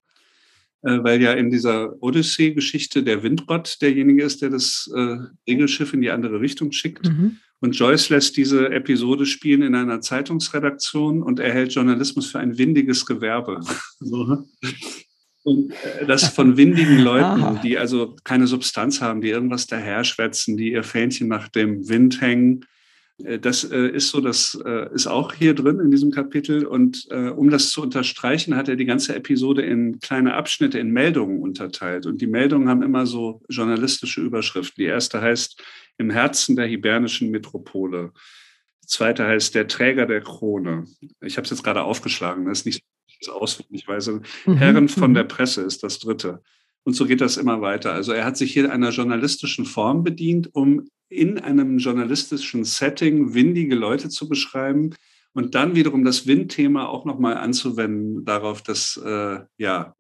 Äh, 0.82 1.04
weil 1.04 1.22
ja 1.22 1.34
in 1.34 1.50
dieser 1.50 2.02
Odyssee-Geschichte 2.02 3.04
der 3.04 3.22
Windgott 3.22 3.78
derjenige 3.82 4.24
ist, 4.24 4.42
der 4.42 4.50
das 4.50 4.90
äh, 4.96 5.18
Segelschiff 5.46 5.94
in 5.94 6.02
die 6.02 6.12
andere 6.12 6.40
Richtung 6.40 6.72
schickt. 6.72 7.08
Mhm. 7.08 7.38
Und 7.60 7.74
Joyce 7.74 8.10
lässt 8.10 8.38
diese 8.38 8.70
Episode 8.70 9.26
spielen 9.26 9.62
in 9.62 9.76
einer 9.76 10.00
Zeitungsredaktion 10.00 11.22
und 11.22 11.42
erhält 11.42 11.74
Journalismus 11.74 12.32
für 12.32 12.40
ein 12.40 12.58
windiges 12.58 13.06
Gewerbe. 13.06 13.60
so. 14.00 14.46
Und 15.44 15.72
äh, 15.72 16.06
das 16.06 16.30
von 16.30 16.56
windigen 16.56 17.00
Leuten, 17.04 17.44
Aha. 17.44 17.60
die 17.62 17.78
also 17.78 18.16
keine 18.24 18.48
Substanz 18.48 19.02
haben, 19.02 19.20
die 19.20 19.30
irgendwas 19.30 19.68
daher 19.68 20.06
schwätzen, 20.06 20.56
die 20.56 20.72
ihr 20.72 20.84
Fähnchen 20.84 21.28
nach 21.28 21.50
dem 21.50 21.90
Wind 21.90 22.22
hängen. 22.22 22.66
Äh, 23.24 23.40
das 23.40 23.64
äh, 23.64 23.88
ist 23.88 24.10
so, 24.10 24.22
das 24.22 24.56
ist 24.94 25.08
auch 25.08 25.34
hier 25.34 25.54
drin 25.54 25.80
in 25.80 25.92
diesem 25.92 26.12
Kapitel. 26.12 26.66
Und 26.66 27.08
um 27.10 27.50
das 27.50 27.70
zu 27.70 27.82
unterstreichen, 27.82 28.56
hat 28.56 28.70
er 28.70 28.76
die 28.76 28.86
ganze 28.86 29.16
Episode 29.16 29.62
in 29.62 30.00
kleine 30.00 30.34
Abschnitte, 30.34 30.80
in 30.80 30.92
Meldungen 30.92 31.42
unterteilt. 31.42 32.06
Und 32.06 32.22
die 32.22 32.28
Meldungen 32.28 32.70
haben 32.70 32.84
immer 32.84 33.06
so 33.06 33.42
journalistische 33.50 34.22
Überschriften. 34.22 34.82
Die 34.82 34.88
erste 34.88 35.22
heißt 35.22 35.62
Im 35.98 36.10
Herzen 36.10 36.56
der 36.56 36.68
hibernischen 36.68 37.32
Metropole. 37.32 38.12
Die 38.84 38.88
zweite 38.88 39.26
heißt 39.26 39.56
Der 39.56 39.68
Träger 39.68 40.06
der 40.06 40.22
Krone. 40.22 40.86
Ich 41.22 41.38
habe 41.38 41.46
es 41.46 41.52
jetzt 41.52 41.64
gerade 41.64 41.84
aufgeschlagen, 41.84 42.46
das 42.46 42.60
ist 42.60 42.66
nicht 42.66 42.84
auswendig 43.28 43.88
weiß. 43.88 44.12
Mhm. 44.46 44.58
Herren 44.58 44.90
von 44.90 45.14
der 45.14 45.24
mhm. 45.24 45.30
Presse 45.30 45.62
ist 45.62 45.84
das 45.84 46.00
dritte. 46.00 46.42
Und 46.84 46.94
so 46.94 47.06
geht 47.06 47.22
das 47.22 47.38
immer 47.38 47.62
weiter. 47.62 47.94
Also 47.94 48.14
er 48.14 48.26
hat 48.26 48.38
sich 48.38 48.54
hier 48.54 48.72
einer 48.72 48.92
journalistischen 48.92 49.66
Form 49.66 50.04
bedient, 50.04 50.54
um 50.56 50.88
in 51.10 51.40
einem 51.40 51.80
journalistischen 51.80 52.64
Setting 52.64 53.34
windige 53.34 53.76
Leute 53.76 54.10
zu 54.10 54.30
beschreiben 54.30 54.96
und 55.34 55.56
dann 55.56 55.76
wiederum 55.76 56.06
das 56.06 56.28
Windthema 56.28 56.88
auch 56.88 57.06
nochmal 57.06 57.38
anzuwenden 57.38 58.26
darauf, 58.26 58.62
dass, 58.62 58.98
äh, 59.04 59.40
ja, 59.58 59.96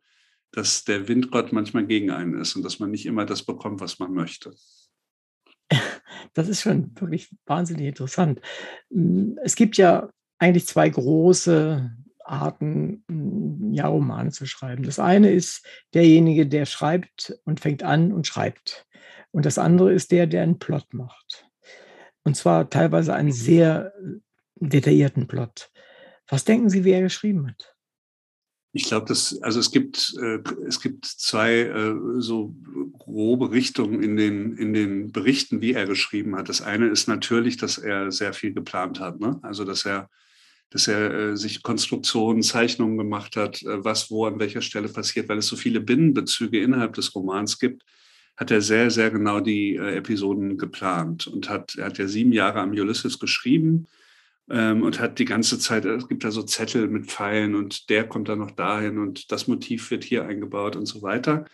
dass 0.51 0.84
der 0.86 1.07
Windgott 1.07 1.51
manchmal 1.51 1.86
gegen 1.86 2.12
einen 2.12 2.39
ist 2.39 2.55
und 2.55 2.64
dass 2.64 2.80
man 2.80 2.91
nicht 2.91 3.05
immer 3.05 3.26
das 3.26 3.43
bekommt, 3.43 3.82
was 3.82 3.99
man 3.99 4.14
möchte. 4.14 4.53
Das 6.34 6.47
ist 6.47 6.62
schon 6.62 6.91
wirklich 6.99 7.30
wahnsinnig 7.45 7.88
interessant. 7.88 8.39
Es 9.41 9.55
gibt 9.55 9.78
ja 9.78 10.10
eigentlich 10.38 10.68
zwei 10.68 10.88
große 10.89 11.91
Arten, 12.24 13.03
hm, 13.10 13.74
ja, 13.74 13.88
Romane 13.88 14.32
zu 14.32 14.45
schreiben. 14.45 14.84
Das 14.84 14.99
eine 14.99 15.32
ist 15.32 15.66
derjenige, 15.93 16.45
der 16.47 16.66
schreibt 16.66 17.39
und 17.45 17.60
fängt 17.60 17.84
an 17.84 18.12
und 18.12 18.28
schreibt. 18.28 18.86
Und 19.32 19.45
das 19.45 19.57
andere 19.57 19.93
ist 19.93 20.11
der, 20.11 20.27
der 20.27 20.43
einen 20.43 20.59
Plot 20.59 20.93
macht. 20.93 21.47
Und 22.23 22.36
zwar 22.36 22.69
teilweise 22.69 23.13
einen 23.13 23.32
sehr 23.32 23.93
detaillierten 24.55 25.27
Plot. 25.27 25.71
Was 26.27 26.45
denken 26.45 26.69
Sie, 26.69 26.84
wie 26.84 26.91
er 26.91 27.01
geschrieben 27.01 27.47
hat? 27.47 27.75
Ich 28.71 28.84
glaube, 28.84 29.07
dass 29.07 29.41
also 29.41 29.59
es 29.59 29.71
gibt 29.71 30.13
äh, 30.21 30.39
es 30.67 30.80
gibt 30.80 31.05
zwei 31.05 31.61
äh, 31.61 31.95
so 32.19 32.53
grobe 32.99 33.51
Richtungen 33.51 34.03
in 34.03 34.15
den 34.15 34.55
in 34.57 34.73
den 34.73 35.11
Berichten, 35.11 35.59
wie 35.61 35.73
er 35.73 35.88
geschrieben 35.88 36.36
hat. 36.36 36.49
Das 36.49 36.61
eine 36.61 36.88
ist 36.88 37.07
natürlich, 37.07 37.57
dass 37.57 37.80
er 37.80 38.11
sehr 38.11 38.34
viel 38.34 38.53
geplant 38.53 38.99
hat, 38.99 39.19
ne? 39.19 39.39
Also 39.41 39.65
dass 39.65 39.86
er 39.86 40.07
dass 40.69 40.88
er 40.88 41.11
äh, 41.11 41.38
sich 41.38 41.63
Konstruktionen, 41.63 42.43
Zeichnungen 42.43 42.97
gemacht 42.97 43.36
hat, 43.36 43.63
äh, 43.63 43.84
was 43.84 44.11
wo 44.11 44.25
an 44.25 44.39
welcher 44.39 44.61
Stelle 44.61 44.89
passiert, 44.89 45.30
weil 45.30 45.39
es 45.39 45.47
so 45.47 45.55
viele 45.55 45.80
Binnenbezüge 45.80 46.61
innerhalb 46.61 46.93
des 46.93 47.15
Romans 47.15 47.57
gibt, 47.57 47.84
hat 48.40 48.52
er 48.52 48.62
sehr 48.62 48.90
sehr 48.90 49.12
genau 49.12 49.40
die 49.42 49.76
äh, 49.76 49.96
Episoden 49.98 50.58
geplant 50.58 51.28
und 51.28 51.50
hat 51.50 51.76
er 51.76 51.88
hat 51.88 51.98
ja 51.98 52.08
sieben 52.08 52.32
Jahre 52.32 52.62
am 52.62 52.72
Ulysses 52.72 53.20
geschrieben 53.20 53.88
ähm, 54.50 54.84
und 54.84 55.00
hat 55.00 55.20
die 55.20 55.26
ganze 55.26 55.60
Zeit, 55.60 55.86
es 55.86 56.08
gibt 56.08 56.24
da 56.24 56.32
so 56.32 56.44
Zettel 56.44 56.88
mit 56.88 57.08
Pfeilen 57.08 57.56
und 57.56 57.90
der 57.90 58.08
kommt 58.08 58.30
dann 58.30 58.40
noch 58.40 58.52
dahin 58.52 58.98
und 58.98 59.32
das 59.32 59.48
Motiv 59.48 59.92
wird 59.92 60.04
hier 60.04 60.26
eingebaut 60.26 60.76
und 60.76 60.86
so 60.86 61.02
weiter. 61.02 61.46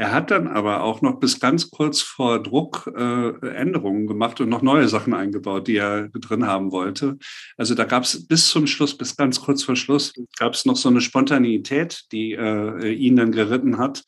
Er 0.00 0.12
hat 0.12 0.30
dann 0.30 0.46
aber 0.46 0.84
auch 0.84 1.02
noch 1.02 1.18
bis 1.18 1.40
ganz 1.40 1.72
kurz 1.72 2.00
vor 2.00 2.40
Druck 2.40 2.88
äh, 2.96 3.48
Änderungen 3.48 4.06
gemacht 4.06 4.40
und 4.40 4.48
noch 4.48 4.62
neue 4.62 4.86
Sachen 4.86 5.12
eingebaut, 5.12 5.66
die 5.66 5.76
er 5.76 6.08
drin 6.10 6.46
haben 6.46 6.70
wollte. 6.70 7.18
Also 7.56 7.74
da 7.74 7.84
gab 7.84 8.04
es 8.04 8.28
bis 8.28 8.48
zum 8.48 8.68
Schluss, 8.68 8.96
bis 8.96 9.16
ganz 9.16 9.40
kurz 9.40 9.64
vor 9.64 9.74
Schluss, 9.74 10.14
gab 10.38 10.54
es 10.54 10.64
noch 10.66 10.76
so 10.76 10.88
eine 10.88 11.00
Spontaneität, 11.00 12.04
die 12.12 12.32
äh, 12.34 12.92
ihn 12.92 13.16
dann 13.16 13.32
geritten 13.32 13.78
hat, 13.78 14.04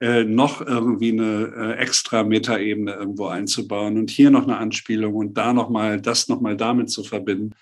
äh, 0.00 0.24
noch 0.24 0.60
irgendwie 0.60 1.12
eine 1.12 1.52
äh, 1.56 1.78
extra 1.78 2.22
Metaebene 2.22 2.92
irgendwo 2.92 3.26
einzubauen 3.26 3.96
und 3.96 4.10
hier 4.10 4.30
noch 4.30 4.42
eine 4.42 4.58
Anspielung 4.58 5.14
und 5.14 5.34
da 5.34 5.52
nochmal 5.52 6.00
das 6.00 6.28
nochmal 6.28 6.56
damit 6.56 6.90
zu 6.90 7.02
verbinden. 7.02 7.54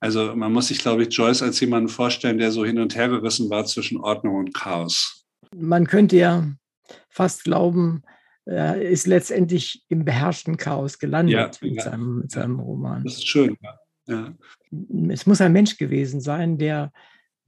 Also 0.00 0.36
man 0.36 0.52
muss 0.52 0.68
sich, 0.68 0.78
glaube 0.78 1.02
ich, 1.02 1.14
Joyce 1.16 1.42
als 1.42 1.58
jemanden 1.60 1.88
vorstellen, 1.88 2.38
der 2.38 2.52
so 2.52 2.64
hin 2.64 2.78
und 2.78 2.94
her 2.94 3.08
gerissen 3.08 3.50
war 3.50 3.64
zwischen 3.64 3.98
Ordnung 3.98 4.36
und 4.36 4.54
Chaos. 4.54 5.26
Man 5.56 5.86
könnte 5.86 6.16
ja 6.16 6.46
fast 7.08 7.44
glauben, 7.44 8.02
er 8.44 8.80
ist 8.80 9.06
letztendlich 9.06 9.84
im 9.88 10.04
beherrschten 10.04 10.56
Chaos 10.56 10.98
gelandet 10.98 11.34
ja, 11.34 11.50
mit, 11.68 11.76
ja. 11.76 11.82
Seinem, 11.82 12.18
mit, 12.20 12.30
Seinem, 12.30 12.60
Roman. 12.60 13.04
Das 13.04 13.14
ist 13.14 13.28
schön. 13.28 13.56
Ja. 14.06 14.32
Es 15.10 15.26
muss 15.26 15.40
ein 15.40 15.52
Mensch 15.52 15.76
gewesen 15.76 16.20
sein, 16.20 16.56
der 16.58 16.92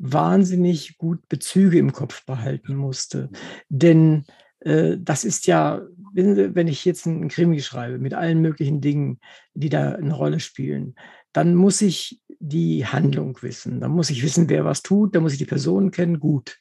wahnsinnig 0.01 0.97
gut 0.97 1.29
Bezüge 1.29 1.79
im 1.79 1.93
Kopf 1.93 2.25
behalten 2.25 2.75
musste. 2.75 3.29
Denn 3.69 4.25
äh, 4.61 4.97
das 4.99 5.25
ist 5.25 5.47
ja, 5.47 5.83
wenn 6.13 6.69
ich 6.69 6.85
jetzt 6.85 7.07
einen 7.07 7.29
Krimi 7.29 7.61
schreibe 7.61 7.99
mit 7.99 8.15
allen 8.15 8.41
möglichen 8.41 8.81
Dingen, 8.81 9.21
die 9.55 9.69
da 9.69 9.93
eine 9.93 10.15
Rolle 10.15 10.41
spielen, 10.41 10.97
dann 11.33 11.55
muss 11.55 11.81
ich 11.81 12.21
die 12.41 12.87
Handlung 12.87 13.41
wissen. 13.43 13.81
Dann 13.81 13.93
muss 13.93 14.11
ich 14.11 14.23
wissen, 14.23 14.49
wer 14.49 14.65
was 14.65 14.83
tut, 14.83 15.15
dann 15.15 15.23
muss 15.23 15.33
ich 15.33 15.39
die 15.39 15.45
Person 15.45 15.91
kennen, 15.91 16.19
gut. 16.19 16.59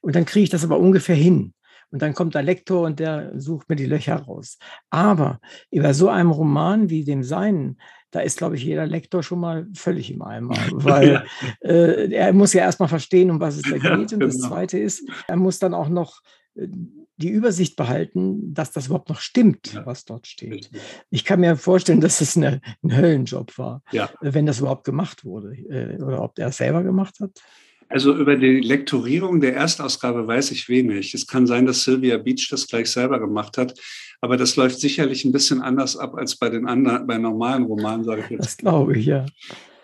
Und 0.00 0.16
dann 0.16 0.24
kriege 0.24 0.44
ich 0.44 0.50
das 0.50 0.64
aber 0.64 0.78
ungefähr 0.78 1.14
hin. 1.14 1.52
Und 1.90 2.02
dann 2.02 2.14
kommt 2.14 2.34
der 2.34 2.42
Lektor 2.42 2.86
und 2.86 2.98
der 3.00 3.32
sucht 3.40 3.68
mir 3.68 3.76
die 3.76 3.86
Löcher 3.86 4.16
raus. 4.16 4.58
Aber 4.90 5.40
über 5.70 5.94
so 5.94 6.08
einem 6.08 6.30
Roman 6.30 6.90
wie 6.90 7.04
dem 7.04 7.22
Seinen, 7.22 7.78
da 8.10 8.20
ist, 8.20 8.38
glaube 8.38 8.56
ich, 8.56 8.64
jeder 8.64 8.86
Lektor 8.86 9.22
schon 9.22 9.40
mal 9.40 9.66
völlig 9.74 10.10
im 10.10 10.22
Eimer, 10.22 10.56
weil 10.72 11.24
äh, 11.60 12.12
er 12.12 12.32
muss 12.32 12.52
ja 12.52 12.62
erstmal 12.62 12.88
verstehen, 12.88 13.30
um 13.30 13.40
was 13.40 13.56
es 13.56 13.62
da 13.62 13.78
geht. 13.78 14.12
Und 14.12 14.20
das 14.20 14.36
genau. 14.36 14.48
Zweite 14.48 14.78
ist, 14.78 15.08
er 15.26 15.36
muss 15.36 15.58
dann 15.58 15.74
auch 15.74 15.88
noch 15.88 16.20
äh, 16.54 16.68
die 17.16 17.30
Übersicht 17.30 17.74
behalten, 17.76 18.54
dass 18.54 18.70
das 18.70 18.86
überhaupt 18.86 19.08
noch 19.08 19.20
stimmt, 19.20 19.72
ja. 19.74 19.84
was 19.84 20.04
dort 20.04 20.26
steht. 20.28 20.70
Ich 21.10 21.24
kann 21.24 21.40
mir 21.40 21.56
vorstellen, 21.56 22.00
dass 22.00 22.20
es 22.20 22.36
eine, 22.36 22.60
ein 22.82 22.96
Höllenjob 22.96 23.58
war, 23.58 23.82
ja. 23.90 24.08
wenn 24.20 24.46
das 24.46 24.60
überhaupt 24.60 24.84
gemacht 24.84 25.24
wurde 25.24 25.56
äh, 25.56 26.00
oder 26.00 26.22
ob 26.22 26.38
er 26.38 26.48
es 26.48 26.58
selber 26.58 26.84
gemacht 26.84 27.18
hat. 27.20 27.42
Also 27.88 28.14
über 28.14 28.36
die 28.36 28.60
Lektorierung 28.60 29.40
der 29.40 29.54
Erstausgabe 29.54 30.26
weiß 30.26 30.50
ich 30.50 30.68
wenig. 30.68 31.14
Es 31.14 31.26
kann 31.26 31.46
sein, 31.46 31.64
dass 31.64 31.84
Sylvia 31.84 32.18
Beach 32.18 32.48
das 32.50 32.66
gleich 32.66 32.90
selber 32.90 33.18
gemacht 33.18 33.56
hat, 33.56 33.78
aber 34.20 34.36
das 34.36 34.56
läuft 34.56 34.78
sicherlich 34.80 35.24
ein 35.24 35.32
bisschen 35.32 35.62
anders 35.62 35.96
ab 35.96 36.14
als 36.14 36.36
bei 36.36 36.50
den 36.50 36.66
anderen, 36.66 37.06
bei 37.06 37.16
normalen 37.18 37.64
Romanen, 37.64 38.04
sage 38.04 38.22
ich 38.24 38.30
jetzt. 38.30 38.44
Das 38.44 38.56
glaube 38.58 38.98
ich, 38.98 39.06
ja. 39.06 39.24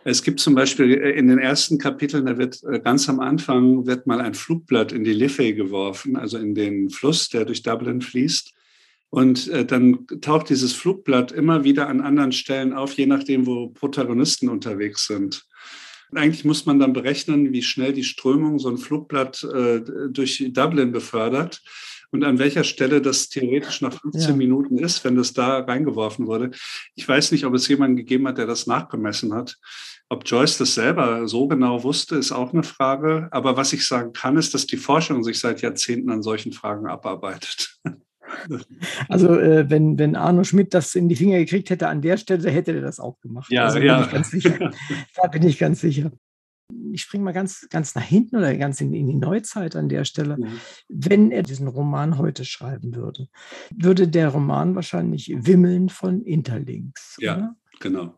Es 0.06 0.22
gibt 0.22 0.38
zum 0.38 0.54
Beispiel 0.54 0.92
äh, 0.92 1.10
in 1.12 1.28
den 1.28 1.38
ersten 1.38 1.78
Kapiteln, 1.78 2.26
da 2.26 2.36
wird 2.36 2.62
äh, 2.64 2.78
ganz 2.78 3.08
am 3.08 3.20
Anfang 3.20 3.86
wird 3.86 4.06
mal 4.06 4.20
ein 4.20 4.34
Flugblatt 4.34 4.92
in 4.92 5.02
die 5.02 5.14
Liffey 5.14 5.54
geworfen, 5.54 6.16
also 6.16 6.36
in 6.36 6.54
den 6.54 6.90
Fluss, 6.90 7.30
der 7.30 7.46
durch 7.46 7.62
Dublin 7.62 8.02
fließt. 8.02 8.52
Und 9.08 9.48
äh, 9.48 9.64
dann 9.64 10.06
taucht 10.20 10.50
dieses 10.50 10.72
Flugblatt 10.72 11.32
immer 11.32 11.64
wieder 11.64 11.88
an 11.88 12.00
anderen 12.00 12.32
Stellen 12.32 12.72
auf, 12.72 12.92
je 12.94 13.06
nachdem, 13.06 13.46
wo 13.46 13.68
Protagonisten 13.68 14.48
unterwegs 14.48 15.06
sind. 15.06 15.46
Und 16.14 16.20
eigentlich 16.20 16.44
muss 16.44 16.64
man 16.64 16.78
dann 16.78 16.92
berechnen, 16.92 17.52
wie 17.52 17.62
schnell 17.62 17.92
die 17.92 18.04
Strömung 18.04 18.60
so 18.60 18.68
ein 18.68 18.78
Flugblatt 18.78 19.42
äh, 19.42 19.80
durch 20.10 20.44
Dublin 20.52 20.92
befördert 20.92 21.60
und 22.12 22.22
an 22.22 22.38
welcher 22.38 22.62
Stelle 22.62 23.02
das 23.02 23.30
theoretisch 23.30 23.80
nach 23.80 24.00
15 24.00 24.30
ja. 24.30 24.36
Minuten 24.36 24.78
ist, 24.78 25.02
wenn 25.02 25.16
das 25.16 25.32
da 25.32 25.58
reingeworfen 25.58 26.28
wurde. 26.28 26.52
Ich 26.94 27.08
weiß 27.08 27.32
nicht, 27.32 27.44
ob 27.46 27.54
es 27.54 27.66
jemanden 27.66 27.96
gegeben 27.96 28.28
hat, 28.28 28.38
der 28.38 28.46
das 28.46 28.68
nachgemessen 28.68 29.34
hat. 29.34 29.56
Ob 30.08 30.22
Joyce 30.24 30.58
das 30.58 30.74
selber 30.74 31.26
so 31.26 31.48
genau 31.48 31.82
wusste, 31.82 32.14
ist 32.14 32.30
auch 32.30 32.52
eine 32.52 32.62
Frage. 32.62 33.26
Aber 33.32 33.56
was 33.56 33.72
ich 33.72 33.84
sagen 33.84 34.12
kann, 34.12 34.36
ist, 34.36 34.54
dass 34.54 34.68
die 34.68 34.76
Forschung 34.76 35.24
sich 35.24 35.40
seit 35.40 35.62
Jahrzehnten 35.62 36.10
an 36.10 36.22
solchen 36.22 36.52
Fragen 36.52 36.86
abarbeitet. 36.86 37.80
Also 39.08 39.38
äh, 39.38 39.68
wenn, 39.70 39.98
wenn 39.98 40.16
Arno 40.16 40.44
Schmidt 40.44 40.74
das 40.74 40.94
in 40.94 41.08
die 41.08 41.16
Finger 41.16 41.38
gekriegt 41.38 41.70
hätte 41.70 41.88
an 41.88 42.02
der 42.02 42.16
Stelle, 42.16 42.50
hätte 42.50 42.72
er 42.72 42.80
das 42.80 43.00
auch 43.00 43.20
gemacht. 43.20 43.50
Ja, 43.50 43.64
also, 43.64 43.78
ja. 43.78 43.96
Bin 43.96 44.04
ich 44.04 44.12
ganz 44.12 44.30
sicher. 44.30 44.72
da 45.16 45.28
bin 45.28 45.42
ich 45.42 45.58
ganz 45.58 45.80
sicher. 45.80 46.12
Ich 46.92 47.02
springe 47.02 47.24
mal 47.24 47.32
ganz, 47.32 47.66
ganz 47.70 47.94
nach 47.94 48.02
hinten 48.02 48.36
oder 48.36 48.56
ganz 48.56 48.80
in, 48.80 48.94
in 48.94 49.06
die 49.06 49.16
Neuzeit 49.16 49.76
an 49.76 49.88
der 49.88 50.04
Stelle. 50.04 50.38
Mhm. 50.38 50.60
Wenn 50.88 51.30
er 51.30 51.42
diesen 51.42 51.68
Roman 51.68 52.18
heute 52.18 52.44
schreiben 52.44 52.94
würde, 52.94 53.28
würde 53.74 54.08
der 54.08 54.28
Roman 54.28 54.74
wahrscheinlich 54.74 55.30
wimmeln 55.34 55.88
von 55.88 56.22
Interlinks. 56.22 57.16
Ja, 57.20 57.36
oder? 57.36 57.56
genau. 57.80 58.14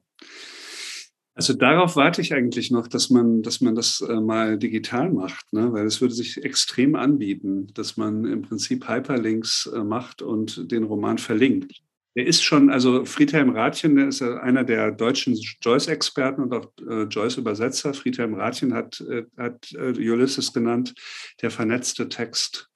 Also 1.36 1.52
darauf 1.52 1.96
warte 1.96 2.22
ich 2.22 2.32
eigentlich 2.32 2.70
noch, 2.70 2.88
dass 2.88 3.10
man, 3.10 3.42
dass 3.42 3.60
man 3.60 3.74
das 3.74 4.00
äh, 4.00 4.20
mal 4.20 4.58
digital 4.58 5.12
macht, 5.12 5.52
ne? 5.52 5.70
weil 5.70 5.84
es 5.84 6.00
würde 6.00 6.14
sich 6.14 6.42
extrem 6.42 6.94
anbieten, 6.94 7.66
dass 7.74 7.98
man 7.98 8.24
im 8.24 8.40
Prinzip 8.40 8.88
Hyperlinks 8.88 9.66
äh, 9.66 9.84
macht 9.84 10.22
und 10.22 10.72
den 10.72 10.84
Roman 10.84 11.18
verlinkt. 11.18 11.82
Der 12.16 12.26
ist 12.26 12.42
schon, 12.42 12.70
also 12.70 13.04
Friedhelm 13.04 13.50
Rathjen, 13.50 13.96
der 13.96 14.08
ist 14.08 14.22
einer 14.22 14.64
der 14.64 14.92
deutschen 14.92 15.38
Joyce-Experten 15.60 16.40
und 16.40 16.54
auch 16.54 16.72
äh, 16.88 17.02
Joyce-Übersetzer. 17.02 17.92
Friedhelm 17.92 18.32
Rathjen 18.32 18.72
hat, 18.72 19.02
äh, 19.02 19.24
hat 19.36 19.70
äh, 19.74 19.92
Ulysses 20.10 20.54
genannt, 20.54 20.94
der 21.42 21.50
vernetzte 21.50 22.08
Text. 22.08 22.70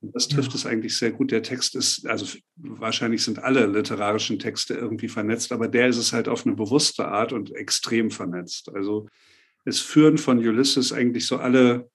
Und 0.00 0.14
das 0.14 0.28
trifft 0.28 0.50
ja. 0.50 0.54
es 0.56 0.66
eigentlich 0.66 0.96
sehr 0.96 1.10
gut. 1.10 1.30
Der 1.30 1.42
Text 1.42 1.76
ist, 1.76 2.06
also 2.06 2.38
wahrscheinlich 2.56 3.22
sind 3.22 3.42
alle 3.42 3.66
literarischen 3.66 4.38
Texte 4.38 4.74
irgendwie 4.74 5.08
vernetzt, 5.08 5.52
aber 5.52 5.68
der 5.68 5.88
ist 5.88 5.98
es 5.98 6.12
halt 6.12 6.28
auf 6.28 6.46
eine 6.46 6.56
bewusste 6.56 7.06
Art 7.06 7.32
und 7.32 7.54
extrem 7.54 8.10
vernetzt. 8.10 8.74
Also 8.74 9.08
es 9.64 9.80
führen 9.80 10.16
von 10.16 10.38
Ulysses 10.38 10.92
eigentlich 10.92 11.26
so 11.26 11.36
alle, 11.36 11.90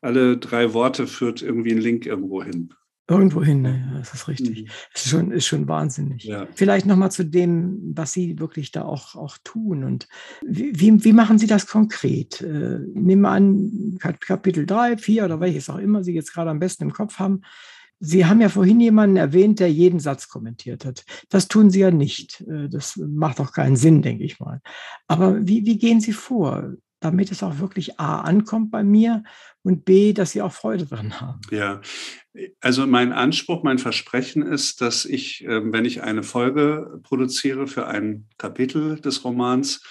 alle 0.00 0.38
drei 0.38 0.72
Worte 0.72 1.06
führt 1.06 1.42
irgendwie 1.42 1.72
ein 1.72 1.80
Link 1.80 2.06
irgendwo 2.06 2.42
hin. 2.42 2.72
Irgendwo 3.12 3.42
hin, 3.42 3.62
ne? 3.62 3.92
das 3.98 4.14
ist 4.14 4.28
richtig. 4.28 4.62
Mhm. 4.62 4.68
Das 4.92 5.04
ist 5.04 5.10
schon, 5.10 5.30
ist 5.30 5.46
schon 5.46 5.68
wahnsinnig. 5.68 6.24
Ja. 6.24 6.46
Vielleicht 6.54 6.86
nochmal 6.86 7.10
zu 7.10 7.24
dem, 7.24 7.92
was 7.94 8.12
Sie 8.12 8.38
wirklich 8.38 8.72
da 8.72 8.84
auch, 8.84 9.14
auch 9.14 9.36
tun. 9.44 9.84
Und 9.84 10.08
wie, 10.42 11.04
wie 11.04 11.12
machen 11.12 11.38
Sie 11.38 11.46
das 11.46 11.66
konkret? 11.66 12.40
Äh, 12.40 12.78
nehmen 12.94 13.22
wir 13.22 13.30
an, 13.30 13.98
Kapitel 13.98 14.66
3, 14.66 14.96
4 14.96 15.24
oder 15.26 15.40
welches 15.40 15.68
auch 15.68 15.78
immer 15.78 16.02
Sie 16.02 16.14
jetzt 16.14 16.32
gerade 16.32 16.50
am 16.50 16.58
besten 16.58 16.84
im 16.84 16.92
Kopf 16.92 17.18
haben. 17.18 17.42
Sie 18.04 18.26
haben 18.26 18.40
ja 18.40 18.48
vorhin 18.48 18.80
jemanden 18.80 19.16
erwähnt, 19.16 19.60
der 19.60 19.70
jeden 19.70 20.00
Satz 20.00 20.28
kommentiert 20.28 20.84
hat. 20.84 21.04
Das 21.28 21.46
tun 21.46 21.70
Sie 21.70 21.80
ja 21.80 21.90
nicht. 21.90 22.40
Äh, 22.48 22.68
das 22.68 22.96
macht 22.96 23.40
auch 23.40 23.52
keinen 23.52 23.76
Sinn, 23.76 24.02
denke 24.02 24.24
ich 24.24 24.40
mal. 24.40 24.60
Aber 25.06 25.46
wie, 25.46 25.64
wie 25.66 25.78
gehen 25.78 26.00
Sie 26.00 26.12
vor? 26.12 26.72
Damit 27.04 27.30
es 27.30 27.42
auch 27.42 27.58
wirklich 27.58 27.98
A 27.98 28.20
ankommt 28.20 28.70
bei 28.70 28.84
mir 28.84 29.24
und 29.62 29.84
B, 29.84 30.12
dass 30.12 30.32
sie 30.32 30.42
auch 30.42 30.52
Freude 30.52 30.86
dran 30.86 31.20
haben. 31.20 31.40
Ja, 31.50 31.80
also 32.60 32.86
mein 32.86 33.12
Anspruch, 33.12 33.62
mein 33.62 33.78
Versprechen 33.78 34.42
ist, 34.42 34.80
dass 34.80 35.04
ich, 35.04 35.44
ähm, 35.44 35.72
wenn 35.72 35.84
ich 35.84 36.02
eine 36.02 36.22
Folge 36.22 37.00
produziere 37.02 37.66
für 37.66 37.86
ein 37.86 38.26
Kapitel 38.38 39.00
des 39.00 39.24
Romans, 39.24 39.82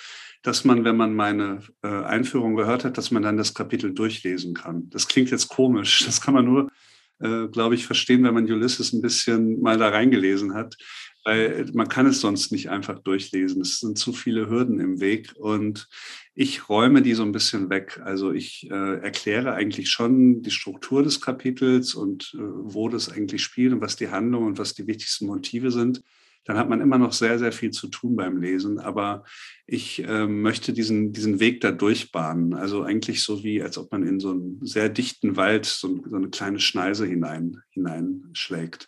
dass 0.42 0.66
man, 0.66 0.84
wenn 0.84 0.98
man 0.98 1.14
meine 1.14 1.60
äh, 1.84 1.88
Einführung 1.88 2.56
gehört 2.56 2.84
hat, 2.84 2.98
dass 2.98 3.12
man 3.12 3.22
dann 3.22 3.38
das 3.38 3.54
Kapitel 3.54 3.94
durchlesen 3.94 4.54
kann. 4.54 4.90
Das 4.90 5.08
klingt 5.08 5.30
jetzt 5.30 5.50
komisch. 5.50 6.04
Das 6.06 6.20
kann 6.20 6.34
man 6.34 6.46
nur, 6.46 6.72
äh, 7.20 7.48
glaube 7.48 7.76
ich, 7.76 7.86
verstehen, 7.86 8.24
wenn 8.24 8.34
man 8.34 8.52
Ulysses 8.52 8.92
ein 8.92 9.02
bisschen 9.02 9.62
mal 9.62 9.78
da 9.78 9.90
reingelesen 9.90 10.56
hat 10.56 10.76
weil 11.24 11.70
man 11.74 11.88
kann 11.88 12.08
es 12.08 12.22
sonst 12.22 12.52
nicht 12.52 12.70
einfach 12.70 13.00
durchlesen. 13.00 13.62
Es 13.62 13.80
sind 13.80 13.98
zu 13.98 14.14
viele 14.14 14.50
Hürden 14.50 14.80
im 14.80 15.00
Weg 15.00 15.34
und 15.36 15.88
ich 16.34 16.70
räume 16.70 17.02
die 17.02 17.14
so 17.14 17.24
ein 17.24 17.32
bisschen 17.32 17.70
weg. 17.70 18.02
Also 18.04 18.32
ich 18.32 18.70
äh, 18.72 19.00
erkläre 19.02 19.54
eigentlich 19.54 19.90
schon 19.90 20.42
die 20.42 20.52
Struktur 20.52 21.04
des 21.04 21.22
Kapitels 21.22 21.94
und 21.94 22.34
äh, 22.36 22.40
wo 22.42 22.90
das 22.90 23.10
eigentlich 23.10 23.44
spielt 23.44 23.74
und 23.74 23.82
was 23.82 23.96
die 23.96 24.10
Handlung 24.10 24.46
und 24.46 24.58
was 24.58 24.74
die 24.74 24.88
wichtigsten 24.88 25.28
Motive 25.28 25.72
sind. 25.72 26.02
dann 26.46 26.58
hat 26.58 26.70
man 26.70 26.82
immer 26.82 26.98
noch 26.98 27.14
sehr, 27.14 27.38
sehr 27.38 27.52
viel 27.52 27.70
zu 27.70 27.88
tun 27.88 28.16
beim 28.16 28.38
Lesen. 28.42 28.80
Aber 28.80 29.24
ich 29.68 30.04
äh, 30.04 30.26
möchte 30.28 30.74
diesen, 30.74 31.14
diesen 31.14 31.40
Weg 31.40 31.62
da 31.62 31.72
durchbahnen. 31.72 32.56
Also 32.56 32.82
eigentlich 32.82 33.22
so 33.24 33.44
wie, 33.44 33.62
als 33.62 33.78
ob 33.78 33.92
man 33.92 34.04
in 34.08 34.20
so 34.20 34.32
einen 34.32 34.66
sehr 34.66 34.90
dichten 34.90 35.36
Wald 35.38 35.66
so, 35.66 36.02
so 36.10 36.16
eine 36.16 36.30
kleine 36.30 36.60
Schneise 36.60 37.06
hinein, 37.06 37.62
hineinschlägt. 37.70 38.88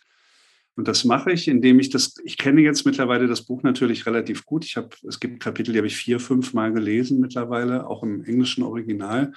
Und 0.76 0.88
das 0.88 1.04
mache 1.04 1.30
ich, 1.30 1.46
indem 1.46 1.78
ich 1.78 1.90
das, 1.90 2.14
ich 2.24 2.36
kenne 2.36 2.60
jetzt 2.60 2.84
mittlerweile 2.84 3.28
das 3.28 3.42
Buch 3.42 3.62
natürlich 3.62 4.06
relativ 4.06 4.44
gut. 4.44 4.64
Ich 4.64 4.76
habe, 4.76 4.88
es 5.06 5.20
gibt 5.20 5.40
Kapitel, 5.40 5.72
die 5.72 5.78
habe 5.78 5.86
ich 5.86 5.96
vier, 5.96 6.18
fünf 6.18 6.52
Mal 6.52 6.72
gelesen 6.72 7.20
mittlerweile, 7.20 7.86
auch 7.86 8.02
im 8.02 8.24
englischen 8.24 8.64
Original. 8.64 9.32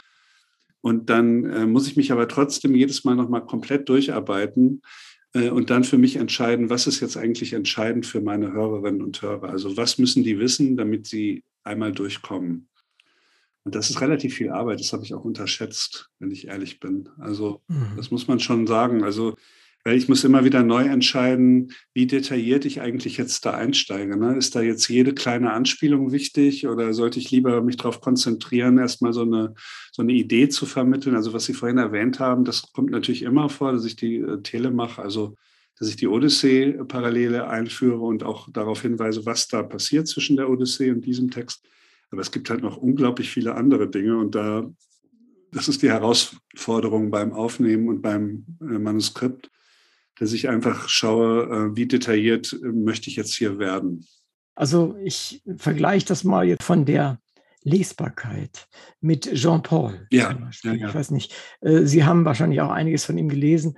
Und 0.81 1.09
dann 1.09 1.45
äh, 1.45 1.65
muss 1.65 1.87
ich 1.87 1.95
mich 1.95 2.11
aber 2.11 2.27
trotzdem 2.27 2.75
jedes 2.75 3.03
Mal 3.03 3.15
nochmal 3.15 3.45
komplett 3.45 3.87
durcharbeiten 3.89 4.81
äh, 5.33 5.49
und 5.49 5.69
dann 5.69 5.83
für 5.83 5.97
mich 5.97 6.15
entscheiden, 6.15 6.69
was 6.69 6.87
ist 6.87 7.01
jetzt 7.01 7.17
eigentlich 7.17 7.53
entscheidend 7.53 8.05
für 8.05 8.21
meine 8.21 8.51
Hörerinnen 8.51 9.01
und 9.01 9.21
Hörer. 9.21 9.49
Also 9.49 9.77
was 9.77 9.97
müssen 9.99 10.23
die 10.23 10.39
wissen, 10.39 10.75
damit 10.75 11.05
sie 11.05 11.43
einmal 11.63 11.91
durchkommen. 11.91 12.69
Und 13.63 13.75
das 13.75 13.89
ist 13.89 13.99
relativ 13.99 14.35
viel 14.35 14.49
Arbeit, 14.49 14.79
das 14.79 14.93
habe 14.93 15.03
ich 15.03 15.13
auch 15.13 15.25
unterschätzt, 15.25 16.09
wenn 16.19 16.31
ich 16.31 16.47
ehrlich 16.47 16.79
bin. 16.79 17.09
Also 17.17 17.61
mhm. 17.67 17.97
das 17.97 18.11
muss 18.11 18.27
man 18.27 18.39
schon 18.39 18.65
sagen. 18.65 19.03
Also 19.03 19.35
weil 19.83 19.97
ich 19.97 20.09
muss 20.09 20.23
immer 20.23 20.43
wieder 20.43 20.63
neu 20.63 20.83
entscheiden, 20.83 21.71
wie 21.93 22.07
detailliert 22.07 22.65
ich 22.65 22.81
eigentlich 22.81 23.17
jetzt 23.17 23.45
da 23.45 23.51
einsteige. 23.51 24.17
Ne? 24.17 24.35
Ist 24.35 24.55
da 24.55 24.61
jetzt 24.61 24.89
jede 24.89 25.13
kleine 25.13 25.53
Anspielung 25.53 26.11
wichtig 26.11 26.67
oder 26.67 26.93
sollte 26.93 27.19
ich 27.19 27.31
lieber 27.31 27.61
mich 27.61 27.77
darauf 27.77 28.01
konzentrieren, 28.01 28.77
erstmal 28.77 29.13
so 29.13 29.21
eine, 29.21 29.53
so 29.93 30.01
eine 30.01 30.11
Idee 30.11 30.49
zu 30.49 30.65
vermitteln? 30.65 31.15
Also 31.15 31.31
was 31.31 31.45
Sie 31.45 31.53
vorhin 31.53 31.77
erwähnt 31.77 32.19
haben, 32.19 32.43
das 32.43 32.73
kommt 32.73 32.91
natürlich 32.91 33.21
immer 33.21 33.47
vor, 33.49 33.71
dass 33.71 33.85
ich 33.85 33.95
die 33.95 34.17
äh, 34.17 34.41
Tele 34.41 34.71
mache, 34.71 35.01
also 35.01 35.35
dass 35.79 35.89
ich 35.89 35.95
die 35.95 36.07
Odyssee-Parallele 36.07 37.47
einführe 37.47 38.01
und 38.01 38.23
auch 38.23 38.49
darauf 38.51 38.81
hinweise, 38.81 39.25
was 39.25 39.47
da 39.47 39.63
passiert 39.63 40.07
zwischen 40.07 40.35
der 40.35 40.49
Odyssee 40.49 40.91
und 40.91 41.05
diesem 41.05 41.29
Text. 41.29 41.65
Aber 42.11 42.21
es 42.21 42.31
gibt 42.31 42.49
halt 42.49 42.61
noch 42.61 42.77
unglaublich 42.77 43.29
viele 43.29 43.55
andere 43.55 43.89
Dinge 43.89 44.17
und 44.17 44.33
da, 44.35 44.69
das 45.51 45.67
ist 45.67 45.81
die 45.81 45.89
Herausforderung 45.89 47.11
beim 47.11 47.33
Aufnehmen 47.33 47.89
und 47.89 48.01
beim 48.01 48.45
äh, 48.61 48.79
Manuskript, 48.79 49.49
dass 50.19 50.33
ich 50.33 50.49
einfach 50.49 50.89
schaue, 50.89 51.43
äh, 51.43 51.75
wie 51.75 51.87
detailliert 51.87 52.53
äh, 52.53 52.67
möchte 52.67 53.09
ich 53.09 53.15
jetzt 53.15 53.35
hier 53.35 53.59
werden. 53.59 54.05
Also 54.55 54.95
ich 55.03 55.43
vergleiche 55.57 56.07
das 56.07 56.23
mal 56.23 56.47
jetzt 56.47 56.63
von 56.63 56.85
der 56.85 57.19
Lesbarkeit 57.63 58.67
mit 59.01 59.31
Jean-Paul. 59.33 60.07
Ja, 60.09 60.49
ja, 60.63 60.73
ja, 60.73 60.87
Ich 60.87 60.95
weiß 60.95 61.11
nicht, 61.11 61.33
äh, 61.61 61.83
Sie 61.83 62.03
haben 62.03 62.25
wahrscheinlich 62.25 62.61
auch 62.61 62.71
einiges 62.71 63.05
von 63.05 63.17
ihm 63.17 63.29
gelesen. 63.29 63.77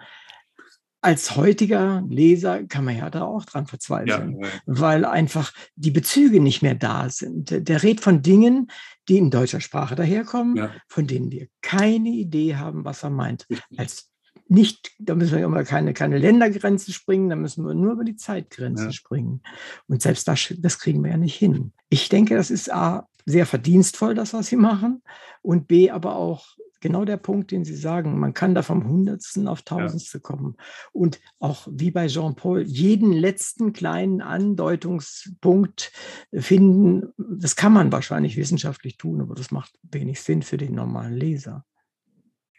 Als 1.02 1.38
heutiger 1.38 2.04
Leser 2.10 2.66
kann 2.66 2.84
man 2.84 2.98
ja 2.98 3.10
da 3.10 3.24
auch 3.24 3.46
dran 3.46 3.68
verzweifeln, 3.68 4.42
ja, 4.42 4.50
weil 4.66 5.06
einfach 5.06 5.54
die 5.76 5.92
Bezüge 5.92 6.42
nicht 6.42 6.62
mehr 6.62 6.76
da 6.76 7.10
sind. 7.10 7.68
Der 7.70 7.84
redet 7.84 8.04
von 8.04 8.22
Dingen, 8.22 8.70
die 9.08 9.18
in 9.18 9.32
deutscher 9.32 9.62
Sprache 9.62 9.96
daherkommen, 9.96 10.70
von 10.90 11.08
denen 11.08 11.32
wir 11.32 11.48
keine 11.62 12.10
Idee 12.10 12.58
haben, 12.58 12.84
was 12.84 13.04
er 13.04 13.12
meint. 13.12 13.48
Als 13.78 14.12
nicht, 14.48 14.92
da 15.00 15.16
müssen 15.16 15.38
wir 15.38 15.44
immer 15.44 15.64
keine, 15.64 15.94
keine 15.94 16.18
Ländergrenzen 16.18 16.94
springen, 16.94 17.30
da 17.30 17.36
müssen 17.36 17.66
wir 17.66 17.74
nur 17.74 17.94
über 17.94 18.04
die 18.04 18.16
Zeitgrenzen 18.16 18.88
ja. 18.88 18.92
springen. 18.92 19.42
Und 19.88 20.02
selbst 20.02 20.28
das, 20.28 20.54
das 20.58 20.80
kriegen 20.80 21.04
wir 21.04 21.12
ja 21.12 21.18
nicht 21.18 21.36
hin. 21.36 21.74
Ich 21.90 22.10
denke, 22.10 22.36
das 22.36 22.52
ist 22.52 22.72
A, 22.72 23.08
sehr 23.26 23.46
verdienstvoll, 23.46 24.16
das, 24.16 24.34
was 24.34 24.48
Sie 24.48 24.56
machen, 24.56 25.04
und 25.42 25.68
B, 25.68 25.92
aber 25.92 26.16
auch 26.16 26.46
genau 26.80 27.06
der 27.06 27.18
Punkt, 27.18 27.52
den 27.52 27.66
Sie 27.66 27.76
sagen, 27.76 28.20
man 28.20 28.34
kann 28.34 28.56
da 28.56 28.64
vom 28.64 28.88
Hundertsten 28.88 29.48
auf 29.48 29.62
Tausendste 29.62 30.18
ja. 30.18 30.22
kommen. 30.22 30.56
Und 30.92 31.20
auch 31.40 31.68
wie 31.70 31.92
bei 31.92 32.08
Jean-Paul, 32.08 32.64
jeden 32.64 33.12
letzten 33.12 33.74
kleinen 33.74 34.22
Andeutungspunkt 34.22 35.92
finden, 36.34 37.14
das 37.18 37.56
kann 37.56 37.74
man 37.74 37.92
wahrscheinlich 37.92 38.38
wissenschaftlich 38.38 38.98
tun, 38.98 39.22
aber 39.22 39.36
das 39.36 39.52
macht 39.52 39.78
wenig 39.84 40.22
Sinn 40.22 40.42
für 40.42 40.58
den 40.58 40.76
normalen 40.76 41.16
Leser. 41.16 41.66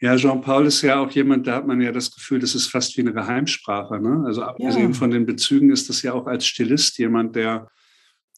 Ja, 0.01 0.16
Jean-Paul 0.16 0.66
ist 0.66 0.81
ja 0.81 0.98
auch 0.98 1.10
jemand, 1.10 1.47
da 1.47 1.56
hat 1.56 1.66
man 1.66 1.81
ja 1.81 1.93
das 1.93 2.10
Gefühl, 2.10 2.39
das 2.39 2.55
ist 2.55 2.68
fast 2.68 2.97
wie 2.97 3.02
eine 3.02 3.12
Geheimsprache. 3.12 4.01
Ne? 4.01 4.22
Also 4.24 4.43
abgesehen 4.43 4.93
ja. 4.93 4.94
von 4.94 5.10
den 5.10 5.27
Bezügen 5.27 5.70
ist 5.70 5.90
das 5.90 6.01
ja 6.02 6.14
auch 6.14 6.27
als 6.27 6.47
Stilist 6.47 6.98
jemand, 6.98 7.36
der, 7.36 7.68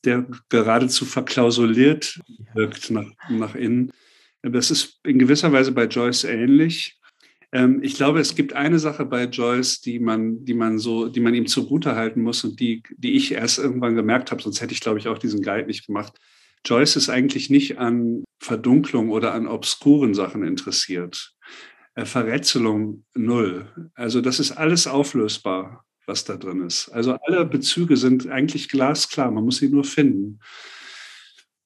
der 0.04 0.26
geradezu 0.48 1.04
verklausuliert 1.04 2.18
wirkt 2.54 2.90
nach, 2.90 3.06
nach 3.28 3.54
innen. 3.54 3.92
Das 4.42 4.72
ist 4.72 4.98
in 5.04 5.20
gewisser 5.20 5.52
Weise 5.52 5.70
bei 5.70 5.84
Joyce 5.84 6.24
ähnlich. 6.24 6.98
Ähm, 7.52 7.80
ich 7.82 7.94
glaube, 7.94 8.18
es 8.18 8.34
gibt 8.34 8.54
eine 8.54 8.80
Sache 8.80 9.04
bei 9.04 9.24
Joyce, 9.24 9.80
die 9.80 10.00
man, 10.00 10.44
die 10.44 10.54
man 10.54 10.78
so, 10.78 11.06
die 11.08 11.20
man 11.20 11.34
ihm 11.34 11.46
zugute 11.46 11.94
halten 11.94 12.22
muss 12.22 12.42
und 12.42 12.58
die, 12.58 12.82
die 12.96 13.12
ich 13.12 13.32
erst 13.32 13.58
irgendwann 13.58 13.94
gemerkt 13.94 14.32
habe, 14.32 14.42
sonst 14.42 14.60
hätte 14.60 14.72
ich, 14.72 14.80
glaube 14.80 14.98
ich, 14.98 15.06
auch 15.06 15.18
diesen 15.18 15.42
Guide 15.42 15.68
nicht 15.68 15.86
gemacht. 15.86 16.18
Joyce 16.64 16.96
ist 16.96 17.08
eigentlich 17.08 17.50
nicht 17.50 17.78
an 17.78 18.24
Verdunklung 18.40 19.10
oder 19.10 19.34
an 19.34 19.46
obskuren 19.46 20.14
Sachen 20.14 20.44
interessiert. 20.44 21.34
Äh, 21.94 22.04
Verrätselung 22.04 23.04
null. 23.14 23.66
Also 23.94 24.20
das 24.20 24.40
ist 24.40 24.52
alles 24.52 24.86
auflösbar, 24.86 25.84
was 26.06 26.24
da 26.24 26.36
drin 26.36 26.62
ist. 26.62 26.88
Also 26.88 27.12
alle 27.12 27.44
Bezüge 27.44 27.96
sind 27.96 28.28
eigentlich 28.28 28.68
glasklar, 28.68 29.30
man 29.30 29.44
muss 29.44 29.58
sie 29.58 29.68
nur 29.68 29.84
finden. 29.84 30.40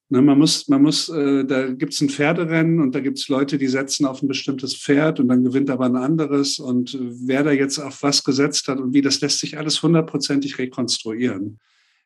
Ne, 0.09 0.21
man 0.21 0.37
muss, 0.37 0.69
man 0.69 0.81
muss, 0.81 1.09
äh, 1.09 1.43
da 1.43 1.67
gibt 1.67 1.93
es 1.93 1.99
ein 1.99 2.09
Pferderennen 2.09 2.79
und 2.79 2.95
da 2.95 3.01
gibt 3.01 3.19
es 3.19 3.27
Leute, 3.27 3.57
die 3.57 3.67
setzen 3.67 4.05
auf 4.05 4.21
ein 4.21 4.29
bestimmtes 4.29 4.75
Pferd 4.75 5.19
und 5.19 5.27
dann 5.27 5.43
gewinnt 5.43 5.69
aber 5.69 5.85
ein 5.85 5.97
anderes. 5.97 6.59
Und 6.59 6.97
wer 7.01 7.43
da 7.43 7.51
jetzt 7.51 7.77
auf 7.77 8.03
was 8.03 8.23
gesetzt 8.23 8.69
hat 8.69 8.79
und 8.79 8.93
wie, 8.93 9.01
das 9.01 9.19
lässt 9.19 9.39
sich 9.39 9.57
alles 9.57 9.83
hundertprozentig 9.83 10.57
rekonstruieren. 10.59 11.59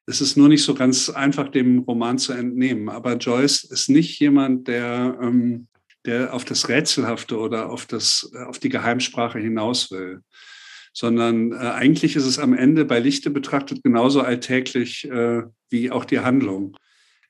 Es 0.06 0.22
ist 0.22 0.36
nur 0.36 0.50
nicht 0.50 0.64
so 0.64 0.74
ganz 0.74 1.10
einfach, 1.10 1.50
dem 1.50 1.80
Roman 1.80 2.18
zu 2.18 2.34
entnehmen. 2.34 2.90
Aber 2.90 3.16
Joyce 3.16 3.64
ist 3.64 3.90
nicht 3.90 4.20
jemand, 4.20 4.68
der, 4.68 5.18
ähm, 5.22 5.68
der 6.06 6.34
auf 6.34 6.44
das 6.46 6.70
Rätselhafte 6.70 7.38
oder 7.38 7.70
auf, 7.70 7.86
das, 7.86 8.32
auf 8.48 8.60
die 8.60 8.70
Geheimsprache 8.70 9.40
hinaus 9.40 9.92
will. 9.92 10.22
Sondern 10.94 11.54
äh, 11.54 11.56
eigentlich 11.56 12.16
ist 12.16 12.26
es 12.26 12.40
am 12.40 12.54
Ende 12.54 12.84
bei 12.84 13.00
Lichte 13.00 13.30
betrachtet 13.30 13.84
genauso 13.84 14.22
alltäglich 14.22 15.10
äh, 15.10 15.44
wie 15.70 15.92
auch 15.92 16.04
die 16.04 16.20
Handlung. 16.20 16.76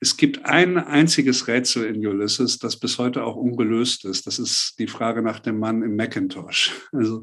Es 0.00 0.16
gibt 0.16 0.46
ein 0.46 0.78
einziges 0.78 1.46
Rätsel 1.46 1.84
in 1.84 2.04
Ulysses, 2.04 2.58
das 2.58 2.76
bis 2.76 2.98
heute 2.98 3.22
auch 3.22 3.36
ungelöst 3.36 4.04
ist. 4.04 4.26
Das 4.26 4.40
ist 4.40 4.74
die 4.80 4.88
Frage 4.88 5.22
nach 5.22 5.38
dem 5.38 5.60
Mann 5.60 5.82
im 5.82 5.94
Macintosh. 5.94 6.72
Also 6.90 7.22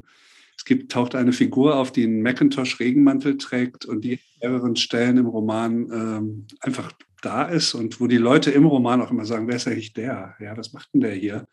es 0.60 0.66
gibt, 0.66 0.92
taucht 0.92 1.14
eine 1.14 1.32
Figur 1.32 1.76
auf, 1.76 1.90
die 1.90 2.04
einen 2.04 2.20
Macintosh-Regenmantel 2.20 3.38
trägt 3.38 3.86
und 3.86 4.02
die 4.04 4.20
an 4.42 4.50
mehreren 4.50 4.76
Stellen 4.76 5.16
im 5.16 5.24
Roman 5.24 5.90
ähm, 5.90 6.46
einfach 6.60 6.92
da 7.22 7.44
ist 7.44 7.72
und 7.72 7.98
wo 7.98 8.06
die 8.06 8.18
Leute 8.18 8.50
im 8.50 8.66
Roman 8.66 9.00
auch 9.00 9.10
immer 9.10 9.24
sagen, 9.24 9.48
wer 9.48 9.56
ist 9.56 9.66
eigentlich 9.66 9.94
der? 9.94 10.36
Ja, 10.38 10.54
was 10.58 10.74
macht 10.74 10.92
denn 10.92 11.00
der 11.00 11.14
hier? 11.14 11.48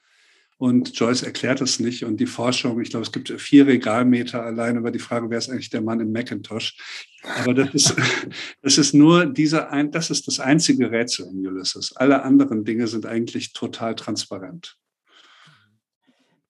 Und 0.58 1.00
Joyce 1.00 1.24
erklärt 1.24 1.62
es 1.62 1.80
nicht. 1.80 2.04
Und 2.04 2.18
die 2.18 2.26
Forschung, 2.26 2.82
ich 2.82 2.90
glaube, 2.90 3.06
es 3.06 3.14
gibt 3.14 3.30
vier 3.30 3.66
Regalmeter 3.66 4.44
allein 4.44 4.76
über 4.76 4.92
die 4.92 5.00
Frage, 5.00 5.30
wer 5.30 5.38
ist 5.38 5.50
eigentlich 5.50 5.70
der 5.70 5.82
Mann 5.82 6.02
im 6.02 6.12
Macintosh? 6.12 6.76
Aber 7.40 7.54
das 7.54 7.74
ist, 7.74 7.96
das 8.62 8.78
ist 8.78 8.94
nur 8.94 9.26
dieser 9.26 9.72
ein, 9.72 9.90
das 9.90 10.10
ist 10.10 10.28
das 10.28 10.42
einzige 10.42 10.92
Rätsel 10.92 11.28
in 11.32 11.48
Ulysses. 11.48 11.96
Alle 11.96 12.24
anderen 12.24 12.66
Dinge 12.66 12.88
sind 12.88 13.06
eigentlich 13.06 13.54
total 13.54 13.96
transparent 13.96 14.78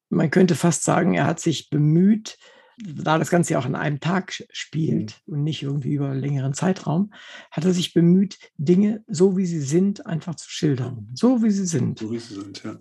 man 0.09 0.31
könnte 0.31 0.55
fast 0.55 0.83
sagen, 0.83 1.13
er 1.13 1.25
hat 1.25 1.39
sich 1.39 1.69
bemüht, 1.69 2.37
da 2.77 3.17
das 3.17 3.29
Ganze 3.29 3.53
ja 3.53 3.59
auch 3.59 3.65
an 3.65 3.75
einem 3.75 3.99
Tag 3.99 4.43
spielt 4.51 5.21
mhm. 5.25 5.33
und 5.33 5.43
nicht 5.43 5.63
irgendwie 5.63 5.93
über 5.93 6.09
einen 6.09 6.19
längeren 6.19 6.53
Zeitraum, 6.53 7.11
hat 7.51 7.65
er 7.65 7.73
sich 7.73 7.93
bemüht, 7.93 8.37
Dinge 8.57 9.03
so 9.07 9.37
wie 9.37 9.45
sie 9.45 9.61
sind 9.61 10.05
einfach 10.05 10.35
zu 10.35 10.49
schildern. 10.49 11.09
So 11.13 11.43
wie 11.43 11.51
sie 11.51 11.65
sind. 11.65 11.99
So 11.99 12.11
wie 12.11 12.19
sie 12.19 12.35
sind, 12.35 12.63
ja. 12.63 12.79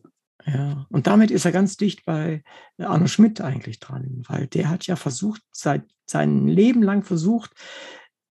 Ja, 0.49 0.87
und 0.91 1.09
damit 1.09 1.33
ist 1.33 1.45
er 1.45 1.51
ganz 1.51 1.77
dicht 1.77 2.05
bei 2.05 2.45
Arno 2.79 3.09
Schmidt 3.09 3.41
eigentlich 3.41 3.81
dran, 3.81 4.23
weil 4.29 4.47
der 4.47 4.69
hat 4.69 4.87
ja 4.87 4.95
versucht, 4.95 5.43
seit 5.51 5.83
sein 6.07 6.47
Leben 6.47 6.85
lang 6.85 7.03
versucht, 7.03 7.51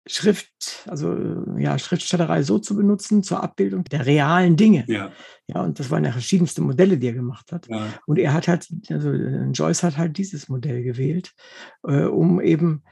Schrift, 0.05 0.85
also 0.87 1.15
ja, 1.57 1.79
Schriftstellerei 1.79 2.43
so 2.43 2.59
zu 2.59 2.75
benutzen 2.75 3.23
zur 3.23 3.41
Abbildung 3.41 3.85
der 3.85 4.05
realen 4.05 4.57
Dinge. 4.57 4.83
Ja. 4.87 5.11
Ja, 5.47 5.61
und 5.61 5.79
das 5.79 5.91
waren 5.91 6.03
ja 6.03 6.11
verschiedenste 6.11 6.61
Modelle, 6.61 6.97
die 6.97 7.07
er 7.07 7.13
gemacht 7.13 7.51
hat. 7.51 7.67
Ja. 7.69 7.87
Und 8.05 8.19
er 8.19 8.33
hat 8.33 8.47
halt, 8.47 8.67
also 8.89 9.11
Joyce 9.11 9.83
hat 9.83 9.97
halt 9.97 10.17
dieses 10.17 10.49
Modell 10.49 10.83
gewählt, 10.83 11.33
äh, 11.87 12.03
um 12.03 12.41
eben 12.41 12.83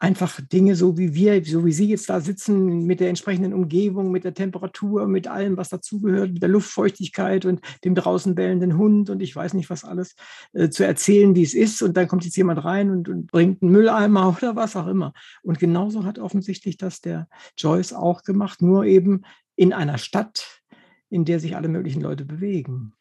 einfach 0.00 0.40
Dinge 0.40 0.76
so 0.76 0.96
wie 0.96 1.14
wir, 1.14 1.44
so 1.44 1.64
wie 1.64 1.72
Sie 1.72 1.88
jetzt 1.88 2.08
da 2.08 2.20
sitzen, 2.20 2.86
mit 2.86 3.00
der 3.00 3.10
entsprechenden 3.10 3.52
Umgebung, 3.52 4.10
mit 4.10 4.24
der 4.24 4.32
Temperatur, 4.32 5.06
mit 5.06 5.28
allem, 5.28 5.58
was 5.58 5.68
dazugehört, 5.68 6.32
mit 6.32 6.42
der 6.42 6.48
Luftfeuchtigkeit 6.48 7.44
und 7.44 7.60
dem 7.84 7.94
draußen 7.94 8.34
bellenden 8.34 8.78
Hund 8.78 9.10
und 9.10 9.20
ich 9.20 9.36
weiß 9.36 9.52
nicht 9.54 9.68
was 9.68 9.84
alles, 9.84 10.16
äh, 10.54 10.70
zu 10.70 10.84
erzählen, 10.84 11.36
wie 11.36 11.42
es 11.42 11.54
ist. 11.54 11.82
Und 11.82 11.96
dann 11.98 12.08
kommt 12.08 12.24
jetzt 12.24 12.36
jemand 12.36 12.64
rein 12.64 12.90
und, 12.90 13.08
und, 13.08 13.30
bringt 13.30 13.62
einen 13.62 13.72
Mülleimer 13.72 14.34
oder 14.36 14.56
was 14.56 14.74
auch 14.74 14.86
immer. 14.86 15.12
Und 15.42 15.58
genauso 15.58 16.04
hat 16.04 16.18
offensichtlich 16.18 16.78
das 16.78 17.02
der 17.02 17.28
Joyce 17.58 17.92
auch 17.92 18.22
gemacht, 18.22 18.62
nur 18.62 18.86
eben 18.86 19.22
in 19.54 19.74
einer 19.74 19.98
Stadt, 19.98 20.62
in 21.10 21.26
der 21.26 21.40
sich 21.40 21.56
alle 21.56 21.68
möglichen 21.68 22.00
Leute 22.00 22.24
bewegen. 22.24 22.94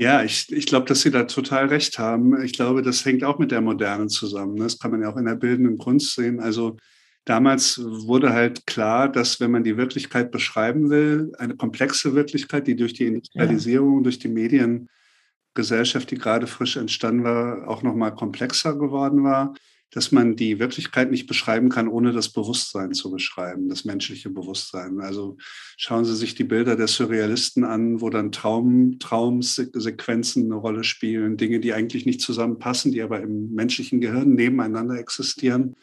Ja, 0.00 0.22
ich, 0.22 0.52
ich 0.52 0.66
glaube, 0.66 0.86
dass 0.86 1.00
Sie 1.00 1.10
da 1.10 1.24
total 1.24 1.66
recht 1.66 1.98
haben. 1.98 2.40
Ich 2.44 2.52
glaube, 2.52 2.82
das 2.82 3.04
hängt 3.04 3.24
auch 3.24 3.40
mit 3.40 3.50
der 3.50 3.60
Moderne 3.60 4.06
zusammen. 4.06 4.56
Das 4.56 4.78
kann 4.78 4.92
man 4.92 5.02
ja 5.02 5.10
auch 5.10 5.16
in 5.16 5.24
der 5.24 5.34
bildenden 5.34 5.76
Kunst 5.76 6.14
sehen. 6.14 6.38
Also 6.38 6.76
damals 7.24 7.80
wurde 7.82 8.32
halt 8.32 8.64
klar, 8.64 9.10
dass 9.10 9.40
wenn 9.40 9.50
man 9.50 9.64
die 9.64 9.76
Wirklichkeit 9.76 10.30
beschreiben 10.30 10.88
will, 10.88 11.32
eine 11.38 11.56
komplexe 11.56 12.14
Wirklichkeit, 12.14 12.68
die 12.68 12.76
durch 12.76 12.92
die 12.92 13.06
Industrialisierung, 13.06 13.96
ja. 13.96 14.02
durch 14.04 14.20
die 14.20 14.28
Mediengesellschaft, 14.28 16.12
die 16.12 16.16
gerade 16.16 16.46
frisch 16.46 16.76
entstanden 16.76 17.24
war, 17.24 17.66
auch 17.66 17.82
nochmal 17.82 18.14
komplexer 18.14 18.78
geworden 18.78 19.24
war, 19.24 19.52
dass 19.90 20.12
man 20.12 20.36
die 20.36 20.58
Wirklichkeit 20.58 21.10
nicht 21.10 21.26
beschreiben 21.26 21.70
kann, 21.70 21.88
ohne 21.88 22.12
das 22.12 22.28
Bewusstsein 22.28 22.92
zu 22.92 23.10
beschreiben, 23.10 23.68
das 23.68 23.84
menschliche 23.84 24.28
Bewusstsein. 24.28 25.00
Also 25.00 25.38
schauen 25.76 26.04
Sie 26.04 26.14
sich 26.14 26.34
die 26.34 26.44
Bilder 26.44 26.76
der 26.76 26.88
Surrealisten 26.88 27.64
an, 27.64 28.00
wo 28.00 28.10
dann 28.10 28.30
Traum, 28.30 28.98
Traumsequenzen 28.98 30.44
eine 30.44 30.56
Rolle 30.56 30.84
spielen, 30.84 31.36
Dinge, 31.36 31.60
die 31.60 31.72
eigentlich 31.72 32.04
nicht 32.04 32.20
zusammenpassen, 32.20 32.92
die 32.92 33.02
aber 33.02 33.20
im 33.22 33.54
menschlichen 33.54 34.00
Gehirn 34.00 34.34
nebeneinander 34.34 34.98
existieren. 34.98 35.74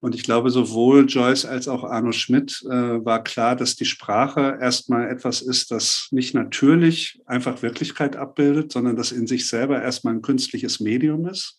Und 0.00 0.14
ich 0.14 0.22
glaube, 0.22 0.50
sowohl 0.50 1.06
Joyce 1.06 1.46
als 1.46 1.66
auch 1.66 1.82
Arno 1.82 2.12
Schmidt 2.12 2.62
äh, 2.66 3.04
war 3.04 3.24
klar, 3.24 3.56
dass 3.56 3.74
die 3.74 3.86
Sprache 3.86 4.58
erstmal 4.60 5.08
etwas 5.08 5.40
ist, 5.40 5.70
das 5.70 6.08
nicht 6.10 6.34
natürlich 6.34 7.22
einfach 7.24 7.62
Wirklichkeit 7.62 8.14
abbildet, 8.14 8.70
sondern 8.70 8.96
das 8.96 9.12
in 9.12 9.26
sich 9.26 9.48
selber 9.48 9.80
erstmal 9.80 10.14
ein 10.14 10.20
künstliches 10.20 10.78
Medium 10.78 11.26
ist. 11.26 11.58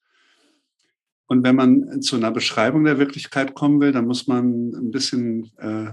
Und 1.28 1.44
wenn 1.44 1.56
man 1.56 2.02
zu 2.02 2.16
einer 2.16 2.32
Beschreibung 2.32 2.84
der 2.84 3.00
Wirklichkeit 3.00 3.56
kommen 3.56 3.82
will, 3.82 3.92
dann 3.92 4.06
muss 4.06 4.28
man 4.28 4.70
ein 4.70 4.92
bisschen 4.92 5.52
äh, 5.58 5.92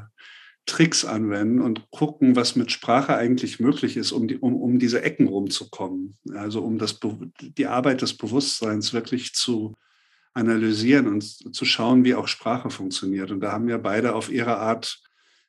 Tricks 0.66 1.04
anwenden 1.04 1.60
und 1.60 1.90
gucken, 1.90 2.36
was 2.36 2.54
mit 2.54 2.70
Sprache 2.70 3.16
eigentlich 3.16 3.58
möglich 3.58 3.96
ist, 3.96 4.12
um, 4.12 4.28
die, 4.28 4.38
um, 4.38 4.54
um 4.54 4.78
diese 4.78 5.02
Ecken 5.02 5.26
rumzukommen. 5.26 6.16
Also 6.34 6.62
um 6.62 6.78
das, 6.78 7.00
die 7.40 7.66
Arbeit 7.66 8.02
des 8.02 8.16
Bewusstseins 8.16 8.92
wirklich 8.92 9.32
zu 9.34 9.74
analysieren 10.34 11.08
und 11.08 11.22
zu 11.22 11.64
schauen, 11.64 12.04
wie 12.04 12.14
auch 12.14 12.28
Sprache 12.28 12.70
funktioniert. 12.70 13.30
Und 13.30 13.40
da 13.40 13.52
haben 13.52 13.66
wir 13.66 13.78
beide 13.78 14.14
auf 14.14 14.30
ihre 14.30 14.58
Art 14.58 15.02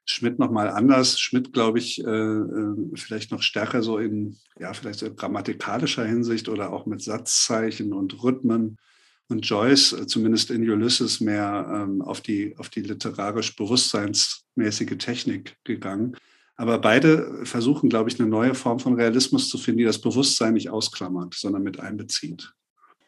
Schmidt 0.05 0.39
nochmal 0.39 0.69
anders. 0.69 1.19
Schmidt, 1.19 1.53
glaube 1.53 1.79
ich, 1.79 2.03
äh, 2.03 2.09
äh, 2.09 2.75
vielleicht 2.95 3.31
noch 3.31 3.41
stärker 3.41 3.83
so 3.83 3.97
in, 3.99 4.37
ja, 4.59 4.73
vielleicht 4.73 4.99
so 4.99 5.13
grammatikalischer 5.13 6.05
Hinsicht 6.05 6.49
oder 6.49 6.73
auch 6.73 6.85
mit 6.85 7.01
Satzzeichen 7.01 7.93
und 7.93 8.21
Rhythmen 8.23 8.77
und 9.33 9.45
Joyce, 9.45 9.93
äh, 9.93 10.07
zumindest 10.07 10.49
in 10.51 10.69
Ulysses, 10.69 11.19
mehr 11.19 11.69
ähm, 11.73 12.01
auf, 12.01 12.21
die, 12.21 12.55
auf 12.57 12.69
die 12.69 12.81
literarisch 12.81 13.55
bewusstseinsmäßige 13.55 14.97
Technik 14.97 15.57
gegangen. 15.63 16.15
Aber 16.55 16.79
beide 16.79 17.45
versuchen, 17.45 17.89
glaube 17.89 18.09
ich, 18.09 18.19
eine 18.19 18.29
neue 18.29 18.53
Form 18.53 18.79
von 18.79 18.93
Realismus 18.93 19.49
zu 19.49 19.57
finden, 19.57 19.79
die 19.79 19.85
das 19.85 19.99
Bewusstsein 19.99 20.53
nicht 20.53 20.69
ausklammert, 20.69 21.33
sondern 21.33 21.63
mit 21.63 21.79
einbezieht. 21.79 22.53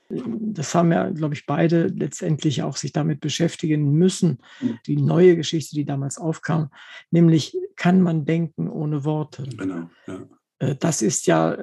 Das 0.09 0.75
haben 0.75 0.91
ja, 0.91 1.09
glaube 1.09 1.33
ich, 1.33 1.45
beide 1.45 1.87
letztendlich 1.87 2.61
auch 2.61 2.77
sich 2.77 2.91
damit 2.91 3.21
beschäftigen 3.21 3.93
müssen. 3.93 4.39
Mhm. 4.61 4.79
Die 4.85 4.97
neue 4.97 5.35
Geschichte, 5.35 5.75
die 5.75 5.85
damals 5.85 6.17
aufkam, 6.17 6.69
nämlich 7.09 7.57
kann 7.75 8.01
man 8.01 8.25
denken 8.25 8.69
ohne 8.69 9.03
Worte. 9.03 9.43
Genau. 9.57 9.89
Ja. 10.07 10.27
Äh, 10.59 10.75
das 10.75 11.01
ist 11.01 11.27
ja 11.27 11.57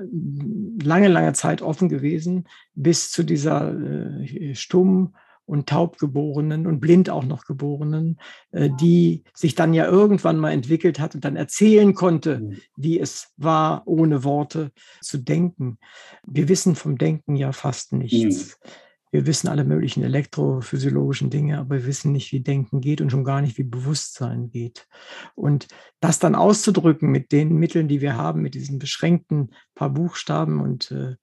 lange, 0.82 1.08
lange 1.08 1.32
Zeit 1.32 1.62
offen 1.62 1.88
gewesen, 1.88 2.48
bis 2.74 3.10
zu 3.10 3.22
dieser 3.22 3.74
äh, 3.74 4.54
stumm 4.54 5.14
und 5.44 5.68
taub 5.68 5.98
geborenen 5.98 6.66
und 6.66 6.80
blind 6.80 7.10
auch 7.10 7.24
noch 7.24 7.44
geborenen, 7.44 8.18
äh, 8.52 8.70
die 8.80 9.24
sich 9.34 9.54
dann 9.54 9.74
ja 9.74 9.86
irgendwann 9.86 10.38
mal 10.38 10.52
entwickelt 10.52 11.00
hat 11.00 11.14
und 11.14 11.24
dann 11.24 11.36
erzählen 11.36 11.94
konnte, 11.94 12.40
mhm. 12.40 12.56
wie 12.76 13.00
es 13.00 13.32
war, 13.36 13.82
ohne 13.86 14.24
Worte 14.24 14.70
zu 15.00 15.18
denken. 15.18 15.78
Wir 16.26 16.48
wissen 16.48 16.76
vom 16.76 16.96
Denken 16.96 17.36
ja 17.36 17.52
fast 17.52 17.92
nichts. 17.92 18.58
Mhm. 18.62 18.70
Wir 19.12 19.26
wissen 19.26 19.48
alle 19.48 19.64
möglichen 19.64 20.02
elektrophysiologischen 20.02 21.28
Dinge, 21.28 21.58
aber 21.58 21.76
wir 21.76 21.86
wissen 21.86 22.12
nicht, 22.12 22.32
wie 22.32 22.40
Denken 22.40 22.80
geht 22.80 23.02
und 23.02 23.10
schon 23.10 23.24
gar 23.24 23.42
nicht, 23.42 23.58
wie 23.58 23.62
Bewusstsein 23.62 24.48
geht. 24.50 24.88
Und 25.34 25.68
das 26.00 26.18
dann 26.18 26.34
auszudrücken 26.34 27.10
mit 27.10 27.30
den 27.30 27.54
Mitteln, 27.56 27.88
die 27.88 28.00
wir 28.00 28.16
haben, 28.16 28.40
mit 28.40 28.54
diesen 28.54 28.78
beschränkten 28.78 29.52
paar 29.74 29.90
Buchstaben 29.90 30.60
und 30.60 30.90
äh, 30.90 31.16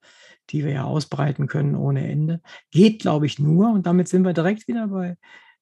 die 0.52 0.64
wir 0.64 0.72
ja 0.72 0.84
ausbreiten 0.84 1.48
können 1.48 1.76
ohne 1.76 2.08
Ende, 2.08 2.42
geht, 2.70 3.02
glaube 3.02 3.26
ich, 3.26 3.40
nur, 3.40 3.72
und 3.72 3.88
damit 3.88 4.08
sind 4.08 4.24
wir 4.24 4.34
direkt 4.34 4.68
wieder 4.68 4.88
bei, 4.88 5.18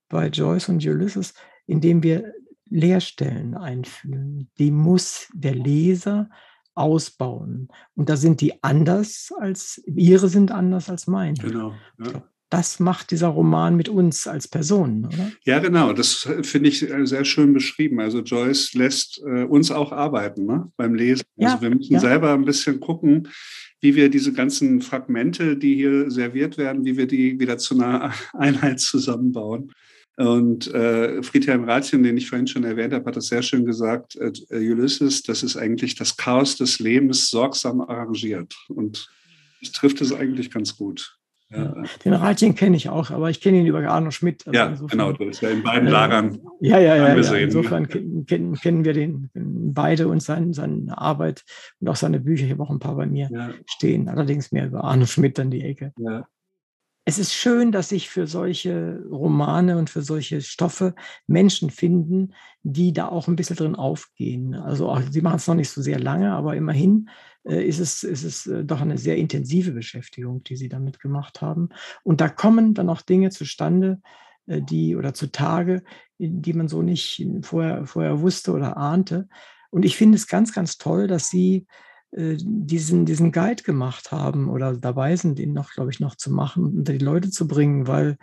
bei 0.09 0.27
Joyce 0.27 0.69
und 0.69 0.85
Ulysses, 0.85 1.33
indem 1.65 2.03
wir 2.03 2.33
Leerstellen 2.69 3.55
einführen. 3.55 4.49
Die 4.59 4.71
muss 4.71 5.29
der 5.33 5.55
Leser 5.55 6.29
ausbauen. 6.77 7.67
Und 7.95 8.09
da 8.09 8.17
sind 8.17 8.41
die 8.41 8.63
anders 8.63 9.31
als, 9.39 9.81
ihre 9.85 10.29
sind 10.29 10.51
anders 10.51 10.89
als 10.89 11.07
meine. 11.07 11.37
Genau. 11.37 11.73
Ja. 11.99 12.23
Das 12.49 12.79
macht 12.79 13.11
dieser 13.11 13.27
Roman 13.27 13.75
mit 13.75 13.89
uns 13.89 14.25
als 14.25 14.47
Personen, 14.47 15.05
oder? 15.05 15.31
Ja, 15.43 15.59
genau. 15.59 15.91
Das 15.91 16.29
finde 16.43 16.69
ich 16.69 16.89
äh, 16.89 17.05
sehr 17.05 17.25
schön 17.25 17.53
beschrieben. 17.53 17.99
Also 17.99 18.21
Joyce 18.21 18.73
lässt 18.73 19.21
äh, 19.25 19.43
uns 19.43 19.69
auch 19.69 19.91
arbeiten 19.91 20.45
ne? 20.45 20.71
beim 20.77 20.95
Lesen. 20.95 21.25
Also 21.37 21.55
ja, 21.55 21.61
wir 21.61 21.75
müssen 21.75 21.93
ja. 21.93 21.99
selber 21.99 22.33
ein 22.33 22.45
bisschen 22.45 22.79
gucken, 22.79 23.27
wie 23.81 23.95
wir 23.95 24.09
diese 24.09 24.31
ganzen 24.31 24.81
Fragmente, 24.81 25.57
die 25.57 25.75
hier 25.75 26.09
serviert 26.09 26.57
werden, 26.57 26.85
wie 26.85 26.95
wir 26.95 27.07
die 27.07 27.37
wieder 27.37 27.57
zu 27.57 27.75
einer 27.75 28.13
Einheit 28.33 28.79
zusammenbauen. 28.79 29.73
Und 30.17 30.73
äh, 30.73 31.21
Friedhelm 31.21 31.63
Ratien, 31.65 32.01
den 32.01 32.17
ich 32.17 32.27
vorhin 32.27 32.47
schon 32.47 32.63
erwähnt 32.63 32.91
habe, 32.91 33.05
hat 33.05 33.15
das 33.15 33.27
sehr 33.27 33.43
schön 33.43 33.65
gesagt, 33.65 34.15
äh, 34.15 34.31
Ulysses, 34.49 35.21
das 35.21 35.43
ist 35.43 35.57
eigentlich 35.57 35.93
das 35.93 36.17
Chaos 36.17 36.57
des 36.57 36.79
Lebens 36.79 37.29
sorgsam 37.29 37.81
arrangiert. 37.81 38.55
Und 38.67 39.09
es 39.61 39.71
trifft 39.71 40.01
es 40.01 40.11
eigentlich 40.11 40.49
ganz 40.49 40.75
gut. 40.75 41.17
Ja. 41.49 41.83
Den 42.03 42.13
Ratien 42.13 42.55
kenne 42.55 42.75
ich 42.75 42.89
auch, 42.89 43.11
aber 43.11 43.29
ich 43.29 43.39
kenne 43.39 43.59
ihn 43.59 43.67
über 43.67 43.87
Arno 43.87 44.09
Schmidt. 44.09 44.45
Also 44.47 44.57
ja, 44.57 44.65
insofern, 44.65 44.89
genau, 44.89 45.11
du 45.13 45.25
bist 45.25 45.41
ja 45.41 45.49
in 45.49 45.61
beiden 45.61 45.87
Lagern. 45.87 46.33
Äh, 46.61 46.67
ja, 46.67 46.79
ja, 46.79 46.95
ja, 46.95 47.15
ja. 47.15 47.33
Insofern 47.35 47.87
kennen, 47.87 48.55
kennen 48.55 48.85
wir 48.85 48.93
den 48.93 49.29
beide 49.33 50.07
und 50.07 50.21
sein, 50.21 50.51
seine 50.51 50.97
Arbeit 50.97 51.45
und 51.79 51.89
auch 51.89 51.95
seine 51.95 52.19
Bücher. 52.19 52.45
Ich 52.45 52.51
habe 52.51 52.63
auch 52.63 52.71
ein 52.71 52.79
paar 52.79 52.95
bei 52.95 53.05
mir 53.05 53.29
ja. 53.31 53.51
stehen, 53.67 54.09
allerdings 54.09 54.51
mehr 54.51 54.65
über 54.65 54.83
Arno 54.83 55.05
Schmidt 55.05 55.37
dann 55.37 55.51
die 55.51 55.61
Ecke. 55.61 55.93
Ja 55.97 56.27
es 57.07 57.19
ist 57.19 57.33
schön, 57.33 57.71
dass 57.71 57.87
sich 57.87 58.09
für 58.09 58.27
solche 58.27 59.01
Romane 59.09 59.77
und 59.77 59.89
für 59.89 60.01
solche 60.01 60.41
Stoffe 60.41 60.93
Menschen 61.25 61.69
finden, 61.69 62.33
die 62.63 62.91
da 62.91 63.07
auch 63.07 63.29
ein 63.29 63.37
bisschen 63.37 63.55
drin 63.55 63.77
aufgehen. 63.77 64.53
Also 64.53 64.89
auch, 64.89 65.01
sie 65.09 65.21
machen 65.21 65.37
es 65.37 65.47
noch 65.47 65.55
nicht 65.55 65.69
so 65.69 65.81
sehr 65.81 65.99
lange, 65.99 66.33
aber 66.33 66.57
immerhin 66.57 67.07
äh, 67.45 67.65
ist 67.65 67.79
es, 67.79 68.03
ist 68.03 68.25
es 68.25 68.45
äh, 68.47 68.65
doch 68.65 68.81
eine 68.81 68.97
sehr 68.97 69.15
intensive 69.15 69.71
Beschäftigung, 69.71 70.43
die 70.43 70.57
sie 70.57 70.67
damit 70.67 70.99
gemacht 70.99 71.41
haben. 71.41 71.69
Und 72.03 72.19
da 72.19 72.27
kommen 72.27 72.73
dann 72.73 72.89
auch 72.89 73.01
Dinge 73.01 73.29
zustande, 73.29 74.01
äh, 74.47 74.61
die 74.61 74.97
oder 74.97 75.13
zutage, 75.13 75.83
die 76.17 76.51
man 76.51 76.67
so 76.67 76.81
nicht 76.81 77.25
vorher, 77.41 77.85
vorher 77.85 78.19
wusste 78.19 78.51
oder 78.51 78.75
ahnte. 78.75 79.29
Und 79.69 79.85
ich 79.85 79.95
finde 79.95 80.17
es 80.17 80.27
ganz, 80.27 80.51
ganz 80.51 80.77
toll, 80.77 81.07
dass 81.07 81.29
sie 81.29 81.67
diesen, 82.11 83.05
diesen 83.05 83.31
Guide 83.31 83.63
gemacht 83.63 84.11
haben 84.11 84.49
oder 84.49 84.75
dabei 84.75 85.15
sind, 85.15 85.39
ihn 85.39 85.53
noch, 85.53 85.71
glaube 85.71 85.91
ich, 85.91 85.99
noch 85.99 86.15
zu 86.15 86.31
machen 86.31 86.63
unter 86.63 86.93
die 86.93 87.03
Leute 87.03 87.29
zu 87.29 87.47
bringen, 87.47 87.87
weil 87.87 88.17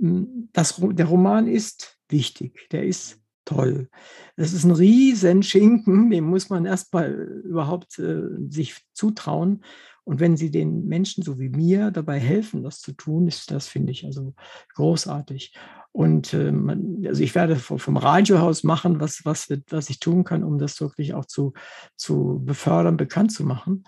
hm, 0.00 0.48
das, 0.52 0.80
der 0.80 1.06
Roman 1.06 1.46
ist 1.46 1.98
wichtig, 2.08 2.68
der 2.72 2.84
ist 2.84 3.20
toll. 3.44 3.88
Es 4.36 4.52
ist 4.52 4.64
ein 4.64 4.70
riesen 4.70 5.42
Schinken, 5.42 6.10
dem 6.10 6.24
muss 6.24 6.48
man 6.48 6.64
erstmal 6.66 7.12
überhaupt 7.44 7.98
äh, 7.98 8.22
sich 8.48 8.76
zutrauen. 8.92 9.64
Und 10.04 10.18
wenn 10.18 10.36
sie 10.36 10.50
den 10.50 10.86
Menschen 10.86 11.22
so 11.22 11.38
wie 11.38 11.50
mir 11.50 11.90
dabei 11.90 12.18
helfen, 12.18 12.62
das 12.62 12.80
zu 12.80 12.92
tun, 12.92 13.28
ist 13.28 13.50
das, 13.50 13.68
finde 13.68 13.92
ich, 13.92 14.04
also 14.06 14.34
großartig. 14.74 15.54
Und 15.92 16.32
äh, 16.34 16.52
man, 16.52 17.04
also 17.06 17.22
ich 17.22 17.34
werde 17.34 17.56
vom 17.56 17.96
Radiohaus 17.96 18.62
machen, 18.62 19.00
was, 19.00 19.24
was, 19.24 19.48
was 19.70 19.90
ich 19.90 19.98
tun 19.98 20.22
kann, 20.22 20.44
um 20.44 20.58
das 20.58 20.80
wirklich 20.80 21.14
auch 21.14 21.24
zu, 21.24 21.52
zu 21.96 22.40
befördern, 22.44 22.96
bekannt 22.96 23.32
zu 23.32 23.44
machen. 23.44 23.84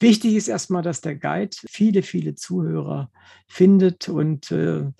Wichtig 0.00 0.34
ist 0.34 0.48
erstmal, 0.48 0.82
dass 0.82 1.02
der 1.02 1.14
Guide 1.14 1.54
viele, 1.68 2.02
viele 2.02 2.34
Zuhörer 2.34 3.10
findet. 3.46 4.08
Und 4.08 4.50
äh, 4.50 4.90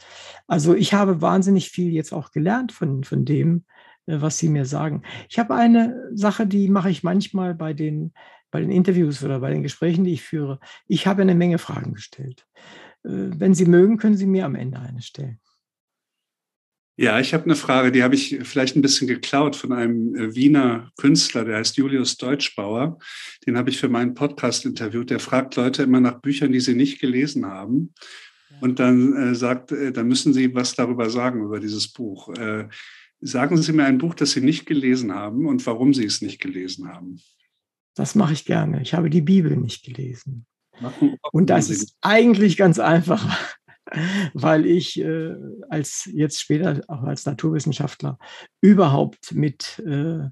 also 0.47 0.75
ich 0.75 0.93
habe 0.93 1.23
wahnsinnig 1.23 1.71
viel 1.71 1.91
jetzt 1.93 2.13
auch 2.13 2.31
gelernt 2.31 2.71
von, 2.71 3.03
von 3.03 3.25
dem, 3.25 3.65
äh, 4.07 4.21
was 4.21 4.39
Sie 4.39 4.49
mir 4.51 4.67
sagen. 4.67 5.03
Ich 5.31 5.39
habe 5.39 5.55
eine 5.55 6.11
Sache, 6.15 6.47
die 6.47 6.69
mache 6.69 6.91
ich 6.91 7.03
manchmal 7.03 7.55
bei 7.55 7.73
den, 7.73 8.13
bei 8.51 8.61
den 8.61 8.71
Interviews 8.71 9.25
oder 9.25 9.41
bei 9.41 9.51
den 9.51 9.63
Gesprächen, 9.63 10.05
die 10.05 10.13
ich 10.13 10.23
führe. 10.23 10.61
Ich 10.87 11.07
habe 11.07 11.23
eine 11.23 11.35
Menge 11.35 11.59
Fragen 11.59 11.95
gestellt. 11.95 12.47
Äh, 13.05 13.09
wenn 13.11 13.55
Sie 13.55 13.65
mögen, 13.65 13.97
können 13.97 14.17
Sie 14.17 14.27
mir 14.27 14.45
am 14.45 14.55
Ende 14.55 14.79
eine 14.79 15.01
stellen. 15.01 15.41
Ja, 16.97 17.19
ich 17.19 17.33
habe 17.33 17.45
eine 17.45 17.57
Frage, 17.57 17.91
die 17.91 18.03
habe 18.03 18.15
ich 18.15 18.39
vielleicht 18.43 18.77
ein 18.77 18.83
bisschen 18.83 19.09
geklaut 19.09 19.57
von 19.57 19.73
einem 19.73 20.15
äh, 20.15 20.35
Wiener 20.35 20.91
Künstler, 20.99 21.45
der 21.45 21.57
heißt 21.57 21.77
Julius 21.77 22.19
Deutschbauer. 22.19 22.99
Den 23.47 23.57
habe 23.57 23.71
ich 23.71 23.79
für 23.79 23.89
meinen 23.89 24.15
Podcast 24.15 24.67
interviewt. 24.67 25.09
Der 25.09 25.19
fragt 25.19 25.57
Leute 25.57 25.83
immer 25.83 26.01
nach 26.01 26.21
Büchern, 26.21 26.53
die 26.53 26.61
sie 26.61 26.75
nicht 26.75 27.01
gelesen 27.01 27.47
haben. 27.47 27.95
Und 28.61 28.79
dann 28.79 29.17
äh, 29.17 29.35
sagt, 29.35 29.73
äh, 29.73 29.91
dann 29.91 30.07
müssen 30.07 30.35
sie 30.35 30.55
was 30.55 30.75
darüber 30.75 31.09
sagen, 31.09 31.43
über 31.43 31.61
dieses 31.61 31.89
Buch. 31.89 32.29
Äh, 32.37 32.69
sagen 33.23 33.57
Sie 33.57 33.73
mir 33.73 33.85
ein 33.85 33.99
Buch, 33.99 34.15
das 34.15 34.33
Sie 34.33 34.41
nicht 34.41 34.67
gelesen 34.67 35.15
haben 35.15 35.47
und 35.47 35.65
warum 35.67 35.95
Sie 35.95 36.05
es 36.05 36.21
nicht 36.21 36.41
gelesen 36.41 36.89
haben. 36.89 37.21
Das 37.95 38.15
mache 38.15 38.33
ich 38.33 38.45
gerne. 38.45 38.83
Ich 38.83 38.95
habe 38.95 39.11
die 39.11 39.21
Bibel 39.21 39.57
nicht 39.57 39.85
gelesen. 39.85 40.47
Und 41.33 41.51
das 41.51 41.71
ist 41.71 41.97
eigentlich 42.01 42.57
ganz 42.57 42.79
einfach 42.79 43.57
weil 44.35 44.67
ich 44.67 45.01
äh, 45.01 45.35
als 45.69 46.09
jetzt 46.13 46.41
später 46.41 46.81
auch 46.89 47.03
als 47.03 47.27
Naturwissenschaftler 47.27 48.19
überhaupt 48.61 49.35
mit 49.35 49.79
äh, 49.87 50.29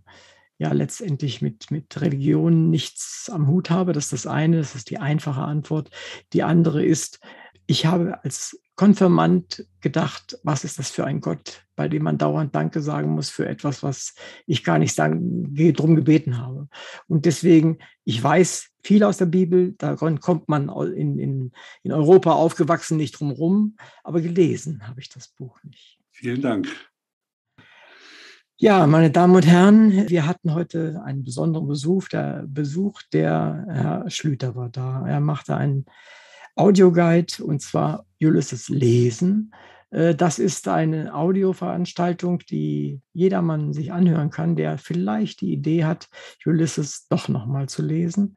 ja 0.58 0.72
letztendlich 0.72 1.40
mit, 1.40 1.70
mit 1.70 2.00
Religion 2.00 2.70
nichts 2.70 3.30
am 3.32 3.48
Hut 3.48 3.70
habe. 3.70 3.92
Das 3.92 4.04
ist 4.04 4.12
das 4.12 4.26
eine, 4.26 4.58
das 4.58 4.74
ist 4.74 4.90
die 4.90 4.98
einfache 4.98 5.40
Antwort. 5.40 5.90
Die 6.34 6.42
andere 6.42 6.84
ist, 6.84 7.20
ich 7.66 7.86
habe 7.86 8.22
als 8.22 8.60
Konfirmand 8.80 9.66
gedacht, 9.82 10.38
was 10.42 10.64
ist 10.64 10.78
das 10.78 10.88
für 10.90 11.04
ein 11.04 11.20
Gott, 11.20 11.66
bei 11.76 11.86
dem 11.86 12.02
man 12.02 12.16
dauernd 12.16 12.54
Danke 12.54 12.80
sagen 12.80 13.10
muss 13.10 13.28
für 13.28 13.46
etwas, 13.46 13.82
was 13.82 14.14
ich 14.46 14.64
gar 14.64 14.78
nicht 14.78 14.94
sagen, 14.94 15.54
drum 15.74 15.96
gebeten 15.96 16.38
habe. 16.38 16.66
Und 17.06 17.26
deswegen, 17.26 17.76
ich 18.04 18.22
weiß 18.24 18.70
viel 18.82 19.04
aus 19.04 19.18
der 19.18 19.26
Bibel, 19.26 19.74
da 19.76 19.96
kommt 19.96 20.48
man 20.48 20.70
in, 20.94 21.18
in, 21.18 21.52
in 21.82 21.92
Europa 21.92 22.32
aufgewachsen 22.32 22.96
nicht 22.96 23.20
drum 23.20 23.32
rum, 23.32 23.76
aber 24.02 24.22
gelesen 24.22 24.88
habe 24.88 24.98
ich 24.98 25.10
das 25.10 25.28
Buch 25.28 25.62
nicht. 25.62 25.98
Vielen 26.10 26.40
Dank. 26.40 26.66
Ja, 28.56 28.86
meine 28.86 29.10
Damen 29.10 29.36
und 29.36 29.46
Herren, 29.46 30.08
wir 30.08 30.24
hatten 30.24 30.54
heute 30.54 31.02
einen 31.04 31.22
besonderen 31.22 31.68
Besuch. 31.68 32.08
Der 32.08 32.46
Besuch 32.46 33.02
der 33.12 33.66
Herr 33.68 34.10
Schlüter 34.10 34.54
war 34.54 34.70
da. 34.70 35.06
Er 35.06 35.20
machte 35.20 35.54
einen 35.54 35.84
Audioguide 36.56 37.44
und 37.44 37.60
zwar 37.60 38.06
Ulysses 38.20 38.68
Lesen. 38.68 39.52
Äh, 39.90 40.14
das 40.14 40.38
ist 40.38 40.68
eine 40.68 41.14
Audioveranstaltung, 41.14 42.40
die 42.40 43.00
jedermann 43.12 43.72
sich 43.72 43.92
anhören 43.92 44.30
kann, 44.30 44.56
der 44.56 44.78
vielleicht 44.78 45.40
die 45.40 45.52
Idee 45.52 45.84
hat, 45.84 46.08
Ulysses 46.46 47.06
doch 47.08 47.28
nochmal 47.28 47.68
zu 47.68 47.82
lesen. 47.82 48.36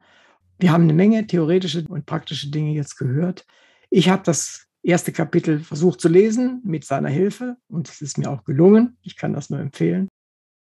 Wir 0.58 0.72
haben 0.72 0.84
eine 0.84 0.94
Menge 0.94 1.26
theoretische 1.26 1.84
und 1.88 2.06
praktische 2.06 2.50
Dinge 2.50 2.72
jetzt 2.72 2.96
gehört. 2.96 3.44
Ich 3.90 4.08
habe 4.08 4.22
das 4.24 4.66
erste 4.82 5.12
Kapitel 5.12 5.60
versucht 5.60 6.00
zu 6.00 6.08
lesen 6.08 6.60
mit 6.64 6.84
seiner 6.84 7.08
Hilfe 7.08 7.56
und 7.68 7.88
es 7.88 8.02
ist 8.02 8.18
mir 8.18 8.30
auch 8.30 8.44
gelungen. 8.44 8.96
Ich 9.02 9.16
kann 9.16 9.32
das 9.32 9.50
nur 9.50 9.60
empfehlen. 9.60 10.08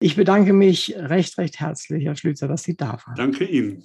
Ich 0.00 0.16
bedanke 0.16 0.52
mich 0.52 0.94
recht, 0.96 1.38
recht 1.38 1.60
herzlich, 1.60 2.04
Herr 2.04 2.16
Schlüter, 2.16 2.48
dass 2.48 2.62
Sie 2.62 2.76
da 2.76 2.98
waren. 3.04 3.14
Danke 3.16 3.44
Ihnen. 3.44 3.84